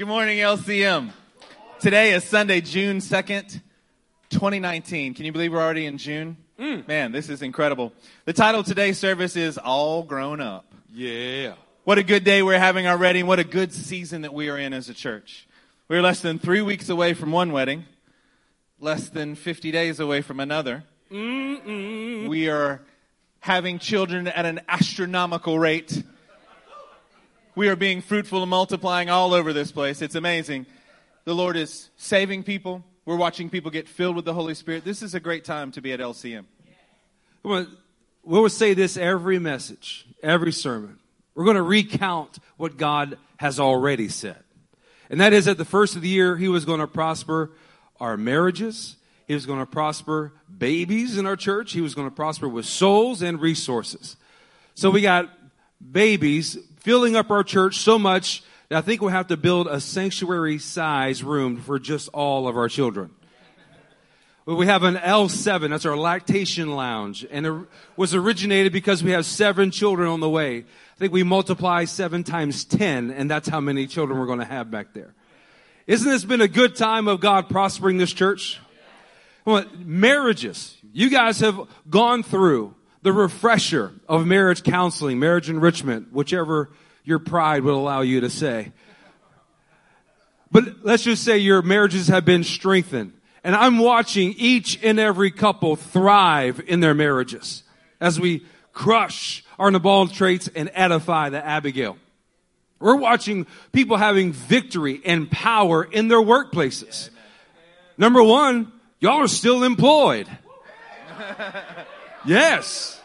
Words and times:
Good 0.00 0.08
morning, 0.08 0.38
LCM. 0.38 1.10
Today 1.78 2.14
is 2.14 2.24
Sunday, 2.24 2.62
June 2.62 3.00
2nd, 3.00 3.60
2019. 4.30 5.12
Can 5.12 5.26
you 5.26 5.30
believe 5.30 5.52
we're 5.52 5.60
already 5.60 5.84
in 5.84 5.98
June? 5.98 6.38
Mm. 6.58 6.88
Man, 6.88 7.12
this 7.12 7.28
is 7.28 7.42
incredible. 7.42 7.92
The 8.24 8.32
title 8.32 8.62
of 8.62 8.66
today's 8.66 8.96
service 8.96 9.36
is 9.36 9.58
All 9.58 10.02
Grown 10.02 10.40
Up. 10.40 10.64
Yeah. 10.90 11.52
What 11.84 11.98
a 11.98 12.02
good 12.02 12.24
day 12.24 12.42
we're 12.42 12.58
having 12.58 12.86
already, 12.86 13.18
and 13.18 13.28
what 13.28 13.40
a 13.40 13.44
good 13.44 13.74
season 13.74 14.22
that 14.22 14.32
we 14.32 14.48
are 14.48 14.56
in 14.56 14.72
as 14.72 14.88
a 14.88 14.94
church. 14.94 15.46
We're 15.86 16.00
less 16.00 16.20
than 16.20 16.38
three 16.38 16.62
weeks 16.62 16.88
away 16.88 17.12
from 17.12 17.30
one 17.30 17.52
wedding, 17.52 17.84
less 18.80 19.10
than 19.10 19.34
50 19.34 19.70
days 19.70 20.00
away 20.00 20.22
from 20.22 20.40
another. 20.40 20.82
We 21.10 22.48
are 22.48 22.80
having 23.40 23.78
children 23.78 24.28
at 24.28 24.46
an 24.46 24.62
astronomical 24.66 25.58
rate. 25.58 26.02
We 27.56 27.68
are 27.68 27.76
being 27.76 28.00
fruitful 28.00 28.42
and 28.42 28.50
multiplying 28.50 29.10
all 29.10 29.34
over 29.34 29.52
this 29.52 29.72
place. 29.72 30.02
It's 30.02 30.14
amazing. 30.14 30.66
The 31.24 31.34
Lord 31.34 31.56
is 31.56 31.90
saving 31.96 32.44
people. 32.44 32.84
We're 33.04 33.16
watching 33.16 33.50
people 33.50 33.72
get 33.72 33.88
filled 33.88 34.14
with 34.14 34.24
the 34.24 34.34
Holy 34.34 34.54
Spirit. 34.54 34.84
This 34.84 35.02
is 35.02 35.14
a 35.14 35.20
great 35.20 35.44
time 35.44 35.72
to 35.72 35.80
be 35.80 35.92
at 35.92 35.98
LCM. 35.98 36.44
We 37.42 37.66
will 38.24 38.48
say 38.48 38.74
this 38.74 38.96
every 38.96 39.38
message, 39.40 40.06
every 40.22 40.52
sermon. 40.52 40.98
We're 41.34 41.44
going 41.44 41.56
to 41.56 41.62
recount 41.62 42.38
what 42.56 42.76
God 42.76 43.18
has 43.38 43.58
already 43.58 44.08
said. 44.08 44.42
And 45.08 45.20
that 45.20 45.32
is 45.32 45.48
at 45.48 45.58
the 45.58 45.64
first 45.64 45.96
of 45.96 46.02
the 46.02 46.08
year, 46.08 46.36
He 46.36 46.48
was 46.48 46.64
going 46.64 46.80
to 46.80 46.86
prosper 46.86 47.50
our 47.98 48.16
marriages. 48.16 48.96
He 49.26 49.34
was 49.34 49.44
going 49.44 49.58
to 49.58 49.66
prosper 49.66 50.32
babies 50.56 51.18
in 51.18 51.26
our 51.26 51.36
church. 51.36 51.72
He 51.72 51.80
was 51.80 51.94
going 51.94 52.08
to 52.08 52.14
prosper 52.14 52.48
with 52.48 52.66
souls 52.66 53.22
and 53.22 53.40
resources. 53.40 54.16
So 54.74 54.90
we 54.90 55.00
got 55.00 55.30
babies 55.80 56.58
filling 56.80 57.16
up 57.16 57.30
our 57.30 57.42
church 57.42 57.78
so 57.78 57.98
much 57.98 58.42
that 58.68 58.78
I 58.78 58.80
think 58.80 59.00
we'll 59.00 59.10
have 59.10 59.28
to 59.28 59.36
build 59.36 59.66
a 59.66 59.80
sanctuary 59.80 60.58
size 60.58 61.22
room 61.22 61.60
for 61.60 61.78
just 61.78 62.08
all 62.08 62.48
of 62.48 62.56
our 62.56 62.68
children. 62.68 63.10
We 64.46 64.66
have 64.66 64.82
an 64.82 64.96
L7, 64.96 65.70
that's 65.70 65.86
our 65.86 65.96
lactation 65.96 66.74
lounge, 66.74 67.26
and 67.30 67.46
it 67.46 67.54
was 67.96 68.14
originated 68.14 68.72
because 68.72 69.04
we 69.04 69.12
have 69.12 69.26
seven 69.26 69.70
children 69.70 70.08
on 70.08 70.20
the 70.20 70.30
way. 70.30 70.58
I 70.58 70.98
think 70.98 71.12
we 71.12 71.22
multiply 71.22 71.84
seven 71.84 72.24
times 72.24 72.64
ten, 72.64 73.10
and 73.10 73.30
that's 73.30 73.48
how 73.48 73.60
many 73.60 73.86
children 73.86 74.18
we're 74.18 74.26
going 74.26 74.40
to 74.40 74.44
have 74.44 74.70
back 74.70 74.92
there. 74.92 75.14
Isn't 75.86 76.10
this 76.10 76.24
been 76.24 76.40
a 76.40 76.48
good 76.48 76.74
time 76.74 77.06
of 77.06 77.20
God 77.20 77.48
prospering 77.48 77.98
this 77.98 78.12
church? 78.12 78.58
Well, 79.44 79.64
marriages. 79.78 80.76
You 80.92 81.10
guys 81.10 81.40
have 81.40 81.60
gone 81.88 82.22
through 82.22 82.74
the 83.02 83.12
refresher 83.12 83.92
of 84.08 84.26
marriage 84.26 84.62
counseling, 84.62 85.18
marriage 85.18 85.48
enrichment, 85.48 86.12
whichever 86.12 86.70
your 87.04 87.18
pride 87.18 87.62
would 87.64 87.74
allow 87.74 88.02
you 88.02 88.20
to 88.20 88.30
say. 88.30 88.72
But 90.52 90.84
let's 90.84 91.04
just 91.04 91.24
say 91.24 91.38
your 91.38 91.62
marriages 91.62 92.08
have 92.08 92.24
been 92.24 92.44
strengthened. 92.44 93.12
And 93.42 93.56
I'm 93.56 93.78
watching 93.78 94.34
each 94.36 94.82
and 94.82 94.98
every 94.98 95.30
couple 95.30 95.76
thrive 95.76 96.60
in 96.66 96.80
their 96.80 96.94
marriages 96.94 97.62
as 98.00 98.20
we 98.20 98.44
crush 98.72 99.44
our 99.58 99.70
Nabal 99.70 100.08
traits 100.08 100.48
and 100.54 100.70
edify 100.74 101.30
the 101.30 101.44
Abigail. 101.44 101.96
We're 102.78 102.96
watching 102.96 103.46
people 103.72 103.96
having 103.96 104.32
victory 104.32 105.00
and 105.04 105.30
power 105.30 105.84
in 105.84 106.08
their 106.08 106.20
workplaces. 106.20 107.10
Number 107.96 108.22
one, 108.22 108.72
y'all 108.98 109.22
are 109.22 109.28
still 109.28 109.64
employed. 109.64 110.28
Yes. 112.24 113.00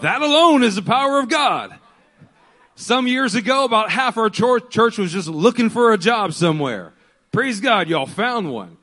That 0.00 0.22
alone 0.22 0.62
is 0.62 0.76
the 0.76 0.82
power 0.82 1.18
of 1.20 1.28
God. 1.28 1.78
Some 2.74 3.06
years 3.08 3.34
ago, 3.34 3.64
about 3.64 3.90
half 3.90 4.16
our 4.16 4.30
church 4.30 4.98
was 4.98 5.12
just 5.12 5.28
looking 5.28 5.68
for 5.68 5.92
a 5.92 5.98
job 5.98 6.32
somewhere. 6.32 6.92
Praise 7.32 7.60
God, 7.60 7.88
y'all 7.88 8.06
found 8.06 8.52
one. 8.52 8.76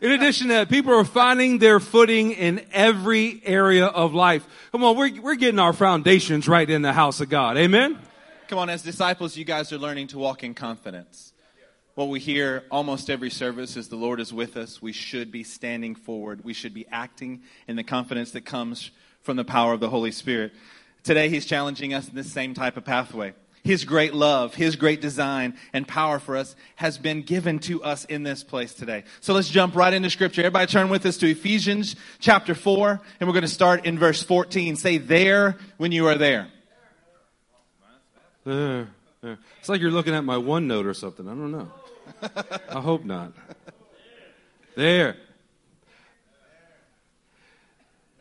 In 0.00 0.10
addition 0.12 0.48
to 0.48 0.54
that, 0.54 0.68
people 0.68 0.92
are 0.92 1.04
finding 1.04 1.58
their 1.58 1.80
footing 1.80 2.32
in 2.32 2.66
every 2.72 3.40
area 3.44 3.86
of 3.86 4.12
life. 4.12 4.46
Come 4.70 4.84
on, 4.84 4.96
we're, 4.96 5.20
we're 5.20 5.34
getting 5.34 5.58
our 5.58 5.72
foundations 5.72 6.46
right 6.46 6.68
in 6.68 6.82
the 6.82 6.92
house 6.92 7.20
of 7.20 7.30
God. 7.30 7.56
Amen? 7.56 7.98
Come 8.48 8.58
on, 8.58 8.68
as 8.68 8.82
disciples, 8.82 9.36
you 9.36 9.46
guys 9.46 9.72
are 9.72 9.78
learning 9.78 10.08
to 10.08 10.18
walk 10.18 10.44
in 10.44 10.52
confidence. 10.52 11.33
What 11.94 12.08
we 12.08 12.18
hear 12.18 12.64
almost 12.72 13.08
every 13.08 13.30
service 13.30 13.76
is 13.76 13.88
the 13.88 13.94
Lord 13.94 14.18
is 14.18 14.32
with 14.32 14.56
us. 14.56 14.82
We 14.82 14.90
should 14.92 15.30
be 15.30 15.44
standing 15.44 15.94
forward. 15.94 16.42
We 16.42 16.52
should 16.52 16.74
be 16.74 16.86
acting 16.90 17.42
in 17.68 17.76
the 17.76 17.84
confidence 17.84 18.32
that 18.32 18.44
comes 18.44 18.90
from 19.22 19.36
the 19.36 19.44
power 19.44 19.72
of 19.72 19.78
the 19.78 19.90
Holy 19.90 20.10
Spirit. 20.10 20.52
Today, 21.04 21.28
He's 21.28 21.46
challenging 21.46 21.94
us 21.94 22.08
in 22.08 22.16
this 22.16 22.32
same 22.32 22.52
type 22.52 22.76
of 22.76 22.84
pathway. 22.84 23.32
His 23.62 23.84
great 23.84 24.12
love, 24.12 24.56
His 24.56 24.74
great 24.74 25.00
design 25.00 25.56
and 25.72 25.86
power 25.86 26.18
for 26.18 26.36
us 26.36 26.56
has 26.74 26.98
been 26.98 27.22
given 27.22 27.60
to 27.60 27.84
us 27.84 28.04
in 28.06 28.24
this 28.24 28.42
place 28.42 28.74
today. 28.74 29.04
So 29.20 29.32
let's 29.32 29.48
jump 29.48 29.76
right 29.76 29.94
into 29.94 30.10
Scripture. 30.10 30.40
Everybody 30.40 30.66
turn 30.66 30.88
with 30.88 31.06
us 31.06 31.16
to 31.18 31.30
Ephesians 31.30 31.94
chapter 32.18 32.56
4, 32.56 33.00
and 33.20 33.28
we're 33.28 33.34
going 33.34 33.42
to 33.42 33.48
start 33.48 33.86
in 33.86 34.00
verse 34.00 34.20
14. 34.20 34.74
Say 34.74 34.98
there 34.98 35.58
when 35.76 35.92
you 35.92 36.08
are 36.08 36.18
there. 36.18 36.48
Uh, 38.44 38.84
uh, 39.22 39.36
It's 39.60 39.68
like 39.68 39.80
you're 39.80 39.92
looking 39.92 40.14
at 40.14 40.24
my 40.24 40.36
OneNote 40.36 40.86
or 40.86 40.92
something. 40.92 41.26
I 41.26 41.30
don't 41.30 41.52
know. 41.52 41.70
I 42.22 42.80
hope 42.80 43.04
not. 43.04 43.32
There. 44.76 45.16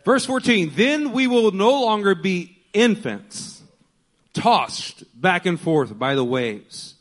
Verse 0.05 0.25
14. 0.25 0.73
Then 0.75 1.11
we 1.11 1.27
will 1.27 1.51
no 1.51 1.81
longer 1.81 2.15
be 2.15 2.57
infants, 2.73 3.61
tossed 4.33 5.03
back 5.19 5.45
and 5.45 5.59
forth 5.59 5.97
by 5.97 6.15
the 6.15 6.23
waves. 6.23 6.95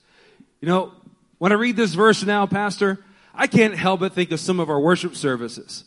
You 0.60 0.68
know, 0.68 0.92
when 1.38 1.52
I 1.52 1.56
read 1.56 1.76
this 1.76 1.94
verse 1.94 2.22
now, 2.22 2.46
Pastor, 2.46 2.98
I 3.34 3.46
can't 3.46 3.74
help 3.74 4.00
but 4.00 4.12
think 4.12 4.30
of 4.30 4.40
some 4.40 4.60
of 4.60 4.70
our 4.70 4.80
worship 4.80 5.16
services. 5.16 5.84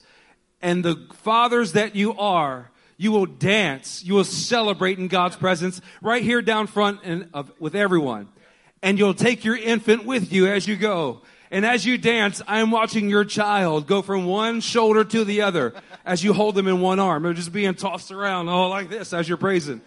And 0.62 0.84
the 0.84 1.08
fathers 1.14 1.74
that 1.74 1.96
you 1.96 2.18
are, 2.18 2.72
you 2.98 3.12
will 3.12 3.26
dance, 3.26 4.04
you 4.04 4.16
will 4.16 4.24
celebrate 4.24 4.98
in 4.98 5.08
God's 5.08 5.36
presence 5.36 5.80
right 6.02 6.24
here 6.24 6.42
down 6.42 6.68
front 6.68 7.02
and 7.04 7.30
of, 7.34 7.52
with 7.60 7.76
everyone. 7.76 8.28
And 8.86 9.00
you'll 9.00 9.16
take 9.16 9.44
your 9.44 9.58
infant 9.58 10.06
with 10.06 10.32
you 10.32 10.46
as 10.46 10.68
you 10.68 10.76
go. 10.76 11.22
And 11.50 11.66
as 11.66 11.88
you 11.88 11.98
dance, 11.98 12.44
I 12.48 12.60
am 12.60 12.70
watching 12.70 13.10
your 13.10 13.26
child 13.26 13.88
go 13.88 14.04
from 14.04 14.26
one 14.26 14.62
shoulder 14.62 15.04
to 15.04 15.24
the 15.26 15.42
other 15.42 15.74
as 16.06 16.24
you 16.24 16.34
hold 16.34 16.54
them 16.54 16.68
in 16.68 16.82
one 16.82 17.00
arm. 17.00 17.24
They're 17.24 17.34
just 17.34 17.52
being 17.52 17.74
tossed 17.74 18.12
around 18.12 18.48
all 18.48 18.70
like 18.70 18.92
this 18.92 19.12
as 19.12 19.28
you're 19.28 19.40
praising. 19.40 19.82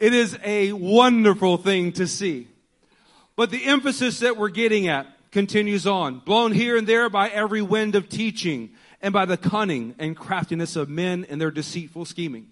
It 0.00 0.12
is 0.12 0.36
a 0.42 0.72
wonderful 0.72 1.56
thing 1.56 1.92
to 1.92 2.08
see. 2.08 2.48
But 3.36 3.52
the 3.52 3.64
emphasis 3.64 4.18
that 4.18 4.36
we're 4.36 4.48
getting 4.48 4.88
at 4.88 5.06
continues 5.30 5.86
on, 5.86 6.18
blown 6.18 6.50
here 6.50 6.76
and 6.76 6.84
there 6.84 7.08
by 7.08 7.28
every 7.28 7.62
wind 7.62 7.94
of 7.94 8.08
teaching 8.08 8.70
and 9.00 9.12
by 9.12 9.24
the 9.24 9.36
cunning 9.36 9.94
and 10.00 10.16
craftiness 10.16 10.74
of 10.74 10.88
men 10.88 11.26
and 11.30 11.40
their 11.40 11.52
deceitful 11.52 12.06
scheming. 12.06 12.48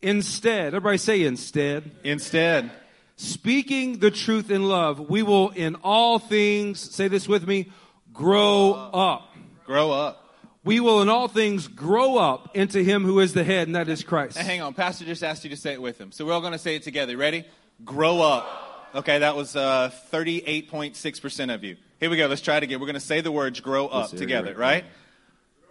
Instead, 0.00 0.68
everybody 0.68 0.96
say 0.96 1.24
instead, 1.24 1.90
Instead, 2.02 2.70
speaking 3.18 3.98
the 3.98 4.10
truth 4.10 4.50
in 4.50 4.62
love, 4.68 5.10
we 5.10 5.22
will 5.22 5.50
in 5.50 5.74
all 5.82 6.18
things, 6.18 6.80
say 6.80 7.08
this 7.08 7.28
with 7.28 7.46
me, 7.46 7.70
grow 8.12 8.72
up. 8.72 9.34
grow 9.66 9.90
up. 9.90 10.24
We 10.64 10.80
will 10.80 11.02
in 11.02 11.08
all 11.08 11.28
things 11.28 11.66
grow 11.66 12.16
up 12.16 12.56
into 12.56 12.82
him 12.82 13.04
who 13.04 13.20
is 13.20 13.32
the 13.32 13.44
head, 13.44 13.68
and 13.68 13.76
that 13.76 13.88
is 13.88 14.02
Christ. 14.02 14.36
Now, 14.36 14.42
hang 14.44 14.60
on. 14.60 14.74
Pastor 14.74 15.04
just 15.04 15.22
asked 15.22 15.44
you 15.44 15.50
to 15.50 15.56
say 15.56 15.72
it 15.72 15.82
with 15.82 15.98
him. 15.98 16.12
So 16.12 16.24
we're 16.26 16.32
all 16.32 16.40
going 16.40 16.52
to 16.52 16.58
say 16.58 16.76
it 16.76 16.82
together. 16.82 17.16
Ready? 17.16 17.44
Grow 17.84 18.20
up. 18.20 18.90
Okay, 18.94 19.18
that 19.18 19.34
was 19.36 19.54
uh, 19.56 19.90
38.6% 20.12 21.54
of 21.54 21.64
you. 21.64 21.76
Here 22.00 22.10
we 22.10 22.16
go. 22.16 22.26
Let's 22.26 22.40
try 22.40 22.56
it 22.58 22.62
again. 22.62 22.80
We're 22.80 22.86
going 22.86 22.94
to 22.94 23.00
say 23.00 23.20
the 23.20 23.32
words 23.32 23.60
grow 23.60 23.86
up 23.88 24.12
Yes, 24.12 24.20
together, 24.20 24.50
right. 24.50 24.82
right? 24.82 24.84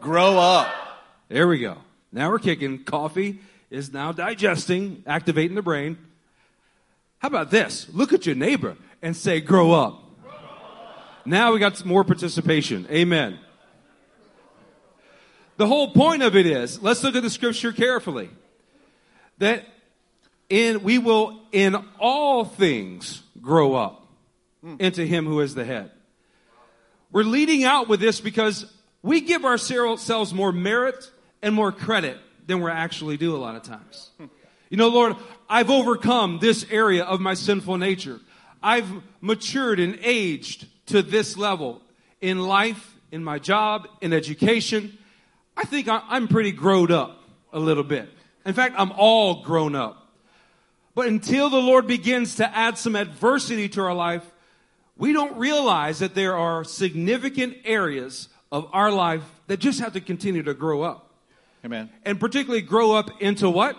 Grow 0.02 0.38
up. 0.38 0.74
There 1.30 1.47
we 1.47 1.59
go. 1.59 1.78
Now 2.12 2.30
we're 2.30 2.40
kicking. 2.40 2.84
Coffee 2.84 3.40
is 3.69 3.91
now 3.91 4.12
digesting, 4.12 5.03
activating 5.06 5.56
the 5.56 5.62
brain. 5.62 5.97
How 7.19 7.28
about 7.28 7.51
this? 7.51 7.88
Look 7.94 8.13
at 8.13 8.25
your 8.25 8.35
neighbor 8.35 8.78
and 9.01 9.15
say, 9.15 9.42
grow 9.42 9.71
up. 9.71 10.03
Now 11.25 11.51
we 11.51 11.59
got 11.59 11.75
some 11.77 11.88
more 11.88 12.03
participation. 12.03 12.88
Amen. 12.89 13.39
The 15.57 15.68
whole 15.68 15.92
point 15.92 16.21
of 16.21 16.36
it 16.36 16.45
is, 16.45 16.81
let's 16.81 17.03
look 17.03 17.15
at 17.15 17.24
the 17.24 17.30
scripture 17.30 17.74
carefully. 17.74 18.30
That 19.39 19.65
in, 20.50 20.83
we 20.83 21.00
will 21.00 21.42
in 21.51 21.75
all 22.00 22.45
things 22.45 23.24
grow 23.42 23.75
up 23.75 24.07
hmm. 24.62 24.75
into 24.80 25.06
him 25.06 25.25
who 25.25 25.42
is 25.42 25.56
the 25.56 25.65
head. 25.65 25.92
We're 27.12 27.24
leading 27.24 27.63
out 27.63 27.88
with 27.88 28.00
this 28.00 28.21
because 28.21 28.71
we 29.01 29.21
give 29.21 29.45
ourselves 29.45 30.33
more 30.33 30.51
merit 30.51 31.09
and 31.42 31.53
more 31.53 31.71
credit 31.71 32.18
than 32.45 32.62
we 32.62 32.71
actually 32.71 33.18
do 33.18 33.36
a 33.36 33.38
lot 33.38 33.56
of 33.56 33.63
times. 33.63 34.12
Hmm. 34.18 34.25
You 34.69 34.77
know, 34.77 34.89
Lord, 34.89 35.15
I've 35.49 35.69
overcome 35.69 36.39
this 36.39 36.65
area 36.69 37.03
of 37.03 37.19
my 37.19 37.33
sinful 37.33 37.77
nature. 37.77 38.19
I've 38.61 38.89
matured 39.21 39.79
and 39.79 39.97
aged 40.01 40.67
to 40.88 41.01
this 41.01 41.38
level 41.38 41.81
in 42.21 42.39
life, 42.39 42.95
in 43.11 43.23
my 43.23 43.39
job, 43.39 43.88
in 44.01 44.13
education. 44.13 44.97
I 45.55 45.63
think 45.63 45.88
I'm 45.89 46.27
pretty 46.27 46.51
growed 46.51 46.91
up 46.91 47.21
a 47.53 47.59
little 47.59 47.83
bit. 47.83 48.09
In 48.45 48.53
fact, 48.53 48.75
I'm 48.77 48.91
all 48.94 49.44
grown 49.44 49.75
up. 49.75 50.07
But 50.95 51.07
until 51.07 51.49
the 51.49 51.61
Lord 51.61 51.85
begins 51.85 52.35
to 52.35 52.57
add 52.57 52.77
some 52.77 52.95
adversity 52.95 53.69
to 53.69 53.81
our 53.81 53.94
life, 53.94 54.23
we 54.97 55.13
don't 55.13 55.38
realize 55.38 55.99
that 55.99 56.15
there 56.15 56.35
are 56.35 56.63
significant 56.63 57.57
areas 57.65 58.29
of 58.51 58.67
our 58.73 58.91
life 58.91 59.23
that 59.45 59.59
just 59.59 59.79
have 59.79 59.94
to 59.94 60.01
continue 60.01 60.44
to 60.44 60.53
grow 60.53 60.81
up. 60.81 61.11
Amen. 61.63 61.89
And 62.03 62.19
particularly 62.19 62.61
grow 62.61 62.94
up 62.94 63.21
into 63.21 63.49
what? 63.49 63.77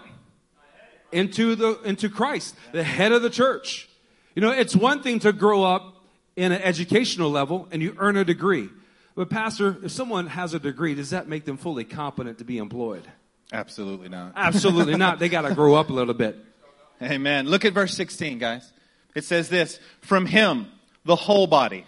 Into 1.11 1.55
the, 1.55 1.81
into 1.83 2.09
Christ, 2.09 2.55
the 2.73 2.83
head 2.83 3.13
of 3.13 3.23
the 3.23 3.31
church. 3.31 3.89
You 4.35 4.43
know, 4.43 4.51
it's 4.51 4.77
one 4.77 5.03
thing 5.03 5.21
to 5.21 5.33
grow 5.33 5.65
up 5.65 5.97
in 6.37 6.53
an 6.53 6.63
educational 6.63 7.31
level 7.31 7.67
and 7.71 7.83
you 7.83 7.97
earn 7.99 8.17
a 8.17 8.25
degree. 8.25 8.69
But 9.17 9.31
pastor, 9.31 9.77
if 9.83 9.91
someone 9.91 10.29
has 10.29 10.55
a 10.55 10.61
degree, 10.61 10.95
does 10.95 11.11
that 11.11 11.29
make 11.29 11.45
them 11.45 11.57
fully 11.57 11.85
competent 11.85 12.39
to 12.39 12.45
be 12.45 12.59
employed? 12.59 13.05
Absolutely 13.53 14.09
not. 14.09 14.33
Absolutely 14.37 14.97
not. 14.97 15.19
They 15.19 15.29
got 15.29 15.43
to 15.43 15.55
grow 15.55 15.75
up 15.75 15.91
a 15.91 15.93
little 15.93 16.15
bit. 16.15 16.39
Amen. 17.03 17.47
Look 17.49 17.65
at 17.65 17.73
verse 17.73 17.95
16, 17.95 18.39
guys. 18.39 18.73
It 19.15 19.25
says 19.25 19.49
this, 19.49 19.81
from 20.03 20.27
him, 20.27 20.67
the 21.05 21.17
whole 21.17 21.47
body, 21.47 21.85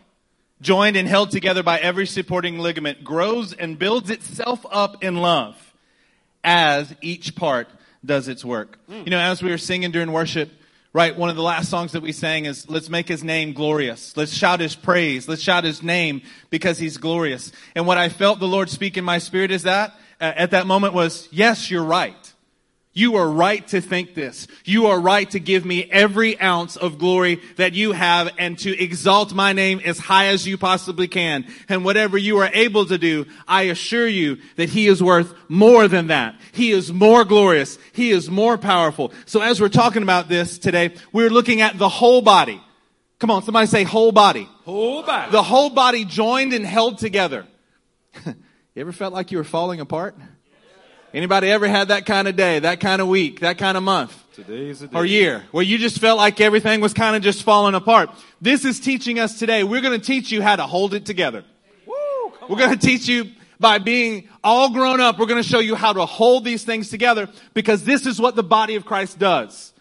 joined 0.61 0.97
and 0.97 1.07
held 1.07 1.31
together 1.31 1.63
by 1.63 1.79
every 1.79 2.07
supporting 2.07 2.59
ligament, 2.59 3.05
grows 3.05 3.53
and 3.53 3.79
builds 3.79 4.11
itself 4.11 4.67
up 4.71 5.05
in 5.05 5.17
love 5.17 5.57
as 6.43 6.95
each 7.01 7.37
part 7.37 7.69
does 8.05 8.29
its 8.29 8.45
work. 8.45 8.79
You 9.05 9.11
know, 9.11 9.19
as 9.19 9.43
we 9.43 9.51
were 9.51 9.59
singing 9.59 9.91
during 9.91 10.11
worship, 10.13 10.51
right, 10.93 11.17
one 11.17 11.31
of 11.31 11.37
the 11.37 11.43
last 11.43 11.71
songs 11.71 11.93
that 11.93 12.03
we 12.03 12.13
sang 12.13 12.47
is, 12.47 12.69
let's 12.69 12.89
make 12.89 13.07
his 13.07 13.23
name 13.23 13.53
glorious. 13.53 14.17
Let's 14.17 14.33
shout 14.33 14.61
his 14.61 14.75
praise. 14.75 15.29
Let's 15.29 15.43
shout 15.43 15.65
his 15.65 15.83
name 15.83 16.23
because 16.51 16.79
he's 16.79 16.97
glorious. 16.97 17.53
And 17.75 17.87
what 17.87 17.99
I 17.99 18.09
felt 18.09 18.41
the 18.41 18.49
Lord 18.49 18.71
speak 18.71 18.97
in 18.97 19.05
my 19.05 19.19
spirit 19.19 19.51
is 19.51 19.63
that, 19.65 19.95
uh, 20.21 20.33
at 20.37 20.51
that 20.51 20.67
moment 20.67 20.95
was, 20.95 21.29
yes, 21.31 21.71
you're 21.71 21.85
right. 21.85 22.17
You 23.01 23.17
are 23.17 23.31
right 23.31 23.67
to 23.69 23.81
think 23.81 24.13
this. 24.15 24.47
You 24.67 24.89
are 24.89 25.01
right 25.01 25.29
to 25.31 25.41
give 25.41 25.65
me 25.65 25.85
every 25.91 26.39
ounce 26.39 26.77
of 26.77 26.99
glory 26.99 27.41
that 27.57 27.73
you 27.73 27.93
have 27.93 28.31
and 28.37 28.59
to 28.59 28.79
exalt 28.79 29.33
my 29.33 29.55
name 29.55 29.81
as 29.83 29.99
high 29.99 30.27
as 30.27 30.47
you 30.47 30.59
possibly 30.59 31.09
can. 31.09 31.47
And 31.71 31.83
whatever 31.83 32.19
you 32.19 32.37
are 32.41 32.51
able 32.53 32.85
to 32.85 32.99
do, 32.99 33.25
I 33.49 33.63
assure 33.63 34.07
you 34.07 34.37
that 34.57 34.69
he 34.69 34.87
is 34.87 35.03
worth 35.03 35.33
more 35.49 35.89
than 35.89 36.09
that. 36.09 36.39
He 36.53 36.73
is 36.73 36.93
more 36.93 37.25
glorious. 37.25 37.79
He 37.95 38.11
is 38.11 38.29
more 38.29 38.59
powerful. 38.59 39.15
So 39.25 39.41
as 39.41 39.63
we're 39.63 39.71
talking 39.71 40.03
about 40.03 40.29
this 40.29 40.59
today, 40.59 40.95
we're 41.11 41.31
looking 41.31 41.63
at 41.63 41.79
the 41.79 41.89
whole 41.89 42.21
body. 42.21 42.61
Come 43.19 43.31
on, 43.31 43.43
somebody 43.45 43.67
say 43.67 43.83
whole 43.83 44.13
body. 44.13 44.47
Whole 44.67 45.03
body. 45.05 45.33
The 45.33 45.43
whole 45.43 45.71
body 45.71 46.05
joined 46.05 46.53
and 46.53 46.67
held 46.67 46.99
together. 46.99 47.47
you 48.27 48.35
ever 48.77 48.93
felt 48.93 49.15
like 49.15 49.33
you 49.33 49.39
were 49.39 49.45
falling 49.45 49.81
apart? 49.81 50.19
Anybody 51.13 51.51
ever 51.51 51.67
had 51.67 51.89
that 51.89 52.07
kind 52.07 52.29
of 52.29 52.37
day, 52.37 52.61
that 52.61 52.79
kind 52.79 53.03
of 53.03 53.09
week, 53.09 53.41
that 53.41 53.59
kind 53.59 53.77
of 53.77 53.83
month? 53.83 54.17
Today's 54.35 54.81
a 54.83 54.87
day. 54.87 54.97
or 54.97 55.05
year 55.05 55.45
where 55.51 55.65
you 55.65 55.77
just 55.77 55.99
felt 55.99 56.19
like 56.19 56.41
everything 56.41 56.81
was 56.81 56.95
kind 56.95 57.17
of 57.17 57.23
just 57.23 57.43
falling 57.43 57.75
apart. 57.75 58.11
This 58.41 58.65
is 58.65 58.79
teaching 58.79 59.19
us 59.19 59.39
today. 59.39 59.65
We're 59.65 59.81
going 59.81 59.99
to 59.99 60.07
teach 60.07 60.31
you 60.31 60.41
how 60.41 60.57
to 60.57 60.63
hold 60.63 60.95
it 60.95 61.05
together. 61.05 61.45
We're 62.49 62.57
going 62.57 62.77
to 62.77 62.87
teach 62.87 63.09
you 63.09 63.31
by 63.59 63.79
being 63.79 64.29
all 64.43 64.73
grown 64.73 65.01
up. 65.01 65.19
We're 65.19 65.27
going 65.27 65.43
to 65.43 65.49
show 65.49 65.59
you 65.59 65.75
how 65.75 65.93
to 65.93 66.07
hold 66.07 66.45
these 66.45 66.65
things 66.65 66.89
together 66.89 67.29
because 67.55 67.85
this 67.85 68.07
is 68.07 68.21
what 68.21 68.37
the 68.37 68.43
body 68.43 68.77
of 68.77 68.85
Christ 68.85 69.19
does. 69.19 69.73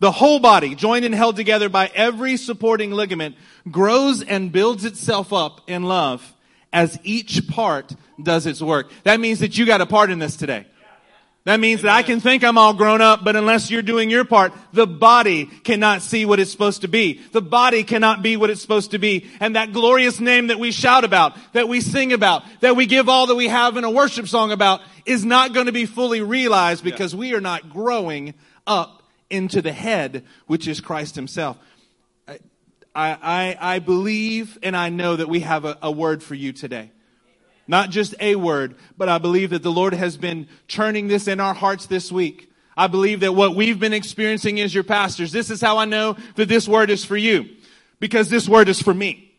The 0.00 0.10
whole 0.10 0.40
body, 0.40 0.74
joined 0.74 1.04
and 1.04 1.14
held 1.14 1.36
together 1.36 1.68
by 1.68 1.90
every 1.94 2.36
supporting 2.36 2.90
ligament, 2.90 3.36
grows 3.70 4.22
and 4.22 4.50
builds 4.50 4.84
itself 4.84 5.32
up 5.32 5.62
in 5.68 5.84
love 5.84 6.34
as 6.72 6.98
each 7.04 7.48
part 7.48 7.94
does 8.22 8.46
its 8.46 8.60
work. 8.60 8.90
That 9.04 9.20
means 9.20 9.40
that 9.40 9.56
you 9.56 9.66
got 9.66 9.80
a 9.80 9.86
part 9.86 10.10
in 10.10 10.18
this 10.18 10.36
today. 10.36 10.66
That 11.44 11.58
means 11.58 11.82
that 11.82 11.92
I 11.92 12.04
can 12.04 12.20
think 12.20 12.44
I'm 12.44 12.56
all 12.56 12.72
grown 12.72 13.00
up, 13.00 13.24
but 13.24 13.34
unless 13.34 13.68
you're 13.68 13.82
doing 13.82 14.10
your 14.10 14.24
part, 14.24 14.52
the 14.72 14.86
body 14.86 15.46
cannot 15.46 16.00
see 16.02 16.24
what 16.24 16.38
it's 16.38 16.52
supposed 16.52 16.82
to 16.82 16.88
be. 16.88 17.20
The 17.32 17.42
body 17.42 17.82
cannot 17.82 18.22
be 18.22 18.36
what 18.36 18.48
it's 18.48 18.62
supposed 18.62 18.92
to 18.92 18.98
be. 18.98 19.28
And 19.40 19.56
that 19.56 19.72
glorious 19.72 20.20
name 20.20 20.48
that 20.48 20.60
we 20.60 20.70
shout 20.70 21.02
about, 21.02 21.36
that 21.52 21.68
we 21.68 21.80
sing 21.80 22.12
about, 22.12 22.44
that 22.60 22.76
we 22.76 22.86
give 22.86 23.08
all 23.08 23.26
that 23.26 23.34
we 23.34 23.48
have 23.48 23.76
in 23.76 23.82
a 23.82 23.90
worship 23.90 24.28
song 24.28 24.52
about 24.52 24.82
is 25.04 25.24
not 25.24 25.52
going 25.52 25.66
to 25.66 25.72
be 25.72 25.84
fully 25.84 26.20
realized 26.20 26.84
because 26.84 27.12
we 27.12 27.34
are 27.34 27.40
not 27.40 27.70
growing 27.70 28.34
up 28.64 29.02
into 29.28 29.60
the 29.60 29.72
head, 29.72 30.24
which 30.46 30.68
is 30.68 30.80
Christ 30.80 31.16
himself. 31.16 31.58
I, 32.28 32.38
I, 32.94 33.56
I 33.60 33.78
believe 33.80 34.58
and 34.62 34.76
I 34.76 34.90
know 34.90 35.16
that 35.16 35.28
we 35.28 35.40
have 35.40 35.64
a, 35.64 35.76
a 35.82 35.90
word 35.90 36.22
for 36.22 36.36
you 36.36 36.52
today. 36.52 36.92
Not 37.66 37.90
just 37.90 38.14
a 38.20 38.36
word, 38.36 38.74
but 38.96 39.08
I 39.08 39.18
believe 39.18 39.50
that 39.50 39.62
the 39.62 39.72
Lord 39.72 39.94
has 39.94 40.16
been 40.16 40.48
churning 40.66 41.08
this 41.08 41.28
in 41.28 41.40
our 41.40 41.54
hearts 41.54 41.86
this 41.86 42.10
week. 42.10 42.50
I 42.76 42.86
believe 42.86 43.20
that 43.20 43.34
what 43.34 43.54
we've 43.54 43.78
been 43.78 43.92
experiencing 43.92 44.60
as 44.60 44.74
your 44.74 44.84
pastors, 44.84 45.32
this 45.32 45.50
is 45.50 45.60
how 45.60 45.78
I 45.78 45.84
know 45.84 46.16
that 46.36 46.48
this 46.48 46.66
word 46.66 46.90
is 46.90 47.04
for 47.04 47.16
you. 47.16 47.48
Because 48.00 48.28
this 48.28 48.48
word 48.48 48.68
is 48.68 48.82
for 48.82 48.92
me. 48.92 49.32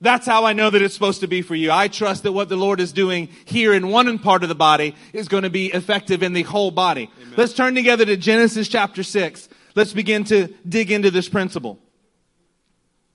That's 0.00 0.26
how 0.26 0.44
I 0.44 0.52
know 0.52 0.68
that 0.68 0.82
it's 0.82 0.92
supposed 0.92 1.20
to 1.20 1.26
be 1.26 1.40
for 1.40 1.54
you. 1.54 1.70
I 1.70 1.88
trust 1.88 2.24
that 2.24 2.32
what 2.32 2.50
the 2.50 2.56
Lord 2.56 2.80
is 2.80 2.92
doing 2.92 3.30
here 3.46 3.72
in 3.72 3.88
one 3.88 4.18
part 4.18 4.42
of 4.42 4.50
the 4.50 4.54
body 4.54 4.94
is 5.14 5.28
going 5.28 5.44
to 5.44 5.50
be 5.50 5.68
effective 5.68 6.22
in 6.22 6.34
the 6.34 6.42
whole 6.42 6.70
body. 6.70 7.10
Let's 7.36 7.54
turn 7.54 7.74
together 7.74 8.04
to 8.04 8.16
Genesis 8.18 8.68
chapter 8.68 9.02
6. 9.02 9.48
Let's 9.74 9.94
begin 9.94 10.24
to 10.24 10.48
dig 10.68 10.92
into 10.92 11.10
this 11.10 11.28
principle. 11.28 11.78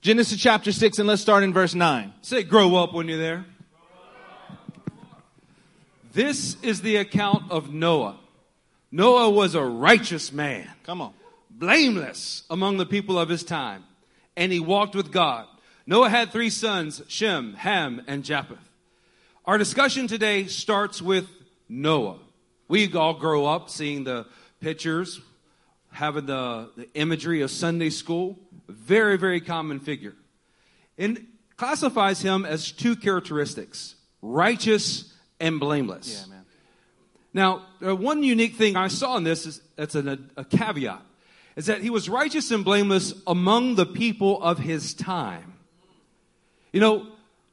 Genesis 0.00 0.40
chapter 0.40 0.72
6 0.72 0.98
and 0.98 1.06
let's 1.06 1.22
start 1.22 1.44
in 1.44 1.52
verse 1.52 1.74
9. 1.74 2.12
Say 2.22 2.42
grow 2.42 2.74
up 2.74 2.92
when 2.92 3.06
you're 3.06 3.18
there. 3.18 3.44
This 6.12 6.56
is 6.62 6.82
the 6.82 6.96
account 6.96 7.50
of 7.50 7.72
Noah. 7.72 8.18
Noah 8.90 9.30
was 9.30 9.54
a 9.54 9.62
righteous 9.62 10.32
man, 10.32 10.68
Come 10.82 11.00
on. 11.00 11.14
blameless 11.48 12.42
among 12.50 12.78
the 12.78 12.86
people 12.86 13.18
of 13.18 13.28
his 13.28 13.44
time, 13.44 13.84
and 14.36 14.50
he 14.50 14.58
walked 14.58 14.96
with 14.96 15.12
God. 15.12 15.46
Noah 15.86 16.08
had 16.10 16.32
three 16.32 16.50
sons, 16.50 17.00
Shem, 17.06 17.54
Ham, 17.54 18.02
and 18.08 18.24
Japheth. 18.24 18.58
Our 19.44 19.58
discussion 19.58 20.08
today 20.08 20.46
starts 20.46 21.00
with 21.00 21.28
Noah. 21.68 22.18
We 22.66 22.92
all 22.94 23.14
grow 23.14 23.46
up 23.46 23.70
seeing 23.70 24.04
the 24.04 24.26
pictures, 24.60 25.20
having 25.92 26.26
the, 26.26 26.70
the 26.76 26.88
imagery 26.94 27.42
of 27.42 27.50
Sunday 27.50 27.90
school. 27.90 28.38
Very, 28.68 29.16
very 29.16 29.40
common 29.40 29.80
figure. 29.80 30.14
And 30.98 31.26
classifies 31.56 32.20
him 32.20 32.44
as 32.44 32.72
two 32.72 32.96
characteristics 32.96 33.94
righteous 34.22 35.09
and 35.40 35.58
blameless. 35.58 36.26
Yeah, 36.26 36.34
man. 36.34 36.44
Now, 37.32 37.66
uh, 37.84 37.96
one 37.96 38.22
unique 38.22 38.54
thing 38.54 38.76
I 38.76 38.88
saw 38.88 39.16
in 39.16 39.24
this 39.24 39.46
is 39.46 39.62
that's 39.76 39.94
a, 39.94 40.18
a 40.36 40.44
caveat 40.44 41.02
is 41.56 41.66
that 41.66 41.80
he 41.80 41.90
was 41.90 42.08
righteous 42.08 42.50
and 42.50 42.64
blameless 42.64 43.14
among 43.26 43.74
the 43.74 43.86
people 43.86 44.42
of 44.42 44.58
his 44.58 44.94
time. 44.94 45.54
You 46.72 46.80
know, 46.80 47.06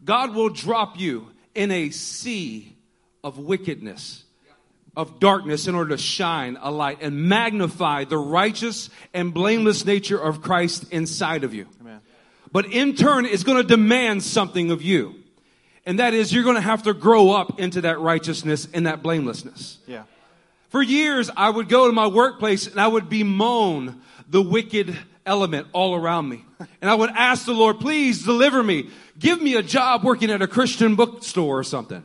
God 0.03 0.35
will 0.35 0.49
drop 0.49 0.99
you 0.99 1.27
in 1.55 1.71
a 1.71 1.89
sea 1.89 2.75
of 3.23 3.39
wickedness, 3.39 4.23
of 4.95 5.19
darkness 5.19 5.67
in 5.67 5.75
order 5.75 5.91
to 5.91 6.01
shine 6.01 6.57
a 6.61 6.71
light 6.71 6.99
and 7.01 7.27
magnify 7.27 8.03
the 8.05 8.17
righteous 8.17 8.89
and 9.13 9.33
blameless 9.33 9.85
nature 9.85 10.19
of 10.19 10.41
Christ 10.41 10.91
inside 10.91 11.43
of 11.43 11.53
you. 11.53 11.67
Amen. 11.81 12.01
But 12.51 12.67
in 12.67 12.95
turn, 12.95 13.25
it's 13.25 13.43
going 13.43 13.61
to 13.61 13.67
demand 13.67 14.23
something 14.23 14.71
of 14.71 14.81
you. 14.81 15.16
And 15.87 15.99
that 15.99 16.13
is, 16.13 16.33
you're 16.33 16.43
going 16.43 16.55
to 16.57 16.61
have 16.61 16.83
to 16.83 16.93
grow 16.93 17.31
up 17.31 17.61
into 17.61 17.79
that 17.81 17.99
righteousness 18.01 18.67
and 18.73 18.85
that 18.87 19.01
blamelessness. 19.01 19.77
Yeah. 19.87 20.03
For 20.67 20.81
years, 20.81 21.31
I 21.35 21.49
would 21.49 21.69
go 21.69 21.87
to 21.87 21.93
my 21.93 22.07
workplace 22.07 22.67
and 22.67 22.77
I 22.77 22.87
would 22.87 23.07
bemoan 23.07 24.01
the 24.29 24.41
wicked 24.41 24.97
element 25.25 25.67
all 25.71 25.95
around 25.95 26.27
me. 26.27 26.43
And 26.81 26.91
I 26.91 26.93
would 26.93 27.11
ask 27.11 27.45
the 27.45 27.53
Lord, 27.53 27.79
please 27.79 28.25
deliver 28.25 28.61
me. 28.61 28.89
Give 29.17 29.41
me 29.41 29.55
a 29.55 29.63
job 29.63 30.03
working 30.03 30.29
at 30.29 30.41
a 30.41 30.47
Christian 30.47 30.95
bookstore 30.95 31.57
or 31.57 31.63
something. 31.63 32.03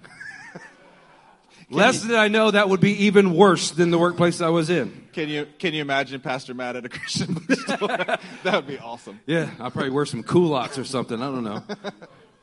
Less 1.68 2.02
did 2.02 2.14
I 2.14 2.28
know 2.28 2.52
that 2.52 2.68
would 2.68 2.80
be 2.80 3.06
even 3.06 3.34
worse 3.34 3.72
than 3.72 3.90
the 3.90 3.98
workplace 3.98 4.40
I 4.40 4.50
was 4.50 4.70
in. 4.70 5.08
Can 5.12 5.28
you 5.28 5.48
can 5.58 5.74
you 5.74 5.80
imagine 5.80 6.20
Pastor 6.20 6.54
Matt 6.54 6.76
at 6.76 6.84
a 6.84 6.88
Christian 6.88 7.32
bookstore? 7.48 7.88
that 7.88 8.20
would 8.44 8.66
be 8.66 8.78
awesome. 8.78 9.18
Yeah, 9.26 9.50
I'll 9.58 9.70
probably 9.70 9.90
wear 9.90 10.04
some 10.04 10.22
culottes 10.22 10.78
or 10.78 10.84
something. 10.84 11.20
I 11.20 11.26
don't 11.26 11.44
know. 11.44 11.62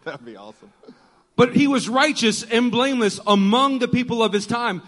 That 0.05 0.21
would 0.21 0.25
be 0.25 0.37
awesome. 0.37 0.71
But 1.39 1.55
he 1.55 1.67
was 1.67 1.87
righteous 1.87 2.43
and 2.43 2.69
blameless 2.69 3.17
among 3.25 3.79
the 3.79 3.87
people 3.87 4.21
of 4.21 4.33
his 4.33 4.45
time. 4.45 4.81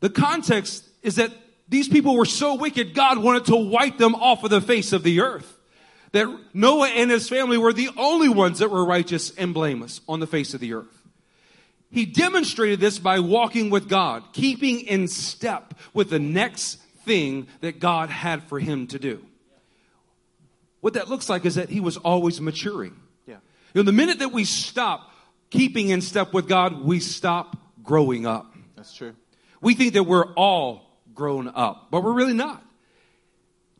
The 0.00 0.10
context 0.10 0.86
is 1.02 1.14
that 1.14 1.32
these 1.66 1.88
people 1.88 2.14
were 2.14 2.26
so 2.26 2.56
wicked, 2.56 2.92
God 2.92 3.16
wanted 3.16 3.46
to 3.46 3.56
wipe 3.56 3.96
them 3.96 4.14
off 4.14 4.44
of 4.44 4.50
the 4.50 4.60
face 4.60 4.92
of 4.92 5.02
the 5.02 5.20
earth. 5.20 5.56
That 6.12 6.26
Noah 6.52 6.88
and 6.88 7.10
his 7.10 7.26
family 7.26 7.56
were 7.56 7.72
the 7.72 7.88
only 7.96 8.28
ones 8.28 8.58
that 8.58 8.70
were 8.70 8.84
righteous 8.84 9.30
and 9.30 9.54
blameless 9.54 10.02
on 10.06 10.20
the 10.20 10.26
face 10.26 10.52
of 10.52 10.60
the 10.60 10.74
earth. 10.74 11.08
He 11.90 12.04
demonstrated 12.04 12.78
this 12.78 12.98
by 12.98 13.20
walking 13.20 13.70
with 13.70 13.88
God, 13.88 14.22
keeping 14.34 14.80
in 14.80 15.08
step 15.08 15.72
with 15.94 16.10
the 16.10 16.18
next 16.18 16.74
thing 17.06 17.46
that 17.62 17.80
God 17.80 18.10
had 18.10 18.42
for 18.42 18.60
him 18.60 18.88
to 18.88 18.98
do. 18.98 19.24
What 20.82 20.92
that 20.92 21.08
looks 21.08 21.30
like 21.30 21.46
is 21.46 21.54
that 21.54 21.70
he 21.70 21.80
was 21.80 21.96
always 21.96 22.42
maturing. 22.42 22.94
Yeah. 23.26 23.36
You 23.72 23.80
know, 23.80 23.84
the 23.84 23.92
minute 23.92 24.18
that 24.18 24.32
we 24.32 24.44
stop 24.44 25.09
keeping 25.50 25.88
in 25.88 26.00
step 26.00 26.32
with 26.32 26.48
God, 26.48 26.82
we 26.82 27.00
stop 27.00 27.56
growing 27.82 28.26
up. 28.26 28.54
That's 28.76 28.94
true. 28.94 29.14
We 29.60 29.74
think 29.74 29.92
that 29.94 30.04
we're 30.04 30.32
all 30.34 30.86
grown 31.14 31.48
up, 31.48 31.88
but 31.90 32.02
we're 32.02 32.14
really 32.14 32.34
not. 32.34 32.64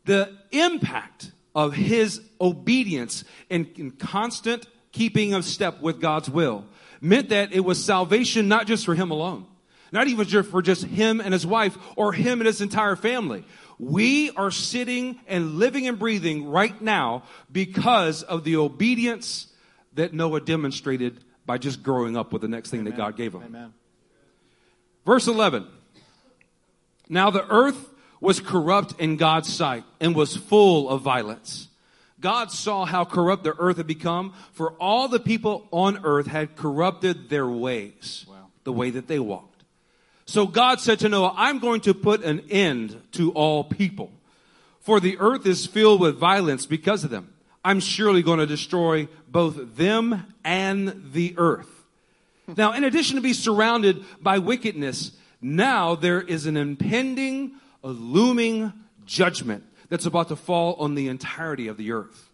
the 0.05 0.35
impact 0.51 1.31
of 1.53 1.73
his 1.73 2.21
obedience 2.39 3.23
and 3.49 3.97
constant 3.99 4.65
keeping 4.91 5.33
of 5.33 5.45
step 5.45 5.81
with 5.81 6.01
God's 6.01 6.29
will 6.29 6.65
meant 6.99 7.29
that 7.29 7.53
it 7.53 7.61
was 7.61 7.83
salvation 7.83 8.47
not 8.47 8.67
just 8.67 8.85
for 8.85 8.95
him 8.95 9.11
alone, 9.11 9.45
not 9.91 10.07
even 10.07 10.25
for 10.43 10.61
just 10.61 10.83
him 10.83 11.19
and 11.19 11.33
his 11.33 11.45
wife 11.45 11.77
or 11.95 12.13
him 12.13 12.39
and 12.39 12.47
his 12.47 12.61
entire 12.61 12.95
family. 12.95 13.43
We 13.79 14.31
are 14.31 14.51
sitting 14.51 15.19
and 15.27 15.55
living 15.55 15.87
and 15.87 15.97
breathing 15.97 16.47
right 16.47 16.79
now 16.81 17.23
because 17.51 18.23
of 18.23 18.43
the 18.43 18.57
obedience 18.57 19.47
that 19.93 20.13
Noah 20.13 20.41
demonstrated 20.41 21.23
by 21.45 21.57
just 21.57 21.83
growing 21.83 22.15
up 22.15 22.31
with 22.31 22.41
the 22.41 22.47
next 22.47 22.69
thing 22.69 22.81
Amen. 22.81 22.91
that 22.91 22.97
God 22.97 23.17
gave 23.17 23.33
him. 23.33 23.43
Amen. 23.43 23.73
Verse 25.05 25.27
11. 25.27 25.67
Now 27.09 27.29
the 27.29 27.45
earth 27.49 27.89
was 28.19 28.39
corrupt 28.39 28.99
in 28.99 29.17
God's 29.17 29.51
sight 29.51 29.83
and 29.99 30.15
was 30.15 30.37
full 30.37 30.89
of 30.89 31.01
violence. 31.01 31.67
God 32.19 32.51
saw 32.51 32.85
how 32.85 33.03
corrupt 33.03 33.43
the 33.43 33.55
earth 33.57 33.77
had 33.77 33.87
become, 33.87 34.33
for 34.53 34.73
all 34.73 35.07
the 35.07 35.19
people 35.19 35.67
on 35.71 36.05
earth 36.05 36.27
had 36.27 36.55
corrupted 36.55 37.29
their 37.29 37.47
ways, 37.47 38.25
wow. 38.29 38.35
the 38.63 38.71
way 38.71 38.91
that 38.91 39.07
they 39.07 39.17
walked. 39.17 39.63
So 40.25 40.45
God 40.45 40.79
said 40.79 40.99
to 40.99 41.09
Noah, 41.09 41.33
I'm 41.35 41.57
going 41.57 41.81
to 41.81 41.95
put 41.95 42.23
an 42.23 42.41
end 42.51 43.01
to 43.13 43.31
all 43.31 43.63
people, 43.63 44.11
for 44.79 44.99
the 44.99 45.17
earth 45.17 45.47
is 45.47 45.65
filled 45.65 45.99
with 45.99 46.17
violence 46.17 46.67
because 46.67 47.03
of 47.03 47.09
them. 47.09 47.33
I'm 47.63 47.79
surely 47.79 48.23
going 48.23 48.39
to 48.39 48.47
destroy 48.47 49.07
both 49.27 49.75
them 49.75 50.33
and 50.43 51.11
the 51.13 51.35
earth. 51.37 51.69
Now, 52.57 52.73
in 52.73 52.83
addition 52.83 53.15
to 53.15 53.21
be 53.21 53.33
surrounded 53.33 54.03
by 54.21 54.39
wickedness, 54.39 55.11
now 55.41 55.95
there 55.95 56.21
is 56.21 56.45
an 56.45 56.57
impending, 56.57 57.53
a 57.83 57.89
looming 57.89 58.73
judgment 59.05 59.63
that's 59.89 60.05
about 60.05 60.29
to 60.29 60.35
fall 60.35 60.75
on 60.75 60.95
the 60.95 61.07
entirety 61.07 61.67
of 61.67 61.77
the 61.77 61.91
earth. 61.91 62.29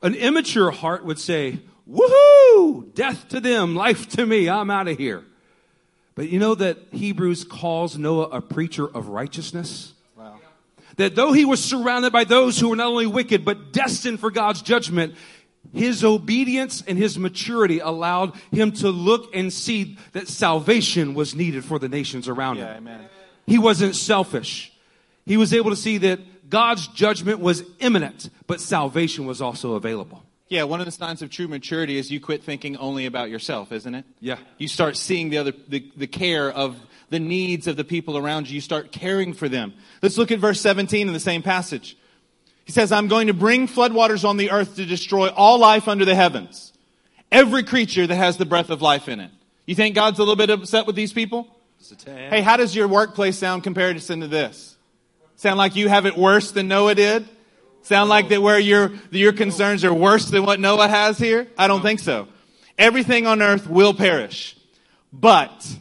An 0.00 0.14
immature 0.14 0.70
heart 0.70 1.04
would 1.04 1.18
say, 1.18 1.60
woohoo, 1.88 2.92
death 2.94 3.28
to 3.28 3.40
them, 3.40 3.74
life 3.74 4.08
to 4.10 4.26
me, 4.26 4.48
I'm 4.48 4.70
out 4.70 4.88
of 4.88 4.98
here. 4.98 5.24
But 6.14 6.28
you 6.28 6.38
know 6.38 6.54
that 6.54 6.78
Hebrews 6.90 7.44
calls 7.44 7.96
Noah 7.96 8.28
a 8.28 8.40
preacher 8.40 8.86
of 8.86 9.08
righteousness? 9.08 9.94
That 11.02 11.16
though 11.16 11.32
he 11.32 11.44
was 11.44 11.62
surrounded 11.62 12.12
by 12.12 12.22
those 12.22 12.60
who 12.60 12.68
were 12.68 12.76
not 12.76 12.86
only 12.86 13.06
wicked, 13.06 13.44
but 13.44 13.72
destined 13.72 14.20
for 14.20 14.30
God's 14.30 14.62
judgment, 14.62 15.16
his 15.74 16.04
obedience 16.04 16.80
and 16.86 16.96
his 16.96 17.18
maturity 17.18 17.80
allowed 17.80 18.36
him 18.52 18.70
to 18.74 18.90
look 18.90 19.34
and 19.34 19.52
see 19.52 19.98
that 20.12 20.28
salvation 20.28 21.14
was 21.14 21.34
needed 21.34 21.64
for 21.64 21.80
the 21.80 21.88
nations 21.88 22.28
around 22.28 22.58
yeah, 22.58 22.74
him. 22.74 22.86
Amen. 22.86 23.08
He 23.48 23.58
wasn't 23.58 23.96
selfish. 23.96 24.72
He 25.26 25.36
was 25.36 25.52
able 25.52 25.70
to 25.70 25.76
see 25.76 25.98
that 25.98 26.20
God's 26.48 26.86
judgment 26.86 27.40
was 27.40 27.64
imminent, 27.80 28.30
but 28.46 28.60
salvation 28.60 29.26
was 29.26 29.42
also 29.42 29.74
available. 29.74 30.22
Yeah, 30.48 30.62
one 30.64 30.78
of 30.78 30.86
the 30.86 30.92
signs 30.92 31.20
of 31.20 31.30
true 31.30 31.48
maturity 31.48 31.98
is 31.98 32.12
you 32.12 32.20
quit 32.20 32.44
thinking 32.44 32.76
only 32.76 33.06
about 33.06 33.28
yourself, 33.28 33.72
isn't 33.72 33.94
it? 33.96 34.04
Yeah. 34.20 34.36
You 34.56 34.68
start 34.68 34.96
seeing 34.96 35.30
the 35.30 35.38
other 35.38 35.52
the, 35.66 35.90
the 35.96 36.06
care 36.06 36.48
of 36.48 36.76
the 37.12 37.20
needs 37.20 37.66
of 37.66 37.76
the 37.76 37.84
people 37.84 38.16
around 38.16 38.48
you. 38.48 38.54
You 38.54 38.60
start 38.62 38.90
caring 38.90 39.34
for 39.34 39.46
them. 39.46 39.74
Let's 40.00 40.16
look 40.16 40.32
at 40.32 40.38
verse 40.38 40.60
17 40.62 41.06
in 41.06 41.12
the 41.12 41.20
same 41.20 41.42
passage. 41.42 41.96
He 42.64 42.72
says, 42.72 42.90
I'm 42.90 43.06
going 43.06 43.26
to 43.26 43.34
bring 43.34 43.68
floodwaters 43.68 44.26
on 44.26 44.38
the 44.38 44.50
earth 44.50 44.76
to 44.76 44.86
destroy 44.86 45.28
all 45.28 45.58
life 45.58 45.88
under 45.88 46.06
the 46.06 46.14
heavens. 46.14 46.72
Every 47.30 47.64
creature 47.64 48.06
that 48.06 48.14
has 48.14 48.38
the 48.38 48.46
breath 48.46 48.70
of 48.70 48.80
life 48.80 49.08
in 49.08 49.20
it. 49.20 49.30
You 49.66 49.74
think 49.74 49.94
God's 49.94 50.18
a 50.18 50.22
little 50.22 50.36
bit 50.36 50.48
upset 50.48 50.86
with 50.86 50.96
these 50.96 51.12
people? 51.12 51.46
Hey, 52.30 52.40
how 52.40 52.56
does 52.56 52.74
your 52.74 52.88
workplace 52.88 53.36
sound 53.36 53.62
compared 53.62 53.98
to 53.98 54.16
this? 54.26 54.76
Sound 55.36 55.58
like 55.58 55.76
you 55.76 55.88
have 55.88 56.06
it 56.06 56.16
worse 56.16 56.52
than 56.52 56.66
Noah 56.66 56.94
did? 56.94 57.28
Sound 57.82 58.08
like 58.08 58.28
that 58.28 58.40
where 58.40 58.58
your, 58.58 58.92
your 59.10 59.32
concerns 59.32 59.84
are 59.84 59.92
worse 59.92 60.30
than 60.30 60.46
what 60.46 60.60
Noah 60.60 60.88
has 60.88 61.18
here? 61.18 61.48
I 61.58 61.66
don't 61.66 61.82
think 61.82 62.00
so. 62.00 62.28
Everything 62.78 63.26
on 63.26 63.42
earth 63.42 63.66
will 63.68 63.92
perish. 63.92 64.56
But 65.12 65.76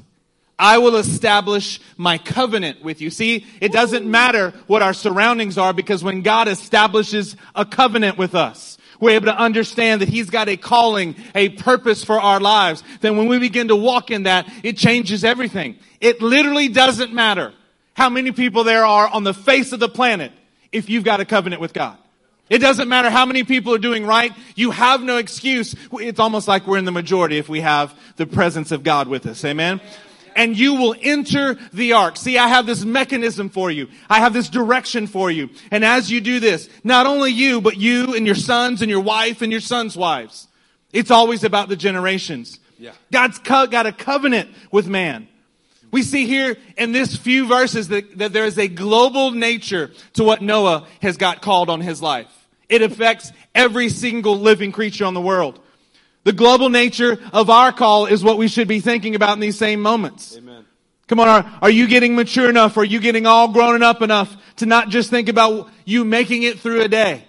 I 0.61 0.77
will 0.77 0.95
establish 0.97 1.81
my 1.97 2.19
covenant 2.19 2.83
with 2.83 3.01
you. 3.01 3.09
See, 3.09 3.47
it 3.59 3.71
doesn't 3.71 4.05
matter 4.05 4.53
what 4.67 4.83
our 4.83 4.93
surroundings 4.93 5.57
are 5.57 5.73
because 5.73 6.03
when 6.03 6.21
God 6.21 6.47
establishes 6.47 7.35
a 7.55 7.65
covenant 7.65 8.19
with 8.19 8.35
us, 8.35 8.77
we're 8.99 9.15
able 9.15 9.25
to 9.25 9.37
understand 9.37 10.01
that 10.01 10.09
He's 10.09 10.29
got 10.29 10.47
a 10.47 10.57
calling, 10.57 11.15
a 11.33 11.49
purpose 11.49 12.03
for 12.03 12.21
our 12.21 12.39
lives. 12.39 12.83
Then 13.01 13.17
when 13.17 13.27
we 13.27 13.39
begin 13.39 13.69
to 13.69 13.75
walk 13.75 14.11
in 14.11 14.23
that, 14.23 14.47
it 14.63 14.77
changes 14.77 15.23
everything. 15.23 15.79
It 15.99 16.21
literally 16.21 16.67
doesn't 16.67 17.11
matter 17.11 17.53
how 17.95 18.09
many 18.09 18.31
people 18.31 18.63
there 18.63 18.85
are 18.85 19.07
on 19.07 19.23
the 19.23 19.33
face 19.33 19.71
of 19.71 19.79
the 19.79 19.89
planet 19.89 20.31
if 20.71 20.91
you've 20.91 21.03
got 21.03 21.19
a 21.19 21.25
covenant 21.25 21.59
with 21.59 21.73
God. 21.73 21.97
It 22.51 22.59
doesn't 22.59 22.87
matter 22.87 23.09
how 23.09 23.25
many 23.25 23.43
people 23.43 23.73
are 23.73 23.79
doing 23.79 24.05
right. 24.05 24.31
You 24.55 24.69
have 24.71 25.01
no 25.01 25.17
excuse. 25.17 25.75
It's 25.93 26.19
almost 26.19 26.47
like 26.47 26.67
we're 26.67 26.77
in 26.77 26.85
the 26.85 26.91
majority 26.91 27.39
if 27.39 27.49
we 27.49 27.61
have 27.61 27.97
the 28.17 28.27
presence 28.27 28.71
of 28.71 28.83
God 28.83 29.07
with 29.07 29.25
us. 29.25 29.43
Amen. 29.43 29.81
And 30.35 30.57
you 30.57 30.75
will 30.75 30.95
enter 31.01 31.57
the 31.73 31.93
ark. 31.93 32.17
See, 32.17 32.37
I 32.37 32.47
have 32.47 32.65
this 32.65 32.83
mechanism 32.83 33.49
for 33.49 33.69
you. 33.69 33.89
I 34.09 34.19
have 34.19 34.33
this 34.33 34.49
direction 34.49 35.07
for 35.07 35.29
you. 35.31 35.49
And 35.71 35.83
as 35.83 36.11
you 36.11 36.21
do 36.21 36.39
this, 36.39 36.69
not 36.83 37.05
only 37.05 37.31
you, 37.31 37.61
but 37.61 37.77
you 37.77 38.15
and 38.15 38.25
your 38.25 38.35
sons 38.35 38.81
and 38.81 38.89
your 38.89 39.01
wife 39.01 39.41
and 39.41 39.51
your 39.51 39.61
sons' 39.61 39.97
wives. 39.97 40.47
It's 40.93 41.11
always 41.11 41.43
about 41.43 41.69
the 41.69 41.75
generations. 41.75 42.59
Yeah. 42.77 42.93
God's 43.11 43.39
co- 43.39 43.67
got 43.67 43.85
a 43.85 43.91
covenant 43.91 44.49
with 44.71 44.87
man. 44.87 45.27
We 45.91 46.03
see 46.03 46.25
here 46.25 46.57
in 46.77 46.93
this 46.93 47.15
few 47.15 47.47
verses 47.47 47.89
that, 47.89 48.17
that 48.17 48.33
there 48.33 48.45
is 48.45 48.57
a 48.57 48.67
global 48.67 49.31
nature 49.31 49.91
to 50.13 50.23
what 50.23 50.41
Noah 50.41 50.87
has 51.01 51.17
got 51.17 51.41
called 51.41 51.69
on 51.69 51.81
his 51.81 52.01
life. 52.01 52.29
It 52.69 52.81
affects 52.81 53.33
every 53.53 53.89
single 53.89 54.37
living 54.37 54.71
creature 54.71 55.05
on 55.05 55.13
the 55.13 55.21
world. 55.21 55.59
The 56.23 56.33
global 56.33 56.69
nature 56.69 57.17
of 57.33 57.49
our 57.49 57.71
call 57.71 58.05
is 58.05 58.23
what 58.23 58.37
we 58.37 58.47
should 58.47 58.67
be 58.67 58.79
thinking 58.79 59.15
about 59.15 59.33
in 59.33 59.39
these 59.39 59.57
same 59.57 59.81
moments. 59.81 60.37
Amen. 60.37 60.65
Come 61.07 61.19
on, 61.19 61.27
are, 61.27 61.59
are 61.63 61.69
you 61.69 61.87
getting 61.87 62.15
mature 62.15 62.49
enough? 62.49 62.77
Are 62.77 62.85
you 62.85 62.99
getting 62.99 63.25
all 63.25 63.49
grown 63.49 63.83
up 63.83 64.01
enough 64.01 64.33
to 64.57 64.65
not 64.65 64.89
just 64.89 65.09
think 65.09 65.29
about 65.29 65.69
you 65.83 66.05
making 66.05 66.43
it 66.43 66.59
through 66.59 66.81
a 66.81 66.87
day? 66.87 67.25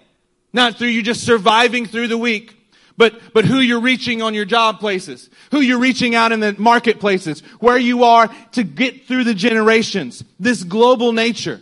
Not 0.53 0.77
through 0.77 0.89
you 0.89 1.01
just 1.01 1.25
surviving 1.25 1.85
through 1.85 2.07
the 2.07 2.17
week, 2.17 2.55
but, 2.95 3.19
but 3.33 3.43
who 3.43 3.57
you're 3.57 3.81
reaching 3.81 4.21
on 4.21 4.35
your 4.35 4.45
job 4.45 4.79
places, 4.79 5.29
who 5.51 5.59
you're 5.59 5.79
reaching 5.79 6.13
out 6.13 6.31
in 6.31 6.39
the 6.39 6.55
marketplaces, 6.57 7.41
where 7.59 7.77
you 7.77 8.03
are 8.03 8.29
to 8.51 8.63
get 8.63 9.07
through 9.07 9.23
the 9.23 9.33
generations, 9.33 10.23
this 10.39 10.63
global 10.63 11.11
nature. 11.11 11.59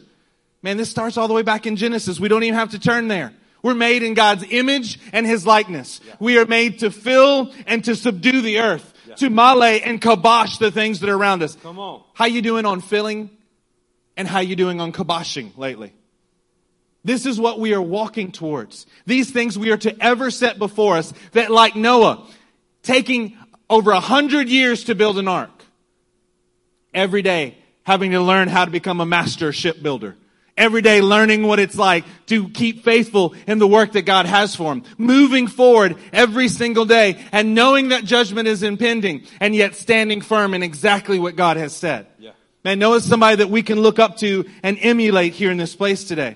Man, 0.62 0.78
this 0.78 0.92
starts 0.92 1.18
all 1.18 1.28
the 1.28 1.34
way 1.34 1.42
back 1.42 1.66
in 1.66 1.76
Genesis. 1.76 2.20
We 2.20 2.28
don't 2.28 2.44
even 2.44 2.60
have 2.60 2.72
to 2.72 2.80
turn 2.80 3.08
there. 3.08 3.34
We're 3.64 3.76
made 3.76 4.04
in 4.04 4.14
God's 4.14 4.46
image 4.50 5.00
and 5.14 5.26
His 5.26 5.46
likeness. 5.46 6.02
Yeah. 6.06 6.16
We 6.20 6.38
are 6.38 6.46
made 6.46 6.80
to 6.80 6.92
fill 6.92 7.52
and 7.68 7.84
to 7.86 7.96
subdue 7.96 8.42
the 8.42 8.60
earth, 8.60 8.94
yeah. 9.08 9.16
to 9.16 9.30
male 9.30 9.64
and 9.64 10.02
kabosh 10.02 10.58
the 10.60 10.72
things 10.72 11.00
that 11.02 11.10
are 11.10 11.16
around 11.16 11.44
us. 11.44 11.56
Come 11.56 11.80
on. 11.80 12.04
How 12.14 12.26
you 12.26 12.42
doing 12.42 12.66
on 12.66 12.82
filling 12.82 13.30
and 14.18 14.28
how 14.28 14.40
you 14.40 14.56
doing 14.56 14.82
on 14.82 14.92
kaboshing 14.92 15.58
lately? 15.58 15.94
This 17.04 17.26
is 17.26 17.40
what 17.40 17.60
we 17.60 17.74
are 17.74 17.82
walking 17.82 18.32
towards. 18.32 18.86
These 19.06 19.32
things 19.32 19.58
we 19.58 19.72
are 19.72 19.78
to 19.78 19.96
ever 20.04 20.30
set 20.30 20.60
before 20.60 20.98
us 20.98 21.14
that 21.32 21.50
like 21.50 21.76
Noah, 21.76 22.28
taking 22.84 23.38
over 23.70 23.92
a 23.92 24.00
hundred 24.00 24.50
years 24.50 24.84
to 24.86 24.96
build 24.96 25.18
an 25.18 25.28
ark, 25.28 25.50
every 26.94 27.22
day 27.22 27.58
having 27.84 28.12
to 28.12 28.22
learn 28.22 28.48
how 28.48 28.66
to 28.66 28.72
become 28.72 29.02
a 29.02 29.06
master 29.06 29.52
shipbuilder. 29.52 30.16
Every 30.58 30.82
day 30.82 31.02
learning 31.02 31.44
what 31.44 31.60
it's 31.60 31.78
like 31.78 32.04
to 32.28 32.50
keep 32.50 32.84
faithful 32.84 33.34
in 33.48 33.58
the 33.58 33.68
work 33.68 33.94
that 33.94 34.04
God 34.04 34.26
has 34.26 34.56
for 34.56 34.72
him. 34.72 34.84
Moving 34.98 35.48
forward 35.48 35.96
every 36.12 36.50
single 36.50 36.86
day 36.86 37.24
and 37.32 37.56
knowing 37.56 37.90
that 37.90 38.04
judgment 38.04 38.48
is 38.48 38.62
impending 38.62 39.26
and 39.40 39.56
yet 39.56 39.76
standing 39.76 40.22
firm 40.22 40.54
in 40.54 40.62
exactly 40.62 41.20
what 41.20 41.36
God 41.36 41.58
has 41.58 41.76
said. 41.76 42.08
Yeah. 42.20 42.32
Man, 42.64 42.80
Noah's 42.80 43.06
somebody 43.06 43.38
that 43.38 43.50
we 43.50 43.64
can 43.64 43.80
look 43.80 43.98
up 43.98 44.18
to 44.18 44.48
and 44.62 44.78
emulate 44.82 45.34
here 45.34 45.52
in 45.52 45.58
this 45.58 45.76
place 45.76 46.04
today. 46.04 46.36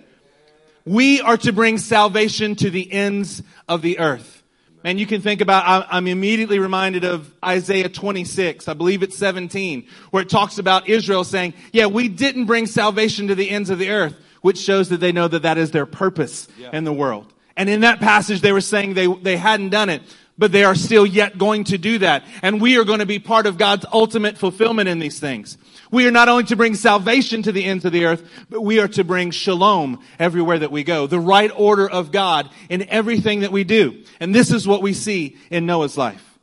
We 0.85 1.21
are 1.21 1.37
to 1.37 1.51
bring 1.51 1.77
salvation 1.77 2.55
to 2.57 2.69
the 2.69 2.91
ends 2.91 3.43
of 3.67 3.81
the 3.81 3.99
earth. 3.99 4.43
And 4.85 4.99
you 4.99 5.07
can 5.07 5.19
think 5.19 5.41
about, 5.41 5.87
I'm 5.89 6.05
immediately 6.05 6.59
reminded 6.59 7.05
of 7.05 7.33
Isaiah 7.43 7.89
26, 7.89 8.67
I 8.67 8.75
believe 8.75 9.01
it's 9.01 9.17
17, 9.17 9.87
where 10.11 10.21
it 10.21 10.29
talks 10.29 10.59
about 10.59 10.87
Israel 10.87 11.23
saying, 11.23 11.55
yeah, 11.73 11.87
we 11.87 12.07
didn't 12.07 12.45
bring 12.45 12.67
salvation 12.67 13.29
to 13.29 13.35
the 13.35 13.49
ends 13.49 13.71
of 13.71 13.79
the 13.79 13.89
earth, 13.89 14.15
which 14.41 14.59
shows 14.59 14.89
that 14.89 14.99
they 14.99 15.11
know 15.11 15.27
that 15.27 15.41
that 15.41 15.57
is 15.57 15.71
their 15.71 15.87
purpose 15.87 16.47
yeah. 16.55 16.69
in 16.71 16.83
the 16.83 16.93
world. 16.93 17.33
And 17.57 17.67
in 17.67 17.81
that 17.81 17.99
passage, 17.99 18.41
they 18.41 18.51
were 18.51 18.61
saying 18.61 18.93
they, 18.93 19.07
they 19.07 19.37
hadn't 19.37 19.69
done 19.69 19.89
it, 19.89 20.03
but 20.37 20.51
they 20.51 20.63
are 20.63 20.75
still 20.75 21.05
yet 21.05 21.35
going 21.35 21.63
to 21.63 21.79
do 21.79 21.97
that. 21.97 22.23
And 22.43 22.61
we 22.61 22.77
are 22.77 22.83
going 22.83 22.99
to 22.99 23.07
be 23.07 23.17
part 23.17 23.47
of 23.47 23.57
God's 23.57 23.87
ultimate 23.91 24.37
fulfillment 24.37 24.87
in 24.87 24.99
these 24.99 25.19
things. 25.19 25.57
We 25.91 26.07
are 26.07 26.11
not 26.11 26.29
only 26.29 26.43
to 26.45 26.55
bring 26.55 26.75
salvation 26.75 27.43
to 27.43 27.51
the 27.51 27.63
ends 27.63 27.85
of 27.85 27.91
the 27.91 28.05
earth, 28.05 28.27
but 28.49 28.61
we 28.61 28.79
are 28.79 28.87
to 28.89 29.03
bring 29.03 29.31
shalom 29.31 30.03
everywhere 30.19 30.59
that 30.59 30.71
we 30.71 30.83
go. 30.83 31.07
The 31.07 31.19
right 31.19 31.51
order 31.55 31.89
of 31.89 32.11
God 32.11 32.49
in 32.69 32.87
everything 32.89 33.41
that 33.41 33.51
we 33.51 33.63
do. 33.63 34.03
And 34.19 34.33
this 34.33 34.51
is 34.51 34.67
what 34.67 34.81
we 34.81 34.93
see 34.93 35.37
in 35.49 35.65
Noah's 35.65 35.97
life. 35.97 36.39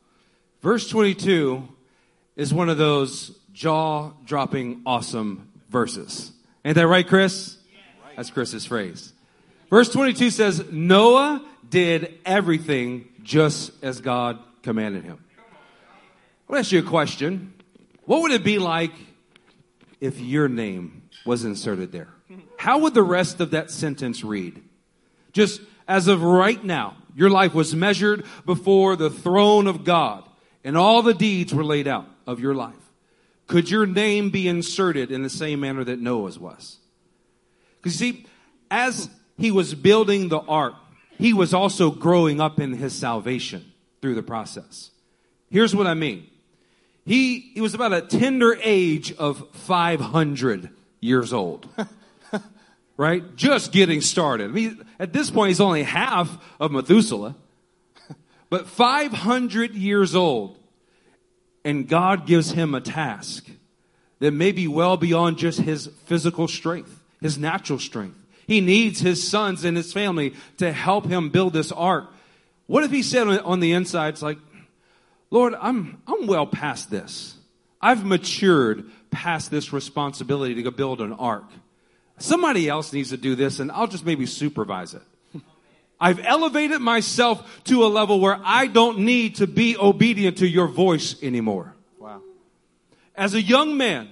Verse 0.62 0.88
22 0.88 1.68
is 2.36 2.54
one 2.54 2.68
of 2.68 2.78
those 2.78 3.36
jaw 3.52 4.12
dropping 4.24 4.82
awesome 4.86 5.48
verses. 5.68 6.32
Ain't 6.64 6.76
that 6.76 6.86
right, 6.86 7.06
Chris? 7.06 7.56
That's 8.16 8.30
Chris's 8.30 8.64
phrase. 8.64 9.12
Verse 9.70 9.88
22 9.88 10.30
says, 10.30 10.70
Noah 10.70 11.44
did 11.68 12.18
everything 12.24 13.08
just 13.22 13.72
as 13.82 14.00
God 14.00 14.38
commanded 14.62 15.04
him. 15.04 15.18
I 15.38 16.52
want 16.52 16.56
to 16.56 16.66
ask 16.66 16.72
you 16.72 16.80
a 16.80 16.82
question. 16.82 17.54
What 18.04 18.22
would 18.22 18.32
it 18.32 18.44
be 18.44 18.58
like 18.58 18.92
if 20.02 20.20
your 20.20 20.48
name 20.48 21.08
was 21.24 21.44
inserted 21.44 21.92
there? 21.92 22.08
How 22.58 22.78
would 22.78 22.92
the 22.92 23.04
rest 23.04 23.40
of 23.40 23.52
that 23.52 23.70
sentence 23.70 24.24
read? 24.24 24.60
Just 25.32 25.60
as 25.86 26.08
of 26.08 26.24
right 26.24 26.62
now, 26.62 26.96
your 27.14 27.30
life 27.30 27.54
was 27.54 27.72
measured 27.72 28.24
before 28.44 28.96
the 28.96 29.10
throne 29.10 29.68
of 29.68 29.84
God 29.84 30.28
and 30.64 30.76
all 30.76 31.02
the 31.02 31.14
deeds 31.14 31.54
were 31.54 31.64
laid 31.64 31.86
out 31.86 32.08
of 32.26 32.40
your 32.40 32.52
life. 32.52 32.74
Could 33.46 33.70
your 33.70 33.86
name 33.86 34.30
be 34.30 34.48
inserted 34.48 35.12
in 35.12 35.22
the 35.22 35.30
same 35.30 35.60
manner 35.60 35.84
that 35.84 36.00
Noah's 36.00 36.38
was? 36.38 36.78
Because 37.76 38.00
you 38.00 38.12
see, 38.12 38.26
as 38.72 39.08
he 39.38 39.52
was 39.52 39.72
building 39.72 40.30
the 40.30 40.40
ark, 40.40 40.74
he 41.16 41.32
was 41.32 41.54
also 41.54 41.92
growing 41.92 42.40
up 42.40 42.58
in 42.58 42.72
his 42.72 42.92
salvation 42.92 43.72
through 44.00 44.16
the 44.16 44.22
process. 44.22 44.90
Here's 45.48 45.76
what 45.76 45.86
I 45.86 45.94
mean. 45.94 46.26
He, 47.04 47.40
he 47.54 47.60
was 47.60 47.74
about 47.74 47.92
a 47.92 48.00
tender 48.02 48.56
age 48.62 49.12
of 49.14 49.48
500 49.52 50.70
years 51.00 51.32
old. 51.32 51.68
right? 52.96 53.34
Just 53.36 53.72
getting 53.72 54.00
started. 54.00 54.50
I 54.50 54.52
mean, 54.52 54.84
at 54.98 55.12
this 55.12 55.30
point, 55.30 55.48
he's 55.48 55.60
only 55.60 55.82
half 55.82 56.38
of 56.60 56.70
Methuselah, 56.70 57.34
but 58.50 58.68
500 58.68 59.74
years 59.74 60.14
old. 60.14 60.58
And 61.64 61.88
God 61.88 62.26
gives 62.26 62.52
him 62.52 62.74
a 62.74 62.80
task 62.80 63.48
that 64.18 64.32
may 64.32 64.52
be 64.52 64.68
well 64.68 64.96
beyond 64.96 65.38
just 65.38 65.60
his 65.60 65.88
physical 66.06 66.48
strength, 66.48 67.02
his 67.20 67.38
natural 67.38 67.78
strength. 67.78 68.18
He 68.46 68.60
needs 68.60 69.00
his 69.00 69.26
sons 69.26 69.64
and 69.64 69.76
his 69.76 69.92
family 69.92 70.34
to 70.58 70.72
help 70.72 71.06
him 71.06 71.30
build 71.30 71.52
this 71.52 71.72
ark. 71.72 72.12
What 72.66 72.84
if 72.84 72.90
he 72.90 73.02
said 73.02 73.26
on 73.26 73.60
the 73.60 73.72
inside, 73.72 74.10
it's 74.10 74.22
like, 74.22 74.38
Lord, 75.32 75.54
I'm, 75.58 76.02
I'm 76.06 76.26
well 76.26 76.46
past 76.46 76.90
this. 76.90 77.34
I've 77.80 78.04
matured 78.04 78.84
past 79.10 79.50
this 79.50 79.72
responsibility 79.72 80.54
to 80.56 80.62
go 80.62 80.70
build 80.70 81.00
an 81.00 81.14
ark. 81.14 81.46
Somebody 82.18 82.68
else 82.68 82.92
needs 82.92 83.08
to 83.10 83.16
do 83.16 83.34
this 83.34 83.58
and 83.58 83.72
I'll 83.72 83.86
just 83.86 84.04
maybe 84.04 84.26
supervise 84.26 84.92
it. 84.92 85.00
I've 85.98 86.20
elevated 86.20 86.82
myself 86.82 87.64
to 87.64 87.82
a 87.82 87.88
level 87.88 88.20
where 88.20 88.38
I 88.44 88.66
don't 88.66 89.00
need 89.00 89.36
to 89.36 89.46
be 89.46 89.74
obedient 89.74 90.36
to 90.38 90.46
your 90.46 90.66
voice 90.66 91.20
anymore. 91.22 91.74
Wow. 91.98 92.20
As 93.14 93.32
a 93.32 93.40
young 93.40 93.78
man, 93.78 94.10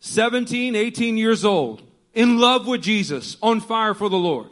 17, 0.00 0.74
18 0.74 1.16
years 1.16 1.44
old, 1.44 1.82
in 2.14 2.38
love 2.38 2.66
with 2.66 2.82
Jesus, 2.82 3.36
on 3.40 3.60
fire 3.60 3.94
for 3.94 4.08
the 4.08 4.16
Lord, 4.16 4.48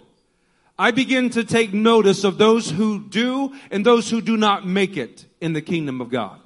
I 0.79 0.91
begin 0.91 1.31
to 1.31 1.45
take 1.45 1.73
notice 1.73 2.25
of 2.25 2.37
those 2.37 2.71
who 2.71 3.01
do 3.01 3.55
and 3.71 3.87
those 3.87 4.11
who 4.11 4.21
do 4.21 4.37
not 4.37 4.67
make 4.67 4.97
it 4.97 5.25
in 5.41 5.53
the 5.53 5.63
kingdom 5.63 6.01
of 6.01 6.11
God. 6.11 6.41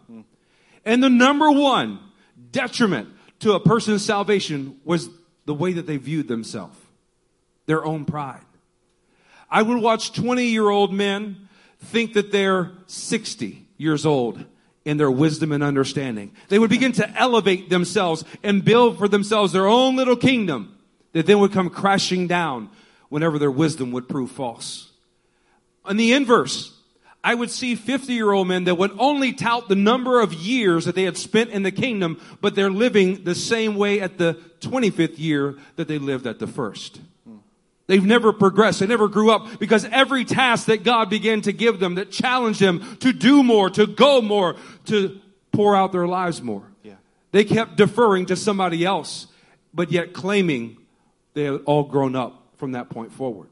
And 0.85 1.03
the 1.03 1.09
number 1.09 1.51
one 1.51 1.99
detriment 2.51 3.09
to 3.41 3.53
a 3.53 3.61
person's 3.61 4.05
salvation 4.05 4.81
was 4.85 5.09
the 5.47 5.55
way 5.55 5.73
that 5.73 5.87
they 5.87 5.97
viewed 5.97 6.29
themselves, 6.29 6.79
their 7.67 7.85
own 7.85 8.05
pride. 8.05 8.45
I 9.51 9.63
would 9.63 9.79
watch 9.79 10.13
20 10.13 10.45
year 10.45 10.69
old 10.69 10.93
men 10.93 11.49
think 11.81 12.13
that 12.15 12.33
they're 12.33 12.73
60 12.87 13.67
years 13.79 14.05
old 14.05 14.45
in 14.85 14.97
their 14.97 15.11
wisdom 15.11 15.53
and 15.53 15.63
understanding. 15.63 16.33
They 16.49 16.59
would 16.59 16.71
begin 16.71 16.93
to 16.93 17.09
elevate 17.19 17.71
themselves 17.71 18.25
and 18.43 18.65
build 18.65 18.99
for 18.99 19.09
themselves 19.09 19.53
their 19.53 19.67
own 19.67 19.97
little 19.97 20.17
kingdom 20.17 20.77
that 21.13 21.27
then 21.27 21.39
would 21.41 21.53
come 21.53 21.71
crashing 21.71 22.27
down 22.27 22.71
whenever 23.09 23.39
their 23.39 23.51
wisdom 23.51 23.93
would 23.93 24.09
prove 24.09 24.31
false. 24.31 24.91
On 25.85 25.97
the 25.97 26.13
inverse, 26.13 26.79
I 27.25 27.35
would 27.35 27.51
see 27.51 27.75
50 27.75 28.13
year 28.13 28.31
old 28.31 28.49
men 28.49 28.65
that 28.65 28.77
would 28.77 28.93
only 28.99 29.33
tout 29.33 29.69
the 29.69 29.75
number 29.75 30.21
of 30.21 30.33
years 30.33 30.85
that 30.85 30.95
they 30.95 31.03
had 31.03 31.17
spent 31.17 31.51
in 31.51 31.63
the 31.63 31.73
kingdom, 31.73 32.21
but 32.41 32.55
they're 32.55 32.71
living 32.71 33.25
the 33.25 33.35
same 33.35 33.77
way 33.77 34.01
at 34.01 34.19
the 34.19 34.35
25th 34.61 35.19
year 35.19 35.57
that 35.77 35.89
they 35.89 35.99
lived 35.99 36.27
at 36.27 36.39
the 36.39 36.47
first. 36.47 37.01
They've 37.87 38.05
never 38.05 38.35
progressed. 38.35 38.81
They 38.81 38.87
never 38.87 39.09
grew 39.09 39.31
up 39.31 39.59
because 39.59 39.87
every 39.87 40.27
task 40.27 40.67
that 40.67 40.85
God 40.85 41.09
began 41.09 41.41
to 41.43 41.53
give 41.53 41.81
them 41.81 41.95
that 41.95 42.11
challenged 42.11 42.61
them 42.61 42.99
to 42.99 43.15
do 43.15 43.43
more, 43.43 43.71
to 43.71 43.87
go 43.87 44.21
more, 44.21 44.57
to 44.87 45.19
pour 45.53 45.75
out 45.75 45.91
their 45.93 46.07
lives 46.07 46.43
more. 46.43 46.65
Yeah. 46.83 46.97
They 47.33 47.45
kept 47.45 47.77
deferring 47.77 48.27
to 48.27 48.37
somebody 48.37 48.85
else, 48.85 49.27
but 49.73 49.91
yet 49.91 50.13
claiming 50.13 50.77
they 51.33 51.45
had 51.45 51.63
all 51.65 51.85
grown 51.85 52.15
up 52.15 52.48
from 52.59 52.73
that 52.73 52.91
point 52.91 53.13
forward. 53.13 53.49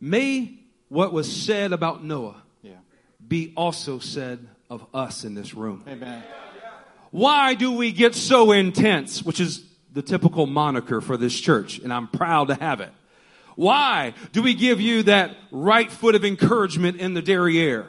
May 0.00 0.54
what 0.88 1.12
was 1.12 1.30
said 1.30 1.72
about 1.72 2.04
Noah 2.04 2.42
Yeah. 2.62 2.72
be 3.26 3.52
also 3.56 3.98
said 3.98 4.46
of 4.70 4.86
us 4.94 5.24
in 5.24 5.34
this 5.34 5.54
room. 5.54 5.82
Amen. 5.86 6.22
Why 7.10 7.54
do 7.54 7.72
we 7.72 7.92
get 7.92 8.14
so 8.14 8.52
intense, 8.52 9.22
which 9.22 9.40
is 9.40 9.64
the 9.92 10.02
typical 10.02 10.46
moniker 10.46 11.00
for 11.00 11.16
this 11.16 11.38
church, 11.38 11.78
and 11.78 11.92
I'm 11.92 12.06
proud 12.06 12.48
to 12.48 12.54
have 12.54 12.80
it. 12.80 12.92
Why 13.54 14.12
do 14.32 14.42
we 14.42 14.52
give 14.52 14.78
you 14.78 15.04
that 15.04 15.34
right 15.50 15.90
foot 15.90 16.14
of 16.14 16.24
encouragement 16.24 16.98
in 17.00 17.14
the 17.14 17.22
derriere? 17.22 17.86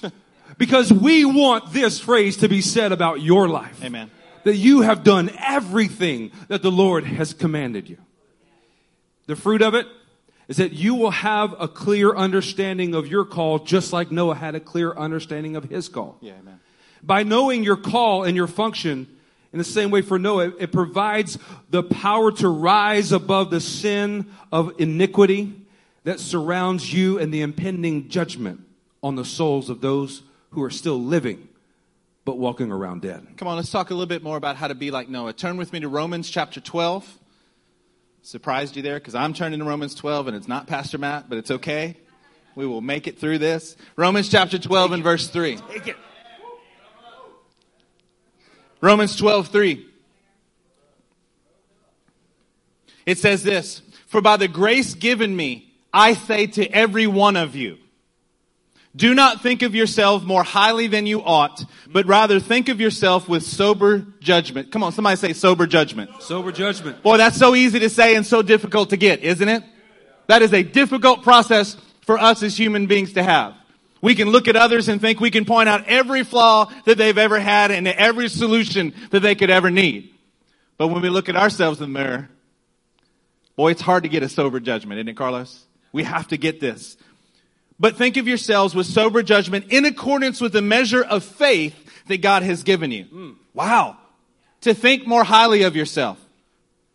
because 0.58 0.92
we 0.92 1.24
want 1.24 1.72
this 1.72 1.98
phrase 1.98 2.36
to 2.38 2.48
be 2.48 2.60
said 2.60 2.92
about 2.92 3.20
your 3.20 3.48
life. 3.48 3.82
Amen. 3.82 4.10
That 4.44 4.54
you 4.54 4.82
have 4.82 5.02
done 5.02 5.32
everything 5.44 6.30
that 6.46 6.62
the 6.62 6.70
Lord 6.70 7.02
has 7.02 7.34
commanded 7.34 7.88
you. 7.88 7.96
The 9.28 9.36
fruit 9.36 9.60
of 9.60 9.74
it 9.74 9.86
is 10.48 10.56
that 10.56 10.72
you 10.72 10.94
will 10.94 11.10
have 11.10 11.54
a 11.60 11.68
clear 11.68 12.16
understanding 12.16 12.94
of 12.94 13.06
your 13.06 13.26
call, 13.26 13.58
just 13.58 13.92
like 13.92 14.10
Noah 14.10 14.34
had 14.34 14.54
a 14.54 14.60
clear 14.60 14.92
understanding 14.94 15.54
of 15.54 15.64
his 15.64 15.90
call. 15.90 16.16
Yeah, 16.22 16.32
amen. 16.40 16.58
By 17.02 17.24
knowing 17.24 17.62
your 17.62 17.76
call 17.76 18.24
and 18.24 18.34
your 18.34 18.46
function, 18.46 19.06
in 19.52 19.58
the 19.58 19.64
same 19.64 19.90
way 19.90 20.00
for 20.00 20.18
Noah, 20.18 20.54
it 20.58 20.72
provides 20.72 21.38
the 21.68 21.82
power 21.82 22.32
to 22.32 22.48
rise 22.48 23.12
above 23.12 23.50
the 23.50 23.60
sin 23.60 24.26
of 24.50 24.72
iniquity 24.80 25.52
that 26.04 26.20
surrounds 26.20 26.90
you 26.90 27.18
and 27.18 27.32
the 27.32 27.42
impending 27.42 28.08
judgment 28.08 28.62
on 29.02 29.14
the 29.14 29.26
souls 29.26 29.68
of 29.68 29.82
those 29.82 30.22
who 30.52 30.62
are 30.62 30.70
still 30.70 31.00
living 31.00 31.48
but 32.24 32.38
walking 32.38 32.72
around 32.72 33.02
dead. 33.02 33.26
Come 33.36 33.48
on, 33.48 33.56
let's 33.56 33.70
talk 33.70 33.90
a 33.90 33.94
little 33.94 34.06
bit 34.06 34.22
more 34.22 34.38
about 34.38 34.56
how 34.56 34.68
to 34.68 34.74
be 34.74 34.90
like 34.90 35.10
Noah. 35.10 35.34
Turn 35.34 35.58
with 35.58 35.72
me 35.72 35.80
to 35.80 35.88
Romans 35.88 36.30
chapter 36.30 36.60
12. 36.60 37.18
Surprised 38.22 38.76
you 38.76 38.82
there 38.82 38.98
because 38.98 39.14
I'm 39.14 39.32
turning 39.32 39.58
to 39.60 39.64
Romans 39.64 39.94
12 39.94 40.28
and 40.28 40.36
it's 40.36 40.48
not 40.48 40.66
Pastor 40.66 40.98
Matt, 40.98 41.28
but 41.28 41.38
it's 41.38 41.50
okay. 41.50 41.96
We 42.54 42.66
will 42.66 42.80
make 42.80 43.06
it 43.06 43.18
through 43.18 43.38
this. 43.38 43.76
Romans 43.96 44.28
chapter 44.28 44.58
12 44.58 44.92
and 44.92 45.02
verse 45.02 45.28
3. 45.28 45.56
Take 45.56 45.88
it. 45.88 45.96
Romans 48.80 49.16
12, 49.16 49.48
3. 49.48 49.86
It 53.06 53.18
says 53.18 53.42
this, 53.42 53.82
for 54.06 54.20
by 54.20 54.36
the 54.36 54.48
grace 54.48 54.94
given 54.94 55.34
me, 55.34 55.72
I 55.92 56.14
say 56.14 56.46
to 56.46 56.66
every 56.68 57.06
one 57.06 57.36
of 57.36 57.56
you, 57.56 57.78
do 58.98 59.14
not 59.14 59.42
think 59.42 59.62
of 59.62 59.76
yourself 59.76 60.24
more 60.24 60.42
highly 60.42 60.88
than 60.88 61.06
you 61.06 61.22
ought, 61.22 61.64
but 61.86 62.04
rather 62.06 62.40
think 62.40 62.68
of 62.68 62.80
yourself 62.80 63.28
with 63.28 63.44
sober 63.44 64.04
judgment. 64.18 64.72
Come 64.72 64.82
on, 64.82 64.90
somebody 64.90 65.16
say 65.16 65.32
sober 65.32 65.68
judgment. 65.68 66.10
Sober 66.20 66.50
judgment. 66.50 67.00
Boy, 67.02 67.16
that's 67.16 67.36
so 67.36 67.54
easy 67.54 67.78
to 67.78 67.88
say 67.88 68.16
and 68.16 68.26
so 68.26 68.42
difficult 68.42 68.90
to 68.90 68.96
get, 68.96 69.20
isn't 69.22 69.48
it? 69.48 69.62
That 70.26 70.42
is 70.42 70.52
a 70.52 70.64
difficult 70.64 71.22
process 71.22 71.76
for 72.02 72.18
us 72.18 72.42
as 72.42 72.58
human 72.58 72.86
beings 72.86 73.12
to 73.12 73.22
have. 73.22 73.54
We 74.00 74.16
can 74.16 74.30
look 74.30 74.48
at 74.48 74.56
others 74.56 74.88
and 74.88 75.00
think 75.00 75.20
we 75.20 75.30
can 75.30 75.44
point 75.44 75.68
out 75.68 75.86
every 75.86 76.24
flaw 76.24 76.70
that 76.84 76.98
they've 76.98 77.16
ever 77.16 77.38
had 77.38 77.70
and 77.70 77.86
every 77.86 78.28
solution 78.28 78.94
that 79.10 79.20
they 79.20 79.36
could 79.36 79.50
ever 79.50 79.70
need. 79.70 80.12
But 80.76 80.88
when 80.88 81.02
we 81.02 81.08
look 81.08 81.28
at 81.28 81.36
ourselves 81.36 81.80
in 81.80 81.92
the 81.92 81.98
mirror, 82.00 82.28
boy, 83.54 83.70
it's 83.70 83.80
hard 83.80 84.02
to 84.02 84.08
get 84.08 84.24
a 84.24 84.28
sober 84.28 84.58
judgment, 84.58 84.98
isn't 84.98 85.08
it, 85.08 85.16
Carlos? 85.16 85.66
We 85.92 86.02
have 86.02 86.28
to 86.28 86.36
get 86.36 86.60
this. 86.60 86.96
But 87.80 87.96
think 87.96 88.16
of 88.16 88.26
yourselves 88.26 88.74
with 88.74 88.86
sober 88.86 89.22
judgment 89.22 89.66
in 89.70 89.84
accordance 89.84 90.40
with 90.40 90.52
the 90.52 90.62
measure 90.62 91.02
of 91.02 91.22
faith 91.24 91.76
that 92.08 92.22
God 92.22 92.42
has 92.42 92.62
given 92.62 92.90
you. 92.90 93.04
Mm. 93.04 93.36
Wow. 93.54 93.96
To 94.62 94.74
think 94.74 95.06
more 95.06 95.24
highly 95.24 95.62
of 95.62 95.76
yourself. 95.76 96.18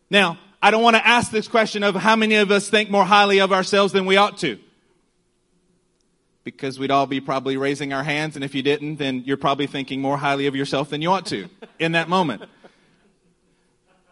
Now, 0.10 0.38
I 0.62 0.72
don't 0.72 0.84
want 0.84 0.96
to 0.96 1.08
ask 1.08 1.32
this 1.32 1.48
question 1.48 1.84
of 1.84 1.96
how 1.96 2.16
many 2.16 2.36
of 2.36 2.52
us 2.52 2.70
think 2.70 2.90
more 2.90 3.06
highly 3.06 3.40
of 3.40 3.52
ourselves 3.52 3.94
than 3.94 4.06
we 4.06 4.18
ought 4.18 4.38
to 4.40 4.60
because 6.44 6.78
we'd 6.78 6.92
all 6.92 7.06
be 7.06 7.22
probably 7.22 7.58
raising 7.58 7.94
our 7.94 8.04
hands, 8.04 8.36
and 8.36 8.44
if 8.44 8.54
you 8.54 8.62
didn't, 8.62 8.98
then 8.98 9.24
you're 9.26 9.38
probably 9.38 9.68
thinking 9.68 10.02
more 10.02 10.18
highly 10.18 10.48
of 10.48 10.56
yourself 10.56 10.90
than 10.90 11.02
you 11.02 11.10
ought 11.10 11.26
to 11.28 11.48
in 11.80 11.94
that 11.94 12.10
moment. 12.10 12.44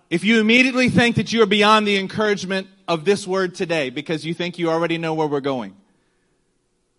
If 0.10 0.23
you 0.23 0.39
immediately 0.39 0.89
think 0.89 1.15
that 1.17 1.31
you 1.31 1.41
are 1.41 1.45
beyond 1.47 1.88
the 1.88 1.97
encouragement 1.97 2.67
of 2.88 3.05
this 3.05 3.25
word 3.25 3.55
today 3.55 3.89
because 3.89 4.25
you 4.25 4.34
think 4.34 4.60
you 4.60 4.69
already 4.69 4.97
know 4.97 5.13
where 5.13 5.27
we're 5.27 5.39
going, 5.41 5.75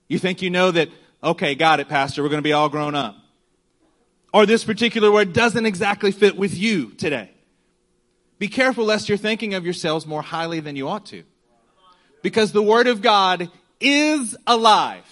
you 0.08 0.18
think 0.18 0.42
you 0.42 0.50
know 0.50 0.70
that, 0.70 0.88
okay, 1.22 1.54
got 1.54 1.80
it, 1.80 1.88
Pastor, 1.88 2.22
we're 2.22 2.28
going 2.28 2.42
to 2.42 2.46
be 2.46 2.52
all 2.52 2.68
grown 2.68 2.94
up. 2.94 3.16
Or 4.32 4.46
this 4.46 4.64
particular 4.64 5.12
word 5.12 5.32
doesn't 5.32 5.66
exactly 5.66 6.10
fit 6.10 6.36
with 6.36 6.56
you 6.56 6.90
today. 6.92 7.30
Be 8.38 8.48
careful 8.48 8.84
lest 8.84 9.08
you're 9.08 9.18
thinking 9.18 9.54
of 9.54 9.64
yourselves 9.64 10.06
more 10.06 10.22
highly 10.22 10.60
than 10.60 10.74
you 10.74 10.88
ought 10.88 11.06
to. 11.06 11.22
Because 12.22 12.52
the 12.52 12.62
Word 12.62 12.86
of 12.86 13.02
God 13.02 13.50
is 13.80 14.36
alive. 14.46 15.04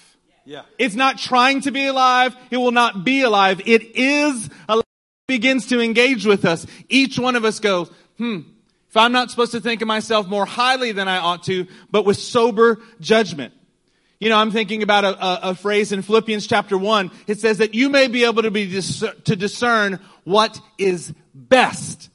Yeah. 0.44 0.62
It's 0.79 0.94
not 0.94 1.18
trying 1.18 1.61
to 1.61 1.70
be 1.70 1.87
alive. 1.87 2.35
It 2.50 2.57
will 2.57 2.72
not 2.72 3.05
be 3.05 3.22
alive. 3.22 3.61
It 3.66 3.96
is 3.96 4.48
alive. 4.68 4.85
It 5.29 5.33
begins 5.33 5.66
to 5.66 5.81
engage 5.81 6.26
with 6.26 6.44
us. 6.44 6.66
Each 6.88 7.18
one 7.18 7.37
of 7.37 7.44
us 7.44 7.61
goes, 7.61 7.90
hmm, 8.16 8.40
if 8.88 8.96
I'm 8.96 9.12
not 9.12 9.31
supposed 9.31 9.53
to 9.53 9.61
think 9.61 9.83
of 9.83 9.87
myself 9.87 10.26
more 10.26 10.46
highly 10.46 10.90
than 10.90 11.07
I 11.07 11.18
ought 11.18 11.44
to, 11.44 11.68
but 11.90 12.05
with 12.05 12.16
sober 12.16 12.81
judgment. 13.00 13.55
You 14.20 14.28
know, 14.28 14.37
I'm 14.37 14.50
thinking 14.50 14.83
about 14.83 15.04
a, 15.04 15.24
a, 15.24 15.50
a 15.50 15.54
phrase 15.54 15.92
in 15.92 16.02
Philippians 16.02 16.46
chapter 16.46 16.76
one. 16.76 17.11
It 17.26 17.40
says 17.40 17.59
that 17.59 17.74
you 17.74 17.88
may 17.88 18.06
be 18.06 18.24
able 18.24 18.42
to 18.42 18.50
be 18.50 18.66
dis- 18.66 19.02
to 19.24 19.35
discern 19.35 19.98
what 20.24 20.61
is 20.76 21.14
best. 21.35 22.11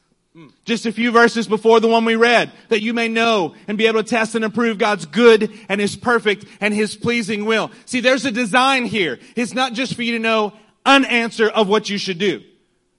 Just 0.66 0.86
a 0.86 0.92
few 0.92 1.12
verses 1.12 1.48
before 1.48 1.80
the 1.80 1.88
one 1.88 2.06
we 2.06 2.16
read, 2.16 2.52
that 2.70 2.82
you 2.82 2.94
may 2.94 3.08
know 3.08 3.56
and 3.68 3.78
be 3.78 3.88
able 3.88 4.04
to 4.04 4.10
test 4.10 4.36
and 4.36 4.46
approve 4.46 4.78
God's 4.78 5.06
good 5.06 5.52
and 5.68 5.82
His 5.82 5.96
perfect 5.96 6.46
and 6.62 6.74
His 6.74 6.96
pleasing 6.96 7.46
will. 7.46 7.72
See, 7.86 8.02
there's 8.02 8.26
a 8.26 8.32
design 8.32 8.86
here. 8.86 9.18
It's 9.36 9.54
not 9.54 9.74
just 9.74 9.96
for 9.96 10.04
you 10.04 10.12
to 10.12 10.20
know 10.20 10.54
an 10.86 11.06
answer 11.06 11.48
of 11.48 11.68
what 11.68 11.90
you 11.90 11.98
should 11.98 12.20
do. 12.20 12.44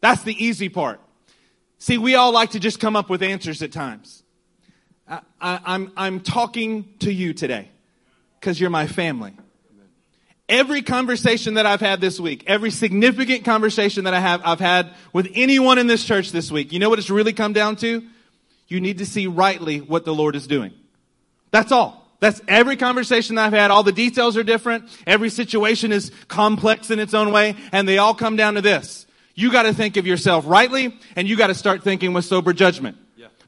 That's 0.00 0.22
the 0.22 0.44
easy 0.44 0.68
part. 0.68 1.00
See, 1.78 1.98
we 1.98 2.14
all 2.16 2.32
like 2.32 2.50
to 2.50 2.60
just 2.60 2.80
come 2.80 2.96
up 2.96 3.08
with 3.08 3.22
answers 3.22 3.62
at 3.62 3.70
times. 3.70 4.24
I, 5.08 5.20
I'm, 5.40 5.92
I'm 5.96 6.20
talking 6.20 6.94
to 7.00 7.12
you 7.12 7.34
today 7.34 7.70
because 8.40 8.60
you're 8.60 8.70
my 8.70 8.86
family. 8.86 9.34
Every 10.48 10.82
conversation 10.82 11.54
that 11.54 11.66
I've 11.66 11.80
had 11.80 12.00
this 12.00 12.20
week, 12.20 12.44
every 12.46 12.70
significant 12.70 13.44
conversation 13.44 14.04
that 14.04 14.14
I 14.14 14.20
have, 14.20 14.42
I've 14.44 14.60
had 14.60 14.94
with 15.12 15.28
anyone 15.34 15.78
in 15.78 15.88
this 15.88 16.04
church 16.04 16.30
this 16.30 16.52
week, 16.52 16.72
you 16.72 16.78
know 16.78 16.88
what 16.88 17.00
it's 17.00 17.10
really 17.10 17.32
come 17.32 17.52
down 17.52 17.74
to? 17.76 18.02
You 18.68 18.80
need 18.80 18.98
to 18.98 19.06
see 19.06 19.26
rightly 19.26 19.80
what 19.80 20.04
the 20.04 20.14
Lord 20.14 20.36
is 20.36 20.46
doing. 20.46 20.72
That's 21.50 21.72
all. 21.72 22.06
That's 22.20 22.40
every 22.48 22.76
conversation 22.76 23.38
I've 23.38 23.52
had. 23.52 23.70
All 23.70 23.82
the 23.82 23.92
details 23.92 24.36
are 24.36 24.42
different. 24.42 24.84
Every 25.06 25.30
situation 25.30 25.92
is 25.92 26.10
complex 26.28 26.90
in 26.90 26.98
its 26.98 27.12
own 27.12 27.32
way, 27.32 27.56
and 27.72 27.88
they 27.88 27.98
all 27.98 28.14
come 28.14 28.36
down 28.36 28.54
to 28.54 28.60
this. 28.60 29.06
You 29.34 29.52
gotta 29.52 29.74
think 29.74 29.96
of 29.96 30.06
yourself 30.06 30.44
rightly, 30.46 30.96
and 31.14 31.28
you 31.28 31.36
gotta 31.36 31.54
start 31.54 31.82
thinking 31.82 32.14
with 32.14 32.24
sober 32.24 32.52
judgment. 32.52 32.96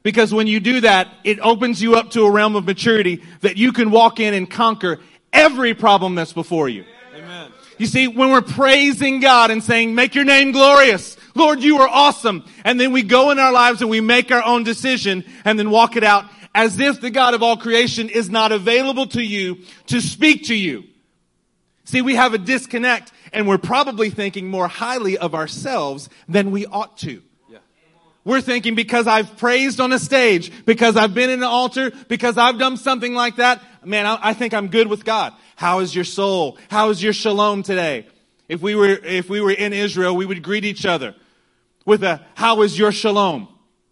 Because 0.03 0.33
when 0.33 0.47
you 0.47 0.59
do 0.59 0.81
that, 0.81 1.07
it 1.23 1.39
opens 1.39 1.81
you 1.81 1.95
up 1.95 2.11
to 2.11 2.23
a 2.23 2.31
realm 2.31 2.55
of 2.55 2.65
maturity 2.65 3.23
that 3.41 3.57
you 3.57 3.71
can 3.73 3.91
walk 3.91 4.19
in 4.19 4.33
and 4.33 4.49
conquer 4.49 4.99
every 5.33 5.73
problem 5.73 6.15
that's 6.15 6.33
before 6.33 6.69
you. 6.69 6.85
Amen. 7.15 7.51
You 7.77 7.85
see, 7.85 8.07
when 8.07 8.31
we're 8.31 8.41
praising 8.41 9.19
God 9.19 9.51
and 9.51 9.63
saying, 9.63 9.95
make 9.95 10.15
your 10.15 10.25
name 10.25 10.51
glorious, 10.51 11.17
Lord, 11.35 11.61
you 11.61 11.77
are 11.79 11.87
awesome. 11.87 12.45
And 12.63 12.79
then 12.79 12.91
we 12.91 13.03
go 13.03 13.31
in 13.31 13.39
our 13.39 13.51
lives 13.51 13.81
and 13.81 13.89
we 13.89 14.01
make 14.01 14.31
our 14.31 14.43
own 14.43 14.63
decision 14.63 15.23
and 15.45 15.57
then 15.57 15.69
walk 15.69 15.95
it 15.95 16.03
out 16.03 16.25
as 16.55 16.79
if 16.79 16.99
the 16.99 17.11
God 17.11 17.33
of 17.33 17.43
all 17.43 17.57
creation 17.57 18.09
is 18.09 18.29
not 18.29 18.51
available 18.51 19.07
to 19.07 19.21
you 19.21 19.59
to 19.87 20.01
speak 20.01 20.45
to 20.45 20.55
you. 20.55 20.83
See, 21.85 22.01
we 22.01 22.15
have 22.15 22.33
a 22.33 22.37
disconnect 22.37 23.11
and 23.31 23.47
we're 23.47 23.57
probably 23.57 24.09
thinking 24.09 24.47
more 24.47 24.67
highly 24.67 25.17
of 25.17 25.35
ourselves 25.35 26.09
than 26.27 26.51
we 26.51 26.65
ought 26.65 26.97
to. 26.99 27.21
We're 28.29 28.41
thinking 28.41 28.75
because 28.75 29.07
I've 29.07 29.37
praised 29.37 29.79
on 29.79 29.91
a 29.91 29.97
stage, 29.97 30.63
because 30.63 30.95
I've 30.95 31.15
been 31.15 31.31
in 31.31 31.39
an 31.39 31.45
altar, 31.45 31.91
because 32.09 32.37
I've 32.37 32.59
done 32.59 32.77
something 32.77 33.15
like 33.15 33.37
that, 33.37 33.59
man, 33.83 34.05
I, 34.05 34.19
I 34.21 34.33
think 34.35 34.53
I'm 34.53 34.67
good 34.67 34.85
with 34.85 35.03
God. 35.03 35.33
How 35.55 35.79
is 35.79 35.95
your 35.95 36.03
soul? 36.03 36.59
How 36.69 36.91
is 36.91 37.01
your 37.01 37.11
shalom 37.11 37.63
today? 37.63 38.05
If 38.47 38.61
we 38.61 38.75
were, 38.75 38.89
if 38.89 39.31
we 39.31 39.41
were 39.41 39.49
in 39.49 39.73
Israel, 39.73 40.15
we 40.15 40.27
would 40.27 40.43
greet 40.43 40.63
each 40.63 40.85
other 40.85 41.15
with 41.87 42.03
a, 42.03 42.23
how 42.35 42.61
is 42.61 42.77
your 42.77 42.91
shalom? 42.91 43.47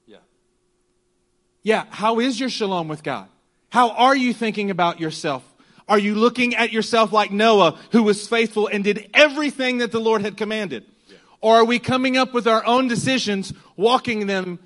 Yeah. 0.06 0.17
Yeah, 1.63 1.86
how 1.89 2.19
is 2.19 2.39
your 2.39 2.50
shalom 2.50 2.88
with 2.88 3.02
God? 3.02 3.30
How 3.71 3.89
are 3.89 4.15
you 4.15 4.36
thinking 4.36 4.69
about 4.69 5.00
yourself? 5.00 5.43
Are 5.89 5.97
you 5.97 6.13
looking 6.13 6.54
at 6.54 6.71
yourself 6.71 7.12
like 7.12 7.32
Noah, 7.32 7.80
who 7.91 8.04
was 8.04 8.28
faithful 8.28 8.67
and 8.67 8.84
did 8.84 9.10
everything 9.15 9.80
that 9.80 9.91
the 9.91 10.00
Lord 10.00 10.21
had 10.21 10.38
commanded? 10.38 10.86
Or 11.41 11.58
are 11.58 11.65
we 11.65 11.80
coming 11.80 12.17
up 12.17 12.34
with 12.34 12.47
our 12.47 12.65
own 12.65 12.88
decisions, 12.88 13.54
walking 13.76 14.28
them, 14.28 14.60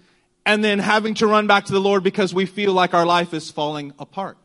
and 0.46 0.64
then 0.64 0.80
having 0.80 1.14
to 1.16 1.28
run 1.28 1.48
back 1.48 1.66
to 1.66 1.74
the 1.74 1.82
Lord 1.82 2.04
because 2.04 2.34
we 2.34 2.46
feel 2.46 2.74
like 2.74 2.94
our 2.94 3.06
life 3.06 3.34
is 3.34 3.52
falling 3.52 3.94
apart? 4.00 4.38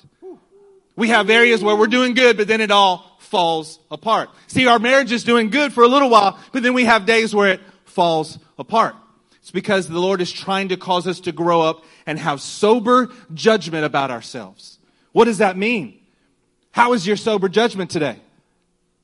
We 0.96 1.08
have 1.08 1.28
areas 1.28 1.62
where 1.62 1.76
we're 1.76 1.86
doing 1.86 2.14
good, 2.14 2.36
but 2.36 2.48
then 2.48 2.60
it 2.60 2.70
all 2.70 3.16
falls 3.18 3.78
apart. 3.90 4.30
See, 4.46 4.66
our 4.66 4.78
marriage 4.78 5.12
is 5.12 5.24
doing 5.24 5.50
good 5.50 5.72
for 5.72 5.84
a 5.84 5.88
little 5.88 6.08
while, 6.08 6.38
but 6.52 6.62
then 6.62 6.74
we 6.74 6.84
have 6.84 7.06
days 7.06 7.34
where 7.34 7.50
it 7.50 7.60
falls 7.84 8.38
apart. 8.58 8.96
It's 9.40 9.50
because 9.50 9.88
the 9.88 10.00
Lord 10.00 10.20
is 10.20 10.32
trying 10.32 10.70
to 10.70 10.76
cause 10.76 11.06
us 11.06 11.20
to 11.20 11.32
grow 11.32 11.60
up 11.60 11.84
and 12.06 12.18
have 12.18 12.40
sober 12.40 13.10
judgment 13.34 13.84
about 13.84 14.10
ourselves. 14.10 14.78
What 15.12 15.26
does 15.26 15.38
that 15.38 15.56
mean? 15.56 16.00
How 16.72 16.94
is 16.94 17.06
your 17.06 17.16
sober 17.16 17.48
judgment 17.48 17.90
today? 17.90 18.18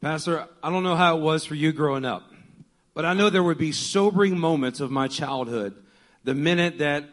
Pastor, 0.00 0.48
I 0.62 0.70
don't 0.70 0.82
know 0.82 0.96
how 0.96 1.16
it 1.16 1.20
was 1.20 1.44
for 1.44 1.54
you 1.54 1.72
growing 1.72 2.04
up, 2.04 2.31
but 2.94 3.04
I 3.04 3.14
know 3.14 3.30
there 3.30 3.42
would 3.42 3.58
be 3.58 3.72
sobering 3.72 4.38
moments 4.38 4.80
of 4.80 4.90
my 4.90 5.08
childhood 5.08 5.74
the 6.24 6.34
minute 6.34 6.78
that 6.78 7.04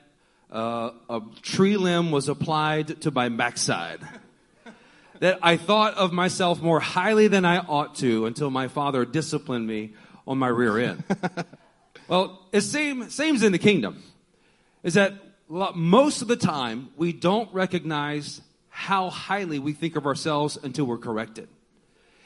uh, 0.51 0.91
a 1.09 1.21
tree 1.41 1.77
limb 1.77 2.11
was 2.11 2.27
applied 2.27 3.01
to 3.01 3.11
my 3.11 3.29
backside. 3.29 4.01
that 5.19 5.39
I 5.41 5.57
thought 5.57 5.95
of 5.95 6.11
myself 6.11 6.61
more 6.61 6.79
highly 6.79 7.27
than 7.27 7.45
I 7.45 7.59
ought 7.59 7.95
to 7.95 8.25
until 8.25 8.49
my 8.49 8.67
father 8.67 9.05
disciplined 9.05 9.67
me 9.67 9.93
on 10.27 10.37
my 10.37 10.47
rear 10.47 10.77
end. 10.77 11.03
well, 12.07 12.45
it's 12.51 12.65
same 12.65 13.09
same's 13.09 13.43
in 13.43 13.51
the 13.51 13.59
kingdom. 13.59 14.03
Is 14.83 14.93
that 14.93 15.13
most 15.49 16.21
of 16.21 16.27
the 16.27 16.37
time 16.37 16.89
we 16.95 17.11
don't 17.11 17.51
recognize 17.53 18.41
how 18.69 19.09
highly 19.09 19.59
we 19.59 19.73
think 19.73 19.95
of 19.95 20.05
ourselves 20.05 20.57
until 20.61 20.85
we're 20.85 20.97
corrected. 20.97 21.49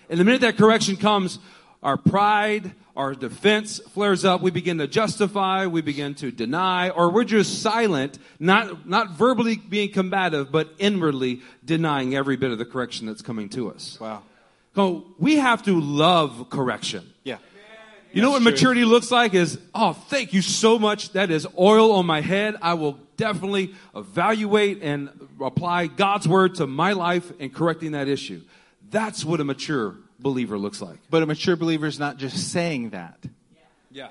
And 0.10 0.20
the 0.20 0.24
minute 0.24 0.42
that 0.42 0.58
correction 0.58 0.98
comes, 0.98 1.39
our 1.82 1.98
pride, 1.98 2.74
our 2.96 3.16
defense 3.16 3.80
flares 3.80 4.24
up. 4.24 4.42
We 4.42 4.52
begin 4.52 4.78
to 4.78 4.88
justify, 4.88 5.66
we 5.66 5.82
begin 5.82 6.14
to 6.16 6.32
deny, 6.32 6.90
or 6.90 7.10
we're 7.10 7.24
just 7.24 7.62
silent, 7.62 8.20
not, 8.40 8.88
not 8.88 9.12
verbally 9.12 9.56
being 9.56 9.92
combative, 9.92 10.52
but 10.52 10.70
inwardly 10.78 11.42
denying 11.66 12.16
every 12.16 12.38
bit 12.38 12.52
of 12.52 12.60
the 12.60 12.66
correction 12.66 13.08
that's 13.08 13.22
coming 13.22 13.50
to 13.50 13.72
us. 13.72 14.00
Wow. 14.00 14.22
So 14.76 15.06
we 15.18 15.38
have 15.38 15.64
to 15.64 15.80
love 15.80 16.50
correction. 16.50 17.12
Yeah. 17.24 17.38
You 18.12 18.22
know 18.22 18.30
what 18.30 18.44
maturity 18.44 18.86
looks 18.86 19.10
like 19.10 19.34
is, 19.34 19.58
oh, 19.74 19.94
thank 19.94 20.34
you 20.34 20.44
so 20.44 20.78
much. 20.78 21.14
That 21.14 21.32
is 21.32 21.48
oil 21.58 21.94
on 21.94 22.06
my 22.06 22.22
head. 22.22 22.56
I 22.62 22.76
will 22.76 23.00
definitely 23.18 23.74
evaluate 23.96 24.84
and 24.84 25.10
apply 25.42 25.88
God's 25.88 26.28
word 26.28 26.56
to 26.56 26.68
my 26.68 26.94
life 26.94 27.32
in 27.40 27.50
correcting 27.50 27.94
that 27.94 28.08
issue. 28.08 28.42
That's 28.92 29.26
what 29.26 29.40
a 29.40 29.44
mature 29.44 29.96
believer 30.24 30.58
looks 30.58 30.82
like. 30.82 30.98
But 31.10 31.22
a 31.22 31.26
mature 31.26 31.56
believer 31.56 31.86
is 31.86 32.00
not 32.00 32.18
just 32.18 32.52
saying 32.52 32.92
that. 32.92 33.24
Yeah. 33.92 34.10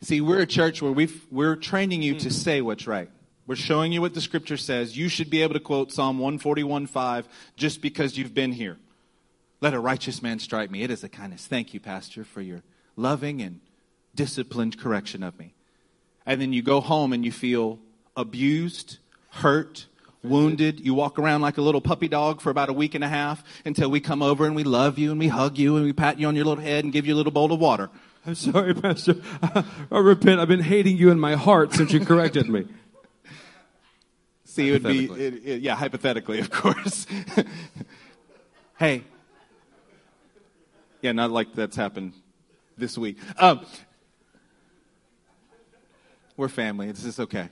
See, 0.00 0.20
we're 0.20 0.40
a 0.40 0.46
church 0.46 0.82
where 0.82 0.90
we've, 0.90 1.24
we're 1.30 1.56
training 1.56 2.02
you 2.02 2.14
to 2.18 2.28
hmm. 2.28 2.34
say 2.34 2.60
what's 2.60 2.86
right. 2.86 3.10
We're 3.46 3.56
showing 3.56 3.92
you 3.92 4.00
what 4.00 4.14
the 4.14 4.20
scripture 4.20 4.56
says. 4.56 4.96
You 4.96 5.08
should 5.08 5.28
be 5.28 5.42
able 5.42 5.54
to 5.54 5.60
quote 5.60 5.92
Psalm 5.92 6.18
141.5 6.18 7.24
just 7.56 7.82
because 7.82 8.16
you've 8.16 8.34
been 8.34 8.52
here. 8.52 8.78
Let 9.60 9.74
a 9.74 9.80
righteous 9.80 10.22
man 10.22 10.38
strike 10.38 10.70
me. 10.70 10.82
It 10.82 10.90
is 10.90 11.04
a 11.04 11.08
kindness. 11.08 11.46
Thank 11.46 11.74
you, 11.74 11.80
Pastor, 11.80 12.24
for 12.24 12.40
your 12.40 12.62
loving 12.96 13.42
and 13.42 13.60
disciplined 14.14 14.78
correction 14.78 15.22
of 15.22 15.38
me. 15.38 15.54
And 16.24 16.40
then 16.40 16.52
you 16.52 16.62
go 16.62 16.80
home 16.80 17.12
and 17.12 17.24
you 17.24 17.32
feel 17.32 17.78
abused, 18.16 18.98
hurt, 19.30 19.86
wounded. 20.22 20.80
You 20.80 20.94
walk 20.94 21.18
around 21.18 21.40
like 21.40 21.58
a 21.58 21.62
little 21.62 21.80
puppy 21.80 22.08
dog 22.08 22.40
for 22.40 22.50
about 22.50 22.68
a 22.68 22.72
week 22.72 22.94
and 22.94 23.02
a 23.04 23.08
half 23.08 23.42
until 23.64 23.90
we 23.90 24.00
come 24.00 24.22
over 24.22 24.46
and 24.46 24.54
we 24.54 24.64
love 24.64 24.98
you 24.98 25.10
and 25.10 25.18
we 25.18 25.28
hug 25.28 25.58
you 25.58 25.76
and 25.76 25.84
we 25.84 25.92
pat 25.92 26.18
you 26.18 26.26
on 26.28 26.36
your 26.36 26.44
little 26.44 26.62
head 26.62 26.84
and 26.84 26.92
give 26.92 27.06
you 27.06 27.14
a 27.14 27.16
little 27.16 27.32
bowl 27.32 27.52
of 27.52 27.60
water. 27.60 27.90
I'm 28.26 28.34
sorry, 28.34 28.74
Pastor. 28.74 29.16
I 29.42 29.98
repent. 29.98 30.40
I've 30.40 30.48
been 30.48 30.60
hating 30.60 30.96
you 30.98 31.10
in 31.10 31.18
my 31.18 31.36
heart 31.36 31.72
since 31.72 31.92
you 31.92 32.04
corrected 32.04 32.48
me. 32.48 32.66
See, 34.44 34.68
it 34.68 34.72
would 34.72 34.82
be, 34.82 35.04
it, 35.06 35.34
it- 35.46 35.62
yeah, 35.62 35.74
hypothetically, 35.74 36.38
of 36.40 36.50
course. 36.50 37.06
hey. 38.78 39.04
Yeah, 41.00 41.12
not 41.12 41.30
like 41.30 41.54
that's 41.54 41.76
happened 41.76 42.12
this 42.76 42.98
week. 42.98 43.16
Um, 43.38 43.64
we're 46.36 46.48
family. 46.48 46.90
This 46.92 47.04
is 47.04 47.18
okay. 47.20 47.48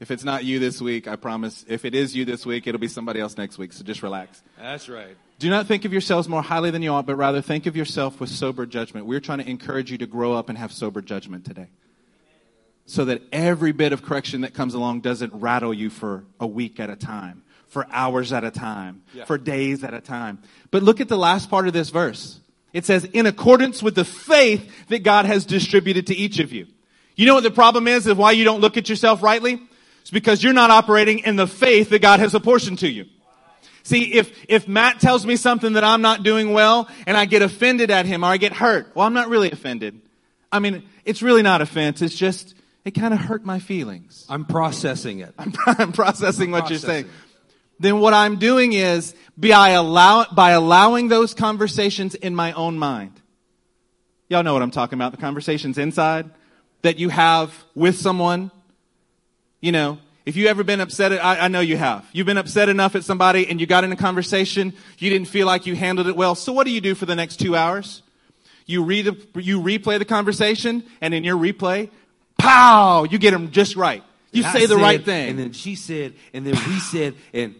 If 0.00 0.10
it's 0.10 0.24
not 0.24 0.44
you 0.44 0.58
this 0.58 0.80
week, 0.82 1.06
I 1.06 1.16
promise. 1.16 1.64
If 1.68 1.84
it 1.84 1.94
is 1.94 2.14
you 2.16 2.24
this 2.24 2.44
week, 2.44 2.66
it'll 2.66 2.80
be 2.80 2.88
somebody 2.88 3.20
else 3.20 3.36
next 3.38 3.58
week. 3.58 3.72
So 3.72 3.84
just 3.84 4.02
relax. 4.02 4.42
That's 4.58 4.88
right. 4.88 5.16
Do 5.38 5.48
not 5.48 5.66
think 5.66 5.84
of 5.84 5.92
yourselves 5.92 6.28
more 6.28 6.42
highly 6.42 6.70
than 6.70 6.82
you 6.82 6.90
ought, 6.92 7.06
but 7.06 7.16
rather 7.16 7.40
think 7.40 7.66
of 7.66 7.76
yourself 7.76 8.20
with 8.20 8.30
sober 8.30 8.66
judgment. 8.66 9.06
We're 9.06 9.20
trying 9.20 9.38
to 9.38 9.48
encourage 9.48 9.90
you 9.90 9.98
to 9.98 10.06
grow 10.06 10.32
up 10.32 10.48
and 10.48 10.58
have 10.58 10.72
sober 10.72 11.00
judgment 11.00 11.44
today. 11.44 11.68
So 12.86 13.04
that 13.06 13.22
every 13.32 13.72
bit 13.72 13.92
of 13.92 14.02
correction 14.02 14.42
that 14.42 14.52
comes 14.52 14.74
along 14.74 15.00
doesn't 15.00 15.32
rattle 15.32 15.72
you 15.72 15.90
for 15.90 16.24
a 16.38 16.46
week 16.46 16.78
at 16.80 16.90
a 16.90 16.96
time, 16.96 17.42
for 17.66 17.86
hours 17.90 18.32
at 18.32 18.44
a 18.44 18.50
time, 18.50 19.02
Yeah. 19.14 19.24
for 19.24 19.38
days 19.38 19.82
at 19.84 19.94
a 19.94 20.00
time. 20.00 20.38
But 20.70 20.82
look 20.82 21.00
at 21.00 21.08
the 21.08 21.16
last 21.16 21.48
part 21.48 21.66
of 21.66 21.72
this 21.72 21.90
verse. 21.90 22.40
It 22.72 22.84
says, 22.84 23.04
in 23.04 23.24
accordance 23.26 23.82
with 23.82 23.94
the 23.94 24.04
faith 24.04 24.88
that 24.88 25.02
God 25.02 25.24
has 25.24 25.46
distributed 25.46 26.08
to 26.08 26.14
each 26.14 26.40
of 26.40 26.52
you. 26.52 26.66
You 27.16 27.26
know 27.26 27.34
what 27.34 27.44
the 27.44 27.50
problem 27.50 27.86
is 27.88 28.06
of 28.06 28.18
why 28.18 28.32
you 28.32 28.44
don't 28.44 28.60
look 28.60 28.76
at 28.76 28.88
yourself 28.88 29.22
rightly? 29.22 29.60
It's 30.04 30.10
because 30.10 30.44
you're 30.44 30.52
not 30.52 30.70
operating 30.70 31.20
in 31.20 31.36
the 31.36 31.46
faith 31.46 31.88
that 31.88 32.02
God 32.02 32.20
has 32.20 32.34
apportioned 32.34 32.80
to 32.80 32.90
you. 32.90 33.06
See, 33.84 34.12
if, 34.12 34.38
if 34.50 34.68
Matt 34.68 35.00
tells 35.00 35.24
me 35.24 35.36
something 35.36 35.72
that 35.72 35.82
I'm 35.82 36.02
not 36.02 36.22
doing 36.22 36.52
well 36.52 36.90
and 37.06 37.16
I 37.16 37.24
get 37.24 37.40
offended 37.40 37.90
at 37.90 38.04
him 38.04 38.22
or 38.22 38.26
I 38.26 38.36
get 38.36 38.52
hurt, 38.52 38.94
well, 38.94 39.06
I'm 39.06 39.14
not 39.14 39.30
really 39.30 39.50
offended. 39.50 39.98
I 40.52 40.58
mean, 40.58 40.82
it's 41.06 41.22
really 41.22 41.40
not 41.40 41.62
offense. 41.62 42.02
It's 42.02 42.14
just, 42.14 42.54
it 42.84 42.90
kind 42.90 43.14
of 43.14 43.20
hurt 43.20 43.46
my 43.46 43.60
feelings. 43.60 44.26
I'm 44.28 44.44
processing 44.44 45.20
it. 45.20 45.32
I'm, 45.38 45.54
I'm 45.66 45.92
processing 45.92 46.50
what 46.50 46.68
you're 46.68 46.78
saying. 46.78 47.06
Then 47.80 47.98
what 47.98 48.12
I'm 48.12 48.38
doing 48.38 48.74
is 48.74 49.14
by, 49.38 49.70
allow, 49.70 50.26
by 50.26 50.50
allowing 50.50 51.08
those 51.08 51.32
conversations 51.32 52.14
in 52.14 52.34
my 52.34 52.52
own 52.52 52.78
mind. 52.78 53.18
Y'all 54.28 54.42
know 54.42 54.52
what 54.52 54.60
I'm 54.60 54.70
talking 54.70 54.98
about. 54.98 55.12
The 55.12 55.18
conversations 55.18 55.78
inside 55.78 56.28
that 56.82 56.98
you 56.98 57.08
have 57.08 57.54
with 57.74 57.96
someone. 57.96 58.50
You 59.64 59.72
know, 59.72 59.96
if 60.26 60.36
you 60.36 60.48
ever 60.48 60.62
been 60.62 60.82
upset, 60.82 61.12
at, 61.12 61.24
I, 61.24 61.46
I 61.46 61.48
know 61.48 61.60
you 61.60 61.78
have. 61.78 62.06
You've 62.12 62.26
been 62.26 62.36
upset 62.36 62.68
enough 62.68 62.94
at 62.96 63.02
somebody 63.02 63.48
and 63.48 63.58
you 63.58 63.66
got 63.66 63.82
in 63.82 63.92
a 63.92 63.96
conversation. 63.96 64.74
You 64.98 65.08
didn't 65.08 65.28
feel 65.28 65.46
like 65.46 65.64
you 65.64 65.74
handled 65.74 66.06
it 66.06 66.14
well. 66.14 66.34
So 66.34 66.52
what 66.52 66.66
do 66.66 66.70
you 66.70 66.82
do 66.82 66.94
for 66.94 67.06
the 67.06 67.16
next 67.16 67.38
two 67.40 67.56
hours? 67.56 68.02
You 68.66 68.84
read 68.84 69.06
the, 69.06 69.40
you 69.40 69.62
replay 69.62 69.98
the 69.98 70.04
conversation 70.04 70.84
and 71.00 71.14
in 71.14 71.24
your 71.24 71.38
replay, 71.38 71.88
pow, 72.36 73.04
you 73.04 73.16
get 73.16 73.30
them 73.30 73.52
just 73.52 73.74
right. 73.74 74.04
You 74.32 74.44
I 74.44 74.52
say 74.52 74.66
the 74.66 74.74
said, 74.74 74.82
right 74.82 75.02
thing. 75.02 75.30
And 75.30 75.38
then 75.38 75.52
she 75.52 75.76
said, 75.76 76.12
and 76.34 76.46
then 76.46 76.56
we 76.68 76.78
said, 76.78 77.14
and 77.32 77.54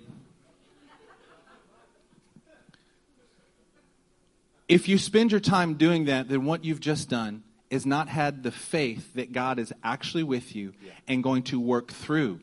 if 4.69 4.88
you 4.88 4.99
spend 4.99 5.31
your 5.31 5.40
time 5.40 5.73
doing 5.73 6.05
that, 6.05 6.29
then 6.29 6.45
what 6.45 6.67
you've 6.67 6.81
just 6.81 7.09
done 7.09 7.45
is 7.70 7.87
not 7.87 8.09
had 8.09 8.42
the 8.42 8.53
faith 8.53 9.14
that 9.14 9.33
God 9.33 9.59
is 9.59 9.72
actually 9.83 10.22
with 10.22 10.55
you 10.55 10.74
and 11.09 11.22
going 11.22 11.42
to 11.44 11.59
work 11.59 11.90
through 11.90 12.40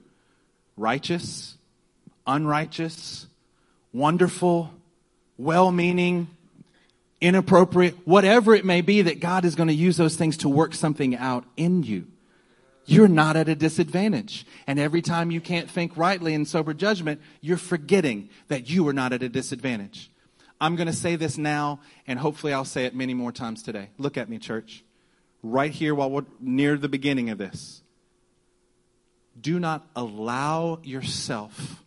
righteous, 0.77 1.57
unrighteous, 2.25 3.27
wonderful, 3.93 4.71
well 5.37 5.71
meaning, 5.71 6.27
inappropriate, 7.19 7.95
whatever 8.05 8.55
it 8.55 8.65
may 8.65 8.81
be, 8.81 9.03
that 9.03 9.19
God 9.19 9.45
is 9.45 9.55
going 9.55 9.67
to 9.67 9.73
use 9.73 9.97
those 9.97 10.15
things 10.15 10.37
to 10.37 10.49
work 10.49 10.73
something 10.73 11.15
out 11.15 11.45
in 11.55 11.83
you. 11.83 12.07
You're 12.85 13.07
not 13.07 13.35
at 13.35 13.47
a 13.47 13.55
disadvantage. 13.55 14.45
And 14.65 14.79
every 14.79 15.01
time 15.01 15.31
you 15.31 15.39
can't 15.39 15.69
think 15.69 15.95
rightly 15.95 16.33
in 16.33 16.45
sober 16.45 16.73
judgment, 16.73 17.21
you're 17.39 17.57
forgetting 17.57 18.29
that 18.47 18.69
you 18.69 18.87
are 18.87 18.93
not 18.93 19.13
at 19.13 19.21
a 19.21 19.29
disadvantage. 19.29 20.11
I'm 20.59 20.75
going 20.75 20.87
to 20.87 20.93
say 20.93 21.15
this 21.15 21.37
now, 21.37 21.79
and 22.07 22.19
hopefully 22.19 22.53
I'll 22.53 22.65
say 22.65 22.85
it 22.85 22.95
many 22.95 23.13
more 23.13 23.31
times 23.31 23.63
today. 23.63 23.89
Look 23.97 24.17
at 24.17 24.29
me, 24.29 24.39
church. 24.39 24.83
Right 25.43 25.71
here 25.71 25.95
while 25.95 26.09
we're 26.11 26.25
near 26.39 26.77
the 26.77 26.89
beginning 26.89 27.29
of 27.29 27.37
this. 27.37 27.81
Do 29.39 29.59
not 29.59 29.87
allow 29.95 30.79
yourself 30.83 31.83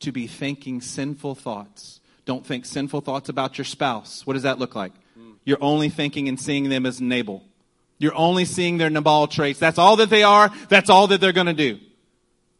to 0.00 0.12
be 0.12 0.26
thinking 0.26 0.80
sinful 0.80 1.34
thoughts. 1.34 2.00
Don't 2.24 2.44
think 2.44 2.66
sinful 2.66 3.00
thoughts 3.00 3.28
about 3.28 3.58
your 3.58 3.64
spouse. 3.64 4.26
What 4.26 4.34
does 4.34 4.42
that 4.42 4.58
look 4.58 4.74
like? 4.74 4.92
Hmm. 5.14 5.32
You're 5.44 5.62
only 5.62 5.88
thinking 5.88 6.28
and 6.28 6.38
seeing 6.38 6.68
them 6.68 6.84
as 6.84 7.00
Nabal. 7.00 7.42
You're 7.98 8.14
only 8.14 8.44
seeing 8.44 8.78
their 8.78 8.90
Nabal 8.90 9.26
traits. 9.26 9.58
That's 9.58 9.78
all 9.78 9.96
that 9.96 10.10
they 10.10 10.22
are. 10.22 10.50
That's 10.68 10.90
all 10.90 11.06
that 11.08 11.20
they're 11.20 11.32
going 11.32 11.46
to 11.46 11.54
do. 11.54 11.78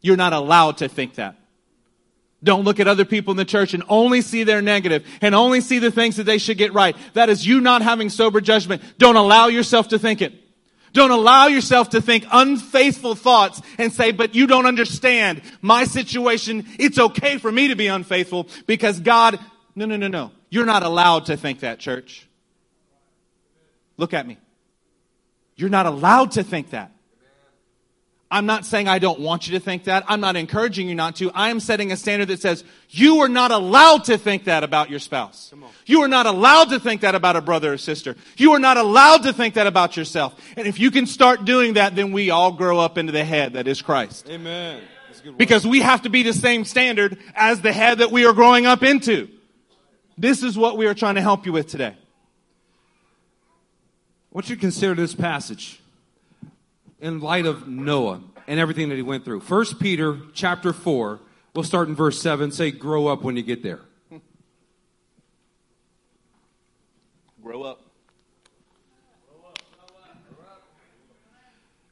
You're 0.01 0.17
not 0.17 0.33
allowed 0.33 0.77
to 0.77 0.87
think 0.87 1.15
that. 1.15 1.35
Don't 2.43 2.63
look 2.63 2.79
at 2.79 2.87
other 2.87 3.05
people 3.05 3.31
in 3.31 3.37
the 3.37 3.45
church 3.45 3.73
and 3.73 3.83
only 3.87 4.21
see 4.21 4.43
their 4.43 4.61
negative 4.61 5.05
and 5.21 5.35
only 5.35 5.61
see 5.61 5.77
the 5.77 5.91
things 5.91 6.15
that 6.15 6.23
they 6.23 6.39
should 6.39 6.57
get 6.57 6.73
right. 6.73 6.95
That 7.13 7.29
is 7.29 7.45
you 7.45 7.61
not 7.61 7.83
having 7.83 8.09
sober 8.09 8.41
judgment. 8.41 8.81
Don't 8.97 9.15
allow 9.15 9.47
yourself 9.47 9.89
to 9.89 9.99
think 9.99 10.21
it. 10.21 10.33
Don't 10.93 11.11
allow 11.11 11.47
yourself 11.47 11.89
to 11.89 12.01
think 12.01 12.25
unfaithful 12.31 13.15
thoughts 13.15 13.61
and 13.77 13.93
say, 13.93 14.11
but 14.11 14.35
you 14.35 14.47
don't 14.47 14.65
understand 14.65 15.41
my 15.61 15.85
situation. 15.85 16.65
It's 16.79 16.99
okay 16.99 17.37
for 17.37 17.51
me 17.51 17.69
to 17.69 17.75
be 17.75 17.87
unfaithful 17.87 18.47
because 18.65 18.99
God, 18.99 19.39
no, 19.75 19.85
no, 19.85 19.95
no, 19.95 20.07
no. 20.07 20.31
You're 20.49 20.65
not 20.65 20.83
allowed 20.83 21.27
to 21.27 21.37
think 21.37 21.61
that, 21.61 21.79
church. 21.79 22.27
Look 23.97 24.13
at 24.13 24.27
me. 24.27 24.37
You're 25.55 25.69
not 25.69 25.85
allowed 25.85 26.31
to 26.31 26.43
think 26.43 26.71
that. 26.71 26.91
I'm 28.33 28.45
not 28.45 28.65
saying 28.65 28.87
I 28.87 28.99
don't 28.99 29.19
want 29.19 29.45
you 29.45 29.59
to 29.59 29.59
think 29.59 29.83
that. 29.83 30.05
I'm 30.07 30.21
not 30.21 30.37
encouraging 30.37 30.87
you 30.87 30.95
not 30.95 31.17
to. 31.17 31.29
I 31.31 31.49
am 31.49 31.59
setting 31.59 31.91
a 31.91 31.97
standard 31.97 32.29
that 32.29 32.39
says 32.39 32.63
you 32.89 33.19
are 33.19 33.27
not 33.27 33.51
allowed 33.51 34.05
to 34.05 34.17
think 34.17 34.45
that 34.45 34.63
about 34.63 34.89
your 34.89 34.99
spouse. 34.99 35.53
You 35.85 36.01
are 36.03 36.07
not 36.07 36.25
allowed 36.25 36.69
to 36.69 36.79
think 36.79 37.01
that 37.01 37.13
about 37.13 37.35
a 37.35 37.41
brother 37.41 37.73
or 37.73 37.77
sister. 37.77 38.15
You 38.37 38.53
are 38.53 38.59
not 38.59 38.77
allowed 38.77 39.23
to 39.23 39.33
think 39.33 39.55
that 39.55 39.67
about 39.67 39.97
yourself. 39.97 40.39
And 40.55 40.65
if 40.65 40.79
you 40.79 40.91
can 40.91 41.07
start 41.07 41.43
doing 41.43 41.73
that, 41.73 41.93
then 41.93 42.13
we 42.13 42.29
all 42.29 42.53
grow 42.53 42.79
up 42.79 42.97
into 42.97 43.11
the 43.11 43.25
head 43.25 43.53
that 43.53 43.67
is 43.67 43.81
Christ. 43.81 44.29
Amen. 44.29 44.81
Because 45.37 45.67
we 45.67 45.81
have 45.81 46.03
to 46.03 46.09
be 46.09 46.23
the 46.23 46.33
same 46.33 46.63
standard 46.63 47.17
as 47.35 47.59
the 47.59 47.73
head 47.73 47.97
that 47.97 48.11
we 48.11 48.25
are 48.25 48.33
growing 48.33 48.65
up 48.65 48.81
into. 48.81 49.27
This 50.17 50.41
is 50.41 50.57
what 50.57 50.77
we 50.77 50.87
are 50.87 50.93
trying 50.93 51.15
to 51.15 51.21
help 51.21 51.45
you 51.45 51.51
with 51.51 51.67
today. 51.67 51.95
I 51.97 51.97
want 54.31 54.49
you 54.49 54.55
to 54.55 54.61
consider 54.61 54.95
this 54.95 55.13
passage 55.13 55.80
in 57.01 57.19
light 57.19 57.45
of 57.45 57.67
Noah 57.67 58.21
and 58.47 58.59
everything 58.59 58.89
that 58.89 58.95
he 58.95 59.01
went 59.01 59.25
through. 59.25 59.41
First 59.41 59.79
Peter 59.79 60.19
chapter 60.33 60.71
4, 60.71 61.19
we'll 61.53 61.63
start 61.63 61.89
in 61.89 61.95
verse 61.95 62.21
7, 62.21 62.51
say 62.51 62.71
grow 62.71 63.07
up 63.07 63.23
when 63.23 63.35
you 63.35 63.43
get 63.43 63.63
there. 63.63 63.81
Grow 67.43 67.63
up. 67.63 67.81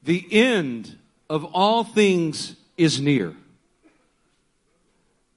The 0.03 0.25
end 0.31 0.97
of 1.29 1.43
all 1.43 1.83
things 1.83 2.55
is 2.77 3.01
near. 3.01 3.35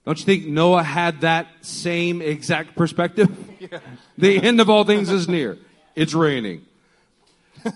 Don't 0.04 0.18
you 0.18 0.24
think 0.24 0.46
Noah 0.46 0.82
had 0.82 1.22
that 1.22 1.48
same 1.62 2.20
exact 2.22 2.76
perspective? 2.76 3.30
The 4.18 4.42
end 4.42 4.60
of 4.60 4.68
all 4.68 4.82
things 4.82 5.08
is 5.08 5.28
near. 5.28 5.56
It's 5.94 6.14
raining. 6.14 6.66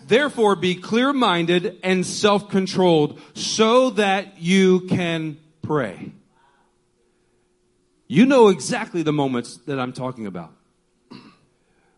Therefore, 0.07 0.57
be 0.57 0.75
clear 0.75 1.13
minded 1.13 1.79
and 1.83 2.05
self 2.05 2.49
controlled 2.49 3.21
so 3.35 3.91
that 3.91 4.41
you 4.41 4.81
can 4.83 5.39
pray. 5.63 6.13
You 8.09 8.27
know 8.27 8.49
exactly 8.49 9.03
the 9.03 9.13
moments 9.13 9.57
that 9.67 9.81
I'm 9.81 9.93
talking 9.93 10.27
about. 10.27 10.53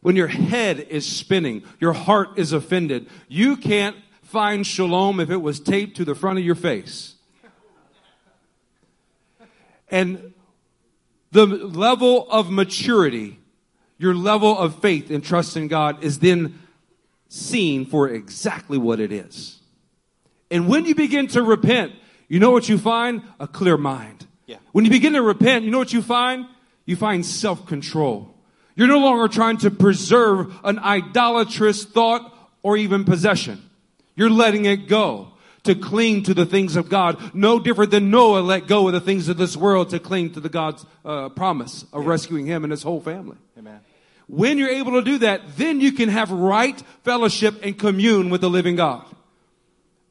When 0.00 0.16
your 0.16 0.28
head 0.28 0.80
is 0.80 1.04
spinning, 1.04 1.64
your 1.80 1.92
heart 1.92 2.38
is 2.38 2.52
offended, 2.52 3.08
you 3.28 3.56
can't 3.56 3.96
find 4.22 4.66
shalom 4.66 5.20
if 5.20 5.30
it 5.30 5.38
was 5.38 5.60
taped 5.60 5.96
to 5.96 6.04
the 6.04 6.14
front 6.14 6.38
of 6.38 6.44
your 6.44 6.54
face. 6.54 7.14
And 9.90 10.34
the 11.32 11.46
level 11.46 12.30
of 12.30 12.50
maturity, 12.50 13.38
your 13.98 14.14
level 14.14 14.56
of 14.56 14.80
faith 14.80 15.10
and 15.10 15.24
trust 15.24 15.56
in 15.56 15.68
God 15.68 16.02
is 16.04 16.20
then 16.20 16.58
seen 17.28 17.86
for 17.86 18.08
exactly 18.08 18.78
what 18.78 19.00
it 19.00 19.12
is. 19.12 19.60
And 20.50 20.68
when 20.68 20.86
you 20.86 20.94
begin 20.94 21.28
to 21.28 21.42
repent, 21.42 21.92
you 22.28 22.40
know 22.40 22.50
what 22.50 22.68
you 22.68 22.78
find? 22.78 23.22
A 23.38 23.46
clear 23.46 23.76
mind. 23.76 24.26
Yeah. 24.46 24.56
When 24.72 24.84
you 24.84 24.90
begin 24.90 25.12
to 25.12 25.22
repent, 25.22 25.64
you 25.64 25.70
know 25.70 25.78
what 25.78 25.92
you 25.92 26.02
find? 26.02 26.46
You 26.86 26.96
find 26.96 27.24
self-control. 27.24 28.34
You're 28.74 28.88
no 28.88 28.98
longer 28.98 29.28
trying 29.28 29.58
to 29.58 29.70
preserve 29.70 30.54
an 30.64 30.78
idolatrous 30.78 31.84
thought 31.84 32.34
or 32.62 32.76
even 32.76 33.04
possession. 33.04 33.62
You're 34.14 34.30
letting 34.30 34.64
it 34.64 34.88
go 34.88 35.32
to 35.64 35.74
cling 35.74 36.22
to 36.22 36.32
the 36.34 36.46
things 36.46 36.76
of 36.76 36.88
God. 36.88 37.34
No 37.34 37.58
different 37.58 37.90
than 37.90 38.10
Noah 38.10 38.40
let 38.40 38.66
go 38.66 38.86
of 38.86 38.94
the 38.94 39.00
things 39.00 39.28
of 39.28 39.36
this 39.36 39.56
world 39.56 39.90
to 39.90 39.98
cling 39.98 40.32
to 40.32 40.40
the 40.40 40.48
God's 40.48 40.86
uh, 41.04 41.28
promise 41.30 41.84
of 41.92 42.06
rescuing 42.06 42.46
him 42.46 42.64
and 42.64 42.70
his 42.70 42.82
whole 42.82 43.00
family. 43.00 43.36
When 44.28 44.58
you're 44.58 44.68
able 44.68 44.92
to 44.92 45.02
do 45.02 45.18
that, 45.18 45.56
then 45.56 45.80
you 45.80 45.92
can 45.92 46.10
have 46.10 46.30
right 46.30 46.80
fellowship 47.02 47.60
and 47.62 47.78
commune 47.78 48.28
with 48.28 48.42
the 48.42 48.50
living 48.50 48.76
God. 48.76 49.04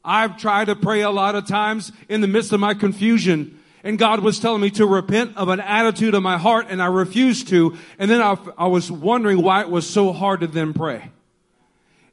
I've 0.04 0.36
tried 0.38 0.66
to 0.66 0.76
pray 0.76 1.02
a 1.02 1.10
lot 1.10 1.36
of 1.36 1.46
times 1.46 1.92
in 2.08 2.20
the 2.20 2.26
midst 2.26 2.52
of 2.52 2.60
my 2.60 2.74
confusion, 2.74 3.60
and 3.84 3.98
God 3.98 4.20
was 4.20 4.40
telling 4.40 4.60
me 4.60 4.70
to 4.70 4.86
repent 4.86 5.36
of 5.36 5.48
an 5.48 5.60
attitude 5.60 6.14
of 6.14 6.22
my 6.22 6.36
heart, 6.36 6.66
and 6.68 6.82
I 6.82 6.86
refused 6.86 7.48
to. 7.48 7.76
And 7.98 8.10
then 8.10 8.20
I, 8.20 8.36
I 8.56 8.66
was 8.66 8.90
wondering 8.90 9.40
why 9.40 9.60
it 9.60 9.70
was 9.70 9.88
so 9.88 10.12
hard 10.12 10.40
to 10.40 10.48
then 10.48 10.72
pray. 10.72 11.10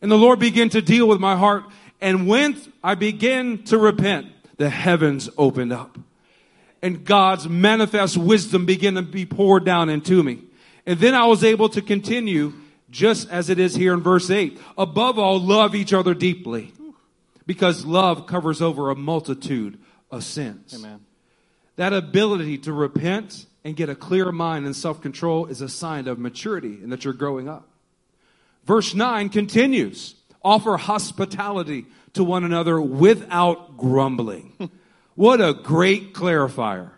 And 0.02 0.12
the 0.12 0.18
Lord 0.18 0.40
began 0.40 0.70
to 0.70 0.82
deal 0.82 1.08
with 1.08 1.20
my 1.20 1.36
heart, 1.36 1.64
and 2.02 2.28
when 2.28 2.56
I 2.84 2.94
began 2.94 3.64
to 3.64 3.80
repent, 3.80 4.28
the 4.58 4.70
heavens 4.70 5.28
opened 5.38 5.74
up. 5.74 5.98
And 6.84 7.04
God's 7.04 7.50
manifest 7.50 8.16
wisdom 8.16 8.68
began 8.68 8.94
to 8.94 9.02
be 9.02 9.26
poured 9.26 9.66
down 9.66 9.90
into 9.90 10.22
me. 10.22 10.44
And 10.86 11.00
then 11.00 11.16
I 11.16 11.26
was 11.26 11.44
able 11.44 11.70
to 11.70 11.82
continue 11.82 12.54
just 12.90 13.30
as 13.30 13.50
it 13.50 13.60
is 13.60 13.76
here 13.76 13.94
in 13.94 14.02
verse 14.02 14.30
8. 14.30 14.60
Above 14.78 15.18
all, 15.18 15.40
love 15.40 15.76
each 15.76 15.94
other 15.94 16.14
deeply 16.14 16.72
because 17.46 17.86
love 17.86 18.28
covers 18.28 18.62
over 18.62 18.90
a 18.90 18.96
multitude 18.96 19.80
of 20.12 20.24
sins. 20.24 20.74
Amen. 20.76 21.06
That 21.76 21.94
ability 21.94 22.60
to 22.60 22.74
repent 22.74 23.46
and 23.64 23.76
get 23.76 23.90
a 23.90 23.96
clear 23.96 24.32
mind 24.32 24.66
and 24.66 24.76
self 24.76 25.02
control 25.02 25.48
is 25.48 25.62
a 25.62 25.68
sign 25.68 26.08
of 26.08 26.20
maturity 26.20 26.80
and 26.82 26.92
that 26.92 27.04
you're 27.04 27.14
growing 27.14 27.50
up. 27.50 27.68
Verse 28.64 28.94
9 28.94 29.30
continues 29.30 30.16
offer 30.44 30.78
hospitality 30.78 31.88
to 32.14 32.24
one 32.24 32.44
another 32.44 32.80
without 32.80 33.78
grumbling. 33.78 34.70
what 35.16 35.42
a 35.42 35.54
great 35.54 36.14
clarifier. 36.14 36.92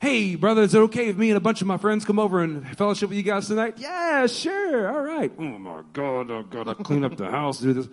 Hey, 0.00 0.36
brother, 0.36 0.62
is 0.62 0.74
it 0.74 0.78
okay 0.78 1.08
if 1.08 1.16
me 1.16 1.30
and 1.30 1.36
a 1.36 1.40
bunch 1.40 1.60
of 1.60 1.66
my 1.66 1.76
friends 1.76 2.04
come 2.04 2.20
over 2.20 2.40
and 2.40 2.76
fellowship 2.76 3.08
with 3.08 3.18
you 3.18 3.24
guys 3.24 3.48
tonight? 3.48 3.74
Yeah, 3.78 4.26
sure. 4.26 4.88
All 4.88 5.02
right. 5.02 5.32
Oh 5.36 5.42
my 5.42 5.82
God, 5.92 6.30
oh, 6.30 6.38
I 6.38 6.42
gotta 6.42 6.74
clean 6.76 7.04
up 7.04 7.16
the 7.16 7.28
house, 7.28 7.58
do 7.58 7.72
this. 7.72 7.88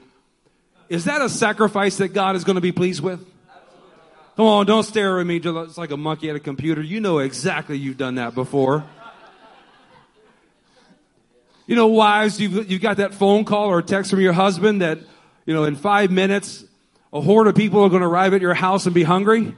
Is 0.88 1.06
that 1.06 1.22
a 1.22 1.30
sacrifice 1.30 1.98
that 1.98 2.10
God 2.10 2.36
is 2.36 2.44
going 2.44 2.56
to 2.56 2.62
be 2.62 2.72
pleased 2.72 3.02
with? 3.02 3.26
Come 4.36 4.46
on, 4.46 4.66
don't 4.68 4.84
stare 4.84 5.20
at 5.20 5.26
me 5.26 5.38
It's 5.38 5.78
like 5.78 5.92
a 5.92 5.98
monkey 5.98 6.30
at 6.30 6.36
a 6.36 6.40
computer. 6.40 6.82
You 6.82 7.00
know 7.00 7.20
exactly 7.20 7.78
you've 7.78 7.98
done 7.98 8.16
that 8.16 8.36
before. 8.36 8.84
You 11.66 11.76
know, 11.76 11.88
wives, 11.88 12.40
you've, 12.40 12.70
you've 12.70 12.82
got 12.82 12.98
that 12.98 13.16
phone 13.16 13.46
call 13.46 13.70
or 13.70 13.82
text 13.82 14.12
from 14.12 14.20
your 14.20 14.34
husband 14.34 14.82
that, 14.82 15.00
you 15.48 15.56
know, 15.56 15.64
in 15.64 15.76
five 15.76 16.12
minutes, 16.12 16.64
a 17.12 17.22
horde 17.22 17.48
of 17.48 17.56
people 17.56 17.84
are 17.84 17.90
going 17.90 18.02
to 18.02 18.08
arrive 18.08 18.36
at 18.36 18.42
your 18.42 18.54
house 18.54 18.86
and 18.86 18.94
be 18.94 19.02
hungry. 19.02 19.56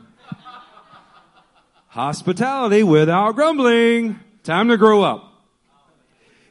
Hospitality 1.97 2.83
without 2.83 3.31
grumbling. 3.33 4.19
Time 4.43 4.67
to 4.67 4.77
grow 4.77 5.01
up. 5.01 5.33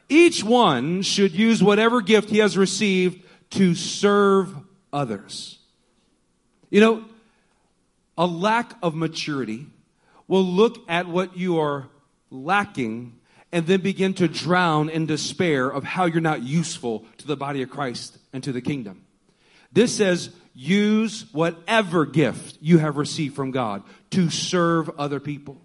Each 0.09 0.43
one 0.43 1.03
should 1.03 1.31
use 1.31 1.63
whatever 1.63 2.01
gift 2.01 2.29
he 2.29 2.39
has 2.39 2.57
received 2.57 3.23
to 3.51 3.73
serve 3.73 4.53
others. 4.91 5.57
You 6.69 6.81
know, 6.81 7.05
a 8.17 8.25
lack 8.25 8.73
of 8.83 8.93
maturity 8.93 9.67
will 10.27 10.43
look 10.43 10.79
at 10.89 11.07
what 11.07 11.37
you 11.37 11.59
are 11.59 11.87
lacking 12.29 13.17
and 13.49 13.65
then 13.67 13.79
begin 13.79 14.13
to 14.15 14.27
drown 14.27 14.89
in 14.89 15.05
despair 15.05 15.69
of 15.69 15.85
how 15.85 16.03
you're 16.07 16.19
not 16.19 16.43
useful 16.43 17.05
to 17.19 17.25
the 17.25 17.37
body 17.37 17.61
of 17.61 17.69
Christ 17.69 18.17
and 18.33 18.43
to 18.43 18.51
the 18.51 18.59
kingdom. 18.59 19.05
This 19.71 19.95
says, 19.95 20.29
use 20.53 21.25
whatever 21.31 22.05
gift 22.05 22.57
you 22.59 22.79
have 22.79 22.97
received 22.97 23.35
from 23.35 23.51
God 23.51 23.83
to 24.11 24.29
serve 24.29 24.89
other 24.97 25.19
people. 25.19 25.57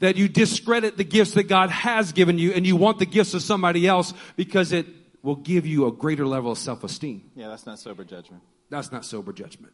That 0.00 0.16
you 0.16 0.28
discredit 0.28 0.96
the 0.96 1.04
gifts 1.04 1.34
that 1.34 1.44
God 1.44 1.70
has 1.70 2.12
given 2.12 2.38
you 2.38 2.52
and 2.52 2.66
you 2.66 2.74
want 2.76 2.98
the 2.98 3.06
gifts 3.06 3.34
of 3.34 3.42
somebody 3.42 3.86
else 3.86 4.12
because 4.36 4.72
it 4.72 4.86
will 5.22 5.36
give 5.36 5.64
you 5.64 5.86
a 5.86 5.92
greater 5.92 6.26
level 6.26 6.50
of 6.50 6.58
self 6.58 6.82
esteem. 6.82 7.30
Yeah, 7.36 7.48
that's 7.48 7.66
not 7.66 7.78
sober 7.78 8.02
judgment. 8.02 8.42
That's 8.68 8.90
not 8.90 9.04
sober 9.04 9.32
judgment 9.32 9.72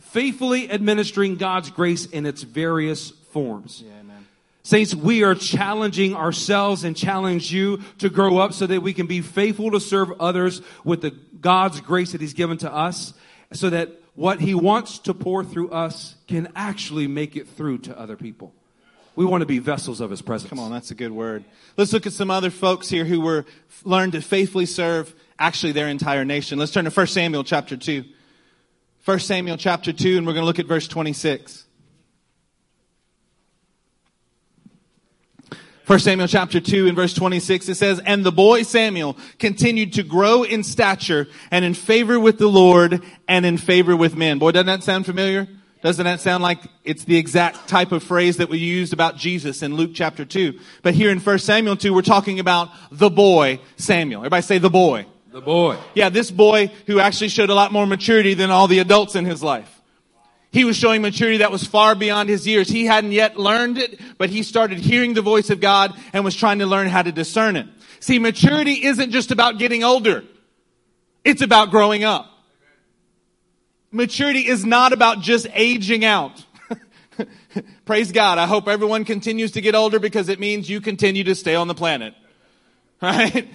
faithfully 0.00 0.70
administering 0.70 1.36
God's 1.36 1.70
grace 1.70 2.06
in 2.06 2.26
its 2.26 2.42
various 2.42 3.10
forms. 3.10 3.82
Yeah, 3.84 3.92
amen. 4.00 4.26
Saints, 4.62 4.94
we 4.94 5.22
are 5.22 5.34
challenging 5.34 6.14
ourselves 6.14 6.84
and 6.84 6.96
challenge 6.96 7.52
you 7.52 7.80
to 7.98 8.08
grow 8.08 8.38
up 8.38 8.52
so 8.52 8.66
that 8.66 8.82
we 8.82 8.92
can 8.92 9.06
be 9.06 9.20
faithful 9.20 9.70
to 9.70 9.80
serve 9.80 10.12
others 10.20 10.60
with 10.84 11.02
the 11.02 11.12
God's 11.40 11.80
grace 11.80 12.12
that 12.12 12.20
He's 12.20 12.34
given 12.34 12.58
to 12.58 12.72
us 12.72 13.14
so 13.52 13.70
that 13.70 13.90
what 14.16 14.40
He 14.40 14.54
wants 14.54 14.98
to 15.00 15.14
pour 15.14 15.44
through 15.44 15.70
us 15.70 16.16
can 16.26 16.48
actually 16.56 17.06
make 17.06 17.36
it 17.36 17.46
through 17.46 17.78
to 17.78 17.98
other 17.98 18.16
people. 18.16 18.52
We 19.14 19.24
want 19.24 19.42
to 19.42 19.46
be 19.46 19.58
vessels 19.58 20.00
of 20.00 20.10
His 20.10 20.22
presence. 20.22 20.50
Come 20.50 20.58
on, 20.58 20.72
that's 20.72 20.90
a 20.90 20.94
good 20.94 21.12
word. 21.12 21.44
Let's 21.76 21.92
look 21.92 22.06
at 22.06 22.12
some 22.12 22.30
other 22.30 22.50
folks 22.50 22.88
here 22.88 23.04
who 23.04 23.20
were 23.20 23.44
learned 23.84 24.12
to 24.12 24.20
faithfully 24.20 24.66
serve 24.66 25.14
actually 25.38 25.72
their 25.72 25.88
entire 25.88 26.24
nation. 26.24 26.58
Let's 26.58 26.72
turn 26.72 26.86
to 26.86 26.90
1 26.90 27.06
Samuel 27.06 27.44
chapter 27.44 27.76
2. 27.76 28.04
1 29.04 29.18
Samuel 29.20 29.56
chapter 29.56 29.92
2, 29.92 30.18
and 30.18 30.26
we're 30.26 30.32
going 30.32 30.42
to 30.42 30.46
look 30.46 30.58
at 30.58 30.66
verse 30.66 30.88
26. 30.88 31.65
1 35.86 36.00
Samuel 36.00 36.26
chapter 36.26 36.58
2 36.58 36.88
and 36.88 36.96
verse 36.96 37.14
26, 37.14 37.68
it 37.68 37.76
says, 37.76 38.00
And 38.04 38.24
the 38.24 38.32
boy 38.32 38.64
Samuel 38.64 39.16
continued 39.38 39.92
to 39.92 40.02
grow 40.02 40.42
in 40.42 40.64
stature 40.64 41.28
and 41.52 41.64
in 41.64 41.74
favor 41.74 42.18
with 42.18 42.38
the 42.38 42.48
Lord 42.48 43.04
and 43.28 43.46
in 43.46 43.56
favor 43.56 43.96
with 43.96 44.16
men. 44.16 44.40
Boy, 44.40 44.50
doesn't 44.50 44.66
that 44.66 44.82
sound 44.82 45.06
familiar? 45.06 45.46
Doesn't 45.82 46.04
that 46.04 46.20
sound 46.20 46.42
like 46.42 46.58
it's 46.82 47.04
the 47.04 47.16
exact 47.16 47.68
type 47.68 47.92
of 47.92 48.02
phrase 48.02 48.38
that 48.38 48.48
we 48.48 48.58
used 48.58 48.92
about 48.92 49.16
Jesus 49.16 49.62
in 49.62 49.76
Luke 49.76 49.92
chapter 49.94 50.24
2? 50.24 50.58
But 50.82 50.94
here 50.94 51.10
in 51.10 51.20
1 51.20 51.38
Samuel 51.38 51.76
2, 51.76 51.94
we're 51.94 52.02
talking 52.02 52.40
about 52.40 52.70
the 52.90 53.08
boy 53.08 53.60
Samuel. 53.76 54.22
Everybody 54.22 54.42
say 54.42 54.58
the 54.58 54.68
boy. 54.68 55.06
The 55.30 55.40
boy. 55.40 55.78
Yeah, 55.94 56.08
this 56.08 56.32
boy 56.32 56.72
who 56.88 56.98
actually 56.98 57.28
showed 57.28 57.50
a 57.50 57.54
lot 57.54 57.70
more 57.70 57.86
maturity 57.86 58.34
than 58.34 58.50
all 58.50 58.66
the 58.66 58.80
adults 58.80 59.14
in 59.14 59.24
his 59.24 59.40
life. 59.40 59.75
He 60.56 60.64
was 60.64 60.78
showing 60.78 61.02
maturity 61.02 61.36
that 61.38 61.52
was 61.52 61.66
far 61.66 61.94
beyond 61.94 62.30
his 62.30 62.46
years. 62.46 62.66
He 62.66 62.86
hadn't 62.86 63.12
yet 63.12 63.38
learned 63.38 63.76
it, 63.76 64.00
but 64.16 64.30
he 64.30 64.42
started 64.42 64.78
hearing 64.78 65.12
the 65.12 65.20
voice 65.20 65.50
of 65.50 65.60
God 65.60 65.92
and 66.14 66.24
was 66.24 66.34
trying 66.34 66.60
to 66.60 66.66
learn 66.66 66.88
how 66.88 67.02
to 67.02 67.12
discern 67.12 67.56
it. 67.56 67.66
See, 68.00 68.18
maturity 68.18 68.86
isn't 68.86 69.10
just 69.10 69.30
about 69.30 69.58
getting 69.58 69.84
older. 69.84 70.24
It's 71.26 71.42
about 71.42 71.70
growing 71.70 72.04
up. 72.04 72.30
Maturity 73.90 74.48
is 74.48 74.64
not 74.64 74.94
about 74.94 75.20
just 75.20 75.46
aging 75.52 76.06
out. 76.06 76.42
Praise 77.84 78.10
God. 78.10 78.38
I 78.38 78.46
hope 78.46 78.66
everyone 78.66 79.04
continues 79.04 79.50
to 79.52 79.60
get 79.60 79.74
older 79.74 79.98
because 79.98 80.30
it 80.30 80.40
means 80.40 80.70
you 80.70 80.80
continue 80.80 81.24
to 81.24 81.34
stay 81.34 81.54
on 81.54 81.68
the 81.68 81.74
planet. 81.74 82.14
Right? 83.02 83.46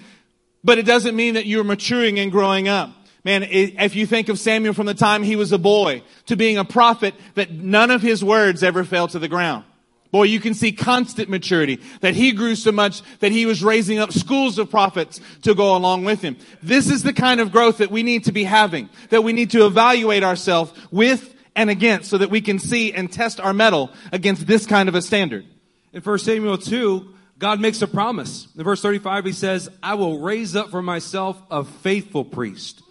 But 0.62 0.78
it 0.78 0.86
doesn't 0.86 1.16
mean 1.16 1.34
that 1.34 1.46
you're 1.46 1.64
maturing 1.64 2.20
and 2.20 2.30
growing 2.30 2.68
up. 2.68 2.94
Man, 3.24 3.44
if 3.44 3.94
you 3.94 4.04
think 4.04 4.28
of 4.28 4.38
Samuel 4.38 4.74
from 4.74 4.86
the 4.86 4.94
time 4.94 5.22
he 5.22 5.36
was 5.36 5.52
a 5.52 5.58
boy 5.58 6.02
to 6.26 6.36
being 6.36 6.58
a 6.58 6.64
prophet, 6.64 7.14
that 7.34 7.52
none 7.52 7.90
of 7.92 8.02
his 8.02 8.24
words 8.24 8.62
ever 8.64 8.82
fell 8.82 9.06
to 9.08 9.18
the 9.20 9.28
ground. 9.28 9.64
Boy, 10.10 10.24
you 10.24 10.40
can 10.40 10.52
see 10.52 10.72
constant 10.72 11.30
maturity, 11.30 11.80
that 12.00 12.14
he 12.14 12.32
grew 12.32 12.54
so 12.54 12.70
much 12.70 13.00
that 13.20 13.32
he 13.32 13.46
was 13.46 13.64
raising 13.64 13.98
up 13.98 14.12
schools 14.12 14.58
of 14.58 14.70
prophets 14.70 15.20
to 15.42 15.54
go 15.54 15.74
along 15.74 16.04
with 16.04 16.20
him. 16.20 16.36
This 16.62 16.90
is 16.90 17.02
the 17.02 17.14
kind 17.14 17.40
of 17.40 17.50
growth 17.50 17.78
that 17.78 17.90
we 17.90 18.02
need 18.02 18.24
to 18.24 18.32
be 18.32 18.44
having, 18.44 18.90
that 19.08 19.24
we 19.24 19.32
need 19.32 19.50
to 19.52 19.64
evaluate 19.64 20.22
ourselves 20.22 20.72
with 20.90 21.34
and 21.56 21.70
against 21.70 22.10
so 22.10 22.18
that 22.18 22.28
we 22.28 22.42
can 22.42 22.58
see 22.58 22.92
and 22.92 23.10
test 23.10 23.40
our 23.40 23.54
mettle 23.54 23.90
against 24.12 24.46
this 24.46 24.66
kind 24.66 24.88
of 24.88 24.94
a 24.94 25.00
standard. 25.00 25.46
In 25.94 26.02
1 26.02 26.18
Samuel 26.18 26.58
2, 26.58 27.14
God 27.38 27.60
makes 27.60 27.80
a 27.80 27.86
promise. 27.86 28.48
In 28.56 28.64
verse 28.64 28.82
35, 28.82 29.24
he 29.24 29.32
says, 29.32 29.70
I 29.82 29.94
will 29.94 30.18
raise 30.18 30.54
up 30.54 30.70
for 30.70 30.82
myself 30.82 31.40
a 31.50 31.64
faithful 31.64 32.24
priest. 32.24 32.82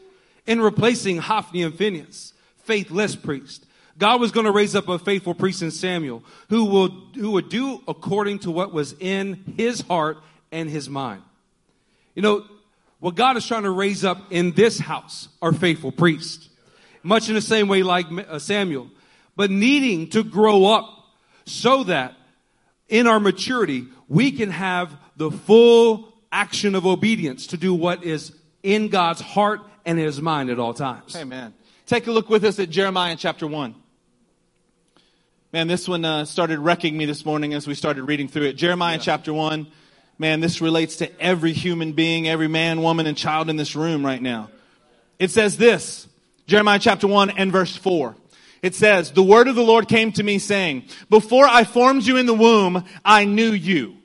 In 0.47 0.61
replacing 0.61 1.17
Hophni 1.17 1.63
and 1.63 1.73
Phinehas, 1.73 2.33
faithless 2.63 3.15
priest. 3.15 3.65
God 3.97 4.19
was 4.19 4.31
going 4.31 4.45
to 4.45 4.51
raise 4.51 4.75
up 4.75 4.87
a 4.87 4.97
faithful 4.97 5.33
priest 5.33 5.61
in 5.61 5.69
Samuel 5.69 6.23
who 6.49 6.65
will, 6.65 6.89
who 7.15 7.31
would 7.31 7.49
do 7.49 7.83
according 7.87 8.39
to 8.39 8.51
what 8.51 8.73
was 8.73 8.95
in 8.99 9.53
his 9.57 9.81
heart 9.81 10.17
and 10.51 10.69
his 10.69 10.89
mind. 10.89 11.21
You 12.15 12.21
know, 12.21 12.45
what 12.99 13.15
God 13.15 13.37
is 13.37 13.45
trying 13.45 13.63
to 13.63 13.71
raise 13.71 14.03
up 14.03 14.31
in 14.31 14.51
this 14.51 14.79
house 14.79 15.27
are 15.41 15.53
faithful 15.53 15.91
priests. 15.91 16.49
Much 17.03 17.29
in 17.29 17.35
the 17.35 17.41
same 17.41 17.67
way 17.67 17.83
like 17.83 18.05
uh, 18.11 18.39
Samuel, 18.39 18.89
but 19.35 19.49
needing 19.49 20.09
to 20.09 20.23
grow 20.23 20.65
up 20.65 20.87
so 21.45 21.83
that 21.85 22.13
in 22.89 23.07
our 23.07 23.19
maturity, 23.19 23.87
we 24.07 24.31
can 24.31 24.51
have 24.51 24.95
the 25.17 25.31
full 25.31 26.13
action 26.31 26.75
of 26.75 26.85
obedience 26.85 27.47
to 27.47 27.57
do 27.57 27.73
what 27.73 28.03
is 28.03 28.33
in 28.63 28.89
God's 28.89 29.21
heart 29.21 29.61
and 29.85 29.97
his 29.97 30.21
mind 30.21 30.49
at 30.49 30.59
all 30.59 30.73
times. 30.73 31.15
Amen. 31.15 31.53
Take 31.85 32.07
a 32.07 32.11
look 32.11 32.29
with 32.29 32.45
us 32.45 32.59
at 32.59 32.69
Jeremiah 32.69 33.15
chapter 33.17 33.45
1. 33.47 33.75
Man, 35.53 35.67
this 35.67 35.87
one 35.87 36.05
uh, 36.05 36.23
started 36.23 36.59
wrecking 36.59 36.97
me 36.97 37.05
this 37.05 37.25
morning 37.25 37.53
as 37.53 37.67
we 37.67 37.75
started 37.75 38.03
reading 38.03 38.29
through 38.29 38.45
it. 38.45 38.53
Jeremiah 38.53 38.95
yeah. 38.95 39.01
chapter 39.01 39.33
1. 39.33 39.67
Man, 40.17 40.39
this 40.39 40.61
relates 40.61 40.97
to 40.97 41.21
every 41.21 41.51
human 41.51 41.93
being, 41.93 42.29
every 42.29 42.47
man, 42.47 42.81
woman, 42.81 43.07
and 43.07 43.17
child 43.17 43.49
in 43.49 43.57
this 43.57 43.75
room 43.75 44.05
right 44.05 44.21
now. 44.21 44.49
It 45.19 45.31
says 45.31 45.57
this 45.57 46.07
Jeremiah 46.47 46.79
chapter 46.79 47.07
1 47.07 47.31
and 47.31 47.51
verse 47.51 47.75
4. 47.75 48.15
It 48.61 48.75
says, 48.75 49.11
The 49.11 49.23
word 49.23 49.47
of 49.47 49.55
the 49.55 49.63
Lord 49.63 49.87
came 49.87 50.11
to 50.13 50.23
me 50.23 50.39
saying, 50.39 50.85
Before 51.09 51.45
I 51.45 51.63
formed 51.63 52.03
you 52.03 52.17
in 52.17 52.27
the 52.27 52.33
womb, 52.33 52.85
I 53.03 53.25
knew 53.25 53.51
you. 53.51 53.97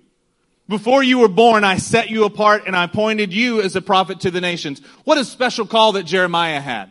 Before 0.69 1.03
you 1.03 1.19
were 1.19 1.29
born, 1.29 1.63
I 1.63 1.77
set 1.77 2.11
you 2.11 2.25
apart 2.25 2.65
and 2.67 2.75
I 2.75 2.85
appointed 2.85 3.33
you 3.33 3.61
as 3.61 3.77
a 3.77 3.83
prophet 3.83 4.21
to 4.21 4.31
the 4.31 4.41
nations. 4.41 4.81
What 5.05 5.17
a 5.17 5.25
special 5.25 5.67
call 5.67 5.93
that 5.93 6.03
Jeremiah 6.03 6.61
had. 6.61 6.91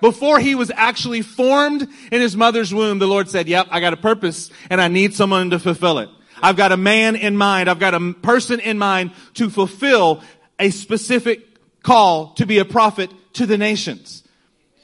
Before 0.00 0.38
he 0.38 0.54
was 0.54 0.70
actually 0.74 1.22
formed 1.22 1.88
in 2.12 2.20
his 2.20 2.36
mother's 2.36 2.74
womb, 2.74 2.98
the 2.98 3.06
Lord 3.06 3.30
said, 3.30 3.48
yep, 3.48 3.68
I 3.70 3.80
got 3.80 3.94
a 3.94 3.96
purpose 3.96 4.50
and 4.68 4.80
I 4.80 4.88
need 4.88 5.14
someone 5.14 5.50
to 5.50 5.58
fulfill 5.58 6.00
it. 6.00 6.10
I've 6.42 6.56
got 6.56 6.72
a 6.72 6.76
man 6.76 7.16
in 7.16 7.36
mind. 7.36 7.70
I've 7.70 7.78
got 7.78 7.94
a 7.94 8.12
person 8.12 8.60
in 8.60 8.76
mind 8.76 9.12
to 9.34 9.48
fulfill 9.48 10.22
a 10.58 10.68
specific 10.68 11.82
call 11.82 12.34
to 12.34 12.44
be 12.44 12.58
a 12.58 12.64
prophet 12.66 13.10
to 13.34 13.46
the 13.46 13.56
nations. 13.56 14.22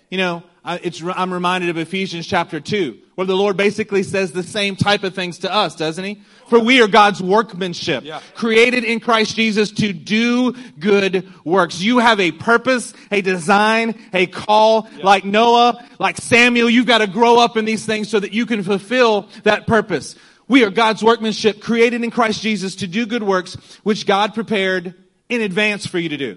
You 0.08 0.16
know, 0.18 0.42
I'm 0.62 1.32
reminded 1.32 1.70
of 1.70 1.78
Ephesians 1.78 2.26
chapter 2.26 2.60
2, 2.60 2.98
where 3.14 3.26
the 3.26 3.36
Lord 3.36 3.56
basically 3.56 4.02
says 4.02 4.32
the 4.32 4.42
same 4.42 4.76
type 4.76 5.04
of 5.04 5.14
things 5.14 5.38
to 5.38 5.52
us, 5.52 5.74
doesn't 5.74 6.04
he? 6.04 6.20
For 6.48 6.58
we 6.60 6.82
are 6.82 6.88
God's 6.88 7.22
workmanship, 7.22 8.04
yeah. 8.04 8.20
created 8.34 8.84
in 8.84 9.00
Christ 9.00 9.36
Jesus 9.36 9.70
to 9.72 9.92
do 9.94 10.52
good 10.78 11.28
works. 11.44 11.80
You 11.80 11.98
have 11.98 12.20
a 12.20 12.32
purpose, 12.32 12.92
a 13.10 13.22
design, 13.22 13.98
a 14.12 14.26
call, 14.26 14.86
yeah. 14.96 15.04
like 15.04 15.24
Noah, 15.24 15.82
like 15.98 16.18
Samuel. 16.18 16.68
You've 16.68 16.86
got 16.86 16.98
to 16.98 17.06
grow 17.06 17.38
up 17.38 17.56
in 17.56 17.64
these 17.64 17.86
things 17.86 18.10
so 18.10 18.20
that 18.20 18.32
you 18.32 18.44
can 18.44 18.62
fulfill 18.62 19.28
that 19.44 19.66
purpose. 19.66 20.14
We 20.46 20.64
are 20.64 20.70
God's 20.70 21.02
workmanship, 21.02 21.62
created 21.62 22.02
in 22.02 22.10
Christ 22.10 22.42
Jesus 22.42 22.76
to 22.76 22.86
do 22.86 23.06
good 23.06 23.22
works, 23.22 23.54
which 23.82 24.06
God 24.06 24.34
prepared 24.34 24.94
in 25.28 25.40
advance 25.40 25.86
for 25.86 25.98
you 25.98 26.10
to 26.10 26.16
do. 26.16 26.36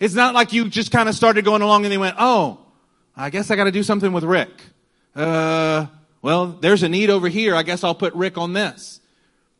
It's 0.00 0.14
not 0.14 0.34
like 0.34 0.52
you 0.52 0.68
just 0.68 0.90
kind 0.90 1.08
of 1.08 1.14
started 1.14 1.44
going 1.44 1.62
along 1.62 1.84
and 1.84 1.92
they 1.92 1.98
went, 1.98 2.16
oh, 2.18 2.63
I 3.16 3.30
guess 3.30 3.50
I 3.50 3.56
got 3.56 3.64
to 3.64 3.72
do 3.72 3.82
something 3.82 4.12
with 4.12 4.24
Rick. 4.24 4.50
Uh, 5.14 5.86
well, 6.22 6.46
there's 6.48 6.82
a 6.82 6.88
need 6.88 7.10
over 7.10 7.28
here. 7.28 7.54
I 7.54 7.62
guess 7.62 7.84
I'll 7.84 7.94
put 7.94 8.14
Rick 8.14 8.38
on 8.38 8.52
this. 8.52 9.00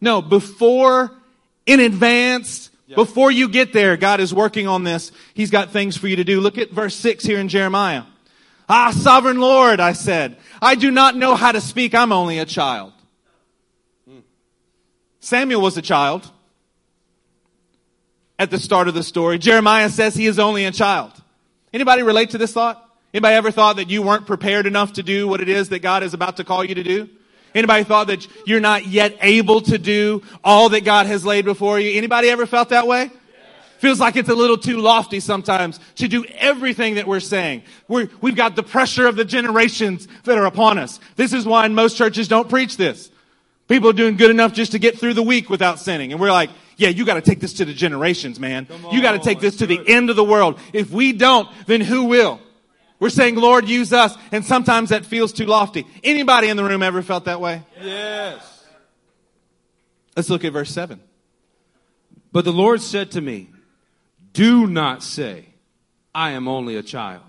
No, 0.01 0.21
before, 0.21 1.13
in 1.67 1.81
advance, 1.81 2.71
before 2.95 3.31
you 3.31 3.49
get 3.49 3.73
there, 3.73 3.97
God 3.97 4.21
is 4.21 4.35
working 4.35 4.67
on 4.67 4.85
this. 4.85 5.13
He's 5.35 5.51
got 5.51 5.71
things 5.71 5.97
for 5.97 6.09
you 6.09 6.17
to 6.17 6.25
do. 6.25 6.41
Look 6.41 6.59
at 6.59 6.71
verse 6.71 6.95
6 6.97 7.25
here 7.25 7.39
in 7.39 7.49
Jeremiah. 7.49 8.05
Ah, 8.69 8.91
sovereign 8.91 9.41
Lord, 9.41 9.79
I 9.79 9.93
said, 9.93 10.37
I 10.61 10.75
do 10.75 10.91
not 10.91 11.17
know 11.17 11.35
how 11.35 11.53
to 11.53 11.61
speak. 11.61 11.95
I'm 11.95 12.13
only 12.13 12.39
a 12.39 12.45
child. 12.45 12.93
Samuel 15.21 15.63
was 15.63 15.77
a 15.77 15.83
child 15.83 16.31
at 18.39 18.51
the 18.51 18.59
start 18.59 18.89
of 18.89 18.95
the 18.95 19.03
story. 19.03 19.39
Jeremiah 19.39 19.89
says 19.89 20.15
he 20.15 20.27
is 20.27 20.39
only 20.39 20.67
a 20.67 20.71
child. 20.71 21.13
Anybody 21.73 22.03
relate 22.03 22.31
to 22.31 22.39
this 22.39 22.53
thought? 22.53 22.84
Anybody 23.15 23.37
ever 23.37 23.53
thought 23.53 23.77
that 23.77 23.91
you 23.91 24.03
weren't 24.03 24.27
prepared 24.27 24.67
enough 24.67 24.95
to 24.95 25.03
do 25.05 25.29
what 25.29 25.41
it 25.41 25.49
is 25.49 25.69
that 25.69 25.79
God 25.79 26.03
is 26.03 26.15
about 26.15 26.39
to 26.39 26.45
call 26.45 26.65
you 26.65 26.75
to 26.75 26.83
do? 26.83 27.09
Anybody 27.55 27.85
thought 27.85 28.09
that 28.09 28.27
you're 28.45 28.59
not 28.59 28.87
yet 28.87 29.17
able 29.21 29.61
to 29.63 29.79
do 29.79 30.21
all 30.43 30.71
that 30.71 30.85
God 30.85 31.07
has 31.07 31.25
laid 31.25 31.45
before 31.45 31.79
you? 31.79 31.97
Anybody 31.97 32.29
ever 32.29 32.45
felt 32.45 32.71
that 32.71 32.89
way? 32.89 33.13
Feels 33.79 34.01
like 34.01 34.17
it's 34.17 34.29
a 34.29 34.35
little 34.35 34.59
too 34.59 34.79
lofty 34.79 35.21
sometimes 35.21 35.79
to 35.95 36.09
do 36.09 36.25
everything 36.39 36.97
that 36.97 37.07
we're 37.07 37.21
saying. 37.21 37.63
we 37.87 38.09
have 38.23 38.35
got 38.35 38.57
the 38.57 38.65
pressure 38.65 39.07
of 39.07 39.15
the 39.15 39.25
generations 39.25 40.09
that 40.25 40.37
are 40.37 40.47
upon 40.47 40.79
us. 40.79 40.99
This 41.15 41.33
is 41.33 41.47
why 41.47 41.69
most 41.69 41.97
churches 41.97 42.27
don't 42.27 42.49
preach 42.49 42.77
this. 42.77 43.13
People 43.69 43.91
are 43.91 43.95
doing 43.95 44.17
good 44.17 44.33
enough 44.33 44.53
just 44.53 44.73
to 44.73 44.81
get 44.81 44.99
through 44.99 45.15
the 45.15 45.23
week 45.23 45.49
without 45.49 45.79
sinning. 45.79 46.11
And 46.11 46.21
we're 46.21 46.33
like, 46.33 46.51
yeah, 46.77 46.89
you 46.89 47.07
got 47.07 47.15
to 47.15 47.23
take 47.23 47.39
this 47.39 47.53
to 47.55 47.65
the 47.65 47.75
generations, 47.75 48.41
man. 48.41 48.67
You 48.91 49.01
got 49.01 49.13
to 49.13 49.21
take 49.21 49.39
this 49.39 49.59
to 49.59 49.67
the 49.67 49.81
end 49.87 50.11
of 50.11 50.17
the 50.17 50.25
world. 50.25 50.59
If 50.73 50.91
we 50.91 51.13
don't, 51.13 51.49
then 51.67 51.81
who 51.81 52.05
will? 52.07 52.41
We're 53.05 53.11
saying, 53.11 53.35
Lord, 53.35 53.69
use 53.69 53.93
us. 53.93 54.17
And 54.33 54.47
sometimes 54.47 54.89
that 54.89 55.05
feels 55.05 55.31
too 55.31 55.45
lofty. 55.45 55.87
Anybody 56.03 56.49
in 56.49 56.57
the 56.57 56.65
room 56.65 56.83
ever 56.83 57.03
felt 57.03 57.27
that 57.27 57.39
way? 57.39 57.63
Yes. 57.79 58.65
Let's 60.17 60.31
look 60.31 60.43
at 60.43 60.55
verse 60.55 60.71
7. 60.71 60.99
But 62.33 62.47
the 62.47 62.53
Lord 62.55 62.81
said 62.81 63.11
to 63.11 63.21
me, 63.21 63.51
Do 64.33 64.67
not 64.67 65.03
say, 65.03 65.45
I 66.15 66.31
am 66.31 66.49
only 66.49 66.77
a 66.77 66.83
child. 66.83 67.21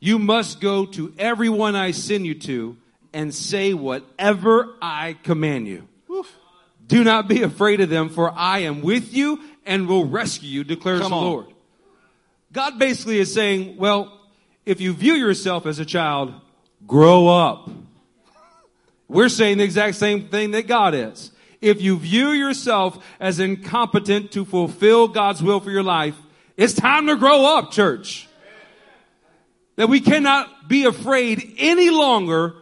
You 0.00 0.18
must 0.18 0.62
go 0.62 0.86
to 0.86 1.12
everyone 1.18 1.76
I 1.76 1.90
send 1.90 2.24
you 2.24 2.36
to 2.36 2.78
and 3.12 3.34
say 3.34 3.74
whatever 3.74 4.74
I 4.80 5.18
command 5.22 5.68
you. 5.68 5.86
Oof. 6.10 6.34
Do 6.86 7.04
not 7.04 7.28
be 7.28 7.42
afraid 7.42 7.82
of 7.82 7.90
them, 7.90 8.08
for 8.08 8.32
I 8.34 8.60
am 8.60 8.80
with 8.80 9.12
you 9.12 9.38
and 9.66 9.86
will 9.86 10.06
rescue 10.06 10.48
you, 10.48 10.64
declares 10.64 11.02
Come 11.02 11.10
the 11.10 11.16
on. 11.18 11.24
Lord. 11.24 11.46
God 12.52 12.78
basically 12.78 13.18
is 13.18 13.34
saying, 13.34 13.76
well, 13.76 14.15
if 14.66 14.80
you 14.80 14.92
view 14.92 15.14
yourself 15.14 15.64
as 15.64 15.78
a 15.78 15.84
child, 15.84 16.34
grow 16.86 17.28
up. 17.28 17.70
We're 19.08 19.28
saying 19.28 19.58
the 19.58 19.64
exact 19.64 19.94
same 19.94 20.28
thing 20.28 20.50
that 20.50 20.66
God 20.66 20.94
is. 20.94 21.30
If 21.60 21.80
you 21.80 21.96
view 21.96 22.30
yourself 22.30 23.02
as 23.20 23.38
incompetent 23.38 24.32
to 24.32 24.44
fulfill 24.44 25.08
God's 25.08 25.42
will 25.42 25.60
for 25.60 25.70
your 25.70 25.84
life, 25.84 26.16
it's 26.56 26.74
time 26.74 27.06
to 27.06 27.16
grow 27.16 27.56
up, 27.56 27.70
church. 27.70 28.28
That 29.76 29.88
we 29.88 30.00
cannot 30.00 30.68
be 30.68 30.84
afraid 30.84 31.54
any 31.58 31.90
longer 31.90 32.54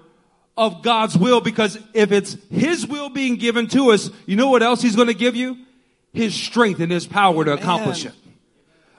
of 0.57 0.83
God's 0.83 1.17
will 1.17 1.41
because 1.41 1.79
if 1.95 2.13
it's 2.13 2.37
His 2.51 2.87
will 2.87 3.09
being 3.09 3.37
given 3.37 3.67
to 3.69 3.91
us, 3.93 4.11
you 4.27 4.37
know 4.37 4.51
what 4.51 4.63
else 4.63 4.83
He's 4.83 4.97
going 4.97 5.09
to 5.09 5.15
give 5.15 5.35
you? 5.35 5.59
His 6.13 6.35
strength 6.35 6.81
and 6.81 6.93
His 6.93 7.07
power 7.07 7.45
to 7.45 7.55
accomplish 7.55 8.05
it. 8.05 8.13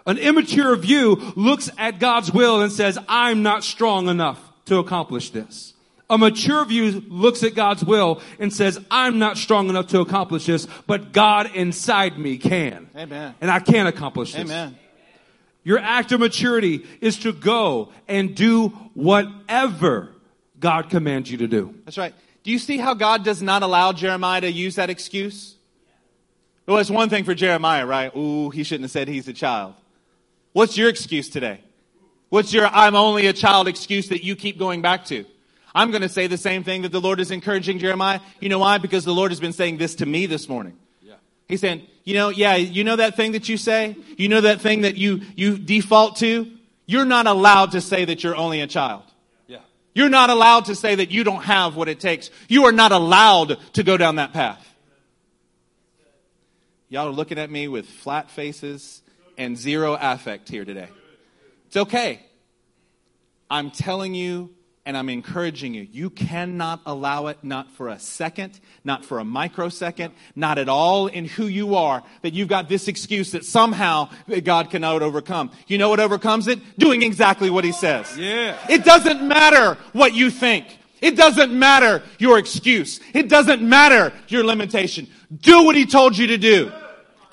An 0.05 0.17
immature 0.17 0.75
view 0.75 1.33
looks 1.35 1.69
at 1.77 1.99
God's 1.99 2.31
will 2.31 2.61
and 2.61 2.71
says, 2.71 2.97
I'm 3.07 3.41
not 3.43 3.63
strong 3.63 4.07
enough 4.07 4.39
to 4.65 4.77
accomplish 4.77 5.31
this. 5.31 5.73
A 6.07 6.17
mature 6.17 6.63
view 6.65 7.03
looks 7.07 7.41
at 7.43 7.55
God's 7.55 7.83
will 7.83 8.21
and 8.37 8.53
says, 8.53 8.79
I'm 8.91 9.17
not 9.17 9.37
strong 9.37 9.69
enough 9.69 9.87
to 9.87 10.01
accomplish 10.01 10.45
this, 10.45 10.67
but 10.85 11.11
God 11.11 11.55
inside 11.55 12.19
me 12.19 12.37
can. 12.37 12.87
Amen. 12.95 13.33
And 13.41 13.49
I 13.49 13.59
can 13.59 13.87
accomplish 13.87 14.33
this. 14.33 14.41
Amen. 14.41 14.77
Your 15.63 15.79
act 15.79 16.11
of 16.11 16.19
maturity 16.19 16.85
is 17.01 17.17
to 17.19 17.33
go 17.33 17.89
and 18.07 18.35
do 18.35 18.69
whatever 18.93 20.09
God 20.59 20.91
commands 20.91 21.31
you 21.31 21.39
to 21.39 21.47
do. 21.47 21.73
That's 21.85 21.97
right. 21.97 22.13
Do 22.43 22.51
you 22.51 22.59
see 22.59 22.77
how 22.77 22.93
God 22.93 23.23
does 23.23 23.41
not 23.41 23.63
allow 23.63 23.91
Jeremiah 23.91 24.41
to 24.41 24.51
use 24.51 24.75
that 24.75 24.91
excuse? 24.91 25.55
Well, 26.67 26.77
it's 26.77 26.91
one 26.91 27.09
thing 27.09 27.23
for 27.23 27.33
Jeremiah, 27.33 27.87
right? 27.87 28.15
Ooh, 28.15 28.51
he 28.51 28.63
shouldn't 28.63 28.83
have 28.83 28.91
said 28.91 29.07
he's 29.07 29.27
a 29.27 29.33
child. 29.33 29.73
What's 30.55 30.77
your 30.77 30.87
excuse 30.87 31.27
today? 31.27 31.59
What's 32.29 32.53
your 32.53 32.65
I'm 32.67 32.95
only 32.95 33.27
a 33.27 33.33
child 33.33 33.67
excuse 33.67 34.07
that 34.07 34.23
you 34.23 34.37
keep 34.37 34.57
going 34.57 34.81
back 34.81 35.03
to? 35.07 35.25
I'm 35.75 35.91
going 35.91 36.01
to 36.01 36.07
say 36.07 36.27
the 36.27 36.37
same 36.37 36.63
thing 36.63 36.83
that 36.83 36.93
the 36.93 37.01
Lord 37.01 37.19
is 37.19 37.29
encouraging 37.29 37.77
Jeremiah. 37.77 38.21
You 38.39 38.47
know 38.47 38.59
why? 38.59 38.77
Because 38.77 39.03
the 39.03 39.13
Lord 39.13 39.31
has 39.31 39.41
been 39.41 39.51
saying 39.51 39.79
this 39.79 39.95
to 39.95 40.05
me 40.05 40.27
this 40.27 40.47
morning. 40.47 40.77
Yeah. 41.01 41.15
He's 41.49 41.59
saying, 41.59 41.85
you 42.05 42.13
know, 42.13 42.29
yeah, 42.29 42.55
you 42.55 42.85
know 42.85 42.95
that 42.95 43.17
thing 43.17 43.33
that 43.33 43.49
you 43.49 43.57
say? 43.57 43.97
You 44.17 44.29
know 44.29 44.39
that 44.39 44.61
thing 44.61 44.83
that 44.83 44.95
you, 44.95 45.23
you 45.35 45.57
default 45.57 46.15
to? 46.19 46.49
You're 46.85 47.03
not 47.03 47.27
allowed 47.27 47.71
to 47.71 47.81
say 47.81 48.05
that 48.05 48.23
you're 48.23 48.37
only 48.37 48.61
a 48.61 48.67
child. 48.67 49.03
Yeah. 49.47 49.57
You're 49.93 50.07
not 50.07 50.29
allowed 50.29 50.65
to 50.65 50.75
say 50.75 50.95
that 50.95 51.11
you 51.11 51.25
don't 51.25 51.43
have 51.43 51.75
what 51.75 51.89
it 51.89 51.99
takes. 51.99 52.29
You 52.47 52.63
are 52.63 52.71
not 52.71 52.93
allowed 52.93 53.57
to 53.73 53.83
go 53.83 53.97
down 53.97 54.15
that 54.15 54.31
path. 54.31 54.65
Y'all 56.87 57.09
are 57.09 57.11
looking 57.11 57.39
at 57.39 57.51
me 57.51 57.67
with 57.67 57.87
flat 57.87 58.31
faces 58.31 59.01
and 59.37 59.57
zero 59.57 59.97
affect 59.99 60.49
here 60.49 60.65
today. 60.65 60.89
It's 61.67 61.77
okay. 61.77 62.21
I'm 63.49 63.71
telling 63.71 64.13
you 64.15 64.55
and 64.85 64.95
I'm 64.95 65.09
encouraging 65.09 65.73
you. 65.73 65.87
You 65.91 66.11
cannot 66.11 66.81
allow 66.85 67.27
it, 67.27 67.39
not 67.43 67.71
for 67.71 67.89
a 67.89 67.97
second, 67.97 68.59
not 68.83 69.03
for 69.03 69.17
a 69.17 69.25
microsecond, 69.25 70.13
not 70.35 70.59
at 70.59 70.69
all 70.69 71.07
in 71.07 71.25
who 71.25 71.47
you 71.47 71.75
are, 71.75 72.03
that 72.21 72.33
you've 72.33 72.47
got 72.47 72.69
this 72.69 72.87
excuse 72.87 73.31
that 73.31 73.43
somehow 73.43 74.09
God 74.43 74.69
cannot 74.69 75.01
overcome. 75.01 75.51
You 75.67 75.79
know 75.79 75.89
what 75.89 75.99
overcomes 75.99 76.47
it? 76.47 76.59
Doing 76.77 77.01
exactly 77.01 77.49
what 77.49 77.63
He 77.63 77.71
says. 77.71 78.15
Yeah. 78.17 78.57
It 78.69 78.83
doesn't 78.83 79.27
matter 79.27 79.79
what 79.93 80.13
you 80.13 80.29
think. 80.29 80.67
It 81.01 81.15
doesn't 81.17 81.51
matter 81.51 82.03
your 82.19 82.37
excuse. 82.37 82.99
It 83.13 83.27
doesn't 83.27 83.61
matter 83.61 84.13
your 84.27 84.43
limitation. 84.43 85.07
Do 85.35 85.63
what 85.63 85.75
He 85.75 85.87
told 85.87 86.15
you 86.15 86.27
to 86.27 86.37
do 86.37 86.71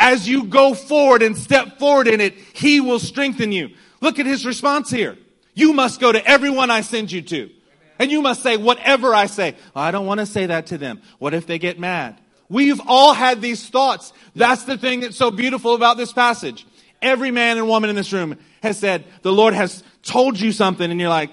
as 0.03 0.29
you 0.29 0.45
go 0.45 0.75
forward 0.75 1.23
and 1.23 1.39
step 1.39 1.79
forward 1.79 2.09
in 2.09 2.21
it, 2.21 2.35
He 2.35 2.81
will 2.81 2.99
strengthen 2.99 3.53
you. 3.53 3.71
Look 4.01 4.19
at 4.19 4.27
His 4.27 4.45
response 4.45 4.91
here. 4.91 5.17
You 5.55 5.73
must 5.73 6.01
go 6.01 6.11
to 6.11 6.27
everyone 6.27 6.71
I 6.71 6.81
send 6.81 7.13
you 7.13 7.23
to. 7.23 7.51
And 8.01 8.11
you 8.11 8.21
must 8.21 8.43
say 8.43 8.57
whatever 8.57 9.15
I 9.15 9.27
say. 9.27 9.55
I 9.77 9.93
don't 9.93 10.07
want 10.07 10.19
to 10.19 10.27
say 10.27 10.47
that 10.47 10.67
to 10.67 10.79
them. 10.79 11.01
What 11.19 11.35
if 11.35 11.47
they 11.47 11.59
get 11.59 11.79
mad? 11.79 12.21
We've 12.49 12.81
all 12.87 13.15
had 13.15 13.41
these 13.41 13.69
thoughts. 13.69 14.13
That's 14.35 14.65
the 14.65 14.77
thing 14.77 15.01
that's 15.01 15.17
so 15.17 15.31
beautiful 15.31 15.75
about 15.77 15.99
this 15.99 16.13
passage. 16.13 16.67
Every 17.01 17.31
man 17.31 17.59
and 17.59 17.69
woman 17.69 17.89
in 17.89 17.95
this 17.95 18.13
room 18.13 18.39
has 18.63 18.79
said, 18.79 19.05
the 19.23 19.33
Lord 19.33 19.55
has 19.55 19.85
told 20.03 20.41
you 20.41 20.51
something 20.51 20.91
and 20.91 20.99
you're 20.99 21.09
like, 21.09 21.31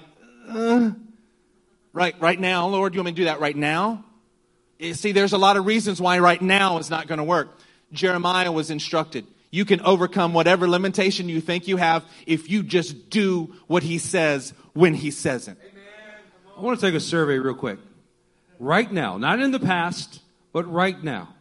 uh, 0.48 0.92
right, 1.92 2.14
right 2.20 2.38
now, 2.38 2.68
Lord, 2.68 2.94
you 2.94 3.00
want 3.00 3.06
me 3.06 3.12
to 3.12 3.16
do 3.16 3.24
that 3.24 3.40
right 3.40 3.56
now? 3.56 4.04
You 4.78 4.94
see, 4.94 5.12
there's 5.12 5.32
a 5.32 5.38
lot 5.38 5.56
of 5.56 5.66
reasons 5.66 6.00
why 6.00 6.20
right 6.20 6.40
now 6.40 6.78
is 6.78 6.88
not 6.88 7.08
going 7.08 7.18
to 7.18 7.24
work. 7.24 7.58
Jeremiah 7.92 8.52
was 8.52 8.70
instructed. 8.70 9.26
You 9.50 9.64
can 9.64 9.80
overcome 9.80 10.32
whatever 10.32 10.68
limitation 10.68 11.28
you 11.28 11.40
think 11.40 11.66
you 11.66 11.76
have 11.76 12.04
if 12.26 12.48
you 12.48 12.62
just 12.62 13.10
do 13.10 13.54
what 13.66 13.82
he 13.82 13.98
says 13.98 14.54
when 14.74 14.94
he 14.94 15.10
says 15.10 15.48
it. 15.48 15.58
I 16.56 16.60
want 16.60 16.78
to 16.78 16.86
take 16.86 16.94
a 16.94 17.00
survey 17.00 17.38
real 17.38 17.54
quick. 17.54 17.78
Right 18.58 18.90
now, 18.90 19.16
not 19.16 19.40
in 19.40 19.50
the 19.50 19.58
past, 19.58 20.20
but 20.52 20.70
right 20.70 21.02
now. 21.02 21.34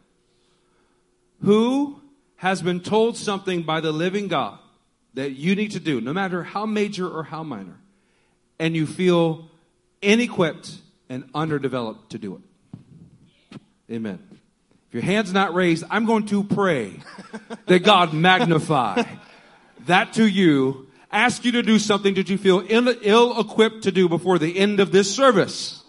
Who 1.44 2.02
has 2.38 2.62
been 2.62 2.80
told 2.80 3.18
something 3.18 3.64
by 3.64 3.82
the 3.82 3.92
living 3.92 4.28
God 4.28 4.58
that 5.14 5.32
you 5.32 5.56
need 5.56 5.72
to 5.72 5.80
do, 5.80 6.00
no 6.00 6.14
matter 6.14 6.44
how 6.44 6.66
major 6.66 7.08
or 7.08 7.24
how 7.24 7.44
minor, 7.44 7.78
and 8.58 8.76
you 8.76 8.88
feel 8.88 9.50
inequipped 10.02 10.78
and 11.10 11.30
underdeveloped 11.36 12.12
to 12.12 12.18
do 12.18 12.42
it? 13.52 13.60
Amen. 13.92 14.29
If 14.90 14.96
your 14.96 15.04
hand's 15.04 15.32
not 15.32 15.54
raised, 15.54 15.84
I'm 15.92 16.06
going 16.06 16.26
to 16.28 16.44
pray 16.44 17.00
that 17.68 17.84
God 17.84 18.12
magnify 18.12 19.04
that 19.86 20.14
to 20.14 20.28
you, 20.28 20.88
ask 21.12 21.46
you 21.46 21.52
to 21.52 21.62
do 21.62 21.78
something 21.78 22.16
that 22.16 22.28
you 22.28 22.40
feel 22.40 22.66
ill 22.68 23.40
equipped 23.40 23.84
to 23.84 23.92
do 23.92 24.10
before 24.10 24.40
the 24.40 24.58
end 24.58 24.80
of 24.80 24.92
this 24.92 25.14
service. 25.14 25.84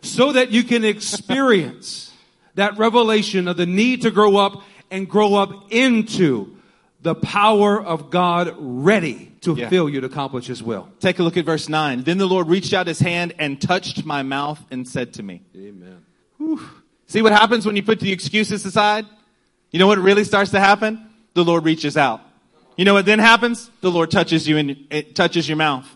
So 0.00 0.32
that 0.32 0.50
you 0.50 0.64
can 0.64 0.84
experience 0.84 2.12
that 2.56 2.76
revelation 2.76 3.46
of 3.46 3.56
the 3.56 3.66
need 3.66 4.02
to 4.02 4.10
grow 4.10 4.36
up 4.36 4.64
and 4.90 5.08
grow 5.08 5.34
up 5.34 5.70
into 5.70 6.56
the 7.02 7.14
power 7.14 7.80
of 7.80 8.10
God 8.10 8.52
ready 8.58 9.32
to 9.42 9.54
yeah. 9.54 9.68
fill 9.68 9.88
you 9.88 10.00
to 10.00 10.08
accomplish 10.08 10.46
His 10.46 10.60
will. 10.60 10.88
Take 10.98 11.20
a 11.20 11.22
look 11.22 11.36
at 11.36 11.44
verse 11.44 11.68
9. 11.68 12.02
Then 12.02 12.18
the 12.18 12.26
Lord 12.26 12.48
reached 12.48 12.72
out 12.72 12.88
His 12.88 12.98
hand 12.98 13.34
and 13.38 13.62
touched 13.62 14.04
my 14.04 14.24
mouth 14.24 14.60
and 14.72 14.88
said 14.88 15.14
to 15.14 15.22
me. 15.22 15.42
Amen. 15.56 16.04
Whew. 16.38 16.60
See 17.12 17.20
what 17.20 17.32
happens 17.32 17.66
when 17.66 17.76
you 17.76 17.82
put 17.82 18.00
the 18.00 18.10
excuses 18.10 18.64
aside? 18.64 19.04
You 19.70 19.78
know 19.78 19.86
what 19.86 19.98
really 19.98 20.24
starts 20.24 20.52
to 20.52 20.60
happen? 20.60 21.10
The 21.34 21.44
Lord 21.44 21.66
reaches 21.66 21.98
out. 21.98 22.22
You 22.74 22.86
know 22.86 22.94
what 22.94 23.04
then 23.04 23.18
happens? 23.18 23.70
The 23.82 23.90
Lord 23.90 24.10
touches 24.10 24.48
you 24.48 24.56
and 24.56 24.86
it 24.88 25.14
touches 25.14 25.46
your 25.46 25.58
mouth. 25.58 25.86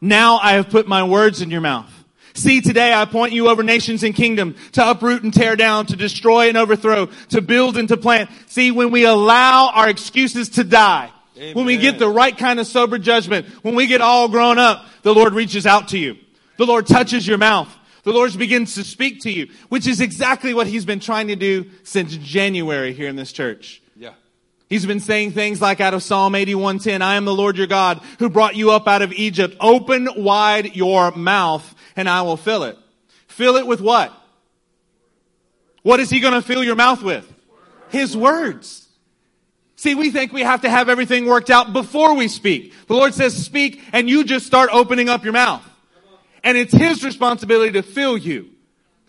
Now 0.00 0.38
I 0.38 0.54
have 0.54 0.68
put 0.68 0.88
my 0.88 1.04
words 1.04 1.40
in 1.40 1.52
your 1.52 1.60
mouth. 1.60 1.88
See, 2.34 2.60
today 2.60 2.92
I 2.92 3.04
point 3.04 3.32
you 3.32 3.48
over 3.48 3.62
nations 3.62 4.02
and 4.02 4.12
kingdom 4.12 4.56
to 4.72 4.90
uproot 4.90 5.22
and 5.22 5.32
tear 5.32 5.54
down, 5.54 5.86
to 5.86 5.94
destroy 5.94 6.48
and 6.48 6.58
overthrow, 6.58 7.06
to 7.28 7.40
build 7.40 7.76
and 7.76 7.86
to 7.86 7.96
plant. 7.96 8.28
See, 8.48 8.72
when 8.72 8.90
we 8.90 9.04
allow 9.04 9.70
our 9.72 9.88
excuses 9.88 10.48
to 10.48 10.64
die, 10.64 11.12
Amen. 11.36 11.54
when 11.54 11.64
we 11.64 11.76
get 11.76 12.00
the 12.00 12.08
right 12.08 12.36
kind 12.36 12.58
of 12.58 12.66
sober 12.66 12.98
judgment, 12.98 13.46
when 13.62 13.76
we 13.76 13.86
get 13.86 14.00
all 14.00 14.28
grown 14.28 14.58
up, 14.58 14.84
the 15.02 15.14
Lord 15.14 15.32
reaches 15.32 15.64
out 15.64 15.86
to 15.90 15.98
you. 15.98 16.16
The 16.56 16.66
Lord 16.66 16.88
touches 16.88 17.24
your 17.24 17.38
mouth. 17.38 17.72
The 18.02 18.12
Lord 18.12 18.36
begins 18.38 18.74
to 18.74 18.84
speak 18.84 19.20
to 19.22 19.30
you, 19.30 19.48
which 19.68 19.86
is 19.86 20.00
exactly 20.00 20.54
what 20.54 20.66
He's 20.66 20.84
been 20.84 21.00
trying 21.00 21.28
to 21.28 21.36
do 21.36 21.66
since 21.82 22.16
January 22.16 22.92
here 22.92 23.08
in 23.08 23.16
this 23.16 23.32
church. 23.32 23.82
Yeah. 23.96 24.14
He's 24.68 24.86
been 24.86 25.00
saying 25.00 25.32
things 25.32 25.60
like 25.60 25.80
out 25.80 25.94
of 25.94 26.02
Psalm 26.02 26.34
81:10, 26.34 27.02
I 27.02 27.16
am 27.16 27.24
the 27.24 27.34
Lord 27.34 27.56
your 27.56 27.66
God 27.66 28.00
who 28.18 28.30
brought 28.30 28.56
you 28.56 28.70
up 28.70 28.88
out 28.88 29.02
of 29.02 29.12
Egypt. 29.12 29.56
Open 29.60 30.08
wide 30.16 30.76
your 30.76 31.10
mouth 31.12 31.74
and 31.96 32.08
I 32.08 32.22
will 32.22 32.36
fill 32.36 32.64
it. 32.64 32.78
Fill 33.26 33.56
it 33.56 33.66
with 33.66 33.80
what? 33.80 34.12
What 35.82 36.00
is 36.00 36.10
he 36.10 36.20
going 36.20 36.34
to 36.34 36.42
fill 36.42 36.62
your 36.62 36.76
mouth 36.76 37.02
with? 37.02 37.30
His 37.88 38.16
words. 38.16 38.86
See, 39.76 39.94
we 39.94 40.10
think 40.10 40.32
we 40.32 40.42
have 40.42 40.60
to 40.62 40.68
have 40.68 40.90
everything 40.90 41.24
worked 41.24 41.48
out 41.48 41.72
before 41.72 42.14
we 42.14 42.28
speak. 42.28 42.74
The 42.86 42.94
Lord 42.94 43.14
says 43.14 43.34
speak 43.34 43.82
and 43.92 44.10
you 44.10 44.24
just 44.24 44.46
start 44.46 44.68
opening 44.72 45.08
up 45.08 45.24
your 45.24 45.32
mouth. 45.32 45.64
And 46.42 46.56
it's 46.56 46.72
His 46.72 47.04
responsibility 47.04 47.72
to 47.72 47.82
fill 47.82 48.16
you 48.16 48.50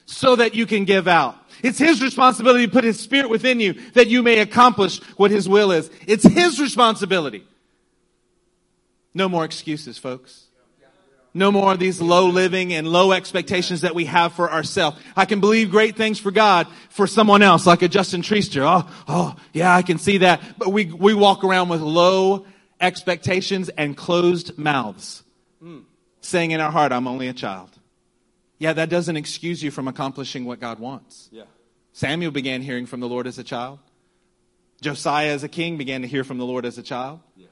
so 0.06 0.36
that 0.36 0.56
you 0.56 0.66
can 0.66 0.86
give 0.86 1.08
out. 1.08 1.36
It's 1.64 1.78
His 1.78 2.02
responsibility 2.02 2.66
to 2.66 2.72
put 2.72 2.84
His 2.84 3.00
Spirit 3.00 3.30
within 3.30 3.60
you 3.60 3.74
that 3.92 4.08
you 4.08 4.24
may 4.24 4.40
accomplish 4.40 5.00
what 5.18 5.32
His 5.32 5.48
will 5.48 5.72
is. 5.72 5.90
It's 6.08 6.24
His 6.24 6.60
responsibility. 6.60 7.46
No 9.14 9.30
more 9.30 9.46
excuses, 9.46 9.98
folks. 9.98 10.48
No 11.34 11.50
more 11.50 11.72
of 11.72 11.80
these 11.80 12.02
low 12.02 12.28
living 12.28 12.74
and 12.74 12.86
low 12.86 13.14
expectations 13.14 13.82
that 13.82 13.96
we 13.96 14.04
have 14.06 14.34
for 14.34 14.52
ourselves. 14.52 15.00
I 15.16 15.24
can 15.24 15.40
believe 15.40 15.72
great 15.72 15.96
things 15.96 16.20
for 16.20 16.30
God 16.30 16.68
for 16.90 17.08
someone 17.08 17.42
else, 17.42 17.66
like 17.66 17.82
a 17.82 17.88
Justin 17.88 18.22
Treaster. 18.22 18.64
Oh, 18.66 18.90
oh, 19.08 19.36
yeah, 19.54 19.74
I 19.74 19.82
can 19.82 19.98
see 19.98 20.20
that. 20.20 20.42
But 20.58 20.74
we, 20.74 20.86
we 20.86 21.14
walk 21.14 21.46
around 21.46 21.70
with 21.70 21.80
low 21.80 22.46
expectations 22.82 23.70
and 23.70 23.96
closed 23.96 24.58
mouths. 24.58 25.24
Saying 26.22 26.52
in 26.52 26.62
our 26.62 26.72
heart, 26.72 26.92
I'm 26.92 27.08
only 27.08 27.28
a 27.28 27.34
child. 27.34 27.70
Yeah, 28.60 28.74
that 28.74 28.90
doesn't 28.90 29.18
excuse 29.18 29.64
you 29.64 29.72
from 29.72 29.88
accomplishing 29.88 30.46
what 30.46 30.60
God 30.60 30.80
wants. 30.80 31.30
Yeah. 31.32 31.44
Samuel 31.94 32.32
began 32.32 32.62
hearing 32.62 32.86
from 32.86 33.00
the 33.00 33.08
Lord 33.08 33.28
as 33.28 33.38
a 33.40 33.44
child. 33.44 33.80
Josiah 34.82 35.32
as 35.32 35.44
a 35.44 35.50
king 35.50 35.78
began 35.78 36.02
to 36.02 36.08
hear 36.08 36.24
from 36.24 36.38
the 36.38 36.46
Lord 36.46 36.66
as 36.66 36.78
a 36.78 36.84
child. 36.84 37.20
Yeah. 37.36 37.48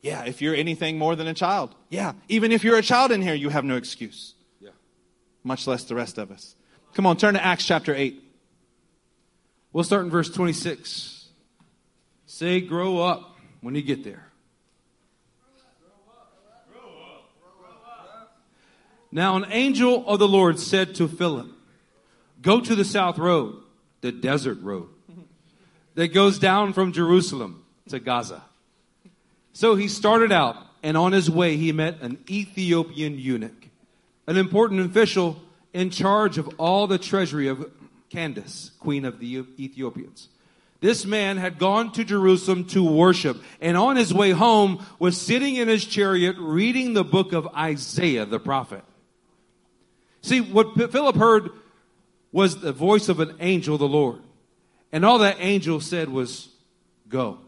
Yeah, 0.00 0.24
if 0.24 0.40
you're 0.40 0.54
anything 0.54 0.96
more 0.96 1.16
than 1.16 1.26
a 1.26 1.34
child. 1.34 1.74
Yeah, 1.90 2.12
even 2.28 2.52
if 2.52 2.64
you're 2.64 2.78
a 2.78 2.82
child 2.82 3.10
in 3.10 3.20
here, 3.20 3.34
you 3.34 3.48
have 3.48 3.64
no 3.64 3.76
excuse. 3.76 4.34
Yeah. 4.60 4.70
Much 5.44 5.66
less 5.66 5.84
the 5.84 5.94
rest 5.94 6.18
of 6.18 6.30
us. 6.30 6.54
Come 6.94 7.06
on, 7.06 7.16
turn 7.16 7.34
to 7.34 7.44
Acts 7.44 7.66
chapter 7.66 7.94
8. 7.94 8.22
We'll 9.72 9.84
start 9.84 10.04
in 10.04 10.10
verse 10.10 10.30
26. 10.30 11.28
Say, 12.26 12.60
grow 12.60 13.00
up 13.00 13.38
when 13.60 13.74
you 13.74 13.82
get 13.82 14.04
there. 14.04 14.27
Now, 19.10 19.36
an 19.36 19.46
angel 19.50 20.06
of 20.06 20.18
the 20.18 20.28
Lord 20.28 20.58
said 20.58 20.94
to 20.96 21.08
Philip, 21.08 21.48
Go 22.42 22.60
to 22.60 22.74
the 22.74 22.84
south 22.84 23.18
road, 23.18 23.56
the 24.00 24.12
desert 24.12 24.60
road, 24.60 24.88
that 25.94 26.08
goes 26.08 26.38
down 26.38 26.72
from 26.72 26.92
Jerusalem 26.92 27.64
to 27.88 27.98
Gaza. 27.98 28.42
So 29.52 29.74
he 29.74 29.88
started 29.88 30.30
out, 30.30 30.56
and 30.82 30.96
on 30.96 31.12
his 31.12 31.30
way, 31.30 31.56
he 31.56 31.72
met 31.72 32.00
an 32.00 32.18
Ethiopian 32.30 33.18
eunuch, 33.18 33.68
an 34.26 34.36
important 34.36 34.80
official 34.82 35.40
in 35.72 35.90
charge 35.90 36.38
of 36.38 36.48
all 36.58 36.86
the 36.86 36.98
treasury 36.98 37.48
of 37.48 37.70
Candace, 38.10 38.70
queen 38.78 39.04
of 39.04 39.18
the 39.18 39.44
Ethiopians. 39.58 40.28
This 40.80 41.04
man 41.04 41.38
had 41.38 41.58
gone 41.58 41.90
to 41.92 42.04
Jerusalem 42.04 42.64
to 42.66 42.84
worship, 42.84 43.42
and 43.60 43.76
on 43.76 43.96
his 43.96 44.14
way 44.14 44.30
home 44.30 44.84
was 45.00 45.20
sitting 45.20 45.56
in 45.56 45.66
his 45.66 45.84
chariot 45.84 46.36
reading 46.38 46.92
the 46.92 47.02
book 47.02 47.32
of 47.32 47.48
Isaiah 47.48 48.26
the 48.26 48.38
prophet. 48.38 48.84
See, 50.22 50.40
what 50.40 50.74
Philip 50.90 51.16
heard 51.16 51.50
was 52.32 52.60
the 52.60 52.72
voice 52.72 53.08
of 53.08 53.20
an 53.20 53.36
angel 53.40 53.74
of 53.74 53.80
the 53.80 53.88
Lord. 53.88 54.20
And 54.92 55.04
all 55.04 55.18
that 55.18 55.36
angel 55.38 55.80
said 55.80 56.08
was, 56.08 56.48
Go. 57.08 57.38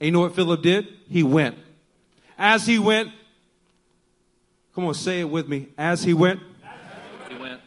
And 0.00 0.06
you 0.06 0.12
know 0.12 0.20
what 0.20 0.34
Philip 0.34 0.62
did? 0.62 0.88
He 1.08 1.22
went. 1.22 1.56
As 2.38 2.66
he 2.66 2.78
went, 2.78 3.10
come 4.74 4.84
on, 4.84 4.94
say 4.94 5.20
it 5.20 5.30
with 5.30 5.48
me. 5.48 5.68
As 5.78 6.02
he 6.02 6.12
went, 6.12 6.40
he 7.28 7.36
went. 7.36 7.60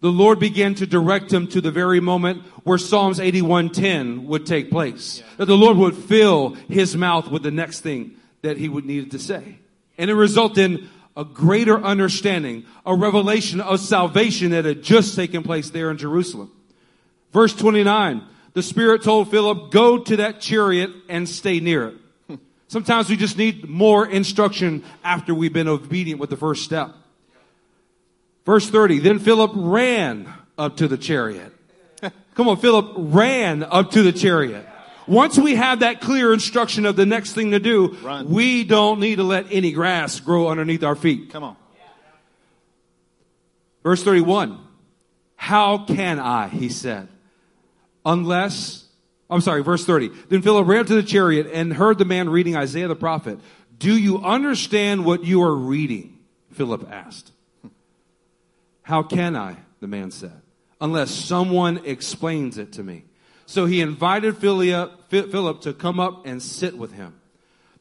The 0.00 0.10
Lord 0.10 0.40
began 0.40 0.74
to 0.76 0.86
direct 0.86 1.32
him 1.32 1.46
to 1.48 1.60
the 1.60 1.70
very 1.70 2.00
moment 2.00 2.42
where 2.64 2.78
Psalms 2.78 3.20
81:10 3.20 4.24
would 4.24 4.46
take 4.46 4.68
place. 4.70 5.18
Yeah. 5.20 5.26
That 5.38 5.46
the 5.46 5.56
Lord 5.56 5.76
would 5.76 5.94
fill 5.94 6.50
his 6.68 6.96
mouth 6.96 7.30
with 7.30 7.44
the 7.44 7.52
next 7.52 7.80
thing 7.80 8.16
that 8.42 8.56
he 8.56 8.68
would 8.68 8.84
need 8.84 9.12
to 9.12 9.18
say. 9.18 9.58
And 9.96 10.10
it 10.10 10.14
resulted 10.14 10.72
in 10.72 10.88
a 11.16 11.24
greater 11.24 11.78
understanding, 11.78 12.64
a 12.86 12.94
revelation 12.94 13.60
of 13.60 13.80
salvation 13.80 14.50
that 14.52 14.64
had 14.64 14.82
just 14.82 15.14
taken 15.14 15.42
place 15.42 15.70
there 15.70 15.90
in 15.90 15.98
Jerusalem. 15.98 16.50
Verse 17.32 17.54
29, 17.54 18.22
the 18.54 18.62
Spirit 18.62 19.02
told 19.02 19.30
Philip, 19.30 19.70
go 19.70 19.98
to 19.98 20.16
that 20.16 20.40
chariot 20.40 20.90
and 21.08 21.28
stay 21.28 21.60
near 21.60 21.88
it. 21.88 22.38
Sometimes 22.68 23.10
we 23.10 23.16
just 23.16 23.36
need 23.36 23.68
more 23.68 24.06
instruction 24.06 24.82
after 25.04 25.34
we've 25.34 25.52
been 25.52 25.68
obedient 25.68 26.20
with 26.20 26.30
the 26.30 26.38
first 26.38 26.64
step. 26.64 26.94
Verse 28.46 28.68
30, 28.68 29.00
then 29.00 29.18
Philip 29.18 29.52
ran 29.54 30.32
up 30.56 30.78
to 30.78 30.88
the 30.88 30.96
chariot. 30.96 31.52
Come 32.34 32.48
on, 32.48 32.56
Philip 32.56 32.92
ran 32.96 33.62
up 33.62 33.90
to 33.90 34.02
the 34.02 34.12
chariot. 34.12 34.66
Once 35.06 35.38
we 35.38 35.54
have 35.54 35.80
that 35.80 36.00
clear 36.00 36.32
instruction 36.32 36.86
of 36.86 36.96
the 36.96 37.06
next 37.06 37.32
thing 37.32 37.50
to 37.50 37.58
do, 37.58 37.96
Run. 38.02 38.30
we 38.30 38.64
don't 38.64 39.00
need 39.00 39.16
to 39.16 39.24
let 39.24 39.46
any 39.50 39.72
grass 39.72 40.20
grow 40.20 40.48
underneath 40.48 40.82
our 40.82 40.94
feet. 40.94 41.30
Come 41.30 41.44
on. 41.44 41.56
Verse 43.82 44.02
31. 44.02 44.58
How 45.36 45.84
can 45.84 46.20
I, 46.20 46.48
he 46.48 46.68
said, 46.68 47.08
unless, 48.06 48.84
I'm 49.28 49.40
sorry, 49.40 49.62
verse 49.62 49.84
30. 49.84 50.10
Then 50.28 50.40
Philip 50.40 50.66
ran 50.68 50.84
to 50.86 50.94
the 50.94 51.02
chariot 51.02 51.48
and 51.52 51.72
heard 51.72 51.98
the 51.98 52.04
man 52.04 52.28
reading 52.28 52.56
Isaiah 52.56 52.86
the 52.86 52.94
prophet. 52.94 53.40
Do 53.76 53.96
you 53.96 54.18
understand 54.18 55.04
what 55.04 55.24
you 55.24 55.42
are 55.42 55.54
reading? 55.54 56.20
Philip 56.52 56.88
asked. 56.92 57.32
How 58.82 59.02
can 59.02 59.34
I? 59.34 59.56
The 59.80 59.88
man 59.88 60.12
said, 60.12 60.40
unless 60.80 61.10
someone 61.10 61.80
explains 61.84 62.58
it 62.58 62.74
to 62.74 62.84
me. 62.84 63.04
So 63.52 63.66
he 63.66 63.82
invited 63.82 64.38
Philip 64.38 65.60
to 65.60 65.74
come 65.74 66.00
up 66.00 66.24
and 66.24 66.42
sit 66.42 66.74
with 66.74 66.92
him. 66.92 67.20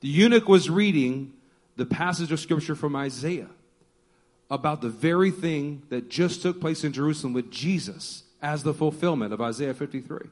The 0.02 0.10
eunuch 0.10 0.50
was 0.50 0.70
reading 0.70 1.32
the 1.78 1.86
passage 1.86 2.30
of 2.34 2.42
scripture 2.42 2.76
from 2.76 2.94
Isaiah 2.94 3.48
about 4.50 4.82
the 4.82 4.90
very 4.90 5.32
thing 5.32 5.84
that 5.88 6.10
just 6.10 6.42
took 6.42 6.60
place 6.60 6.84
in 6.84 6.92
Jerusalem 6.92 7.32
with 7.32 7.50
Jesus 7.52 8.24
as 8.42 8.64
the 8.64 8.74
fulfillment 8.74 9.32
of 9.32 9.40
Isaiah 9.40 9.74
53. 9.74 10.28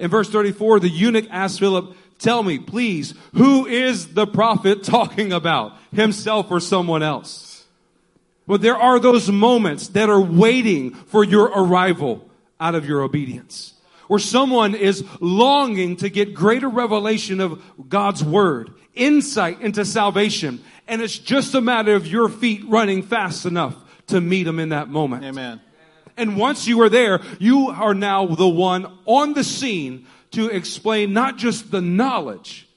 In 0.00 0.10
verse 0.10 0.28
34, 0.28 0.80
the 0.80 0.88
eunuch 0.88 1.28
asked 1.30 1.60
Philip, 1.60 1.96
Tell 2.18 2.42
me, 2.42 2.58
please, 2.58 3.14
who 3.34 3.66
is 3.66 4.14
the 4.14 4.26
prophet 4.26 4.82
talking 4.82 5.32
about? 5.32 5.76
Himself 5.94 6.50
or 6.50 6.58
someone 6.58 7.04
else? 7.04 7.64
But 8.48 8.60
there 8.60 8.76
are 8.76 8.98
those 8.98 9.30
moments 9.30 9.86
that 9.90 10.10
are 10.10 10.20
waiting 10.20 10.94
for 10.94 11.22
your 11.22 11.44
arrival 11.44 12.28
out 12.58 12.74
of 12.74 12.84
your 12.88 13.02
obedience. 13.02 13.74
Where 14.12 14.18
someone 14.18 14.74
is 14.74 15.02
longing 15.20 15.96
to 15.96 16.10
get 16.10 16.34
greater 16.34 16.68
revelation 16.68 17.40
of 17.40 17.62
God's 17.88 18.22
word, 18.22 18.74
insight 18.92 19.62
into 19.62 19.86
salvation, 19.86 20.62
and 20.86 21.00
it's 21.00 21.16
just 21.16 21.54
a 21.54 21.62
matter 21.62 21.94
of 21.94 22.06
your 22.06 22.28
feet 22.28 22.62
running 22.66 23.02
fast 23.02 23.46
enough 23.46 23.74
to 24.08 24.20
meet 24.20 24.42
them 24.42 24.58
in 24.58 24.68
that 24.68 24.90
moment. 24.90 25.24
Amen. 25.24 25.62
And 26.18 26.36
once 26.36 26.66
you 26.66 26.82
are 26.82 26.90
there, 26.90 27.22
you 27.38 27.70
are 27.70 27.94
now 27.94 28.26
the 28.26 28.46
one 28.46 28.86
on 29.06 29.32
the 29.32 29.42
scene 29.42 30.06
to 30.32 30.50
explain 30.50 31.14
not 31.14 31.38
just 31.38 31.70
the 31.70 31.80
knowledge, 31.80 32.68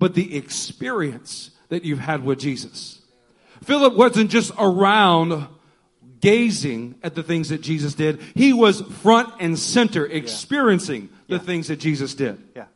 but 0.00 0.14
the 0.14 0.36
experience 0.36 1.52
that 1.68 1.84
you've 1.84 2.00
had 2.00 2.24
with 2.24 2.40
Jesus. 2.40 3.00
Philip 3.62 3.94
wasn't 3.94 4.28
just 4.28 4.50
around 4.58 5.46
gazing 6.20 6.96
at 7.02 7.14
the 7.14 7.22
things 7.22 7.48
that 7.50 7.60
Jesus 7.60 7.94
did. 7.94 8.20
He 8.34 8.52
was 8.52 8.80
front 8.80 9.32
and 9.40 9.58
center 9.58 10.06
experiencing 10.06 11.08
yeah. 11.26 11.36
the 11.36 11.42
yeah. 11.42 11.46
things 11.46 11.68
that 11.68 11.76
Jesus 11.76 12.14
did. 12.14 12.42
Yeah. 12.56 12.66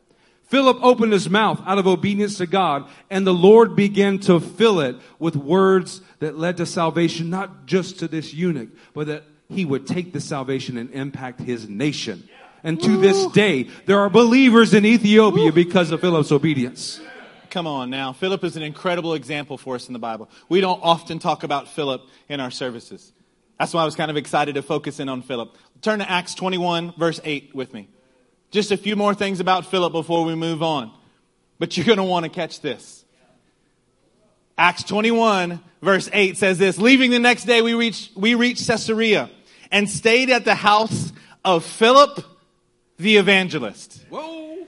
Philip 0.53 0.77
opened 0.83 1.13
his 1.13 1.29
mouth 1.29 1.61
out 1.65 1.79
of 1.79 1.87
obedience 1.87 2.37
to 2.37 2.45
God, 2.45 2.87
and 3.09 3.25
the 3.25 3.33
Lord 3.33 3.75
began 3.75 4.19
to 4.19 4.39
fill 4.39 4.81
it 4.81 4.95
with 5.17 5.35
words 5.35 6.01
that 6.19 6.37
led 6.37 6.57
to 6.57 6.65
salvation, 6.67 7.31
not 7.31 7.65
just 7.65 7.99
to 7.99 8.07
this 8.07 8.35
eunuch, 8.35 8.69
but 8.93 9.07
that 9.07 9.23
he 9.49 9.65
would 9.65 9.87
take 9.87 10.13
the 10.13 10.21
salvation 10.21 10.77
and 10.77 10.91
impact 10.91 11.39
his 11.39 11.67
nation. 11.67 12.29
And 12.63 12.79
to 12.81 12.97
this 12.97 13.25
day, 13.27 13.63
there 13.87 13.99
are 13.99 14.09
believers 14.09 14.73
in 14.73 14.85
Ethiopia 14.85 15.51
because 15.51 15.91
of 15.91 16.01
Philip's 16.01 16.31
obedience. 16.31 17.01
Come 17.49 17.67
on 17.67 17.89
now. 17.89 18.13
Philip 18.13 18.43
is 18.43 18.55
an 18.55 18.63
incredible 18.63 19.15
example 19.15 19.57
for 19.57 19.75
us 19.75 19.87
in 19.87 19.93
the 19.93 19.99
Bible. 19.99 20.29
We 20.49 20.61
don't 20.61 20.79
often 20.81 21.19
talk 21.19 21.43
about 21.43 21.67
Philip 21.67 22.01
in 22.29 22.39
our 22.39 22.51
services. 22.51 23.11
That's 23.59 23.73
why 23.73 23.81
I 23.81 23.85
was 23.85 23.95
kind 23.95 24.11
of 24.11 24.17
excited 24.17 24.55
to 24.55 24.61
focus 24.61 24.99
in 24.99 25.09
on 25.09 25.21
Philip. 25.21 25.57
Turn 25.81 25.99
to 25.99 26.09
Acts 26.09 26.35
21, 26.35 26.93
verse 26.97 27.19
8 27.23 27.53
with 27.53 27.73
me. 27.73 27.87
Just 28.51 28.71
a 28.71 28.77
few 28.77 28.95
more 28.95 29.13
things 29.13 29.39
about 29.39 29.65
Philip 29.65 29.93
before 29.93 30.25
we 30.25 30.35
move 30.35 30.61
on. 30.61 30.91
But 31.59 31.77
you're 31.77 31.85
going 31.85 31.97
to 31.97 32.03
want 32.03 32.23
to 32.23 32.29
catch 32.29 32.61
this. 32.61 33.03
Acts 34.57 34.83
21, 34.83 35.59
verse 35.81 36.09
8 36.13 36.37
says 36.37 36.57
this 36.57 36.77
Leaving 36.77 37.11
the 37.11 37.19
next 37.19 37.45
day, 37.45 37.61
we 37.61 37.73
reached, 37.73 38.15
we 38.15 38.35
reached 38.35 38.67
Caesarea 38.67 39.29
and 39.71 39.89
stayed 39.89 40.29
at 40.29 40.45
the 40.45 40.55
house 40.55 41.11
of 41.43 41.65
Philip 41.65 42.23
the 42.97 43.17
evangelist. 43.17 44.05
Whoa. 44.09 44.67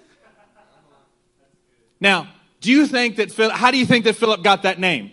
Now, 1.99 2.27
do 2.61 2.71
you 2.71 2.87
think 2.87 3.17
that 3.17 3.31
Philip, 3.31 3.53
how 3.53 3.71
do 3.71 3.77
you 3.77 3.85
think 3.85 4.05
that 4.05 4.15
Philip 4.15 4.43
got 4.43 4.63
that 4.63 4.79
name? 4.79 5.11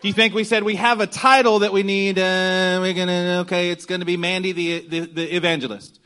Do 0.00 0.08
you 0.08 0.14
think 0.14 0.32
we 0.32 0.44
said 0.44 0.62
we 0.62 0.76
have 0.76 1.00
a 1.00 1.06
title 1.06 1.58
that 1.58 1.74
we 1.74 1.82
need? 1.82 2.18
Uh, 2.18 2.78
we're 2.80 2.94
gonna 2.94 3.40
okay, 3.40 3.70
it's 3.70 3.84
gonna 3.84 4.06
be 4.06 4.16
Mandy 4.16 4.52
the, 4.52 4.78
the 4.80 5.00
the 5.00 5.36
evangelist. 5.36 6.00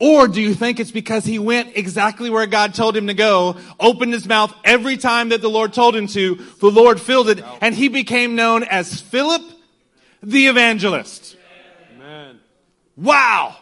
Or 0.00 0.26
do 0.26 0.40
you 0.40 0.54
think 0.54 0.80
it's 0.80 0.90
because 0.90 1.24
he 1.24 1.38
went 1.38 1.76
exactly 1.76 2.30
where 2.30 2.46
God 2.46 2.74
told 2.74 2.96
him 2.96 3.06
to 3.08 3.14
go, 3.14 3.56
opened 3.78 4.14
his 4.14 4.26
mouth 4.26 4.52
every 4.64 4.96
time 4.96 5.28
that 5.28 5.42
the 5.42 5.50
Lord 5.50 5.74
told 5.74 5.94
him 5.94 6.06
to, 6.08 6.36
the 6.58 6.70
Lord 6.70 6.98
filled 6.98 7.28
it, 7.28 7.44
and 7.60 7.74
he 7.74 7.88
became 7.88 8.34
known 8.34 8.64
as 8.64 8.98
Philip 8.98 9.42
the 10.22 10.46
evangelist? 10.46 11.36
Amen. 11.94 12.40
Wow. 12.96 13.56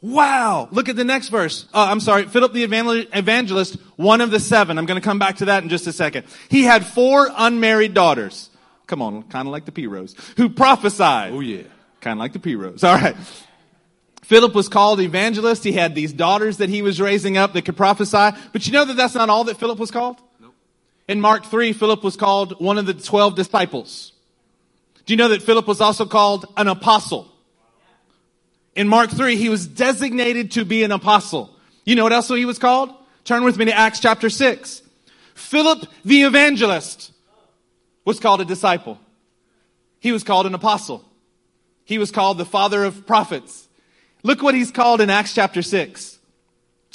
Wow. 0.00 0.68
Look 0.70 0.88
at 0.88 0.96
the 0.96 1.04
next 1.04 1.28
verse. 1.28 1.66
Uh, 1.74 1.88
I'm 1.90 2.00
sorry. 2.00 2.24
Philip 2.26 2.52
the 2.52 2.62
evangelist, 2.62 3.76
one 3.96 4.20
of 4.20 4.30
the 4.30 4.38
seven. 4.38 4.78
I'm 4.78 4.86
going 4.86 5.00
to 5.00 5.04
come 5.04 5.18
back 5.18 5.36
to 5.36 5.46
that 5.46 5.64
in 5.64 5.68
just 5.68 5.86
a 5.86 5.92
second. 5.92 6.26
He 6.48 6.62
had 6.62 6.86
four 6.86 7.28
unmarried 7.36 7.94
daughters. 7.94 8.50
Come 8.86 9.02
on, 9.02 9.22
kind 9.24 9.46
of 9.46 9.52
like 9.52 9.66
the 9.66 9.72
P 9.72 9.86
Rose, 9.86 10.14
who 10.36 10.48
prophesied. 10.48 11.32
Oh 11.32 11.40
yeah. 11.40 11.64
Kind 12.00 12.18
of 12.18 12.20
like 12.20 12.32
the 12.32 12.38
P 12.38 12.54
Rose. 12.54 12.84
All 12.84 12.94
right. 12.94 13.16
Philip 14.22 14.54
was 14.54 14.68
called 14.68 15.00
evangelist. 15.00 15.64
He 15.64 15.72
had 15.72 15.94
these 15.94 16.12
daughters 16.12 16.58
that 16.58 16.68
he 16.68 16.82
was 16.82 17.00
raising 17.00 17.36
up 17.36 17.54
that 17.54 17.64
could 17.64 17.76
prophesy. 17.76 18.36
But 18.52 18.66
you 18.66 18.72
know 18.72 18.84
that 18.84 18.96
that's 18.96 19.14
not 19.14 19.30
all 19.30 19.44
that 19.44 19.58
Philip 19.58 19.78
was 19.78 19.90
called? 19.90 20.20
Nope. 20.40 20.54
In 21.08 21.20
Mark 21.20 21.46
3, 21.46 21.72
Philip 21.72 22.04
was 22.04 22.16
called 22.16 22.60
one 22.60 22.76
of 22.76 22.84
the 22.84 22.92
12 22.92 23.34
disciples. 23.34 24.12
Do 25.06 25.14
you 25.14 25.16
know 25.16 25.28
that 25.28 25.42
Philip 25.42 25.66
was 25.66 25.80
also 25.80 26.04
called 26.04 26.44
an 26.58 26.68
apostle? 26.68 27.32
In 28.78 28.86
Mark 28.86 29.10
3, 29.10 29.34
he 29.34 29.48
was 29.48 29.66
designated 29.66 30.52
to 30.52 30.64
be 30.64 30.84
an 30.84 30.92
apostle. 30.92 31.50
You 31.84 31.96
know 31.96 32.04
what 32.04 32.12
else 32.12 32.28
he 32.28 32.44
was 32.44 32.60
called? 32.60 32.94
Turn 33.24 33.42
with 33.42 33.58
me 33.58 33.64
to 33.64 33.74
Acts 33.76 33.98
chapter 33.98 34.30
6. 34.30 34.82
Philip 35.34 35.88
the 36.04 36.22
evangelist 36.22 37.10
was 38.04 38.20
called 38.20 38.40
a 38.40 38.44
disciple. 38.44 39.00
He 39.98 40.12
was 40.12 40.22
called 40.22 40.46
an 40.46 40.54
apostle. 40.54 41.04
He 41.86 41.98
was 41.98 42.12
called 42.12 42.38
the 42.38 42.44
father 42.44 42.84
of 42.84 43.04
prophets. 43.04 43.66
Look 44.22 44.44
what 44.44 44.54
he's 44.54 44.70
called 44.70 45.00
in 45.00 45.10
Acts 45.10 45.34
chapter 45.34 45.60
6. 45.60 46.16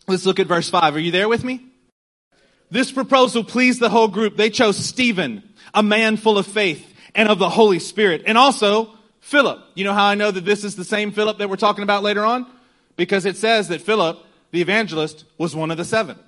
Let's 0.07 0.25
look 0.25 0.39
at 0.39 0.47
verse 0.47 0.69
5. 0.69 0.95
Are 0.95 0.99
you 0.99 1.11
there 1.11 1.27
with 1.27 1.43
me? 1.43 1.65
This 2.71 2.93
proposal 2.93 3.43
pleased 3.43 3.81
the 3.81 3.89
whole 3.89 4.07
group. 4.07 4.37
They 4.37 4.49
chose 4.49 4.77
Stephen, 4.77 5.43
a 5.73 5.83
man 5.83 6.15
full 6.15 6.37
of 6.37 6.47
faith 6.47 6.93
and 7.13 7.27
of 7.27 7.39
the 7.39 7.49
Holy 7.49 7.79
Spirit, 7.79 8.23
and 8.25 8.37
also 8.37 8.97
Philip. 9.23 9.63
You 9.73 9.85
know 9.85 9.93
how 9.93 10.05
I 10.05 10.15
know 10.15 10.31
that 10.31 10.43
this 10.43 10.65
is 10.65 10.75
the 10.75 10.83
same 10.83 11.13
Philip 11.13 11.37
that 11.37 11.49
we're 11.49 11.55
talking 11.55 11.83
about 11.83 12.03
later 12.03 12.25
on? 12.25 12.45
Because 12.97 13.25
it 13.25 13.37
says 13.37 13.69
that 13.69 13.81
Philip, 13.81 14.19
the 14.51 14.61
evangelist, 14.61 15.23
was 15.37 15.55
one 15.55 15.71
of 15.71 15.77
the 15.77 15.85
seven. 15.85 16.19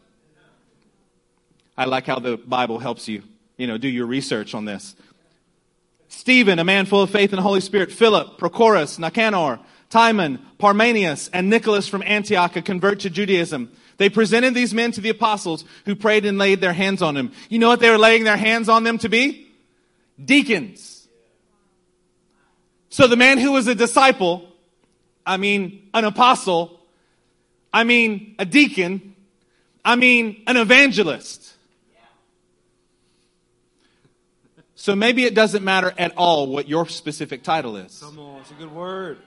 I 1.78 1.86
like 1.86 2.08
how 2.08 2.20
the 2.20 2.38
Bible 2.38 2.80
helps 2.80 3.10
you, 3.10 3.22
you 3.58 3.68
know, 3.68 3.78
do 3.78 3.90
your 3.90 4.06
research 4.06 4.56
on 4.56 4.64
this. 4.64 4.96
Stephen, 6.08 6.58
a 6.58 6.64
man 6.64 6.86
full 6.86 7.02
of 7.02 7.10
faith 7.10 7.32
and 7.32 7.38
the 7.38 7.44
Holy 7.44 7.60
Spirit. 7.60 7.92
Philip, 7.92 8.40
Prochorus, 8.40 8.98
Nicanor, 8.98 9.60
Timon, 9.90 10.40
Parmenius, 10.58 11.30
and 11.34 11.50
Nicholas 11.50 11.90
from 11.90 12.02
Antioch, 12.02 12.56
a 12.56 12.62
convert 12.62 13.02
to 13.02 13.10
Judaism. 13.10 13.70
They 13.98 14.10
presented 14.10 14.54
these 14.54 14.74
men 14.74 14.94
to 14.94 15.02
the 15.02 15.10
apostles 15.10 15.66
who 15.84 15.96
prayed 15.96 16.26
and 16.26 16.38
laid 16.38 16.62
their 16.62 16.74
hands 16.74 17.02
on 17.02 17.14
them. 17.14 17.34
You 17.50 17.60
know 17.60 17.68
what 17.68 17.82
they 17.82 17.90
were 17.90 17.98
laying 17.98 18.24
their 18.24 18.38
hands 18.38 18.70
on 18.70 18.86
them 18.86 18.98
to 19.00 19.10
be? 19.10 19.48
Deacons. 20.24 20.95
So 22.96 23.08
the 23.08 23.18
man 23.18 23.40
who 23.40 23.52
was 23.52 23.68
a 23.68 23.76
disciple, 23.76 24.48
I 25.26 25.36
mean, 25.36 25.90
an 25.94 26.06
apostle, 26.06 26.80
I 27.74 27.84
mean, 27.84 28.36
a 28.40 28.46
deacon, 28.46 29.18
I 29.84 29.98
mean, 29.98 30.42
an 30.48 30.56
evangelist. 30.56 31.56
So 34.76 34.96
maybe 34.96 35.26
it 35.26 35.36
doesn't 35.36 35.62
matter 35.62 35.94
at 35.98 36.16
all 36.16 36.48
what 36.48 36.70
your 36.70 36.88
specific 36.88 37.44
title 37.44 37.76
is. 37.76 38.00
Come 38.00 38.18
on, 38.18 38.40
it's 38.40 38.52
a 38.52 38.54
good 38.54 38.72
word. 38.72 39.18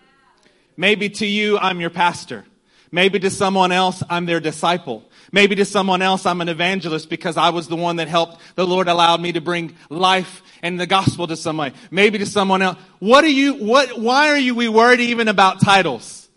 Maybe 0.78 1.10
to 1.10 1.26
you, 1.26 1.58
I'm 1.58 1.78
your 1.78 1.90
pastor. 1.90 2.46
Maybe 2.90 3.18
to 3.18 3.28
someone 3.28 3.70
else, 3.70 4.02
I'm 4.08 4.24
their 4.24 4.40
disciple. 4.40 5.06
Maybe 5.30 5.54
to 5.56 5.66
someone 5.66 6.00
else, 6.00 6.24
I'm 6.24 6.40
an 6.40 6.48
evangelist 6.48 7.10
because 7.10 7.36
I 7.36 7.50
was 7.50 7.68
the 7.68 7.76
one 7.76 7.96
that 7.96 8.08
helped. 8.08 8.40
The 8.54 8.66
Lord 8.66 8.88
allowed 8.88 9.20
me 9.20 9.32
to 9.32 9.42
bring 9.42 9.76
life 9.90 10.42
and 10.62 10.78
the 10.78 10.86
gospel 10.86 11.26
to 11.26 11.36
somebody. 11.36 11.74
Maybe 11.90 12.18
to 12.18 12.26
someone 12.26 12.62
else. 12.62 12.78
What 12.98 13.24
are 13.24 13.28
you, 13.28 13.54
what, 13.54 13.98
why 13.98 14.30
are 14.30 14.38
you, 14.38 14.54
we 14.54 14.68
worried 14.68 15.00
even 15.00 15.28
about 15.28 15.60
titles? 15.60 16.28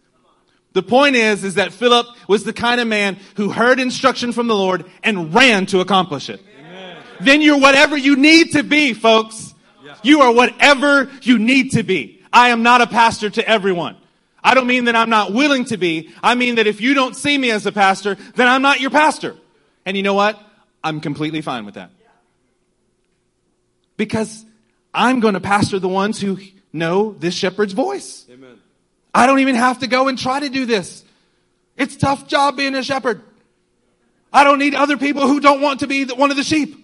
The 0.74 0.84
point 0.84 1.16
is, 1.16 1.44
is 1.44 1.56
that 1.56 1.74
Philip 1.74 2.08
was 2.28 2.44
the 2.44 2.54
kind 2.54 2.80
of 2.80 2.88
man 2.88 3.18
who 3.36 3.50
heard 3.50 3.80
instruction 3.80 4.32
from 4.32 4.48
the 4.48 4.56
Lord 4.56 4.86
and 5.04 5.34
ran 5.34 5.66
to 5.68 5.82
accomplish 5.82 6.30
it. 6.30 6.42
Amen. 6.60 6.98
Then 7.20 7.42
you're 7.42 7.60
whatever 7.60 7.98
you 7.98 8.16
need 8.16 8.54
to 8.54 8.64
be, 8.64 8.94
folks. 8.94 9.54
Yeah. 9.84 9.98
You 10.04 10.22
are 10.22 10.32
whatever 10.32 11.12
you 11.24 11.40
need 11.40 11.72
to 11.72 11.84
be. 11.84 12.22
I 12.32 12.50
am 12.50 12.64
not 12.64 12.80
a 12.80 12.88
pastor 12.88 13.30
to 13.32 13.48
everyone. 13.48 13.98
I 14.44 14.54
don't 14.54 14.66
mean 14.66 14.86
that 14.86 14.96
I'm 14.96 15.10
not 15.10 15.34
willing 15.34 15.66
to 15.66 15.78
be. 15.78 16.12
I 16.24 16.36
mean 16.36 16.56
that 16.56 16.68
if 16.68 16.82
you 16.82 16.94
don't 16.94 17.16
see 17.16 17.38
me 17.38 17.52
as 17.52 17.66
a 17.66 17.72
pastor, 17.72 18.16
then 18.36 18.48
I'm 18.48 18.62
not 18.62 18.80
your 18.80 18.90
pastor. 18.90 19.36
And 19.86 19.98
you 19.98 20.04
know 20.04 20.14
what? 20.14 20.42
I'm 20.84 21.02
completely 21.02 21.42
fine 21.42 21.66
with 21.66 21.76
that. 21.76 21.92
Because 24.02 24.44
I'm 24.96 25.20
going 25.20 25.36
to 25.36 25.40
pastor 25.40 25.78
the 25.78 25.88
ones 25.88 26.20
who 26.20 26.40
know 26.74 27.12
this 27.20 27.36
shepherd's 27.36 27.74
voice. 27.74 28.26
Amen. 28.32 28.58
I 29.14 29.28
don't 29.28 29.42
even 29.42 29.54
have 29.54 29.78
to 29.82 29.88
go 29.88 30.08
and 30.08 30.18
try 30.18 30.40
to 30.40 30.50
do 30.50 30.66
this. 30.66 31.06
It's 31.78 31.96
tough 31.96 32.28
job 32.28 32.58
being 32.58 32.74
a 32.74 32.82
shepherd. 32.82 33.22
I 34.34 34.44
don't 34.44 34.58
need 34.58 34.74
other 34.74 34.98
people 34.98 35.28
who 35.28 35.40
don't 35.40 35.62
want 35.62 35.82
to 35.82 35.88
be 35.88 36.06
one 36.06 36.32
of 36.32 36.38
the 36.38 36.44
sheep. 36.44 36.84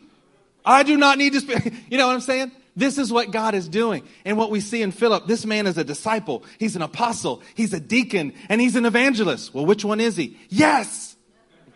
I 0.64 0.84
do 0.84 0.96
not 0.96 1.18
need 1.18 1.34
to, 1.34 1.40
sp- 1.42 1.74
you 1.90 1.98
know 1.98 2.06
what 2.06 2.14
I'm 2.14 2.22
saying? 2.22 2.52
This 2.76 3.00
is 3.00 3.12
what 3.12 3.32
God 3.32 3.56
is 3.56 3.68
doing. 3.68 4.04
And 4.24 4.38
what 4.38 4.52
we 4.52 4.60
see 4.60 4.84
in 4.84 4.92
Philip, 4.92 5.26
this 5.26 5.44
man 5.44 5.66
is 5.66 5.80
a 5.80 5.84
disciple. 5.84 6.44
He's 6.60 6.76
an 6.76 6.84
apostle. 6.84 7.42
He's 7.56 7.74
a 7.74 7.80
deacon 7.80 8.36
and 8.48 8.62
he's 8.62 8.76
an 8.76 8.86
evangelist. 8.86 9.56
Well, 9.56 9.66
which 9.66 9.84
one 9.84 10.00
is 10.00 10.16
he? 10.16 10.38
Yes. 10.50 11.16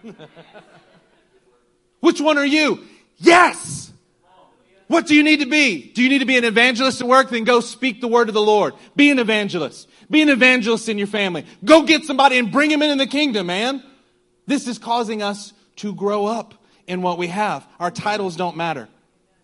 which 1.99 2.21
one 2.21 2.37
are 2.37 2.45
you? 2.45 2.85
Yes. 3.17 3.91
What 4.91 5.07
do 5.07 5.15
you 5.15 5.23
need 5.23 5.39
to 5.39 5.45
be? 5.45 5.89
Do 5.93 6.03
you 6.03 6.09
need 6.09 6.19
to 6.19 6.25
be 6.25 6.35
an 6.35 6.43
evangelist 6.43 6.99
at 6.99 7.07
work? 7.07 7.29
Then 7.29 7.45
go 7.45 7.61
speak 7.61 8.01
the 8.01 8.09
word 8.09 8.27
of 8.27 8.33
the 8.33 8.41
Lord. 8.41 8.73
Be 8.93 9.09
an 9.09 9.19
evangelist. 9.19 9.87
Be 10.09 10.21
an 10.21 10.27
evangelist 10.27 10.89
in 10.89 10.97
your 10.97 11.07
family. 11.07 11.45
Go 11.63 11.83
get 11.83 12.03
somebody 12.03 12.37
and 12.37 12.51
bring 12.51 12.69
him 12.69 12.81
into 12.81 12.97
the 12.97 13.09
kingdom, 13.09 13.47
man. 13.47 13.81
This 14.47 14.67
is 14.67 14.77
causing 14.77 15.21
us 15.21 15.53
to 15.77 15.95
grow 15.95 16.25
up 16.25 16.55
in 16.87 17.01
what 17.01 17.17
we 17.17 17.27
have. 17.27 17.65
Our 17.79 17.89
titles 17.89 18.35
don't 18.35 18.57
matter. 18.57 18.89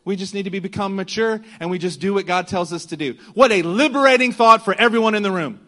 We 0.04 0.18
just 0.18 0.34
need 0.34 0.43
to 0.43 0.50
be 0.50 0.60
become 0.60 0.98
mature 0.98 1.41
and 1.62 1.70
we 1.70 1.80
just 1.80 2.02
do 2.02 2.16
what 2.16 2.26
God 2.26 2.50
tells 2.50 2.74
us 2.74 2.88
to 2.88 2.98
do. 2.98 3.16
What 3.34 3.54
a 3.54 3.62
liberating 3.62 4.34
thought 4.34 4.66
for 4.66 4.74
everyone 4.74 5.16
in 5.16 5.24
the 5.24 5.32
room. 5.32 5.66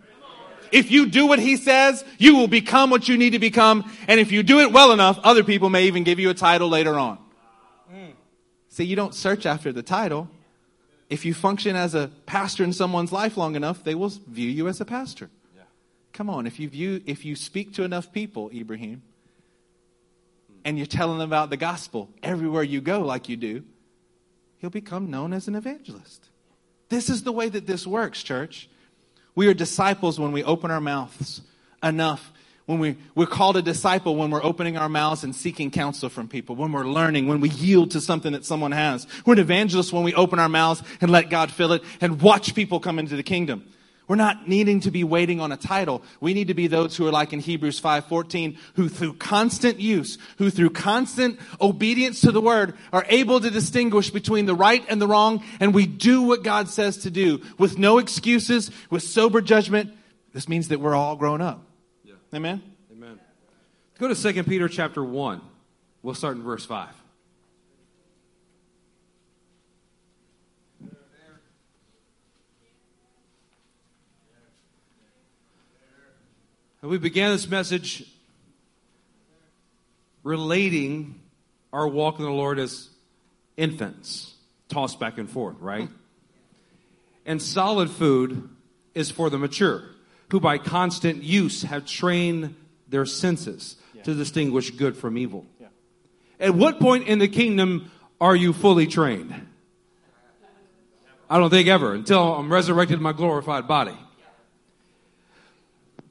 If 0.73 0.91
you 0.91 1.05
do 1.05 1.25
what 1.25 1.39
he 1.39 1.55
says, 1.55 2.03
you 2.17 2.35
will 2.35 2.49
become 2.49 2.89
what 2.89 3.07
you 3.07 3.17
need 3.17 3.29
to 3.29 3.39
become. 3.39 3.89
And 4.09 4.19
if 4.19 4.33
you 4.33 4.43
do 4.43 4.59
it 4.59 4.73
well 4.73 4.91
enough, 4.91 5.17
other 5.23 5.45
people 5.45 5.69
may 5.69 5.85
even 5.85 6.03
give 6.03 6.19
you 6.19 6.29
a 6.31 6.33
title 6.33 6.67
later 6.67 6.99
on. 6.99 7.17
See, 8.69 8.83
you 8.83 8.95
don't 8.95 9.15
search 9.15 9.45
after 9.45 9.71
the 9.71 9.83
title. 9.83 10.29
If 11.09 11.25
you 11.25 11.33
function 11.33 11.75
as 11.75 11.95
a 11.95 12.11
pastor 12.27 12.63
in 12.63 12.71
someone's 12.71 13.11
life 13.11 13.35
long 13.35 13.55
enough, 13.55 13.83
they 13.83 13.95
will 13.95 14.09
view 14.09 14.49
you 14.49 14.67
as 14.67 14.79
a 14.79 14.85
pastor. 14.85 15.29
Yeah. 15.55 15.63
Come 16.13 16.29
on, 16.29 16.45
if 16.45 16.59
you 16.59 16.69
view, 16.69 17.01
if 17.07 17.25
you 17.25 17.35
speak 17.35 17.73
to 17.73 17.83
enough 17.83 18.13
people, 18.13 18.51
Ibrahim, 18.53 19.01
and 20.63 20.77
you're 20.77 20.85
telling 20.85 21.17
them 21.17 21.27
about 21.27 21.49
the 21.49 21.57
gospel 21.57 22.09
everywhere 22.21 22.63
you 22.63 22.79
go 22.79 23.01
like 23.01 23.27
you 23.27 23.37
do, 23.37 23.63
he'll 24.59 24.69
become 24.69 25.09
known 25.09 25.33
as 25.33 25.47
an 25.47 25.55
evangelist. 25.55 26.29
This 26.89 27.09
is 27.09 27.23
the 27.23 27.31
way 27.31 27.49
that 27.49 27.65
this 27.65 27.87
works, 27.87 28.21
church. 28.21 28.69
We 29.33 29.47
are 29.47 29.53
disciples 29.53 30.19
when 30.19 30.31
we 30.31 30.43
open 30.43 30.69
our 30.69 30.81
mouths 30.81 31.41
enough. 31.81 32.31
When 32.69 32.77
we, 32.77 32.97
we're 33.15 33.25
called 33.25 33.57
a 33.57 33.63
disciple 33.63 34.15
when 34.15 34.29
we're 34.29 34.43
opening 34.43 34.77
our 34.77 34.89
mouths 34.89 35.23
and 35.23 35.35
seeking 35.35 35.71
counsel 35.71 36.07
from 36.07 36.27
people, 36.27 36.55
when 36.55 36.71
we're 36.71 36.85
learning, 36.85 37.27
when 37.27 37.41
we 37.41 37.49
yield 37.49 37.89
to 37.91 37.99
something 37.99 38.33
that 38.33 38.45
someone 38.45 38.73
has. 38.73 39.07
We're 39.25 39.33
an 39.33 39.39
evangelist 39.39 39.91
when 39.91 40.03
we 40.03 40.13
open 40.13 40.37
our 40.37 40.49
mouths 40.49 40.83
and 41.01 41.09
let 41.09 41.31
God 41.31 41.51
fill 41.51 41.73
it 41.73 41.81
and 41.99 42.21
watch 42.21 42.53
people 42.53 42.79
come 42.79 42.99
into 42.99 43.15
the 43.15 43.23
kingdom. 43.23 43.65
We're 44.07 44.17
not 44.17 44.47
needing 44.47 44.81
to 44.81 44.91
be 44.91 45.03
waiting 45.03 45.41
on 45.41 45.51
a 45.51 45.57
title. 45.57 46.03
We 46.21 46.35
need 46.35 46.49
to 46.49 46.53
be 46.53 46.67
those 46.67 46.95
who 46.95 47.07
are 47.07 47.11
like 47.11 47.33
in 47.33 47.39
Hebrews 47.39 47.81
5:14, 47.81 48.55
who 48.75 48.87
through 48.87 49.13
constant 49.13 49.79
use, 49.79 50.19
who 50.37 50.51
through 50.51 50.69
constant 50.69 51.39
obedience 51.59 52.21
to 52.21 52.31
the 52.31 52.39
word 52.39 52.75
are 52.93 53.05
able 53.09 53.39
to 53.39 53.49
distinguish 53.49 54.11
between 54.11 54.45
the 54.45 54.53
right 54.53 54.85
and 54.87 55.01
the 55.01 55.07
wrong, 55.07 55.43
and 55.59 55.73
we 55.73 55.87
do 55.87 56.21
what 56.21 56.43
God 56.43 56.69
says 56.69 56.97
to 56.97 57.09
do 57.09 57.41
with 57.57 57.79
no 57.79 57.97
excuses, 57.97 58.69
with 58.91 59.01
sober 59.01 59.41
judgment. 59.41 59.91
This 60.33 60.47
means 60.47 60.67
that 60.67 60.79
we're 60.79 60.93
all 60.93 61.15
grown 61.15 61.41
up. 61.41 61.65
Amen. 62.33 62.61
Amen. 62.91 63.19
Go 63.97 64.07
to 64.07 64.33
2 64.33 64.43
Peter 64.43 64.69
chapter 64.69 65.03
1. 65.03 65.41
We'll 66.03 66.13
start 66.13 66.37
in 66.37 66.43
verse 66.43 66.63
5. 66.63 66.89
And 76.81 76.89
We 76.91 76.97
began 76.97 77.31
this 77.31 77.47
message 77.47 78.05
relating 80.23 81.19
our 81.73 81.87
walk 81.87 82.19
in 82.19 82.25
the 82.25 82.31
Lord 82.31 82.59
as 82.59 82.89
infants, 83.57 84.33
tossed 84.69 84.99
back 84.99 85.17
and 85.17 85.29
forth, 85.29 85.57
right? 85.59 85.89
And 87.25 87.41
solid 87.41 87.89
food 87.89 88.49
is 88.93 89.11
for 89.11 89.29
the 89.29 89.37
mature, 89.37 89.83
who 90.31 90.39
by 90.39 90.57
constant 90.57 91.23
use 91.23 91.63
have 91.63 91.85
trained 91.85 92.55
their 92.87 93.05
senses 93.05 93.77
to 94.03 94.13
distinguish 94.13 94.71
good 94.71 94.95
from 94.95 95.17
evil. 95.17 95.45
Yeah. 95.59 95.67
At 96.39 96.55
what 96.55 96.79
point 96.79 97.07
in 97.07 97.19
the 97.19 97.27
kingdom 97.27 97.91
are 98.21 98.35
you 98.35 98.53
fully 98.53 98.87
trained? 98.87 99.33
I 101.29 101.37
don't 101.37 101.49
think 101.49 101.67
ever, 101.67 101.93
until 101.93 102.35
I'm 102.35 102.51
resurrected 102.51 102.97
in 102.97 103.03
my 103.03 103.13
glorified 103.13 103.67
body. 103.67 103.97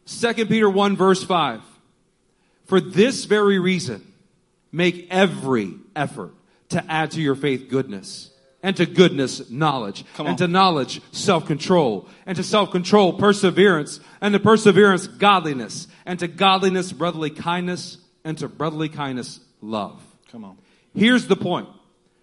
2 0.06 0.46
Peter 0.46 0.70
1 0.70 0.96
verse 0.96 1.22
5. 1.24 1.60
For 2.66 2.80
this 2.80 3.24
very 3.24 3.58
reason, 3.58 4.12
make 4.70 5.06
every 5.10 5.74
effort 5.96 6.34
to 6.68 6.84
add 6.90 7.12
to 7.12 7.20
your 7.20 7.34
faith 7.34 7.68
goodness, 7.68 8.30
and 8.62 8.76
to 8.76 8.86
goodness 8.86 9.50
knowledge, 9.50 10.04
and 10.18 10.36
to 10.38 10.48
knowledge 10.48 11.00
self-control, 11.12 12.08
and 12.26 12.36
to 12.36 12.42
self-control 12.42 13.14
perseverance, 13.14 14.00
and 14.20 14.32
to 14.32 14.40
perseverance 14.40 15.06
godliness, 15.06 15.86
and 16.04 16.18
to 16.18 16.26
godliness 16.26 16.92
brotherly 16.92 17.30
kindness, 17.30 17.98
and 18.24 18.36
to 18.38 18.48
brotherly 18.48 18.88
kindness 18.88 19.40
love. 19.60 20.02
Come 20.32 20.44
on. 20.44 20.58
Here's 20.94 21.26
the 21.26 21.36
point. 21.36 21.68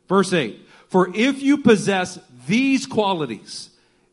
Verse 0.10 0.34
8. 0.34 0.60
For 0.90 1.10
if 1.16 1.42
you 1.42 1.60
possess 1.60 2.20
these 2.48 2.86
qualities 2.86 3.70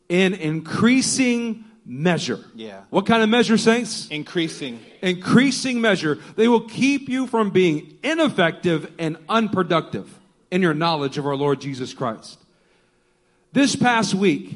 in 0.09 0.33
increasing 0.33 1.65
measure. 1.85 2.39
Yeah. 2.55 2.81
What 2.89 3.05
kind 3.05 3.21
of 3.21 3.29
measure, 3.29 3.57
saints? 3.57 4.07
Increasing. 4.09 4.79
Increasing 5.01 5.81
measure. 5.81 6.19
They 6.35 6.47
will 6.47 6.67
keep 6.67 7.09
you 7.09 7.27
from 7.27 7.49
being 7.49 7.97
ineffective 8.03 8.91
and 8.97 9.17
unproductive 9.27 10.19
in 10.53 10.61
your 10.61 10.75
knowledge 10.75 11.17
of 11.17 11.25
our 11.25 11.35
Lord 11.35 11.59
Jesus 11.59 11.95
Christ. 11.95 12.37
This 13.53 13.75
past 13.75 14.13
week, 14.13 14.55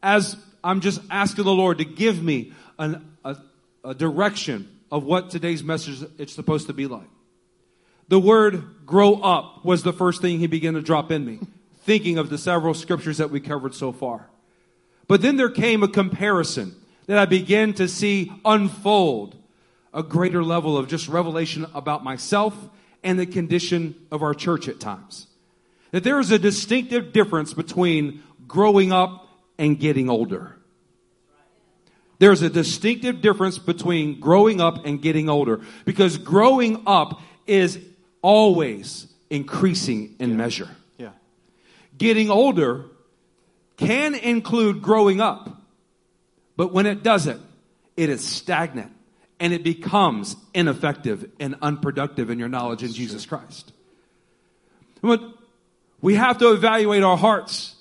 as 0.00 0.36
I'm 0.62 0.80
just 0.80 1.00
asking 1.10 1.44
the 1.44 1.52
Lord 1.52 1.78
to 1.78 1.84
give 1.84 2.22
me 2.22 2.52
an, 2.78 3.04
a, 3.24 3.36
a 3.82 3.94
direction 3.94 4.68
of 4.92 5.02
what 5.02 5.30
today's 5.30 5.64
message 5.64 6.08
is 6.18 6.32
supposed 6.32 6.68
to 6.68 6.72
be 6.72 6.86
like. 6.86 7.08
The 8.06 8.20
word 8.20 8.86
grow 8.86 9.14
up 9.14 9.64
was 9.64 9.82
the 9.82 9.92
first 9.92 10.22
thing 10.22 10.38
he 10.38 10.46
began 10.46 10.74
to 10.74 10.80
drop 10.80 11.10
in 11.10 11.24
me, 11.26 11.40
thinking 11.82 12.16
of 12.16 12.30
the 12.30 12.38
several 12.38 12.72
scriptures 12.72 13.18
that 13.18 13.30
we 13.30 13.40
covered 13.40 13.74
so 13.74 13.90
far. 13.90 14.30
But 15.08 15.20
then 15.20 15.36
there 15.36 15.50
came 15.50 15.82
a 15.82 15.88
comparison 15.88 16.76
that 17.06 17.18
I 17.18 17.24
began 17.24 17.72
to 17.74 17.88
see 17.88 18.30
unfold 18.44 19.34
a 19.92 20.04
greater 20.04 20.44
level 20.44 20.78
of 20.78 20.86
just 20.86 21.08
revelation 21.08 21.66
about 21.74 22.04
myself 22.04 22.54
and 23.02 23.18
the 23.18 23.26
condition 23.26 23.94
of 24.10 24.22
our 24.22 24.34
church 24.34 24.68
at 24.68 24.80
times. 24.80 25.26
That 25.90 26.04
there 26.04 26.20
is 26.20 26.30
a 26.30 26.38
distinctive 26.38 27.12
difference 27.12 27.54
between 27.54 28.22
growing 28.46 28.92
up 28.92 29.28
and 29.58 29.78
getting 29.78 30.10
older. 30.10 30.56
There's 32.18 32.42
a 32.42 32.50
distinctive 32.50 33.20
difference 33.20 33.58
between 33.58 34.18
growing 34.18 34.60
up 34.60 34.84
and 34.84 35.00
getting 35.00 35.28
older 35.28 35.60
because 35.84 36.18
growing 36.18 36.82
up 36.86 37.20
is 37.46 37.78
always 38.22 39.06
increasing 39.30 40.16
in 40.18 40.36
measure. 40.36 40.68
Yeah. 40.98 41.10
Getting 41.96 42.28
older 42.28 42.86
can 43.76 44.16
include 44.16 44.82
growing 44.82 45.20
up, 45.20 45.62
but 46.56 46.72
when 46.72 46.86
it 46.86 47.04
doesn't, 47.04 47.40
it 47.96 48.08
is 48.10 48.26
stagnant 48.26 48.92
and 49.40 49.52
it 49.52 49.62
becomes 49.62 50.36
ineffective 50.54 51.30
and 51.38 51.56
unproductive 51.62 52.30
in 52.30 52.38
your 52.38 52.48
knowledge 52.48 52.82
in 52.82 52.92
Jesus 52.92 53.24
Christ. 53.26 53.72
But 55.00 55.22
we 56.00 56.14
have 56.14 56.38
to 56.38 56.52
evaluate 56.52 57.02
our 57.02 57.16
hearts. 57.16 57.76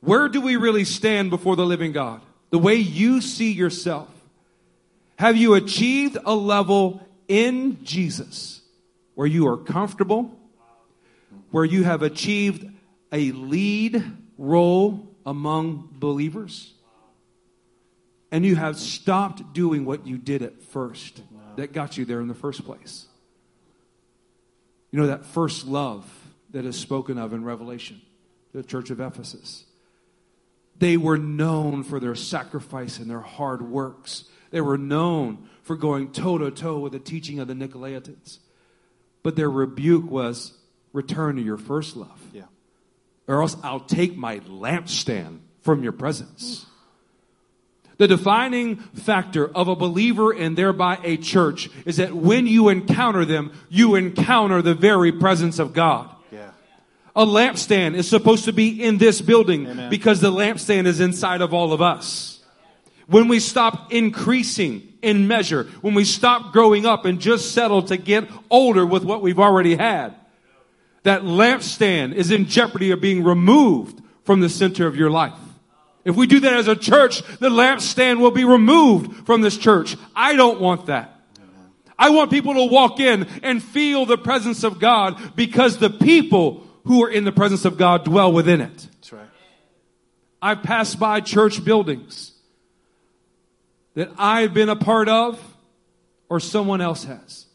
Where 0.00 0.28
do 0.28 0.40
we 0.40 0.56
really 0.56 0.84
stand 0.84 1.30
before 1.30 1.56
the 1.56 1.66
living 1.66 1.92
God? 1.92 2.20
The 2.50 2.58
way 2.58 2.74
you 2.74 3.20
see 3.20 3.52
yourself. 3.52 4.08
Have 5.16 5.36
you 5.36 5.54
achieved 5.54 6.18
a 6.24 6.34
level 6.34 7.06
in 7.28 7.82
Jesus 7.84 8.60
where 9.14 9.26
you 9.26 9.46
are 9.48 9.56
comfortable, 9.56 10.36
where 11.50 11.64
you 11.64 11.84
have 11.84 12.02
achieved 12.02 12.68
a 13.12 13.32
lead 13.32 14.04
role 14.38 15.06
among 15.24 15.88
believers, 15.92 16.72
and 18.32 18.44
you 18.44 18.56
have 18.56 18.78
stopped 18.78 19.52
doing 19.52 19.84
what 19.84 20.06
you 20.06 20.18
did 20.18 20.42
at 20.42 20.62
first 20.62 21.22
that 21.56 21.72
got 21.72 21.98
you 21.98 22.04
there 22.04 22.20
in 22.20 22.28
the 22.28 22.34
first 22.34 22.64
place? 22.64 23.06
You 24.90 24.98
know, 25.00 25.06
that 25.06 25.24
first 25.26 25.66
love 25.66 26.04
that 26.50 26.64
is 26.64 26.76
spoken 26.76 27.18
of 27.18 27.32
in 27.32 27.44
Revelation, 27.44 28.00
the 28.52 28.62
church 28.62 28.90
of 28.90 29.00
Ephesus. 29.00 29.64
They 30.78 30.96
were 30.96 31.18
known 31.18 31.84
for 31.84 32.00
their 32.00 32.14
sacrifice 32.14 32.98
and 32.98 33.08
their 33.08 33.20
hard 33.20 33.62
works. 33.62 34.24
They 34.50 34.60
were 34.60 34.78
known 34.78 35.48
for 35.62 35.76
going 35.76 36.12
toe 36.12 36.38
to 36.38 36.50
toe 36.50 36.78
with 36.78 36.92
the 36.92 36.98
teaching 36.98 37.38
of 37.38 37.48
the 37.48 37.54
Nicolaitans. 37.54 38.38
But 39.22 39.36
their 39.36 39.50
rebuke 39.50 40.10
was 40.10 40.54
return 40.92 41.36
to 41.36 41.42
your 41.42 41.56
first 41.56 41.96
love, 41.96 42.20
Yeah. 42.32 42.46
or 43.28 43.42
else 43.42 43.56
I'll 43.62 43.80
take 43.80 44.16
my 44.16 44.40
lampstand 44.40 45.40
from 45.60 45.82
your 45.82 45.92
presence. 45.92 46.66
The 48.02 48.08
defining 48.08 48.78
factor 48.78 49.46
of 49.46 49.68
a 49.68 49.76
believer 49.76 50.32
and 50.32 50.58
thereby 50.58 50.98
a 51.04 51.16
church 51.16 51.70
is 51.86 51.98
that 51.98 52.12
when 52.12 52.48
you 52.48 52.68
encounter 52.68 53.24
them, 53.24 53.52
you 53.68 53.94
encounter 53.94 54.60
the 54.60 54.74
very 54.74 55.12
presence 55.12 55.60
of 55.60 55.72
God. 55.72 56.10
Yeah. 56.32 56.50
A 57.14 57.24
lampstand 57.24 57.94
is 57.94 58.08
supposed 58.08 58.46
to 58.46 58.52
be 58.52 58.82
in 58.82 58.98
this 58.98 59.20
building 59.20 59.68
Amen. 59.68 59.88
because 59.88 60.20
the 60.20 60.32
lampstand 60.32 60.86
is 60.86 60.98
inside 60.98 61.42
of 61.42 61.54
all 61.54 61.72
of 61.72 61.80
us. 61.80 62.42
When 63.06 63.28
we 63.28 63.38
stop 63.38 63.92
increasing 63.92 64.94
in 65.00 65.28
measure, 65.28 65.68
when 65.80 65.94
we 65.94 66.04
stop 66.04 66.52
growing 66.52 66.86
up 66.86 67.04
and 67.04 67.20
just 67.20 67.52
settle 67.52 67.84
to 67.84 67.96
get 67.96 68.28
older 68.50 68.84
with 68.84 69.04
what 69.04 69.22
we've 69.22 69.38
already 69.38 69.76
had, 69.76 70.16
that 71.04 71.22
lampstand 71.22 72.14
is 72.14 72.32
in 72.32 72.46
jeopardy 72.46 72.90
of 72.90 73.00
being 73.00 73.22
removed 73.22 74.02
from 74.24 74.40
the 74.40 74.48
center 74.48 74.88
of 74.88 74.96
your 74.96 75.08
life. 75.08 75.38
If 76.04 76.16
we 76.16 76.26
do 76.26 76.40
that 76.40 76.52
as 76.52 76.68
a 76.68 76.74
church, 76.74 77.22
the 77.38 77.48
lampstand 77.48 78.18
will 78.18 78.30
be 78.30 78.44
removed 78.44 79.26
from 79.26 79.40
this 79.40 79.56
church. 79.56 79.96
I 80.16 80.34
don't 80.34 80.60
want 80.60 80.86
that. 80.86 81.20
I 81.98 82.10
want 82.10 82.30
people 82.30 82.54
to 82.54 82.64
walk 82.64 82.98
in 82.98 83.28
and 83.42 83.62
feel 83.62 84.06
the 84.06 84.18
presence 84.18 84.64
of 84.64 84.80
God 84.80 85.36
because 85.36 85.78
the 85.78 85.90
people 85.90 86.66
who 86.84 87.04
are 87.04 87.10
in 87.10 87.24
the 87.24 87.30
presence 87.30 87.64
of 87.64 87.76
God 87.76 88.04
dwell 88.04 88.32
within 88.32 88.60
it. 88.60 88.76
That's 88.76 89.12
right. 89.12 89.28
I've 90.40 90.64
passed 90.64 90.98
by 90.98 91.20
church 91.20 91.64
buildings 91.64 92.32
that 93.94 94.10
I've 94.18 94.52
been 94.52 94.68
a 94.68 94.76
part 94.76 95.08
of 95.08 95.40
or 96.28 96.40
someone 96.40 96.80
else 96.80 97.04
has. 97.04 97.46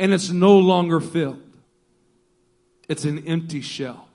And 0.00 0.12
it's 0.12 0.30
no 0.30 0.58
longer 0.58 0.98
filled. 0.98 1.42
It's 2.88 3.04
an 3.04 3.28
empty 3.28 3.60
shell. 3.60 4.08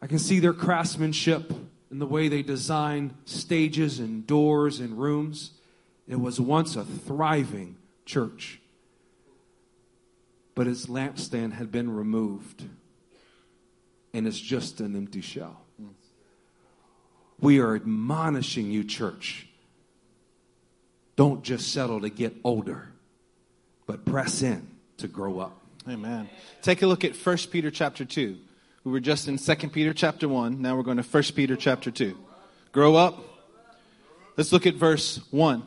I 0.00 0.08
can 0.08 0.18
see 0.18 0.40
their 0.40 0.52
craftsmanship 0.52 1.52
in 1.92 1.98
the 1.98 2.06
way 2.06 2.26
they 2.28 2.42
designed 2.42 3.14
stages 3.26 3.98
and 4.00 4.26
doors 4.26 4.80
and 4.80 4.98
rooms. 4.98 5.50
It 6.08 6.18
was 6.18 6.40
once 6.40 6.74
a 6.74 6.84
thriving 6.84 7.76
church. 8.06 8.60
But 10.54 10.66
its 10.66 10.86
lampstand 10.86 11.52
had 11.52 11.70
been 11.70 11.94
removed. 11.94 12.64
And 14.14 14.26
it's 14.26 14.40
just 14.40 14.80
an 14.80 14.96
empty 14.96 15.20
shell. 15.20 15.60
We 17.38 17.58
are 17.60 17.74
admonishing 17.74 18.70
you, 18.70 18.84
church. 18.84 19.48
Don't 21.16 21.42
just 21.42 21.72
settle 21.72 22.00
to 22.00 22.08
get 22.08 22.34
older, 22.42 22.88
but 23.86 24.04
press 24.04 24.42
in 24.42 24.66
to 24.98 25.08
grow 25.08 25.40
up. 25.40 25.58
Amen. 25.86 26.30
Take 26.62 26.80
a 26.82 26.86
look 26.86 27.04
at 27.04 27.14
1 27.14 27.36
Peter 27.50 27.70
chapter 27.70 28.04
2. 28.04 28.38
We 28.84 28.90
were 28.90 29.00
just 29.00 29.28
in 29.28 29.38
2 29.38 29.68
Peter 29.68 29.94
chapter 29.94 30.28
1. 30.28 30.60
Now 30.60 30.74
we're 30.74 30.82
going 30.82 30.96
to 30.96 31.04
1 31.04 31.22
Peter 31.36 31.54
chapter 31.54 31.92
2. 31.92 32.18
Grow 32.72 32.96
up. 32.96 33.22
Let's 34.36 34.50
look 34.50 34.66
at 34.66 34.74
verse 34.74 35.20
1. 35.30 35.62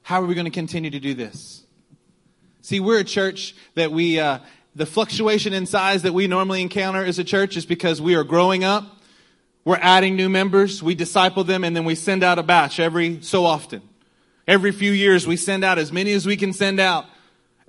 How 0.00 0.22
are 0.22 0.24
we 0.24 0.34
going 0.34 0.46
to 0.46 0.50
continue 0.50 0.90
to 0.90 0.98
do 0.98 1.12
this? 1.12 1.64
See, 2.62 2.80
we're 2.80 3.00
a 3.00 3.04
church 3.04 3.54
that 3.74 3.92
we, 3.92 4.18
uh, 4.18 4.38
the 4.74 4.86
fluctuation 4.86 5.52
in 5.52 5.66
size 5.66 6.02
that 6.02 6.14
we 6.14 6.28
normally 6.28 6.62
encounter 6.62 7.04
as 7.04 7.18
a 7.18 7.24
church 7.24 7.58
is 7.58 7.66
because 7.66 8.00
we 8.00 8.14
are 8.14 8.24
growing 8.24 8.64
up. 8.64 8.84
We're 9.66 9.78
adding 9.82 10.16
new 10.16 10.30
members. 10.30 10.82
We 10.82 10.94
disciple 10.94 11.44
them 11.44 11.62
and 11.62 11.76
then 11.76 11.84
we 11.84 11.94
send 11.94 12.24
out 12.24 12.38
a 12.38 12.42
batch 12.42 12.80
every 12.80 13.20
so 13.20 13.44
often. 13.44 13.82
Every 14.48 14.72
few 14.72 14.92
years 14.92 15.26
we 15.26 15.36
send 15.36 15.62
out 15.62 15.76
as 15.76 15.92
many 15.92 16.12
as 16.12 16.24
we 16.24 16.38
can 16.38 16.54
send 16.54 16.80
out. 16.80 17.04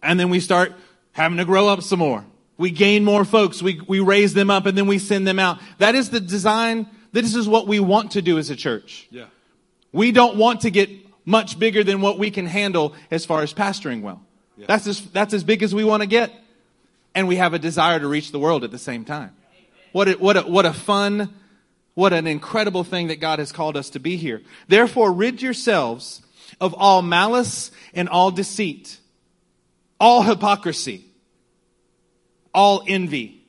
And 0.01 0.17
then 0.17 0.29
we 0.29 0.39
start 0.39 0.71
having 1.11 1.39
to 1.39 1.45
grow 1.45 1.67
up 1.67 1.81
some 1.81 1.99
more. 1.99 2.23
We 2.57 2.71
gain 2.71 3.03
more 3.03 3.23
folks. 3.23 3.61
We, 3.61 3.81
we 3.87 3.99
raise 3.99 4.33
them 4.33 4.49
up 4.49 4.65
and 4.65 4.77
then 4.77 4.87
we 4.87 4.99
send 4.99 5.27
them 5.27 5.39
out. 5.39 5.59
That 5.77 5.95
is 5.95 6.09
the 6.09 6.19
design. 6.19 6.87
This 7.11 7.35
is 7.35 7.47
what 7.47 7.67
we 7.67 7.79
want 7.79 8.11
to 8.11 8.21
do 8.21 8.37
as 8.37 8.49
a 8.49 8.55
church. 8.55 9.07
Yeah. 9.11 9.25
We 9.91 10.11
don't 10.11 10.37
want 10.37 10.61
to 10.61 10.71
get 10.71 10.89
much 11.25 11.59
bigger 11.59 11.83
than 11.83 12.01
what 12.01 12.17
we 12.17 12.31
can 12.31 12.45
handle 12.45 12.95
as 13.11 13.25
far 13.25 13.41
as 13.41 13.53
pastoring 13.53 14.01
well. 14.01 14.21
Yeah. 14.57 14.65
That's 14.67 14.87
as, 14.87 15.01
that's 15.11 15.33
as 15.33 15.43
big 15.43 15.61
as 15.61 15.75
we 15.75 15.83
want 15.83 16.01
to 16.01 16.07
get. 16.07 16.31
And 17.13 17.27
we 17.27 17.35
have 17.35 17.53
a 17.53 17.59
desire 17.59 17.99
to 17.99 18.07
reach 18.07 18.31
the 18.31 18.39
world 18.39 18.63
at 18.63 18.71
the 18.71 18.77
same 18.77 19.05
time. 19.05 19.35
What 19.91 20.07
a, 20.07 20.13
what 20.13 20.37
a, 20.37 20.41
what 20.41 20.65
a 20.65 20.73
fun, 20.73 21.33
what 21.93 22.13
an 22.13 22.27
incredible 22.27 22.83
thing 22.83 23.07
that 23.07 23.19
God 23.19 23.39
has 23.39 23.51
called 23.51 23.77
us 23.77 23.91
to 23.91 23.99
be 23.99 24.17
here. 24.17 24.41
Therefore, 24.67 25.11
rid 25.11 25.41
yourselves 25.41 26.21
of 26.61 26.73
all 26.73 27.01
malice 27.01 27.71
and 27.93 28.07
all 28.07 28.31
deceit, 28.31 28.99
all 29.99 30.23
hypocrisy, 30.23 31.05
all 32.57 32.83
envy, 32.87 33.39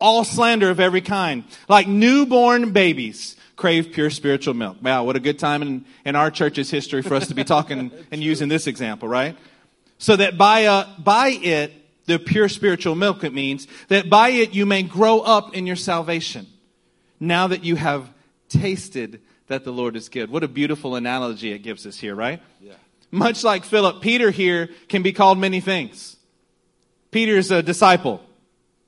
all 0.00 0.22
slander 0.22 0.70
of 0.70 0.78
every 0.78 1.00
kind. 1.00 1.42
Like 1.68 1.88
newborn 1.88 2.70
babies, 2.70 3.36
crave 3.56 3.90
pure 3.92 4.08
spiritual 4.08 4.54
milk. 4.54 4.76
Wow, 4.80 5.02
what 5.02 5.16
a 5.16 5.20
good 5.20 5.36
time 5.36 5.62
in, 5.62 5.84
in 6.04 6.14
our 6.14 6.30
church's 6.30 6.70
history 6.70 7.02
for 7.02 7.16
us 7.16 7.26
to 7.26 7.34
be 7.34 7.42
talking 7.42 7.90
and 8.12 8.22
using 8.22 8.48
this 8.48 8.68
example, 8.68 9.08
right? 9.08 9.36
So 9.98 10.14
that 10.14 10.38
by, 10.38 10.66
uh, 10.66 10.88
by 10.96 11.30
it, 11.30 11.72
the 12.06 12.20
pure 12.20 12.48
spiritual 12.48 12.94
milk, 12.94 13.24
it 13.24 13.34
means 13.34 13.66
that 13.88 14.08
by 14.08 14.28
it 14.28 14.54
you 14.54 14.64
may 14.64 14.84
grow 14.84 15.20
up 15.20 15.56
in 15.56 15.66
your 15.66 15.76
salvation. 15.76 16.46
Now 17.18 17.48
that 17.48 17.64
you 17.64 17.74
have 17.74 18.08
tasted 18.48 19.20
that 19.48 19.64
the 19.64 19.72
Lord 19.72 19.96
is 19.96 20.08
good. 20.08 20.30
What 20.30 20.44
a 20.44 20.48
beautiful 20.48 20.94
analogy 20.94 21.50
it 21.50 21.58
gives 21.58 21.84
us 21.84 21.98
here, 21.98 22.14
right? 22.14 22.40
Yeah. 22.60 22.74
Much 23.10 23.42
like 23.42 23.64
Philip, 23.64 24.00
Peter 24.00 24.30
here 24.30 24.70
can 24.88 25.02
be 25.02 25.12
called 25.12 25.36
many 25.36 25.60
things. 25.60 26.16
Peter's 27.10 27.50
a 27.50 27.62
disciple. 27.62 28.22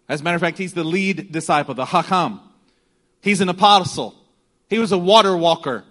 As 0.09 0.20
a 0.20 0.25
matter 0.25 0.37
of 0.37 0.43
fact, 0.43 0.59
he's 0.59 0.75
the 0.75 0.85
lead 0.85 1.33
disciple, 1.33 1.75
the 1.75 1.85
Hakam. 1.85 2.41
He's 3.20 3.41
an 3.41 3.49
apostle. 3.49 4.14
He 4.68 4.79
was 4.79 4.93
a 4.93 4.99
water 4.99 5.37
walker. 5.37 5.85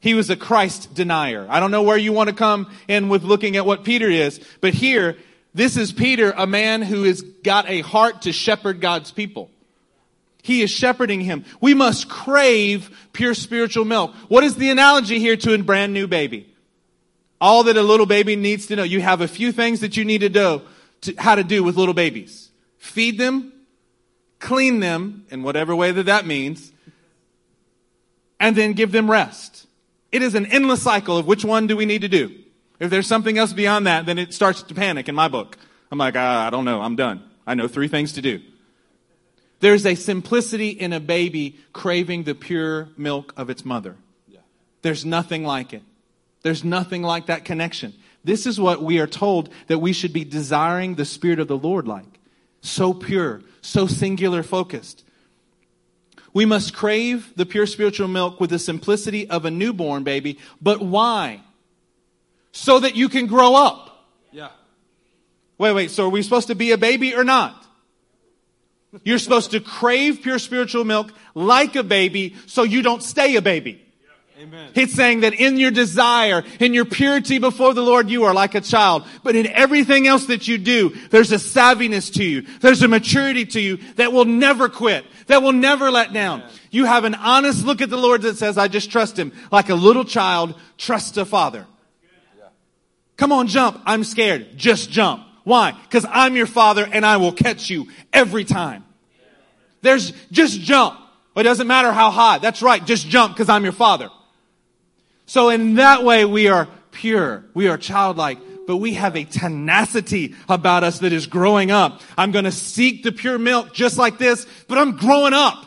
He 0.00 0.14
was 0.14 0.30
a 0.30 0.36
Christ 0.36 0.94
denier. 0.94 1.46
I 1.48 1.60
don't 1.60 1.70
know 1.70 1.82
where 1.82 1.96
you 1.96 2.12
want 2.12 2.28
to 2.28 2.34
come 2.34 2.70
in 2.86 3.08
with 3.08 3.24
looking 3.24 3.56
at 3.56 3.66
what 3.66 3.84
Peter 3.84 4.08
is, 4.08 4.40
but 4.60 4.74
here, 4.74 5.16
this 5.54 5.76
is 5.76 5.92
Peter, 5.92 6.32
a 6.36 6.46
man 6.46 6.82
who 6.82 7.02
has 7.04 7.22
got 7.22 7.68
a 7.68 7.80
heart 7.80 8.22
to 8.22 8.32
shepherd 8.32 8.80
God's 8.80 9.10
people. 9.10 9.50
He 10.42 10.62
is 10.62 10.70
shepherding 10.70 11.20
him. 11.20 11.44
We 11.60 11.74
must 11.74 12.08
crave 12.08 12.96
pure 13.12 13.34
spiritual 13.34 13.84
milk. 13.84 14.14
What 14.28 14.44
is 14.44 14.54
the 14.54 14.70
analogy 14.70 15.18
here 15.18 15.36
to 15.36 15.52
a 15.52 15.58
brand 15.58 15.92
new 15.92 16.06
baby? 16.06 16.54
All 17.40 17.64
that 17.64 17.76
a 17.76 17.82
little 17.82 18.06
baby 18.06 18.36
needs 18.36 18.66
to 18.66 18.76
know. 18.76 18.82
You 18.84 19.00
have 19.00 19.20
a 19.20 19.28
few 19.28 19.52
things 19.52 19.80
that 19.80 19.96
you 19.96 20.04
need 20.04 20.20
to 20.20 20.28
know 20.28 20.62
to, 21.02 21.14
how 21.18 21.34
to 21.34 21.44
do 21.44 21.62
with 21.62 21.76
little 21.76 21.94
babies. 21.94 22.50
Feed 22.78 23.18
them, 23.18 23.52
clean 24.38 24.80
them, 24.80 25.26
in 25.30 25.42
whatever 25.42 25.74
way 25.74 25.92
that 25.92 26.06
that 26.06 26.26
means, 26.26 26.72
and 28.40 28.56
then 28.56 28.72
give 28.72 28.92
them 28.92 29.10
rest. 29.10 29.66
It 30.12 30.22
is 30.22 30.34
an 30.34 30.46
endless 30.46 30.82
cycle 30.82 31.18
of 31.18 31.26
which 31.26 31.44
one 31.44 31.66
do 31.66 31.76
we 31.76 31.86
need 31.86 32.02
to 32.02 32.08
do. 32.08 32.34
If 32.80 32.90
there's 32.90 33.06
something 33.06 33.36
else 33.36 33.52
beyond 33.52 33.86
that, 33.86 34.06
then 34.06 34.18
it 34.18 34.32
starts 34.32 34.62
to 34.62 34.74
panic 34.74 35.08
in 35.08 35.14
my 35.14 35.28
book. 35.28 35.58
I'm 35.90 35.98
like, 35.98 36.14
ah, 36.16 36.46
I 36.46 36.50
don't 36.50 36.64
know. 36.64 36.80
I'm 36.80 36.96
done. 36.96 37.22
I 37.46 37.54
know 37.54 37.66
three 37.66 37.88
things 37.88 38.12
to 38.14 38.22
do. 38.22 38.40
There's 39.60 39.84
a 39.84 39.96
simplicity 39.96 40.68
in 40.68 40.92
a 40.92 41.00
baby 41.00 41.58
craving 41.72 42.22
the 42.22 42.34
pure 42.34 42.88
milk 42.96 43.32
of 43.36 43.50
its 43.50 43.64
mother. 43.64 43.96
Yeah. 44.28 44.40
There's 44.82 45.04
nothing 45.04 45.44
like 45.44 45.72
it. 45.72 45.82
There's 46.42 46.62
nothing 46.62 47.02
like 47.02 47.26
that 47.26 47.44
connection. 47.44 47.94
This 48.24 48.46
is 48.46 48.60
what 48.60 48.82
we 48.82 48.98
are 48.98 49.06
told 49.06 49.50
that 49.68 49.78
we 49.78 49.92
should 49.92 50.12
be 50.12 50.24
desiring 50.24 50.94
the 50.94 51.04
Spirit 51.04 51.38
of 51.40 51.48
the 51.48 51.56
Lord 51.56 51.86
like. 51.86 52.20
So 52.60 52.92
pure, 52.92 53.42
so 53.60 53.86
singular 53.86 54.42
focused. 54.42 55.04
We 56.32 56.44
must 56.44 56.74
crave 56.74 57.32
the 57.36 57.46
pure 57.46 57.66
spiritual 57.66 58.08
milk 58.08 58.40
with 58.40 58.50
the 58.50 58.58
simplicity 58.58 59.28
of 59.28 59.44
a 59.44 59.50
newborn 59.50 60.04
baby. 60.04 60.38
But 60.60 60.80
why? 60.80 61.40
So 62.52 62.80
that 62.80 62.96
you 62.96 63.08
can 63.08 63.26
grow 63.26 63.54
up. 63.54 64.06
Yeah. 64.30 64.50
Wait, 65.56 65.72
wait, 65.72 65.90
so 65.90 66.06
are 66.06 66.10
we 66.10 66.22
supposed 66.22 66.48
to 66.48 66.54
be 66.54 66.72
a 66.72 66.78
baby 66.78 67.14
or 67.14 67.24
not? 67.24 67.66
You're 69.04 69.18
supposed 69.18 69.50
to 69.50 69.60
crave 69.60 70.22
pure 70.22 70.38
spiritual 70.38 70.84
milk 70.84 71.12
like 71.34 71.76
a 71.76 71.82
baby 71.82 72.36
so 72.46 72.62
you 72.62 72.82
don't 72.82 73.02
stay 73.02 73.36
a 73.36 73.42
baby. 73.42 73.84
Amen. 74.40 74.70
It's 74.76 74.92
saying 74.92 75.20
that 75.20 75.34
in 75.34 75.56
your 75.56 75.72
desire, 75.72 76.44
in 76.60 76.72
your 76.72 76.84
purity 76.84 77.38
before 77.38 77.74
the 77.74 77.82
Lord, 77.82 78.08
you 78.08 78.22
are 78.24 78.32
like 78.32 78.54
a 78.54 78.60
child. 78.60 79.04
But 79.24 79.34
in 79.34 79.48
everything 79.48 80.06
else 80.06 80.26
that 80.26 80.46
you 80.46 80.58
do, 80.58 80.90
there's 81.10 81.32
a 81.32 81.36
savviness 81.36 82.14
to 82.14 82.24
you. 82.24 82.42
There's 82.60 82.82
a 82.82 82.88
maturity 82.88 83.46
to 83.46 83.60
you 83.60 83.78
that 83.96 84.12
will 84.12 84.26
never 84.26 84.68
quit, 84.68 85.04
that 85.26 85.42
will 85.42 85.52
never 85.52 85.90
let 85.90 86.12
down. 86.12 86.44
You 86.70 86.84
have 86.84 87.02
an 87.02 87.16
honest 87.16 87.64
look 87.64 87.80
at 87.80 87.90
the 87.90 87.96
Lord 87.96 88.22
that 88.22 88.36
says, 88.36 88.56
I 88.58 88.68
just 88.68 88.92
trust 88.92 89.18
Him. 89.18 89.32
Like 89.50 89.70
a 89.70 89.74
little 89.74 90.04
child 90.04 90.54
trusts 90.76 91.16
a 91.16 91.24
father. 91.24 91.66
Come 93.16 93.32
on, 93.32 93.48
jump. 93.48 93.82
I'm 93.86 94.04
scared. 94.04 94.56
Just 94.56 94.88
jump. 94.88 95.26
Why? 95.42 95.72
Because 95.72 96.06
I'm 96.08 96.36
your 96.36 96.46
father 96.46 96.88
and 96.88 97.04
I 97.04 97.16
will 97.16 97.32
catch 97.32 97.70
you 97.70 97.88
every 98.12 98.44
time. 98.44 98.84
There's 99.82 100.12
just 100.30 100.60
jump. 100.60 101.00
It 101.34 101.42
doesn't 101.42 101.66
matter 101.66 101.90
how 101.90 102.12
high. 102.12 102.38
That's 102.38 102.62
right. 102.62 102.84
Just 102.84 103.08
jump 103.08 103.34
because 103.34 103.48
I'm 103.48 103.64
your 103.64 103.72
father. 103.72 104.10
So 105.28 105.50
in 105.50 105.74
that 105.74 106.04
way, 106.04 106.24
we 106.24 106.48
are 106.48 106.66
pure. 106.90 107.44
We 107.52 107.68
are 107.68 107.76
childlike, 107.76 108.38
but 108.66 108.78
we 108.78 108.94
have 108.94 109.14
a 109.14 109.24
tenacity 109.24 110.34
about 110.48 110.84
us 110.84 111.00
that 111.00 111.12
is 111.12 111.26
growing 111.26 111.70
up. 111.70 112.00
I'm 112.16 112.32
going 112.32 112.46
to 112.46 112.50
seek 112.50 113.02
the 113.02 113.12
pure 113.12 113.38
milk 113.38 113.74
just 113.74 113.98
like 113.98 114.16
this, 114.16 114.46
but 114.68 114.78
I'm 114.78 114.96
growing 114.96 115.34
up. 115.34 115.66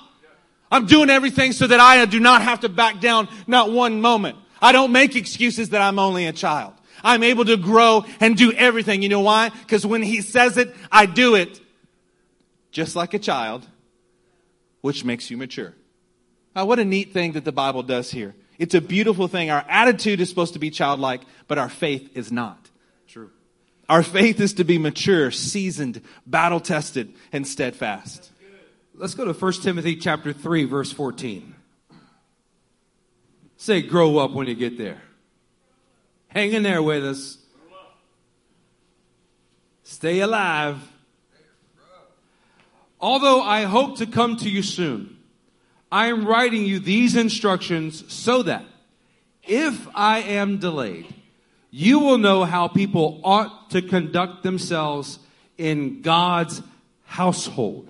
I'm 0.72 0.88
doing 0.88 1.12
everything 1.12 1.51
so 1.51 1.68
that 1.68 1.80
I 1.80 2.03
do 2.05 2.20
not 2.20 2.41
have 2.41 2.62
to 2.62 2.70
back 2.70 2.99
down 2.99 3.30
not 3.45 3.72
one 3.72 4.01
moment. 4.01 4.36
I 4.64 4.72
don't 4.72 4.91
make 4.91 5.16
excuses 5.16 5.70
that 5.70 5.82
I'm 5.82 5.99
only 5.99 6.26
a 6.26 6.34
child. 6.34 6.74
I'm 7.03 7.22
able 7.22 7.45
to 7.45 7.55
grow 7.55 8.03
and 8.20 8.36
do 8.36 8.51
everything. 8.53 9.03
You 9.03 9.09
know 9.09 9.20
why? 9.22 9.49
Because 9.49 9.86
when 9.86 10.01
he 10.01 10.22
says 10.22 10.57
it, 10.57 10.76
I 10.91 11.05
do 11.05 11.36
it 11.36 11.62
just 12.72 12.95
like 12.95 13.14
a 13.14 13.20
child, 13.20 13.68
which 14.82 15.05
makes 15.05 15.30
you 15.30 15.38
mature. 15.38 15.76
Now, 16.55 16.66
what 16.66 16.80
a 16.80 16.86
neat 16.86 17.14
thing 17.14 17.34
that 17.34 17.45
the 17.45 17.51
Bible 17.51 17.84
does 17.84 18.09
here. 18.09 18.34
It's 18.62 18.76
a 18.76 18.80
beautiful 18.80 19.28
thing. 19.28 19.49
Our 19.49 19.66
attitude 19.68 20.22
is 20.22 20.30
supposed 20.30 20.53
to 20.53 20.59
be 20.59 20.70
childlike, 20.70 21.22
but 21.47 21.57
our 21.57 21.68
faith 21.68 22.16
is 22.16 22.32
not. 22.32 22.70
True. 23.07 23.32
Our 23.89 24.03
faith 24.03 24.39
is 24.39 24.53
to 24.53 24.64
be 24.64 24.78
mature, 24.78 25.32
seasoned, 25.32 25.99
battle 26.28 26.59
tested, 26.59 27.12
and 27.32 27.47
steadfast. 27.47 28.30
Let's 28.93 29.16
go 29.16 29.26
to 29.26 29.34
1 29.34 29.53
Timothy 29.64 29.95
chapter 29.95 30.32
3 30.32 30.66
verse 30.66 30.91
14. 30.91 31.55
Say 33.57 33.82
grow 33.82 34.20
up 34.20 34.30
when 34.30 34.45
you 34.45 34.53
get 34.53 34.78
there. 34.78 35.01
Hang 36.28 36.53
in 36.53 36.62
there 36.62 36.84
with 36.84 37.03
us. 37.03 37.39
Stay 39.82 40.20
alive. 40.20 40.78
Although 42.99 43.41
I 43.41 43.64
hope 43.64 43.97
to 43.97 44.05
come 44.05 44.38
to 44.38 44.49
you 44.51 44.62
soon, 44.62 45.11
I 45.92 46.08
am 46.08 46.26
writing 46.26 46.66
you 46.66 46.80
these 46.80 47.16
instructions 47.16 48.12
so 48.12 48.44
that 48.44 48.64
if 49.44 49.88
I 49.94 50.20
am 50.20 50.58
delayed, 50.58 51.14
you 51.70 52.00
will 52.00 52.18
know 52.18 52.46
how 52.46 52.68
people 52.68 53.20
ought 53.24 53.70
to 53.72 53.82
conduct 53.82 54.44
themselves 54.44 55.20
in 55.58 56.02
God's 56.02 56.62
household, 57.06 57.89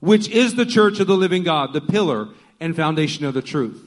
which 0.00 0.28
is 0.28 0.54
the 0.54 0.66
church 0.66 1.00
of 1.00 1.06
the 1.06 1.16
living 1.16 1.42
God, 1.42 1.72
the 1.72 1.80
pillar 1.80 2.28
and 2.60 2.76
foundation 2.76 3.24
of 3.24 3.34
the 3.34 3.42
truth. 3.42 3.86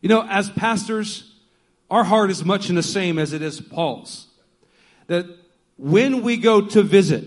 You 0.00 0.08
know, 0.08 0.26
as 0.28 0.50
pastors, 0.50 1.34
our 1.90 2.04
heart 2.04 2.30
is 2.30 2.44
much 2.44 2.68
in 2.68 2.74
the 2.74 2.82
same 2.82 3.18
as 3.18 3.32
it 3.32 3.42
is 3.42 3.60
Paul's. 3.60 4.26
That 5.06 5.26
when 5.76 6.22
we 6.22 6.36
go 6.36 6.60
to 6.60 6.82
visit, 6.82 7.24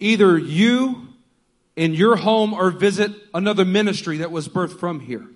either 0.00 0.36
you 0.36 1.05
in 1.76 1.94
your 1.94 2.16
home 2.16 2.52
or 2.54 2.70
visit 2.70 3.12
another 3.34 3.64
ministry 3.64 4.18
that 4.18 4.32
was 4.32 4.48
birthed 4.48 4.80
from 4.80 5.00
here, 5.00 5.26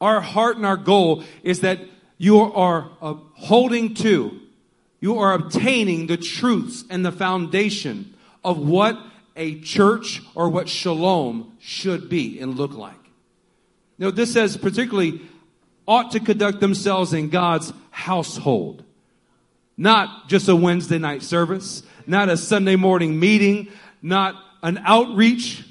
our 0.00 0.20
heart 0.20 0.56
and 0.56 0.66
our 0.66 0.76
goal 0.76 1.24
is 1.42 1.60
that 1.60 1.80
you 2.18 2.38
are 2.38 2.90
uh, 3.00 3.14
holding 3.34 3.94
to, 3.94 4.38
you 5.00 5.18
are 5.18 5.32
obtaining 5.32 6.06
the 6.06 6.16
truths 6.16 6.84
and 6.90 7.04
the 7.04 7.12
foundation 7.12 8.14
of 8.44 8.58
what 8.58 8.98
a 9.36 9.60
church 9.60 10.22
or 10.34 10.48
what 10.48 10.68
shalom 10.68 11.56
should 11.60 12.08
be 12.08 12.40
and 12.40 12.56
look 12.56 12.74
like. 12.74 12.94
Now, 13.98 14.10
this 14.10 14.32
says 14.32 14.56
particularly 14.56 15.20
ought 15.86 16.10
to 16.12 16.20
conduct 16.20 16.60
themselves 16.60 17.12
in 17.12 17.30
God's 17.30 17.72
household. 17.90 18.84
Not 19.76 20.28
just 20.28 20.48
a 20.48 20.56
Wednesday 20.56 20.98
night 20.98 21.22
service, 21.22 21.82
not 22.06 22.28
a 22.28 22.36
Sunday 22.36 22.76
morning 22.76 23.18
meeting, 23.18 23.68
not 24.02 24.34
an 24.62 24.80
outreach, 24.84 25.64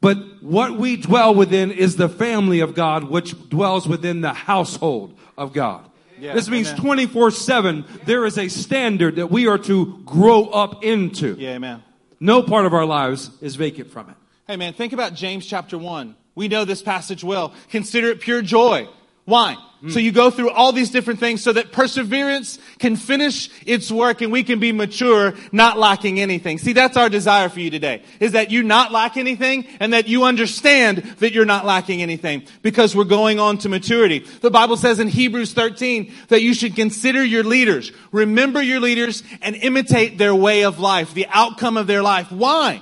but 0.00 0.42
what 0.42 0.78
we 0.78 0.96
dwell 0.96 1.34
within 1.34 1.70
is 1.70 1.96
the 1.96 2.08
family 2.08 2.60
of 2.60 2.74
God, 2.74 3.04
which 3.04 3.48
dwells 3.48 3.88
within 3.88 4.20
the 4.20 4.32
household 4.32 5.18
of 5.36 5.52
God. 5.52 5.84
Yeah, 6.20 6.34
this 6.34 6.48
means 6.48 6.72
24 6.72 7.30
7, 7.30 7.84
there 8.04 8.24
is 8.24 8.38
a 8.38 8.48
standard 8.48 9.16
that 9.16 9.30
we 9.30 9.46
are 9.46 9.58
to 9.58 10.00
grow 10.04 10.46
up 10.46 10.84
into. 10.84 11.36
Yeah, 11.38 11.54
amen. 11.54 11.82
No 12.20 12.42
part 12.42 12.66
of 12.66 12.74
our 12.74 12.84
lives 12.84 13.30
is 13.40 13.54
vacant 13.56 13.90
from 13.90 14.10
it. 14.10 14.16
Hey 14.46 14.56
man, 14.56 14.72
think 14.72 14.92
about 14.92 15.14
James 15.14 15.46
chapter 15.46 15.78
1. 15.78 16.16
We 16.34 16.48
know 16.48 16.64
this 16.64 16.82
passage 16.82 17.22
well. 17.22 17.52
Consider 17.70 18.08
it 18.08 18.20
pure 18.20 18.42
joy. 18.42 18.88
Why? 19.28 19.58
Hmm. 19.82 19.90
So 19.90 19.98
you 19.98 20.10
go 20.10 20.30
through 20.30 20.52
all 20.52 20.72
these 20.72 20.90
different 20.90 21.20
things 21.20 21.42
so 21.42 21.52
that 21.52 21.70
perseverance 21.70 22.58
can 22.78 22.96
finish 22.96 23.50
its 23.66 23.92
work 23.92 24.22
and 24.22 24.32
we 24.32 24.42
can 24.42 24.58
be 24.58 24.72
mature, 24.72 25.34
not 25.52 25.78
lacking 25.78 26.18
anything. 26.18 26.56
See, 26.56 26.72
that's 26.72 26.96
our 26.96 27.10
desire 27.10 27.50
for 27.50 27.60
you 27.60 27.70
today, 27.70 28.02
is 28.20 28.32
that 28.32 28.50
you 28.50 28.62
not 28.62 28.90
lack 28.90 29.18
anything 29.18 29.66
and 29.80 29.92
that 29.92 30.08
you 30.08 30.24
understand 30.24 31.02
that 31.18 31.32
you're 31.32 31.44
not 31.44 31.66
lacking 31.66 32.00
anything 32.00 32.44
because 32.62 32.96
we're 32.96 33.04
going 33.04 33.38
on 33.38 33.58
to 33.58 33.68
maturity. 33.68 34.20
The 34.20 34.50
Bible 34.50 34.78
says 34.78 34.98
in 34.98 35.08
Hebrews 35.08 35.52
13 35.52 36.10
that 36.28 36.40
you 36.40 36.54
should 36.54 36.74
consider 36.74 37.22
your 37.22 37.44
leaders, 37.44 37.92
remember 38.12 38.62
your 38.62 38.80
leaders 38.80 39.22
and 39.42 39.54
imitate 39.56 40.16
their 40.16 40.34
way 40.34 40.64
of 40.64 40.80
life, 40.80 41.12
the 41.12 41.26
outcome 41.28 41.76
of 41.76 41.86
their 41.86 42.02
life. 42.02 42.32
Why? 42.32 42.80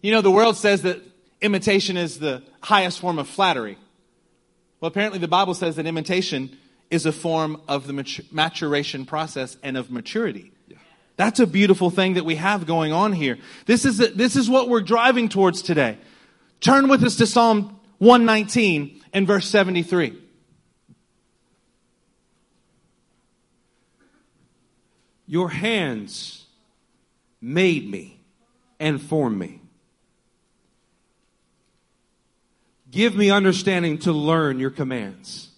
You 0.00 0.12
know, 0.12 0.20
the 0.20 0.30
world 0.30 0.56
says 0.56 0.82
that 0.82 1.02
imitation 1.40 1.96
is 1.96 2.20
the 2.20 2.44
highest 2.62 3.00
form 3.00 3.18
of 3.18 3.26
flattery. 3.26 3.78
Well, 4.86 4.92
apparently 4.92 5.18
the 5.18 5.26
Bible 5.26 5.54
says 5.54 5.74
that 5.74 5.86
imitation 5.86 6.56
is 6.92 7.06
a 7.06 7.12
form 7.12 7.60
of 7.66 7.88
the 7.88 8.24
maturation 8.30 9.04
process 9.04 9.56
and 9.60 9.76
of 9.76 9.90
maturity. 9.90 10.52
That's 11.16 11.40
a 11.40 11.46
beautiful 11.48 11.90
thing 11.90 12.14
that 12.14 12.24
we 12.24 12.36
have 12.36 12.68
going 12.68 12.92
on 12.92 13.12
here. 13.12 13.36
This 13.64 13.84
is, 13.84 13.98
this 13.98 14.36
is 14.36 14.48
what 14.48 14.68
we're 14.68 14.82
driving 14.82 15.28
towards 15.28 15.60
today. 15.62 15.98
Turn 16.60 16.86
with 16.86 17.02
us 17.02 17.16
to 17.16 17.26
Psalm 17.26 17.80
119 17.98 19.02
and 19.12 19.26
verse 19.26 19.48
73. 19.48 20.22
Your 25.26 25.50
hands 25.50 26.46
made 27.40 27.90
me 27.90 28.20
and 28.78 29.02
formed 29.02 29.36
me. 29.36 29.62
Give 32.96 33.14
me 33.14 33.30
understanding 33.30 33.98
to 33.98 34.12
learn 34.12 34.58
your 34.58 34.70
commands. 34.70 35.50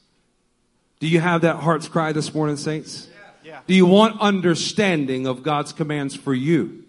Do 0.98 1.06
you 1.06 1.20
have 1.20 1.42
that 1.42 1.54
heart's 1.54 1.86
cry 1.86 2.10
this 2.10 2.34
morning, 2.34 2.56
saints? 2.56 3.06
Yeah. 3.44 3.60
Do 3.64 3.74
you 3.74 3.86
want 3.86 4.20
understanding 4.20 5.28
of 5.28 5.44
God's 5.44 5.72
commands 5.72 6.16
for 6.16 6.34
you? 6.34 6.82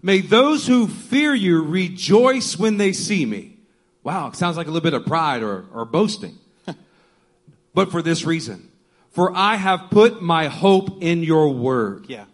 May 0.00 0.22
those 0.22 0.66
who 0.66 0.88
fear 0.88 1.34
you 1.34 1.62
rejoice 1.62 2.58
when 2.58 2.78
they 2.78 2.94
see 2.94 3.26
me. 3.26 3.58
Wow, 4.02 4.28
it 4.28 4.36
sounds 4.36 4.56
like 4.56 4.68
a 4.68 4.70
little 4.70 4.82
bit 4.82 4.94
of 4.94 5.04
pride 5.04 5.42
or, 5.42 5.66
or 5.70 5.84
boasting. 5.84 6.38
but 7.74 7.90
for 7.90 8.00
this 8.00 8.24
reason. 8.24 8.70
For 9.10 9.36
I 9.36 9.56
have 9.56 9.90
put 9.90 10.22
my 10.22 10.46
hope 10.46 11.02
in 11.02 11.22
your 11.22 11.52
word. 11.52 12.06
Yeah. 12.08 12.24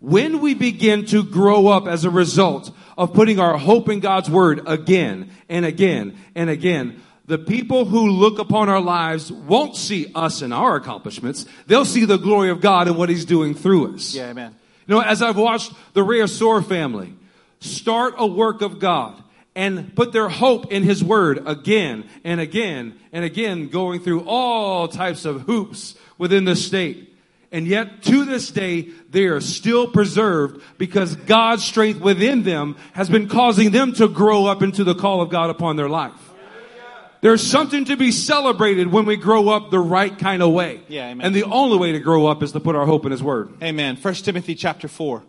When 0.00 0.42
we 0.42 0.52
begin 0.52 1.06
to 1.06 1.24
grow 1.24 1.68
up 1.68 1.86
as 1.86 2.04
a 2.04 2.10
result 2.10 2.70
of 3.02 3.12
putting 3.12 3.40
our 3.40 3.58
hope 3.58 3.88
in 3.88 3.98
God's 3.98 4.30
word 4.30 4.60
again 4.64 5.28
and 5.48 5.66
again 5.66 6.16
and 6.36 6.48
again, 6.48 7.02
the 7.26 7.36
people 7.36 7.84
who 7.84 8.10
look 8.10 8.38
upon 8.38 8.68
our 8.68 8.80
lives 8.80 9.32
won't 9.32 9.74
see 9.74 10.12
us 10.14 10.40
and 10.40 10.54
our 10.54 10.76
accomplishments. 10.76 11.44
They'll 11.66 11.84
see 11.84 12.04
the 12.04 12.16
glory 12.16 12.50
of 12.50 12.60
God 12.60 12.86
and 12.86 12.96
what 12.96 13.08
he's 13.08 13.24
doing 13.24 13.54
through 13.54 13.96
us. 13.96 14.14
Yeah, 14.14 14.30
amen. 14.30 14.54
You 14.86 14.94
know, 14.94 15.00
as 15.00 15.20
I've 15.20 15.36
watched 15.36 15.72
the 15.94 16.02
Reasor 16.02 16.64
family 16.64 17.12
start 17.58 18.14
a 18.18 18.26
work 18.26 18.62
of 18.62 18.78
God 18.78 19.20
and 19.56 19.96
put 19.96 20.12
their 20.12 20.28
hope 20.28 20.70
in 20.70 20.84
His 20.84 21.02
Word 21.02 21.42
again 21.44 22.08
and 22.22 22.40
again 22.40 22.94
and 23.12 23.24
again, 23.24 23.66
going 23.68 24.00
through 24.00 24.24
all 24.28 24.86
types 24.86 25.24
of 25.24 25.42
hoops 25.42 25.96
within 26.18 26.44
the 26.44 26.54
state. 26.54 27.11
And 27.52 27.66
yet, 27.66 28.02
to 28.04 28.24
this 28.24 28.50
day, 28.50 28.88
they 29.10 29.26
are 29.26 29.42
still 29.42 29.86
preserved 29.86 30.62
because 30.78 31.14
God's 31.14 31.62
strength 31.62 32.00
within 32.00 32.44
them 32.44 32.76
has 32.94 33.10
been 33.10 33.28
causing 33.28 33.70
them 33.70 33.92
to 33.94 34.08
grow 34.08 34.46
up 34.46 34.62
into 34.62 34.84
the 34.84 34.94
call 34.94 35.20
of 35.20 35.28
God 35.28 35.50
upon 35.50 35.76
their 35.76 35.90
life. 35.90 36.14
There's 37.20 37.42
something 37.42 37.84
to 37.84 37.96
be 37.96 38.10
celebrated 38.10 38.90
when 38.90 39.04
we 39.04 39.16
grow 39.16 39.50
up 39.50 39.70
the 39.70 39.78
right 39.78 40.18
kind 40.18 40.42
of 40.42 40.50
way. 40.50 40.80
Yeah, 40.88 41.10
amen. 41.10 41.24
And 41.24 41.36
the 41.36 41.44
only 41.44 41.78
way 41.78 41.92
to 41.92 42.00
grow 42.00 42.26
up 42.26 42.42
is 42.42 42.50
to 42.52 42.58
put 42.58 42.74
our 42.74 42.86
hope 42.86 43.04
in 43.04 43.12
His 43.12 43.22
Word. 43.22 43.52
Amen. 43.62 43.96
1 43.96 44.14
Timothy 44.14 44.54
chapter 44.56 44.88
4. 44.88 45.22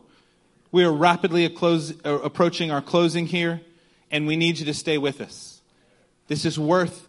We 0.71 0.83
are 0.85 0.91
rapidly 0.91 1.47
close, 1.49 1.93
uh, 2.03 2.19
approaching 2.21 2.71
our 2.71 2.81
closing 2.81 3.27
here, 3.27 3.61
and 4.09 4.25
we 4.25 4.37
need 4.37 4.57
you 4.57 4.65
to 4.65 4.73
stay 4.73 4.97
with 4.97 5.21
us. 5.21 5.61
This 6.29 6.45
is 6.45 6.57
worth 6.57 7.07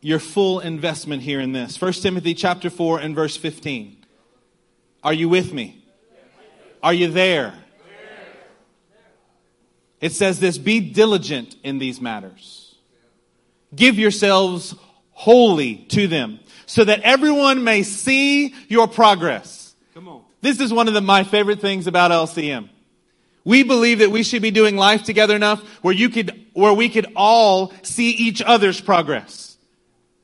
your 0.00 0.18
full 0.18 0.60
investment 0.60 1.22
here 1.22 1.40
in 1.40 1.52
this. 1.52 1.78
1 1.78 1.92
Timothy 1.94 2.34
chapter 2.34 2.70
4 2.70 3.00
and 3.00 3.14
verse 3.14 3.36
15. 3.36 4.01
Are 5.02 5.12
you 5.12 5.28
with 5.28 5.52
me? 5.52 5.84
Are 6.82 6.94
you 6.94 7.08
there? 7.08 7.54
It 10.00 10.12
says 10.12 10.40
this 10.40 10.58
Be 10.58 10.80
diligent 10.80 11.56
in 11.62 11.78
these 11.78 12.00
matters. 12.00 12.74
Give 13.74 13.98
yourselves 13.98 14.74
wholly 15.12 15.76
to 15.90 16.08
them, 16.08 16.40
so 16.66 16.84
that 16.84 17.00
everyone 17.00 17.64
may 17.64 17.82
see 17.82 18.54
your 18.68 18.88
progress. 18.88 19.74
Come 19.94 20.08
on. 20.08 20.22
This 20.40 20.60
is 20.60 20.72
one 20.72 20.88
of 20.88 20.94
the, 20.94 21.00
my 21.00 21.22
favorite 21.22 21.60
things 21.60 21.86
about 21.86 22.10
LCM. 22.10 22.68
We 23.44 23.62
believe 23.62 24.00
that 24.00 24.10
we 24.10 24.22
should 24.22 24.42
be 24.42 24.50
doing 24.50 24.76
life 24.76 25.04
together 25.04 25.34
enough 25.34 25.60
where 25.82 25.94
you 25.94 26.08
could, 26.08 26.46
where 26.52 26.72
we 26.72 26.88
could 26.88 27.06
all 27.16 27.72
see 27.82 28.10
each 28.10 28.42
other's 28.42 28.80
progress. 28.80 29.51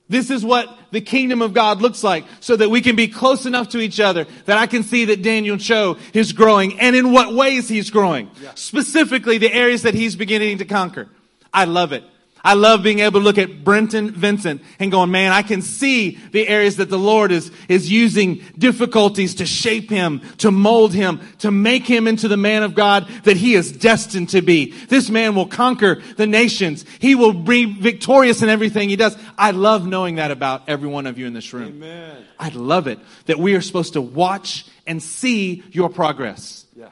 This 0.08 0.30
is 0.30 0.44
what 0.44 0.74
the 0.90 1.02
kingdom 1.02 1.42
of 1.42 1.52
God 1.52 1.82
looks 1.82 2.02
like 2.02 2.24
so 2.40 2.56
that 2.56 2.70
we 2.70 2.80
can 2.80 2.96
be 2.96 3.08
close 3.08 3.44
enough 3.44 3.70
to 3.70 3.78
each 3.78 4.00
other 4.00 4.26
that 4.46 4.56
I 4.56 4.66
can 4.66 4.82
see 4.82 5.06
that 5.06 5.22
Daniel 5.22 5.58
Cho 5.58 5.98
is 6.14 6.32
growing 6.32 6.80
and 6.80 6.96
in 6.96 7.12
what 7.12 7.34
ways 7.34 7.68
he's 7.68 7.90
growing. 7.90 8.30
Specifically 8.54 9.36
the 9.36 9.52
areas 9.52 9.82
that 9.82 9.94
he's 9.94 10.16
beginning 10.16 10.58
to 10.58 10.64
conquer. 10.64 11.08
I 11.52 11.64
love 11.64 11.92
it. 11.92 12.04
I 12.44 12.54
love 12.54 12.82
being 12.82 13.00
able 13.00 13.20
to 13.20 13.24
look 13.24 13.38
at 13.38 13.64
Brenton 13.64 14.10
Vincent 14.10 14.62
and 14.78 14.90
going, 14.90 15.10
man, 15.10 15.32
I 15.32 15.42
can 15.42 15.62
see 15.62 16.18
the 16.32 16.46
areas 16.46 16.76
that 16.76 16.88
the 16.88 16.98
Lord 16.98 17.32
is, 17.32 17.50
is 17.68 17.90
using 17.90 18.42
difficulties 18.56 19.36
to 19.36 19.46
shape 19.46 19.90
him, 19.90 20.20
to 20.38 20.50
mold 20.50 20.94
him, 20.94 21.20
to 21.38 21.50
make 21.50 21.86
him 21.86 22.06
into 22.06 22.28
the 22.28 22.36
man 22.36 22.62
of 22.62 22.74
God 22.74 23.08
that 23.24 23.36
he 23.36 23.54
is 23.54 23.72
destined 23.72 24.30
to 24.30 24.42
be. 24.42 24.72
This 24.86 25.10
man 25.10 25.34
will 25.34 25.46
conquer 25.46 26.02
the 26.16 26.26
nations. 26.26 26.84
He 27.00 27.14
will 27.14 27.32
be 27.32 27.64
victorious 27.64 28.42
in 28.42 28.48
everything 28.48 28.88
he 28.88 28.96
does. 28.96 29.16
I 29.36 29.50
love 29.50 29.86
knowing 29.86 30.16
that 30.16 30.30
about 30.30 30.68
every 30.68 30.88
one 30.88 31.06
of 31.06 31.18
you 31.18 31.26
in 31.26 31.32
this 31.32 31.52
room. 31.52 31.68
Amen. 31.68 32.24
I 32.38 32.50
love 32.50 32.86
it 32.86 32.98
that 33.26 33.38
we 33.38 33.54
are 33.54 33.60
supposed 33.60 33.94
to 33.94 34.00
watch 34.00 34.66
and 34.86 35.02
see 35.02 35.62
your 35.72 35.88
progress. 35.88 36.66
Yeah. 36.76 36.90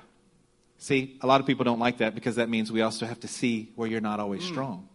See, 0.78 1.16
a 1.20 1.26
lot 1.26 1.40
of 1.40 1.46
people 1.46 1.64
don't 1.64 1.78
like 1.78 1.98
that 1.98 2.14
because 2.14 2.36
that 2.36 2.48
means 2.48 2.70
we 2.70 2.82
also 2.82 3.06
have 3.06 3.20
to 3.20 3.28
see 3.28 3.70
where 3.76 3.88
you're 3.88 4.00
not 4.00 4.20
always 4.20 4.42
hmm. 4.42 4.52
strong. 4.52 4.88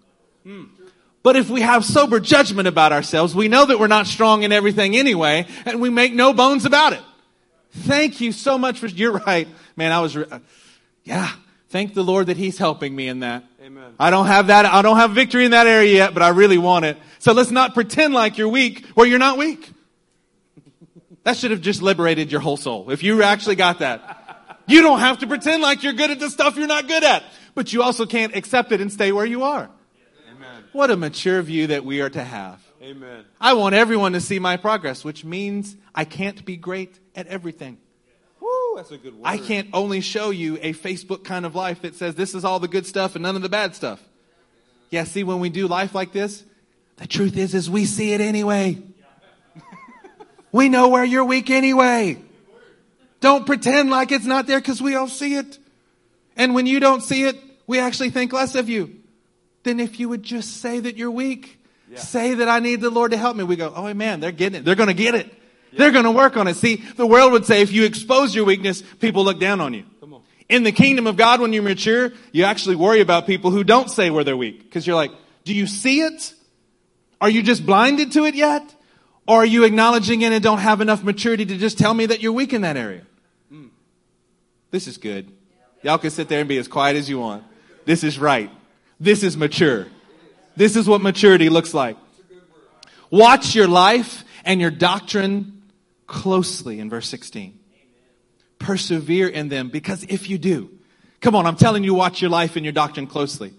But 1.24 1.36
if 1.36 1.50
we 1.50 1.62
have 1.62 1.86
sober 1.86 2.20
judgment 2.20 2.68
about 2.68 2.92
ourselves, 2.92 3.36
we 3.36 3.48
know 3.48 3.66
that 3.66 3.80
we're 3.80 3.88
not 3.88 4.08
strong 4.08 4.44
in 4.44 4.52
everything 4.52 4.96
anyway, 4.96 5.46
and 5.66 5.80
we 5.80 5.90
make 5.90 6.14
no 6.14 6.34
bones 6.34 6.66
about 6.66 6.94
it. 6.94 7.02
Thank 7.72 8.22
you 8.22 8.32
so 8.32 8.58
much 8.58 8.80
for, 8.80 8.88
you're 8.88 9.14
right. 9.14 9.48
Man, 9.76 9.92
I 9.92 10.02
was, 10.02 10.16
re- 10.16 10.26
uh, 10.30 10.40
yeah, 11.04 11.32
thank 11.70 11.94
the 11.94 12.04
Lord 12.04 12.28
that 12.28 12.38
He's 12.38 12.58
helping 12.58 12.96
me 12.96 13.08
in 13.08 13.20
that. 13.20 13.44
Amen. 13.64 13.94
I 14.00 14.10
don't 14.10 14.26
have 14.26 14.48
that, 14.48 14.66
I 14.66 14.82
don't 14.82 14.98
have 14.98 15.12
victory 15.12 15.46
in 15.46 15.52
that 15.52 15.68
area 15.68 15.94
yet, 15.94 16.14
but 16.14 16.24
I 16.24 16.30
really 16.30 16.58
want 16.58 16.86
it. 16.86 16.98
So 17.20 17.34
let's 17.34 17.52
not 17.52 17.74
pretend 17.74 18.14
like 18.14 18.38
you're 18.38 18.50
weak 18.50 18.86
where 18.96 19.08
you're 19.08 19.20
not 19.20 19.38
weak. 19.38 19.70
That 21.24 21.38
should 21.38 21.52
have 21.52 21.62
just 21.62 21.84
liberated 21.84 22.32
your 22.32 22.42
whole 22.42 22.58
soul. 22.58 22.90
If 22.90 23.04
you 23.04 23.22
actually 23.22 23.56
got 23.56 23.78
that. 23.78 24.58
You 24.66 24.82
don't 24.82 25.00
have 25.00 25.20
to 25.20 25.28
pretend 25.28 25.62
like 25.62 25.84
you're 25.84 25.94
good 25.94 26.10
at 26.10 26.20
the 26.20 26.32
stuff 26.32 26.58
you're 26.58 26.66
not 26.66 26.88
good 26.88 27.04
at, 27.04 27.24
but 27.54 27.72
you 27.72 27.84
also 27.84 28.08
can't 28.08 28.36
accept 28.36 28.72
it 28.72 28.82
and 28.82 28.92
stay 28.92 29.12
where 29.12 29.26
you 29.26 29.44
are. 29.44 29.70
What 30.74 30.90
a 30.90 30.96
mature 30.96 31.42
view 31.42 31.68
that 31.68 31.84
we 31.84 32.00
are 32.02 32.10
to 32.10 32.24
have. 32.24 32.62
Amen. 32.82 33.26
I 33.40 33.54
want 33.54 33.76
everyone 33.76 34.14
to 34.14 34.22
see 34.22 34.40
my 34.40 34.58
progress, 34.58 35.04
which 35.04 35.26
means 35.26 35.76
I 35.94 36.06
can't 36.06 36.44
be 36.46 36.56
great 36.56 36.98
at 37.14 37.28
everything. 37.28 37.78
Woo, 38.40 38.76
that's 38.78 38.92
a 38.92 38.98
good 38.98 39.16
word. 39.16 39.28
I 39.28 39.38
can't 39.38 39.68
only 39.74 40.00
show 40.00 40.30
you 40.30 40.58
a 40.62 40.74
Facebook 40.74 41.26
kind 41.26 41.46
of 41.46 41.56
life 41.56 41.82
that 41.82 41.96
says 41.96 42.16
this 42.16 42.34
is 42.34 42.46
all 42.46 42.60
the 42.60 42.70
good 42.70 42.86
stuff 42.86 43.16
and 43.16 43.24
none 43.24 43.36
of 43.36 43.42
the 43.42 43.50
bad 43.50 43.76
stuff. 43.76 44.02
Yeah, 44.90 45.04
see, 45.04 45.24
when 45.24 45.40
we 45.40 45.50
do 45.50 45.68
life 45.68 45.94
like 45.94 46.14
this, 46.14 46.44
the 46.98 47.08
truth 47.08 47.38
is, 47.38 47.54
is 47.54 47.70
we 47.70 47.86
see 47.86 48.14
it 48.14 48.22
anyway. 48.22 48.82
we 50.52 50.70
know 50.70 50.88
where 50.88 51.04
you're 51.04 51.26
weak 51.26 51.50
anyway. 51.50 52.18
Don't 53.20 53.46
pretend 53.46 53.90
like 53.90 54.12
it's 54.12 54.26
not 54.26 54.48
there 54.48 54.60
because 54.60 54.82
we 54.82 54.96
all 54.96 55.08
see 55.08 55.36
it. 55.36 55.60
And 56.38 56.56
when 56.56 56.66
you 56.66 56.80
don't 56.80 57.02
see 57.02 57.26
it, 57.26 57.38
we 57.68 57.80
actually 57.80 58.10
think 58.10 58.32
less 58.32 58.56
of 58.56 58.70
you 58.70 59.01
than 59.64 59.80
if 59.80 60.00
you 60.00 60.10
would 60.10 60.24
just 60.24 60.58
say 60.58 60.80
that 60.80 60.98
you're 60.98 61.12
weak. 61.12 61.60
Say 61.96 62.36
that 62.36 62.48
I 62.48 62.60
need 62.60 62.80
the 62.80 62.90
Lord 62.90 63.12
to 63.12 63.18
help 63.18 63.36
me. 63.36 63.44
We 63.44 63.58
go, 63.58 63.74
oh 63.76 63.94
man, 63.94 64.22
they're 64.22 64.32
getting 64.32 64.60
it. 64.60 64.66
They're 64.66 64.76
going 64.76 64.88
to 64.88 64.94
get 64.94 65.14
it. 65.14 65.32
They're 65.74 65.92
going 65.92 66.06
to 66.06 66.12
work 66.12 66.38
on 66.38 66.48
it. 66.48 66.56
See, 66.56 66.78
the 66.78 67.06
world 67.06 67.32
would 67.34 67.46
say 67.46 67.62
if 67.62 67.72
you 67.72 67.86
expose 67.86 68.36
your 68.36 68.46
weakness, 68.46 68.82
people 69.00 69.24
look 69.24 69.40
down 69.40 69.62
on 69.62 69.74
you. 69.74 69.84
Come 70.00 70.14
on. 70.14 70.22
In 70.50 70.64
the 70.64 70.72
kingdom 70.72 71.08
of 71.08 71.18
God, 71.18 71.40
when 71.40 71.54
you 71.54 71.62
mature, 71.62 72.12
you 72.32 72.44
actually 72.44 72.76
worry 72.76 73.00
about 73.00 73.26
people 73.26 73.52
who 73.52 73.64
don't 73.64 73.90
say 73.90 74.10
where 74.10 74.24
they're 74.24 74.38
weak. 74.38 74.64
Because 74.64 74.86
you're 74.86 74.96
like, 74.96 75.12
do 75.44 75.54
you 75.54 75.68
see 75.68 76.02
it? 76.02 76.34
Are 77.20 77.30
you 77.30 77.42
just 77.42 77.66
blinded 77.66 78.12
to 78.14 78.26
it 78.26 78.36
yet? 78.36 78.76
Or 79.28 79.38
are 79.38 79.46
you 79.46 79.64
acknowledging 79.64 80.24
it 80.24 80.34
and 80.34 80.44
don't 80.44 80.60
have 80.60 80.82
enough 80.82 81.04
maturity 81.04 81.46
to 81.46 81.58
just 81.58 81.78
tell 81.78 81.94
me 81.94 82.06
that 82.08 82.22
you're 82.22 82.34
weak 82.34 82.54
in 82.54 82.62
that 82.62 82.76
area? 82.76 83.04
Hmm. 83.50 83.68
This 84.72 84.88
is 84.88 84.98
good. 84.98 85.32
Y'all 85.84 85.98
can 85.98 86.10
sit 86.10 86.28
there 86.28 86.40
and 86.40 86.50
be 86.50 86.58
as 86.58 86.68
quiet 86.68 86.98
as 86.98 87.10
you 87.10 87.20
want. 87.20 87.44
This 87.86 88.04
is 88.04 88.20
right. 88.20 88.52
This 89.02 89.24
is 89.24 89.36
mature. 89.36 89.88
This 90.56 90.76
is 90.76 90.88
what 90.88 91.02
maturity 91.02 91.50
looks 91.50 91.74
like. 91.74 91.98
Watch 93.10 93.56
your 93.56 93.68
life 93.68 94.24
and 94.46 94.62
your 94.62 94.70
doctrine 94.70 95.64
closely 96.06 96.80
in 96.80 96.88
verse 96.88 97.10
16. 97.10 97.58
Persevere 98.60 99.28
in 99.28 99.50
them 99.50 99.70
because 99.70 100.04
if 100.04 100.30
you 100.30 100.38
do, 100.38 100.70
come 101.20 101.36
on, 101.36 101.48
I'm 101.48 101.56
telling 101.56 101.84
you, 101.84 101.96
watch 101.96 102.22
your 102.22 102.30
life 102.30 102.56
and 102.58 102.64
your 102.64 102.74
doctrine 102.74 103.08
closely. 103.08 103.56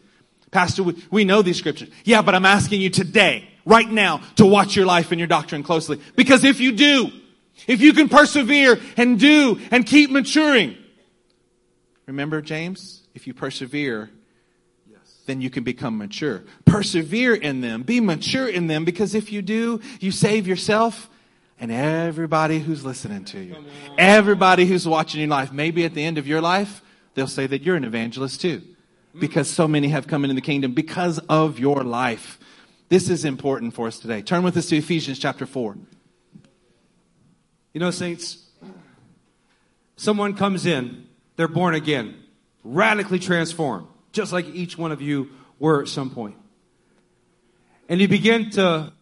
Pastor, 0.52 0.84
we, 1.10 1.24
know 1.24 1.42
these 1.42 1.56
scriptures. 1.56 1.88
Yeah, 2.04 2.22
but 2.22 2.36
I'm 2.36 2.46
asking 2.46 2.80
you 2.80 2.90
today, 2.90 3.48
right 3.64 3.90
now, 3.90 4.20
to 4.36 4.46
watch 4.46 4.76
your 4.76 4.86
life 4.86 5.10
and 5.10 5.18
your 5.18 5.26
doctrine 5.26 5.64
closely. 5.64 6.00
Because 6.14 6.44
if 6.44 6.60
you 6.60 6.70
do, 6.70 7.10
if 7.66 7.80
you 7.80 7.94
can 7.94 8.08
persevere 8.08 8.78
and 8.96 9.18
do 9.18 9.58
and 9.72 9.84
keep 9.84 10.10
maturing, 10.10 10.76
remember 12.06 12.40
James? 12.42 13.02
If 13.12 13.26
you 13.26 13.34
persevere, 13.34 14.08
then 15.26 15.40
you 15.40 15.50
can 15.50 15.64
become 15.64 15.98
mature. 15.98 16.42
Persevere 16.64 17.34
in 17.34 17.60
them. 17.60 17.82
Be 17.82 18.00
mature 18.00 18.48
in 18.48 18.66
them 18.66 18.84
because 18.84 19.14
if 19.14 19.32
you 19.32 19.42
do, 19.42 19.80
you 20.00 20.10
save 20.10 20.46
yourself 20.46 21.08
and 21.58 21.70
everybody 21.70 22.58
who's 22.58 22.84
listening 22.84 23.24
to 23.26 23.38
you. 23.38 23.56
Everybody 23.96 24.66
who's 24.66 24.86
watching 24.86 25.20
your 25.20 25.30
life. 25.30 25.52
Maybe 25.52 25.84
at 25.84 25.94
the 25.94 26.02
end 26.02 26.18
of 26.18 26.26
your 26.26 26.40
life, 26.40 26.82
they'll 27.14 27.28
say 27.28 27.46
that 27.46 27.62
you're 27.62 27.76
an 27.76 27.84
evangelist 27.84 28.40
too. 28.40 28.62
Because 29.18 29.48
so 29.48 29.68
many 29.68 29.88
have 29.88 30.06
come 30.06 30.24
into 30.24 30.34
the 30.34 30.40
kingdom 30.40 30.72
because 30.72 31.18
of 31.28 31.58
your 31.58 31.84
life. 31.84 32.38
This 32.88 33.08
is 33.08 33.24
important 33.24 33.74
for 33.74 33.86
us 33.86 33.98
today. 33.98 34.22
Turn 34.22 34.42
with 34.42 34.56
us 34.56 34.66
to 34.66 34.76
Ephesians 34.76 35.18
chapter 35.18 35.46
4. 35.46 35.76
You 37.74 37.80
know, 37.80 37.90
saints, 37.90 38.50
someone 39.96 40.34
comes 40.34 40.66
in, 40.66 41.06
they're 41.36 41.48
born 41.48 41.74
again, 41.74 42.22
radically 42.64 43.18
transformed, 43.18 43.86
just 44.12 44.32
like 44.32 44.46
each 44.46 44.78
one 44.78 44.92
of 44.92 45.02
you 45.02 45.30
were 45.58 45.82
at 45.82 45.88
some 45.88 46.10
point. 46.10 46.36
And 47.88 48.00
you 48.00 48.06
begin 48.08 48.50
to 48.50 48.92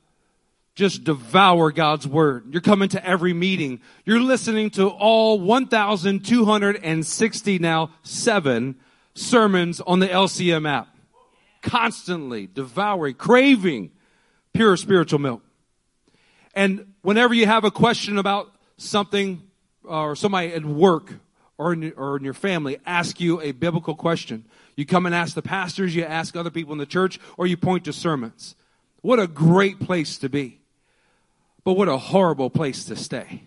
just 0.75 1.05
devour 1.05 1.71
God's 1.73 2.07
word. 2.07 2.53
You're 2.53 2.63
coming 2.63 2.89
to 2.91 3.03
every 3.07 3.35
meeting. 3.35 3.81
You're 4.05 4.21
listening 4.21 4.71
to 4.71 4.89
all 4.89 5.39
1,260 5.39 7.59
now, 7.59 7.91
seven 8.03 8.77
sermons 9.15 9.81
on 9.81 9.99
the 9.99 10.09
LCM 10.09 10.69
app. 10.69 10.89
Constantly 11.63 12.47
devouring, 12.47 13.15
craving 13.15 13.91
pure 14.55 14.77
spiritual 14.77 15.19
milk. 15.19 15.43
And 16.55 16.95
whenever 17.03 17.35
you 17.35 17.47
have 17.47 17.65
a 17.65 17.71
question 17.71 18.19
about 18.19 18.51
something 18.79 19.43
uh, 19.85 20.01
or 20.01 20.17
somebody 20.17 20.53
at 20.53 20.65
work 20.65 21.13
or 21.59 21.75
in, 21.75 21.93
or 21.97 22.17
in 22.17 22.25
your 22.25 22.35
family 22.35 22.79
ask 22.87 23.21
you 23.21 23.41
a 23.41 23.53
biblical 23.53 23.95
question, 23.95 24.47
you 24.81 24.87
come 24.87 25.07
and 25.07 25.14
ask 25.14 25.35
the 25.35 25.43
pastors, 25.43 25.95
you 25.95 26.03
ask 26.05 26.35
other 26.35 26.51
people 26.51 26.72
in 26.72 26.78
the 26.78 26.87
church, 26.87 27.20
or 27.37 27.47
you 27.47 27.57
point 27.57 27.85
to 27.85 27.93
sermons. 27.93 28.57
What 29.03 29.20
a 29.20 29.26
great 29.26 29.78
place 29.78 30.18
to 30.18 30.28
be. 30.28 30.59
But 31.64 31.74
what 31.74 31.89
a 31.89 31.99
horrible 31.99 32.51
place 32.51 32.87
to 32.87 32.97
stay. 32.97 33.43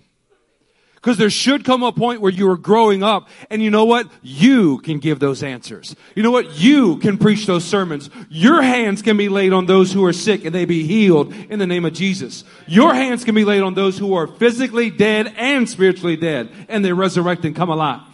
Because 0.94 1.18
there 1.18 1.30
should 1.30 1.66
come 1.66 1.84
a 1.84 1.92
point 1.92 2.22
where 2.22 2.32
you 2.32 2.50
are 2.50 2.56
growing 2.56 3.04
up 3.04 3.28
and 3.50 3.62
you 3.62 3.70
know 3.70 3.84
what? 3.84 4.08
You 4.22 4.78
can 4.78 5.00
give 5.00 5.20
those 5.20 5.44
answers. 5.44 5.98
You 6.16 6.24
know 6.24 6.32
what? 6.32 6.58
You 6.58 6.98
can 6.98 7.18
preach 7.18 7.46
those 7.46 7.66
sermons. 7.66 8.10
Your 8.30 8.62
hands 8.62 9.02
can 9.02 9.18
be 9.18 9.28
laid 9.28 9.52
on 9.52 9.66
those 9.66 9.92
who 9.92 10.06
are 10.06 10.14
sick 10.14 10.46
and 10.46 10.56
they 10.56 10.64
be 10.64 10.88
healed 10.88 11.34
in 11.50 11.60
the 11.60 11.68
name 11.68 11.84
of 11.84 11.92
Jesus. 11.92 12.46
Your 12.68 12.94
hands 12.94 13.26
can 13.26 13.36
be 13.36 13.44
laid 13.44 13.64
on 13.64 13.74
those 13.74 13.98
who 13.98 14.14
are 14.14 14.28
physically 14.28 14.92
dead 14.92 15.34
and 15.36 15.68
spiritually 15.70 16.16
dead 16.16 16.50
and 16.70 16.86
they 16.86 16.94
resurrect 16.94 17.44
and 17.44 17.54
come 17.54 17.70
alive. 17.70 18.13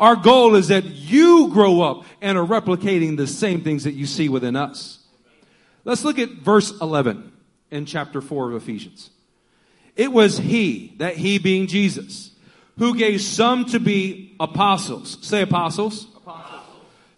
Our 0.00 0.16
goal 0.16 0.54
is 0.54 0.68
that 0.68 0.86
you 0.86 1.48
grow 1.52 1.82
up 1.82 2.04
and 2.22 2.38
are 2.38 2.46
replicating 2.46 3.18
the 3.18 3.26
same 3.26 3.60
things 3.60 3.84
that 3.84 3.92
you 3.92 4.06
see 4.06 4.30
within 4.30 4.56
us. 4.56 4.98
Let's 5.84 6.04
look 6.04 6.18
at 6.18 6.30
verse 6.30 6.72
11 6.80 7.30
in 7.70 7.84
chapter 7.84 8.22
4 8.22 8.50
of 8.50 8.56
Ephesians. 8.56 9.10
It 9.96 10.10
was 10.10 10.38
he, 10.38 10.94
that 10.96 11.16
he 11.16 11.38
being 11.38 11.66
Jesus, 11.66 12.30
who 12.78 12.96
gave 12.96 13.20
some 13.20 13.66
to 13.66 13.78
be 13.78 14.34
apostles. 14.40 15.18
Say 15.20 15.42
apostles. 15.42 16.06
apostles. 16.16 16.62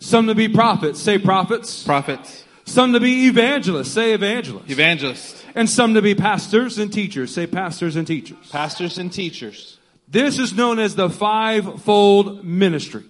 Some 0.01 0.26
to 0.26 0.35
be 0.35 0.49
prophets. 0.49 1.01
Say 1.01 1.18
prophets. 1.18 1.85
Prophets. 1.85 2.45
Some 2.64 2.93
to 2.95 3.01
be 3.01 3.28
evangelists. 3.28 3.93
Say 3.93 4.12
evangelists. 4.12 4.70
Evangelists. 4.70 5.45
And 5.55 5.70
some 5.70 5.95
to 5.95 6.03
be 6.03 6.16
pastors 6.16 6.78
and 6.78 6.93
teachers. 6.93 7.33
Say 7.33 7.47
pastors 7.47 7.95
and 7.95 8.07
teachers. 8.07 8.49
Pastors 8.51 8.99
and 8.99 9.12
teachers. 9.12 9.78
This 10.09 10.38
is 10.38 10.53
known 10.53 10.78
as 10.78 10.94
the 10.94 11.09
fivefold 11.09 12.44
ministry. 12.44 13.05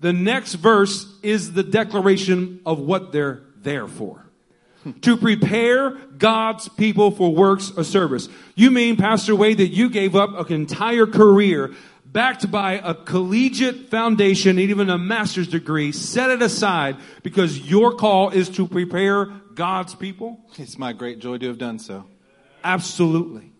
The 0.00 0.12
next 0.12 0.54
verse 0.54 1.12
is 1.22 1.52
the 1.52 1.62
declaration 1.62 2.60
of 2.64 2.78
what 2.78 3.12
they're 3.12 3.42
there 3.56 3.88
for 3.88 4.24
to 5.02 5.16
prepare 5.16 5.90
God's 5.90 6.68
people 6.68 7.10
for 7.10 7.34
works 7.34 7.70
of 7.70 7.86
service. 7.86 8.28
You 8.54 8.70
mean, 8.70 8.96
Pastor 8.96 9.34
Wade, 9.34 9.58
that 9.58 9.68
you 9.68 9.90
gave 9.90 10.14
up 10.14 10.48
an 10.48 10.54
entire 10.54 11.06
career 11.06 11.74
backed 12.04 12.50
by 12.50 12.74
a 12.74 12.94
collegiate 12.94 13.90
foundation 13.90 14.52
and 14.52 14.70
even 14.70 14.88
a 14.90 14.98
master's 14.98 15.48
degree, 15.48 15.92
set 15.92 16.30
it 16.30 16.42
aside 16.42 16.96
because 17.22 17.58
your 17.58 17.94
call 17.94 18.30
is 18.30 18.48
to 18.50 18.66
prepare 18.66 19.26
God's 19.54 19.94
people? 19.94 20.40
It's 20.56 20.78
my 20.78 20.92
great 20.92 21.18
joy 21.18 21.38
to 21.38 21.48
have 21.48 21.58
done 21.58 21.78
so. 21.78 22.06
Absolutely. 22.64 23.52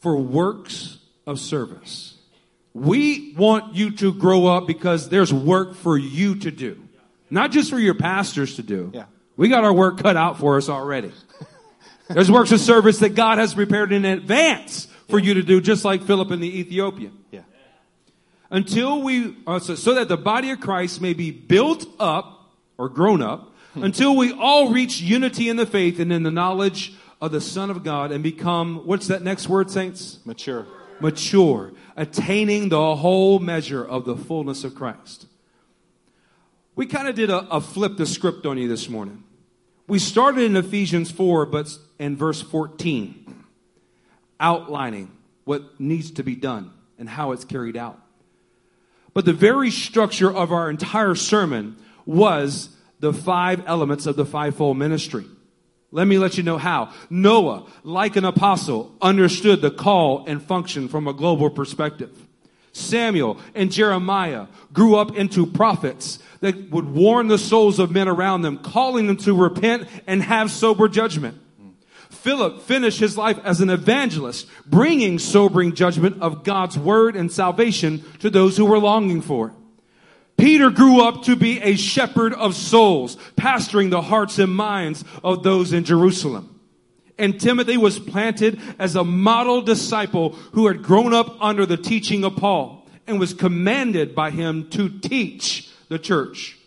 For 0.00 0.16
works 0.16 0.98
of 1.26 1.38
service. 1.38 2.16
We 2.74 3.34
want 3.36 3.74
you 3.74 3.92
to 3.96 4.12
grow 4.12 4.46
up 4.46 4.66
because 4.66 5.08
there's 5.08 5.32
work 5.32 5.74
for 5.74 5.98
you 5.98 6.36
to 6.36 6.50
do. 6.50 6.80
Not 7.30 7.52
just 7.52 7.70
for 7.70 7.78
your 7.78 7.94
pastors 7.94 8.56
to 8.56 8.62
do. 8.62 8.90
Yeah. 8.92 9.04
We 9.36 9.48
got 9.48 9.64
our 9.64 9.72
work 9.72 9.98
cut 9.98 10.16
out 10.16 10.38
for 10.38 10.56
us 10.56 10.68
already. 10.68 11.12
There's 12.08 12.30
works 12.30 12.52
of 12.52 12.60
service 12.60 12.98
that 12.98 13.14
God 13.14 13.38
has 13.38 13.54
prepared 13.54 13.92
in 13.92 14.04
advance 14.04 14.86
for 15.08 15.18
you 15.18 15.34
to 15.34 15.42
do, 15.42 15.60
just 15.60 15.84
like 15.84 16.02
Philip 16.02 16.30
and 16.30 16.42
the 16.42 16.58
Ethiopian. 16.60 17.16
Yeah. 17.30 17.40
Until 18.50 19.00
we, 19.00 19.36
uh, 19.46 19.60
so, 19.60 19.76
so 19.76 19.94
that 19.94 20.08
the 20.08 20.16
body 20.16 20.50
of 20.50 20.60
Christ 20.60 21.00
may 21.00 21.14
be 21.14 21.30
built 21.30 21.86
up 22.00 22.50
or 22.76 22.88
grown 22.88 23.22
up, 23.22 23.54
until 23.76 24.16
we 24.16 24.32
all 24.32 24.70
reach 24.70 25.00
unity 25.00 25.48
in 25.48 25.56
the 25.56 25.66
faith 25.66 26.00
and 26.00 26.12
in 26.12 26.24
the 26.24 26.30
knowledge 26.30 26.92
of 27.20 27.32
the 27.32 27.40
Son 27.40 27.70
of 27.70 27.84
God 27.84 28.12
and 28.12 28.22
become, 28.22 28.86
what's 28.86 29.06
that 29.08 29.22
next 29.22 29.48
word, 29.48 29.70
saints? 29.70 30.18
Mature. 30.24 30.66
Mature, 31.00 31.72
attaining 31.96 32.68
the 32.68 32.96
whole 32.96 33.38
measure 33.38 33.84
of 33.84 34.04
the 34.04 34.16
fullness 34.16 34.64
of 34.64 34.74
Christ. 34.74 35.26
We 36.76 36.86
kind 36.86 37.08
of 37.08 37.14
did 37.14 37.30
a, 37.30 37.46
a, 37.48 37.60
flip 37.60 37.96
the 37.96 38.06
script 38.06 38.46
on 38.46 38.58
you 38.58 38.68
this 38.68 38.88
morning. 38.88 39.24
We 39.86 39.98
started 39.98 40.44
in 40.44 40.56
Ephesians 40.56 41.10
4, 41.10 41.46
but 41.46 41.76
in 41.98 42.16
verse 42.16 42.40
14, 42.42 43.44
outlining 44.38 45.10
what 45.44 45.80
needs 45.80 46.10
to 46.12 46.22
be 46.22 46.36
done 46.36 46.70
and 46.98 47.08
how 47.08 47.32
it's 47.32 47.44
carried 47.44 47.76
out. 47.76 48.00
But 49.12 49.24
the 49.24 49.32
very 49.32 49.70
structure 49.70 50.32
of 50.32 50.52
our 50.52 50.70
entire 50.70 51.14
sermon 51.14 51.76
was 52.06 52.70
the 53.00 53.12
five 53.12 53.62
elements 53.66 54.06
of 54.06 54.16
the 54.16 54.26
fivefold 54.26 54.76
ministry. 54.76 55.26
Let 55.92 56.06
me 56.06 56.18
let 56.18 56.36
you 56.36 56.42
know 56.42 56.58
how. 56.58 56.92
Noah, 57.08 57.66
like 57.82 58.16
an 58.16 58.24
apostle, 58.24 58.94
understood 59.02 59.60
the 59.60 59.70
call 59.70 60.24
and 60.26 60.42
function 60.42 60.88
from 60.88 61.08
a 61.08 61.12
global 61.12 61.50
perspective. 61.50 62.16
Samuel 62.72 63.38
and 63.54 63.72
Jeremiah 63.72 64.46
grew 64.72 64.94
up 64.96 65.16
into 65.16 65.46
prophets 65.46 66.20
that 66.40 66.70
would 66.70 66.88
warn 66.88 67.26
the 67.26 67.38
souls 67.38 67.78
of 67.78 67.90
men 67.90 68.08
around 68.08 68.42
them, 68.42 68.58
calling 68.58 69.08
them 69.08 69.16
to 69.18 69.34
repent 69.34 69.88
and 70.06 70.22
have 70.22 70.50
sober 70.50 70.88
judgment. 70.88 71.38
Philip 72.10 72.62
finished 72.62 73.00
his 73.00 73.16
life 73.16 73.38
as 73.44 73.60
an 73.60 73.70
evangelist, 73.70 74.46
bringing 74.66 75.18
sobering 75.18 75.74
judgment 75.74 76.20
of 76.20 76.44
God's 76.44 76.78
word 76.78 77.16
and 77.16 77.32
salvation 77.32 78.04
to 78.20 78.30
those 78.30 78.56
who 78.56 78.66
were 78.66 78.78
longing 78.78 79.22
for 79.22 79.48
it. 79.48 79.54
Peter 80.40 80.70
grew 80.70 81.02
up 81.02 81.22
to 81.24 81.36
be 81.36 81.60
a 81.60 81.76
shepherd 81.76 82.32
of 82.32 82.54
souls, 82.54 83.16
pastoring 83.36 83.90
the 83.90 84.00
hearts 84.00 84.38
and 84.38 84.54
minds 84.54 85.04
of 85.22 85.42
those 85.42 85.72
in 85.72 85.84
Jerusalem. 85.84 86.58
And 87.18 87.38
Timothy 87.38 87.76
was 87.76 87.98
planted 87.98 88.58
as 88.78 88.96
a 88.96 89.04
model 89.04 89.60
disciple 89.60 90.30
who 90.52 90.66
had 90.68 90.82
grown 90.82 91.12
up 91.12 91.36
under 91.42 91.66
the 91.66 91.76
teaching 91.76 92.24
of 92.24 92.36
Paul 92.36 92.88
and 93.06 93.20
was 93.20 93.34
commanded 93.34 94.14
by 94.14 94.30
him 94.30 94.70
to 94.70 94.88
teach 94.88 95.70
the 95.88 95.98
church, 95.98 96.58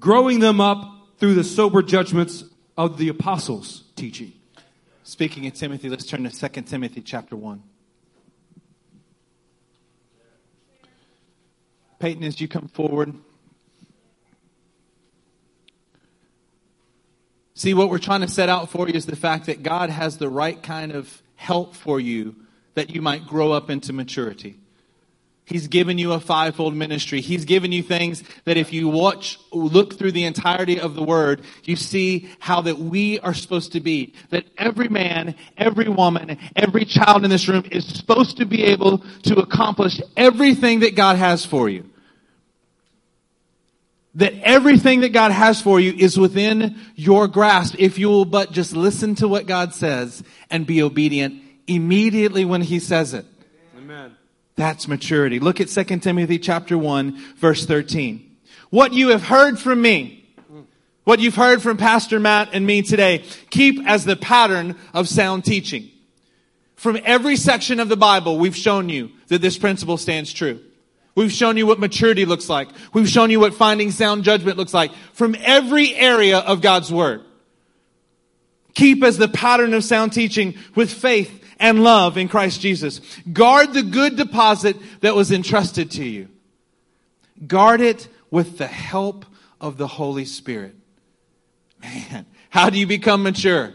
growing 0.00 0.40
them 0.40 0.60
up 0.60 0.84
through 1.18 1.34
the 1.34 1.44
sober 1.44 1.82
judgments 1.82 2.42
of 2.76 2.98
the 2.98 3.08
apostles' 3.08 3.84
teaching. 3.94 4.32
Speaking 5.04 5.46
of 5.46 5.54
Timothy, 5.54 5.88
let's 5.88 6.06
turn 6.06 6.28
to 6.28 6.48
2 6.48 6.62
Timothy 6.62 7.00
chapter 7.00 7.36
1. 7.36 7.62
Peyton, 12.04 12.24
as 12.24 12.38
you 12.38 12.48
come 12.48 12.68
forward, 12.68 13.14
see 17.54 17.72
what 17.72 17.88
we're 17.88 17.96
trying 17.96 18.20
to 18.20 18.28
set 18.28 18.50
out 18.50 18.68
for 18.68 18.86
you 18.86 18.92
is 18.92 19.06
the 19.06 19.16
fact 19.16 19.46
that 19.46 19.62
God 19.62 19.88
has 19.88 20.18
the 20.18 20.28
right 20.28 20.62
kind 20.62 20.92
of 20.92 21.22
help 21.34 21.74
for 21.74 21.98
you 21.98 22.36
that 22.74 22.90
you 22.90 23.00
might 23.00 23.26
grow 23.26 23.52
up 23.52 23.70
into 23.70 23.94
maturity. 23.94 24.58
He's 25.46 25.66
given 25.66 25.96
you 25.96 26.12
a 26.12 26.20
fivefold 26.20 26.74
ministry. 26.74 27.22
He's 27.22 27.46
given 27.46 27.72
you 27.72 27.82
things 27.82 28.22
that 28.44 28.58
if 28.58 28.70
you 28.70 28.90
watch, 28.90 29.38
look 29.50 29.98
through 29.98 30.12
the 30.12 30.24
entirety 30.24 30.78
of 30.78 30.94
the 30.94 31.02
word, 31.02 31.40
you 31.62 31.74
see 31.74 32.28
how 32.38 32.60
that 32.60 32.78
we 32.78 33.18
are 33.20 33.32
supposed 33.32 33.72
to 33.72 33.80
be. 33.80 34.12
That 34.28 34.44
every 34.58 34.90
man, 34.90 35.36
every 35.56 35.88
woman, 35.88 36.36
every 36.54 36.84
child 36.84 37.24
in 37.24 37.30
this 37.30 37.48
room 37.48 37.64
is 37.72 37.86
supposed 37.86 38.36
to 38.36 38.44
be 38.44 38.62
able 38.64 38.98
to 39.22 39.38
accomplish 39.38 40.02
everything 40.18 40.80
that 40.80 40.96
God 40.96 41.16
has 41.16 41.46
for 41.46 41.70
you. 41.70 41.88
That 44.16 44.34
everything 44.42 45.00
that 45.00 45.12
God 45.12 45.32
has 45.32 45.60
for 45.60 45.80
you 45.80 45.92
is 45.92 46.18
within 46.18 46.76
your 46.94 47.26
grasp 47.26 47.74
if 47.78 47.98
you 47.98 48.08
will 48.08 48.24
but 48.24 48.52
just 48.52 48.74
listen 48.74 49.16
to 49.16 49.26
what 49.26 49.46
God 49.46 49.74
says 49.74 50.22
and 50.50 50.66
be 50.66 50.82
obedient 50.82 51.42
immediately 51.66 52.44
when 52.44 52.60
He 52.60 52.78
says 52.78 53.12
it. 53.12 53.26
Amen. 53.76 54.16
That's 54.56 54.86
maturity. 54.86 55.40
Look 55.40 55.60
at 55.60 55.68
2 55.68 55.98
Timothy 55.98 56.38
chapter 56.38 56.78
1 56.78 57.18
verse 57.36 57.66
13. 57.66 58.36
What 58.70 58.92
you 58.92 59.08
have 59.08 59.24
heard 59.24 59.58
from 59.58 59.82
me, 59.82 60.28
what 61.04 61.20
you've 61.20 61.34
heard 61.34 61.62
from 61.62 61.76
Pastor 61.76 62.18
Matt 62.18 62.50
and 62.52 62.66
me 62.66 62.82
today, 62.82 63.24
keep 63.50 63.84
as 63.86 64.04
the 64.04 64.16
pattern 64.16 64.76
of 64.92 65.08
sound 65.08 65.44
teaching. 65.44 65.90
From 66.76 66.98
every 67.04 67.36
section 67.36 67.80
of 67.80 67.88
the 67.88 67.96
Bible, 67.96 68.38
we've 68.38 68.56
shown 68.56 68.88
you 68.88 69.10
that 69.28 69.40
this 69.40 69.58
principle 69.58 69.96
stands 69.96 70.32
true. 70.32 70.60
We've 71.14 71.32
shown 71.32 71.56
you 71.56 71.66
what 71.66 71.78
maturity 71.78 72.24
looks 72.24 72.48
like. 72.48 72.68
We've 72.92 73.08
shown 73.08 73.30
you 73.30 73.40
what 73.40 73.54
finding 73.54 73.90
sound 73.90 74.24
judgment 74.24 74.56
looks 74.56 74.74
like 74.74 74.92
from 75.12 75.36
every 75.40 75.94
area 75.94 76.38
of 76.38 76.60
God's 76.60 76.92
Word. 76.92 77.22
Keep 78.74 79.04
as 79.04 79.16
the 79.16 79.28
pattern 79.28 79.72
of 79.74 79.84
sound 79.84 80.12
teaching 80.12 80.56
with 80.74 80.92
faith 80.92 81.42
and 81.60 81.84
love 81.84 82.16
in 82.18 82.28
Christ 82.28 82.60
Jesus. 82.60 83.00
Guard 83.32 83.72
the 83.72 83.84
good 83.84 84.16
deposit 84.16 84.76
that 85.00 85.14
was 85.14 85.30
entrusted 85.30 85.92
to 85.92 86.04
you. 86.04 86.28
Guard 87.46 87.80
it 87.80 88.08
with 88.30 88.58
the 88.58 88.66
help 88.66 89.24
of 89.60 89.76
the 89.76 89.86
Holy 89.86 90.24
Spirit. 90.24 90.74
Man, 91.80 92.26
how 92.50 92.70
do 92.70 92.78
you 92.78 92.86
become 92.86 93.22
mature? 93.22 93.72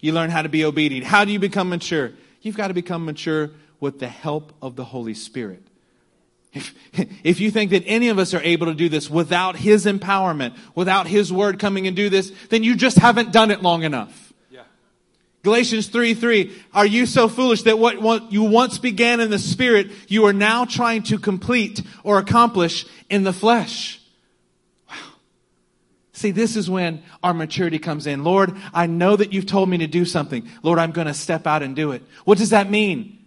You 0.00 0.12
learn 0.12 0.30
how 0.30 0.42
to 0.42 0.48
be 0.48 0.64
obedient. 0.64 1.06
How 1.06 1.24
do 1.24 1.30
you 1.30 1.38
become 1.38 1.68
mature? 1.68 2.12
You've 2.40 2.56
got 2.56 2.68
to 2.68 2.74
become 2.74 3.04
mature 3.04 3.50
with 3.78 4.00
the 4.00 4.08
help 4.08 4.52
of 4.60 4.74
the 4.74 4.84
Holy 4.84 5.14
Spirit. 5.14 5.62
If, 6.52 6.74
if 7.24 7.40
you 7.40 7.50
think 7.50 7.70
that 7.70 7.84
any 7.86 8.08
of 8.08 8.18
us 8.18 8.34
are 8.34 8.42
able 8.42 8.66
to 8.66 8.74
do 8.74 8.88
this 8.88 9.08
without 9.08 9.56
His 9.56 9.86
empowerment, 9.86 10.54
without 10.74 11.06
His 11.06 11.32
word 11.32 11.58
coming 11.58 11.86
and 11.86 11.96
do 11.96 12.10
this, 12.10 12.32
then 12.50 12.62
you 12.62 12.76
just 12.76 12.98
haven't 12.98 13.32
done 13.32 13.50
it 13.50 13.62
long 13.62 13.84
enough. 13.84 14.32
Yeah. 14.50 14.64
Galatians 15.42 15.88
3 15.88 16.12
3, 16.12 16.52
are 16.74 16.84
you 16.84 17.06
so 17.06 17.28
foolish 17.28 17.62
that 17.62 17.78
what, 17.78 18.02
what 18.02 18.32
you 18.32 18.42
once 18.42 18.76
began 18.76 19.20
in 19.20 19.30
the 19.30 19.38
spirit, 19.38 19.90
you 20.08 20.26
are 20.26 20.34
now 20.34 20.66
trying 20.66 21.02
to 21.04 21.18
complete 21.18 21.80
or 22.04 22.18
accomplish 22.18 22.84
in 23.08 23.24
the 23.24 23.32
flesh? 23.32 24.02
Wow. 24.90 24.96
See, 26.12 26.32
this 26.32 26.54
is 26.54 26.68
when 26.68 27.02
our 27.22 27.32
maturity 27.32 27.78
comes 27.78 28.06
in. 28.06 28.24
Lord, 28.24 28.54
I 28.74 28.86
know 28.86 29.16
that 29.16 29.32
you've 29.32 29.46
told 29.46 29.70
me 29.70 29.78
to 29.78 29.86
do 29.86 30.04
something. 30.04 30.46
Lord, 30.62 30.78
I'm 30.78 30.92
going 30.92 31.06
to 31.06 31.14
step 31.14 31.46
out 31.46 31.62
and 31.62 31.74
do 31.74 31.92
it. 31.92 32.02
What 32.26 32.36
does 32.36 32.50
that 32.50 32.70
mean? 32.70 33.21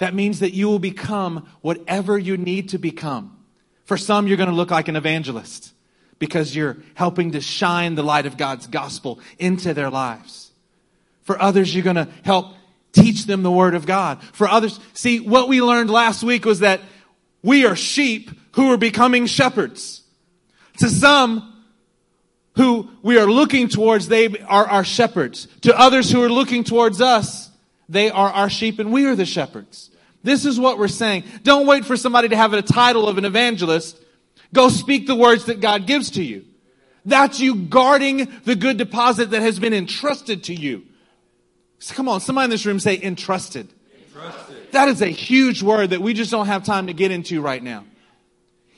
That 0.00 0.14
means 0.14 0.40
that 0.40 0.54
you 0.54 0.66
will 0.66 0.78
become 0.78 1.46
whatever 1.60 2.18
you 2.18 2.38
need 2.38 2.70
to 2.70 2.78
become. 2.78 3.36
For 3.84 3.98
some, 3.98 4.26
you're 4.26 4.38
going 4.38 4.48
to 4.48 4.54
look 4.54 4.70
like 4.70 4.88
an 4.88 4.96
evangelist 4.96 5.74
because 6.18 6.56
you're 6.56 6.78
helping 6.94 7.32
to 7.32 7.40
shine 7.42 7.96
the 7.96 8.02
light 8.02 8.24
of 8.24 8.38
God's 8.38 8.66
gospel 8.66 9.20
into 9.38 9.74
their 9.74 9.90
lives. 9.90 10.52
For 11.22 11.40
others, 11.40 11.74
you're 11.74 11.84
going 11.84 11.96
to 11.96 12.08
help 12.24 12.54
teach 12.92 13.26
them 13.26 13.42
the 13.42 13.50
word 13.50 13.74
of 13.74 13.84
God. 13.84 14.22
For 14.32 14.48
others, 14.48 14.80
see, 14.94 15.20
what 15.20 15.48
we 15.48 15.60
learned 15.60 15.90
last 15.90 16.22
week 16.22 16.46
was 16.46 16.60
that 16.60 16.80
we 17.42 17.66
are 17.66 17.76
sheep 17.76 18.30
who 18.52 18.72
are 18.72 18.78
becoming 18.78 19.26
shepherds. 19.26 20.02
To 20.78 20.88
some, 20.88 21.62
who 22.56 22.88
we 23.02 23.18
are 23.18 23.30
looking 23.30 23.68
towards, 23.68 24.08
they 24.08 24.28
are 24.28 24.66
our 24.66 24.84
shepherds. 24.84 25.46
To 25.62 25.78
others 25.78 26.10
who 26.10 26.22
are 26.22 26.30
looking 26.30 26.64
towards 26.64 27.02
us, 27.02 27.50
they 27.86 28.08
are 28.08 28.30
our 28.30 28.48
sheep 28.48 28.78
and 28.78 28.90
we 28.90 29.04
are 29.04 29.14
the 29.14 29.26
shepherds. 29.26 29.89
This 30.22 30.44
is 30.44 30.60
what 30.60 30.78
we're 30.78 30.88
saying. 30.88 31.24
Don't 31.42 31.66
wait 31.66 31.84
for 31.84 31.96
somebody 31.96 32.28
to 32.28 32.36
have 32.36 32.52
a 32.52 32.62
title 32.62 33.08
of 33.08 33.18
an 33.18 33.24
evangelist. 33.24 33.96
Go 34.52 34.68
speak 34.68 35.06
the 35.06 35.14
words 35.14 35.46
that 35.46 35.60
God 35.60 35.86
gives 35.86 36.10
to 36.12 36.22
you. 36.22 36.44
That's 37.04 37.40
you 37.40 37.54
guarding 37.54 38.30
the 38.44 38.56
good 38.56 38.76
deposit 38.76 39.30
that 39.30 39.42
has 39.42 39.58
been 39.58 39.72
entrusted 39.72 40.44
to 40.44 40.54
you. 40.54 40.84
So 41.78 41.94
come 41.94 42.08
on, 42.08 42.20
somebody 42.20 42.44
in 42.44 42.50
this 42.50 42.66
room 42.66 42.78
say 42.78 43.00
entrusted. 43.00 43.68
entrusted. 44.06 44.72
That 44.72 44.88
is 44.88 45.00
a 45.00 45.06
huge 45.06 45.62
word 45.62 45.90
that 45.90 46.02
we 46.02 46.12
just 46.12 46.30
don't 46.30 46.46
have 46.46 46.64
time 46.64 46.88
to 46.88 46.92
get 46.92 47.10
into 47.10 47.40
right 47.40 47.62
now. 47.62 47.84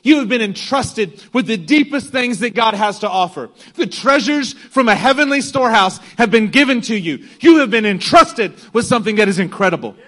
You 0.04 0.18
have 0.18 0.28
been 0.28 0.42
entrusted 0.42 1.22
with 1.32 1.46
the 1.46 1.56
deepest 1.56 2.10
things 2.10 2.40
that 2.40 2.54
God 2.54 2.74
has 2.74 3.00
to 3.00 3.08
offer. 3.08 3.50
The 3.74 3.86
treasures 3.86 4.52
from 4.52 4.88
a 4.88 4.96
heavenly 4.96 5.40
storehouse 5.40 5.98
have 6.18 6.30
been 6.30 6.48
given 6.48 6.80
to 6.82 6.96
you. 6.96 7.26
You 7.40 7.58
have 7.58 7.70
been 7.70 7.86
entrusted 7.86 8.54
with 8.72 8.84
something 8.84 9.16
that 9.16 9.28
is 9.28 9.38
incredible. 9.38 9.94
Yes. 9.96 10.06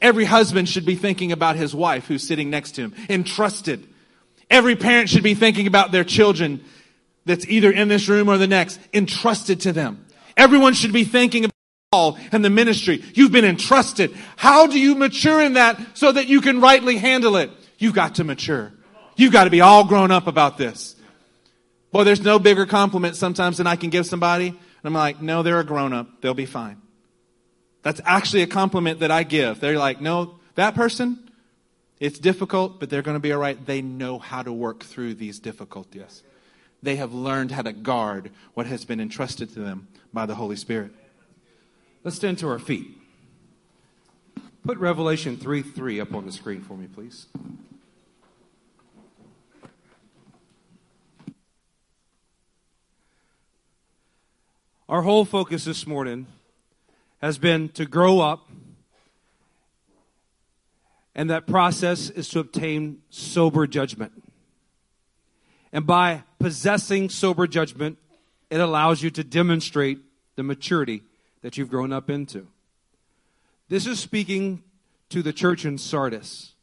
Every 0.00 0.24
husband 0.24 0.68
should 0.68 0.86
be 0.86 0.94
thinking 0.94 1.32
about 1.32 1.56
his 1.56 1.74
wife 1.74 2.06
who's 2.06 2.26
sitting 2.26 2.50
next 2.50 2.72
to 2.72 2.82
him, 2.82 2.94
entrusted. 3.08 3.86
Every 4.50 4.76
parent 4.76 5.08
should 5.08 5.22
be 5.22 5.34
thinking 5.34 5.66
about 5.66 5.92
their 5.92 6.04
children 6.04 6.64
that's 7.26 7.46
either 7.46 7.70
in 7.70 7.88
this 7.88 8.08
room 8.08 8.28
or 8.28 8.38
the 8.38 8.46
next, 8.46 8.80
entrusted 8.94 9.60
to 9.62 9.72
them. 9.72 10.06
Everyone 10.36 10.72
should 10.72 10.92
be 10.92 11.04
thinking 11.04 11.44
about 11.44 11.54
Paul 11.92 12.18
and 12.32 12.44
the 12.44 12.50
ministry. 12.50 13.04
You've 13.14 13.32
been 13.32 13.44
entrusted. 13.44 14.14
How 14.36 14.66
do 14.66 14.78
you 14.78 14.94
mature 14.94 15.40
in 15.42 15.54
that 15.54 15.80
so 15.94 16.12
that 16.12 16.28
you 16.28 16.40
can 16.40 16.60
rightly 16.60 16.96
handle 16.96 17.36
it? 17.36 17.50
You've 17.78 17.94
got 17.94 18.16
to 18.16 18.24
mature. 18.24 18.72
You've 19.16 19.32
got 19.32 19.44
to 19.44 19.50
be 19.50 19.60
all 19.60 19.84
grown 19.84 20.10
up 20.10 20.26
about 20.26 20.58
this. 20.58 20.96
Boy, 21.90 22.04
there's 22.04 22.22
no 22.22 22.38
bigger 22.38 22.66
compliment 22.66 23.16
sometimes 23.16 23.56
than 23.56 23.66
I 23.66 23.76
can 23.76 23.90
give 23.90 24.06
somebody. 24.06 24.48
And 24.48 24.56
I'm 24.84 24.94
like, 24.94 25.20
no, 25.20 25.42
they're 25.42 25.60
a 25.60 25.64
grown 25.64 25.92
up. 25.92 26.20
They'll 26.20 26.34
be 26.34 26.46
fine. 26.46 26.80
That's 27.88 28.02
actually 28.04 28.42
a 28.42 28.46
compliment 28.46 29.00
that 29.00 29.10
I 29.10 29.22
give. 29.22 29.60
They're 29.60 29.78
like, 29.78 29.98
no, 29.98 30.34
that 30.56 30.74
person, 30.74 31.30
it's 31.98 32.18
difficult, 32.18 32.78
but 32.78 32.90
they're 32.90 33.00
going 33.00 33.16
to 33.16 33.18
be 33.18 33.32
all 33.32 33.40
right. 33.40 33.64
They 33.64 33.80
know 33.80 34.18
how 34.18 34.42
to 34.42 34.52
work 34.52 34.84
through 34.84 35.14
these 35.14 35.38
difficulties. 35.38 36.22
They 36.82 36.96
have 36.96 37.14
learned 37.14 37.50
how 37.50 37.62
to 37.62 37.72
guard 37.72 38.30
what 38.52 38.66
has 38.66 38.84
been 38.84 39.00
entrusted 39.00 39.54
to 39.54 39.60
them 39.60 39.88
by 40.12 40.26
the 40.26 40.34
Holy 40.34 40.54
Spirit. 40.54 40.90
Let's 42.04 42.18
stand 42.18 42.36
to 42.40 42.48
our 42.48 42.58
feet. 42.58 42.90
Put 44.66 44.76
Revelation 44.76 45.38
3 45.38 45.62
3 45.62 45.98
up 45.98 46.14
on 46.14 46.26
the 46.26 46.32
screen 46.32 46.60
for 46.60 46.76
me, 46.76 46.88
please. 46.88 47.24
Our 54.90 55.00
whole 55.00 55.24
focus 55.24 55.64
this 55.64 55.86
morning 55.86 56.26
has 57.20 57.38
been 57.38 57.68
to 57.70 57.84
grow 57.84 58.20
up, 58.20 58.48
and 61.14 61.30
that 61.30 61.46
process 61.46 62.10
is 62.10 62.28
to 62.28 62.38
obtain 62.38 63.02
sober 63.10 63.66
judgment. 63.66 64.12
And 65.72 65.86
by 65.86 66.22
possessing 66.38 67.08
sober 67.08 67.46
judgment, 67.46 67.98
it 68.50 68.60
allows 68.60 69.02
you 69.02 69.10
to 69.10 69.24
demonstrate 69.24 69.98
the 70.36 70.42
maturity 70.42 71.02
that 71.42 71.56
you've 71.56 71.68
grown 71.68 71.92
up 71.92 72.08
into. 72.08 72.46
This 73.68 73.86
is 73.86 74.00
speaking 74.00 74.62
to 75.10 75.22
the 75.22 75.32
church 75.32 75.64
in 75.64 75.76
Sardis. 75.76 76.54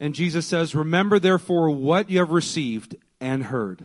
And 0.00 0.14
Jesus 0.14 0.46
says, 0.46 0.74
Remember 0.74 1.18
therefore 1.18 1.70
what 1.70 2.10
you 2.10 2.18
have 2.18 2.30
received 2.30 2.96
and 3.20 3.44
heard. 3.44 3.84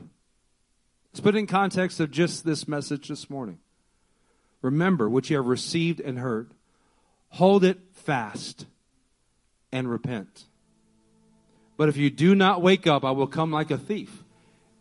Let's 1.12 1.22
put 1.22 1.36
in 1.36 1.48
context 1.48 2.00
of 2.00 2.12
just 2.12 2.46
this 2.46 2.68
message 2.68 3.08
this 3.08 3.30
morning. 3.30 3.60
Remember 4.62 5.10
what 5.10 5.30
you 5.30 5.38
have 5.38 5.48
received 5.48 6.00
and 6.00 6.20
heard. 6.20 6.52
Hold 7.30 7.64
it 7.64 7.80
fast 7.94 8.66
and 9.72 9.90
repent. 9.90 10.46
But 11.78 11.90
if 11.90 11.98
you 11.98 12.10
do 12.10 12.36
not 12.36 12.62
wake 12.62 12.88
up, 12.88 13.06
I 13.06 13.12
will 13.12 13.28
come 13.28 13.52
like 13.52 13.72
a 13.72 13.78
thief, 13.78 14.24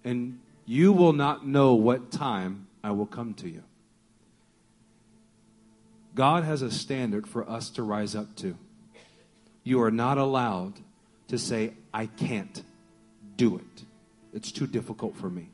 and 0.03 0.41
you 0.67 0.93
will 0.93 1.13
not 1.13 1.47
know 1.47 1.75
what 1.75 2.11
time 2.11 2.67
I 2.83 2.91
will 2.91 3.07
come 3.07 3.35
to 3.35 3.49
you. 3.49 3.63
God 6.15 6.43
has 6.43 6.63
a 6.63 6.71
standard 6.71 7.29
for 7.29 7.49
us 7.49 7.71
to 7.71 7.85
rise 7.85 8.17
up 8.17 8.35
to. 8.37 8.57
You 9.63 9.81
are 9.83 9.93
not 9.93 10.19
allowed 10.19 10.75
to 11.29 11.39
say, 11.39 11.75
I 11.95 12.07
can't 12.07 12.63
do 13.37 13.57
it. 13.57 13.85
It's 14.33 14.51
too 14.51 14.67
difficult 14.67 15.17
for 15.17 15.31
me. 15.31 15.51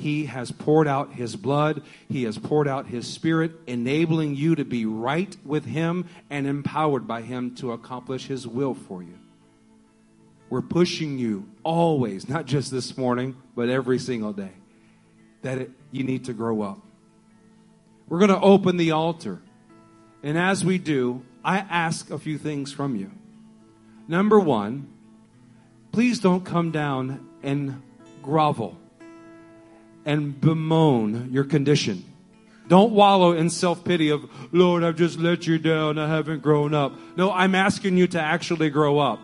He 0.00 0.24
has 0.24 0.50
poured 0.50 0.88
out 0.88 1.12
His 1.12 1.36
blood. 1.36 1.82
He 2.08 2.22
has 2.22 2.38
poured 2.38 2.66
out 2.66 2.86
His 2.86 3.06
Spirit, 3.06 3.52
enabling 3.66 4.34
you 4.34 4.54
to 4.54 4.64
be 4.64 4.86
right 4.86 5.36
with 5.44 5.66
Him 5.66 6.06
and 6.30 6.46
empowered 6.46 7.06
by 7.06 7.20
Him 7.20 7.54
to 7.56 7.72
accomplish 7.72 8.26
His 8.26 8.46
will 8.46 8.72
for 8.72 9.02
you. 9.02 9.18
We're 10.48 10.62
pushing 10.62 11.18
you 11.18 11.50
always, 11.62 12.30
not 12.30 12.46
just 12.46 12.70
this 12.70 12.96
morning, 12.96 13.36
but 13.54 13.68
every 13.68 13.98
single 13.98 14.32
day, 14.32 14.52
that 15.42 15.58
it, 15.58 15.70
you 15.92 16.02
need 16.02 16.24
to 16.24 16.32
grow 16.32 16.62
up. 16.62 16.80
We're 18.08 18.20
going 18.20 18.30
to 18.30 18.40
open 18.40 18.78
the 18.78 18.92
altar. 18.92 19.42
And 20.22 20.38
as 20.38 20.64
we 20.64 20.78
do, 20.78 21.22
I 21.44 21.58
ask 21.58 22.10
a 22.10 22.18
few 22.18 22.38
things 22.38 22.72
from 22.72 22.96
you. 22.96 23.10
Number 24.08 24.40
one, 24.40 24.88
please 25.92 26.20
don't 26.20 26.44
come 26.44 26.70
down 26.70 27.28
and 27.42 27.82
grovel 28.22 28.79
and 30.04 30.40
bemoan 30.40 31.28
your 31.32 31.44
condition. 31.44 32.04
Don't 32.68 32.92
wallow 32.92 33.32
in 33.32 33.50
self 33.50 33.82
pity 33.82 34.10
of, 34.10 34.30
Lord, 34.52 34.84
I've 34.84 34.96
just 34.96 35.18
let 35.18 35.46
you 35.46 35.58
down. 35.58 35.98
I 35.98 36.08
haven't 36.08 36.40
grown 36.40 36.72
up. 36.72 36.92
No, 37.16 37.32
I'm 37.32 37.54
asking 37.54 37.96
you 37.96 38.06
to 38.08 38.20
actually 38.20 38.70
grow 38.70 38.98
up 39.00 39.18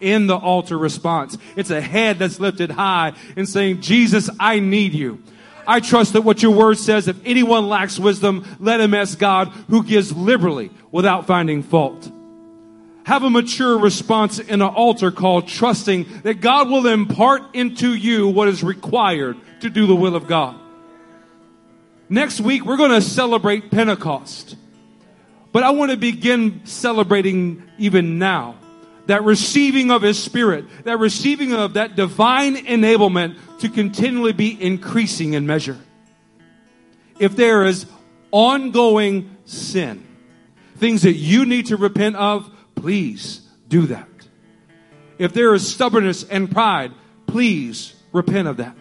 in 0.00 0.26
the 0.26 0.36
altar 0.36 0.76
response. 0.76 1.38
It's 1.56 1.70
a 1.70 1.80
head 1.80 2.18
that's 2.18 2.40
lifted 2.40 2.70
high 2.70 3.12
and 3.36 3.48
saying, 3.48 3.82
Jesus, 3.82 4.28
I 4.40 4.58
need 4.58 4.94
you. 4.94 5.22
I 5.66 5.80
trust 5.80 6.14
that 6.14 6.22
what 6.22 6.42
your 6.42 6.52
word 6.52 6.78
says, 6.78 7.08
if 7.08 7.24
anyone 7.24 7.68
lacks 7.68 7.98
wisdom, 7.98 8.44
let 8.58 8.80
him 8.80 8.94
ask 8.94 9.18
God 9.18 9.48
who 9.68 9.84
gives 9.84 10.16
liberally 10.16 10.70
without 10.90 11.26
finding 11.26 11.62
fault. 11.62 12.10
Have 13.04 13.22
a 13.22 13.30
mature 13.30 13.78
response 13.78 14.38
in 14.38 14.60
an 14.60 14.68
altar 14.68 15.10
call, 15.10 15.42
trusting 15.42 16.22
that 16.22 16.40
God 16.40 16.68
will 16.68 16.86
impart 16.86 17.54
into 17.54 17.94
you 17.94 18.28
what 18.28 18.48
is 18.48 18.62
required 18.62 19.36
to 19.60 19.70
do 19.70 19.86
the 19.86 19.94
will 19.94 20.16
of 20.16 20.26
God. 20.26 20.58
Next 22.08 22.40
week, 22.40 22.64
we're 22.64 22.76
going 22.76 22.90
to 22.90 23.02
celebrate 23.02 23.70
Pentecost. 23.70 24.56
But 25.52 25.62
I 25.62 25.70
want 25.70 25.90
to 25.90 25.96
begin 25.96 26.64
celebrating 26.64 27.62
even 27.78 28.18
now 28.18 28.56
that 29.06 29.24
receiving 29.24 29.90
of 29.90 30.02
His 30.02 30.22
Spirit, 30.22 30.66
that 30.84 30.98
receiving 30.98 31.54
of 31.54 31.74
that 31.74 31.96
divine 31.96 32.56
enablement 32.56 33.36
to 33.60 33.68
continually 33.68 34.32
be 34.32 34.62
increasing 34.62 35.32
in 35.32 35.46
measure. 35.46 35.78
If 37.18 37.34
there 37.34 37.64
is 37.64 37.86
ongoing 38.30 39.36
sin, 39.46 40.06
things 40.76 41.02
that 41.02 41.14
you 41.14 41.46
need 41.46 41.66
to 41.66 41.76
repent 41.76 42.16
of, 42.16 42.50
please 42.74 43.40
do 43.68 43.86
that. 43.86 44.08
If 45.18 45.32
there 45.32 45.54
is 45.54 45.66
stubbornness 45.66 46.22
and 46.24 46.50
pride, 46.50 46.92
please 47.26 47.94
repent 48.12 48.46
of 48.46 48.58
that. 48.58 48.76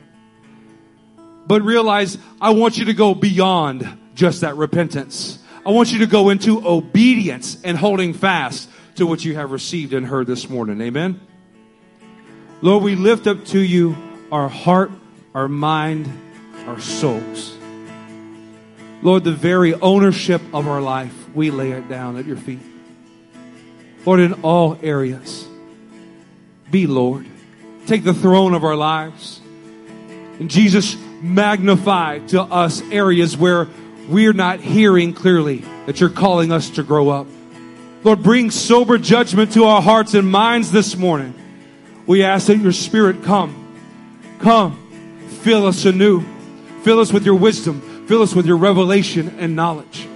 But 1.47 1.61
realize 1.61 2.17
I 2.41 2.51
want 2.51 2.77
you 2.77 2.85
to 2.85 2.93
go 2.93 3.15
beyond 3.15 3.87
just 4.13 4.41
that 4.41 4.57
repentance. 4.57 5.39
I 5.65 5.71
want 5.71 5.91
you 5.91 5.99
to 5.99 6.07
go 6.07 6.29
into 6.29 6.67
obedience 6.67 7.57
and 7.63 7.77
holding 7.77 8.13
fast 8.13 8.69
to 8.95 9.07
what 9.07 9.23
you 9.23 9.35
have 9.35 9.51
received 9.51 9.93
and 9.93 10.05
heard 10.05 10.27
this 10.27 10.49
morning. 10.49 10.81
Amen. 10.81 11.21
Lord, 12.61 12.83
we 12.83 12.95
lift 12.95 13.27
up 13.27 13.45
to 13.47 13.59
you 13.59 13.95
our 14.31 14.49
heart, 14.49 14.91
our 15.33 15.47
mind, 15.47 16.09
our 16.67 16.79
souls. 16.79 17.55
Lord, 19.01 19.23
the 19.23 19.31
very 19.31 19.73
ownership 19.75 20.41
of 20.53 20.67
our 20.67 20.81
life, 20.81 21.13
we 21.35 21.51
lay 21.51 21.71
it 21.71 21.87
down 21.87 22.17
at 22.17 22.25
your 22.25 22.37
feet. 22.37 22.59
Lord, 24.05 24.19
in 24.19 24.33
all 24.41 24.77
areas, 24.81 25.47
be 26.71 26.87
Lord. 26.87 27.25
Take 27.85 28.03
the 28.03 28.13
throne 28.13 28.53
of 28.53 28.63
our 28.63 28.75
lives. 28.75 29.39
And 30.39 30.49
Jesus, 30.49 30.95
magnify 31.21 32.19
to 32.19 32.41
us 32.41 32.81
areas 32.91 33.35
where 33.35 33.67
we're 34.07 34.33
not 34.33 34.59
hearing 34.59 35.13
clearly 35.13 35.63
that 35.85 35.99
you're 35.99 36.09
calling 36.09 36.51
us 36.51 36.69
to 36.71 36.83
grow 36.83 37.09
up. 37.09 37.27
Lord, 38.03 38.23
bring 38.23 38.51
sober 38.51 38.97
judgment 38.97 39.53
to 39.53 39.65
our 39.65 39.81
hearts 39.81 40.13
and 40.13 40.29
minds 40.29 40.71
this 40.71 40.95
morning. 40.95 41.33
We 42.05 42.23
ask 42.23 42.47
that 42.47 42.57
your 42.57 42.71
spirit 42.71 43.23
come. 43.23 43.65
Come. 44.39 45.27
Fill 45.41 45.65
us 45.65 45.83
anew. 45.85 46.23
Fill 46.83 46.99
us 46.99 47.11
with 47.11 47.25
your 47.25 47.35
wisdom. 47.35 48.05
Fill 48.07 48.21
us 48.21 48.33
with 48.33 48.45
your 48.45 48.57
revelation 48.57 49.35
and 49.39 49.55
knowledge. 49.55 50.07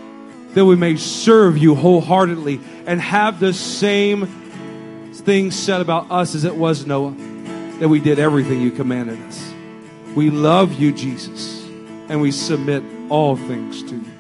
That 0.54 0.66
we 0.66 0.76
may 0.76 0.96
serve 0.96 1.58
you 1.58 1.76
wholeheartedly 1.76 2.62
and 2.86 3.02
have 3.02 3.40
the 3.40 3.54
same 3.54 4.28
things 5.14 5.58
said 5.58 5.82
about 5.82 6.10
us 6.10 6.34
as 6.36 6.46
it 6.46 6.56
was 6.56 6.86
Noah. 6.86 7.16
That 7.80 7.90
we 7.90 8.00
did 8.00 8.20
everything 8.20 8.62
you 8.62 8.72
commanded 8.72 9.20
us. 9.24 9.51
We 10.16 10.30
love 10.30 10.74
you, 10.74 10.92
Jesus, 10.92 11.64
and 12.10 12.20
we 12.20 12.32
submit 12.32 12.84
all 13.10 13.38
things 13.38 13.82
to 13.84 13.96
you. 13.96 14.11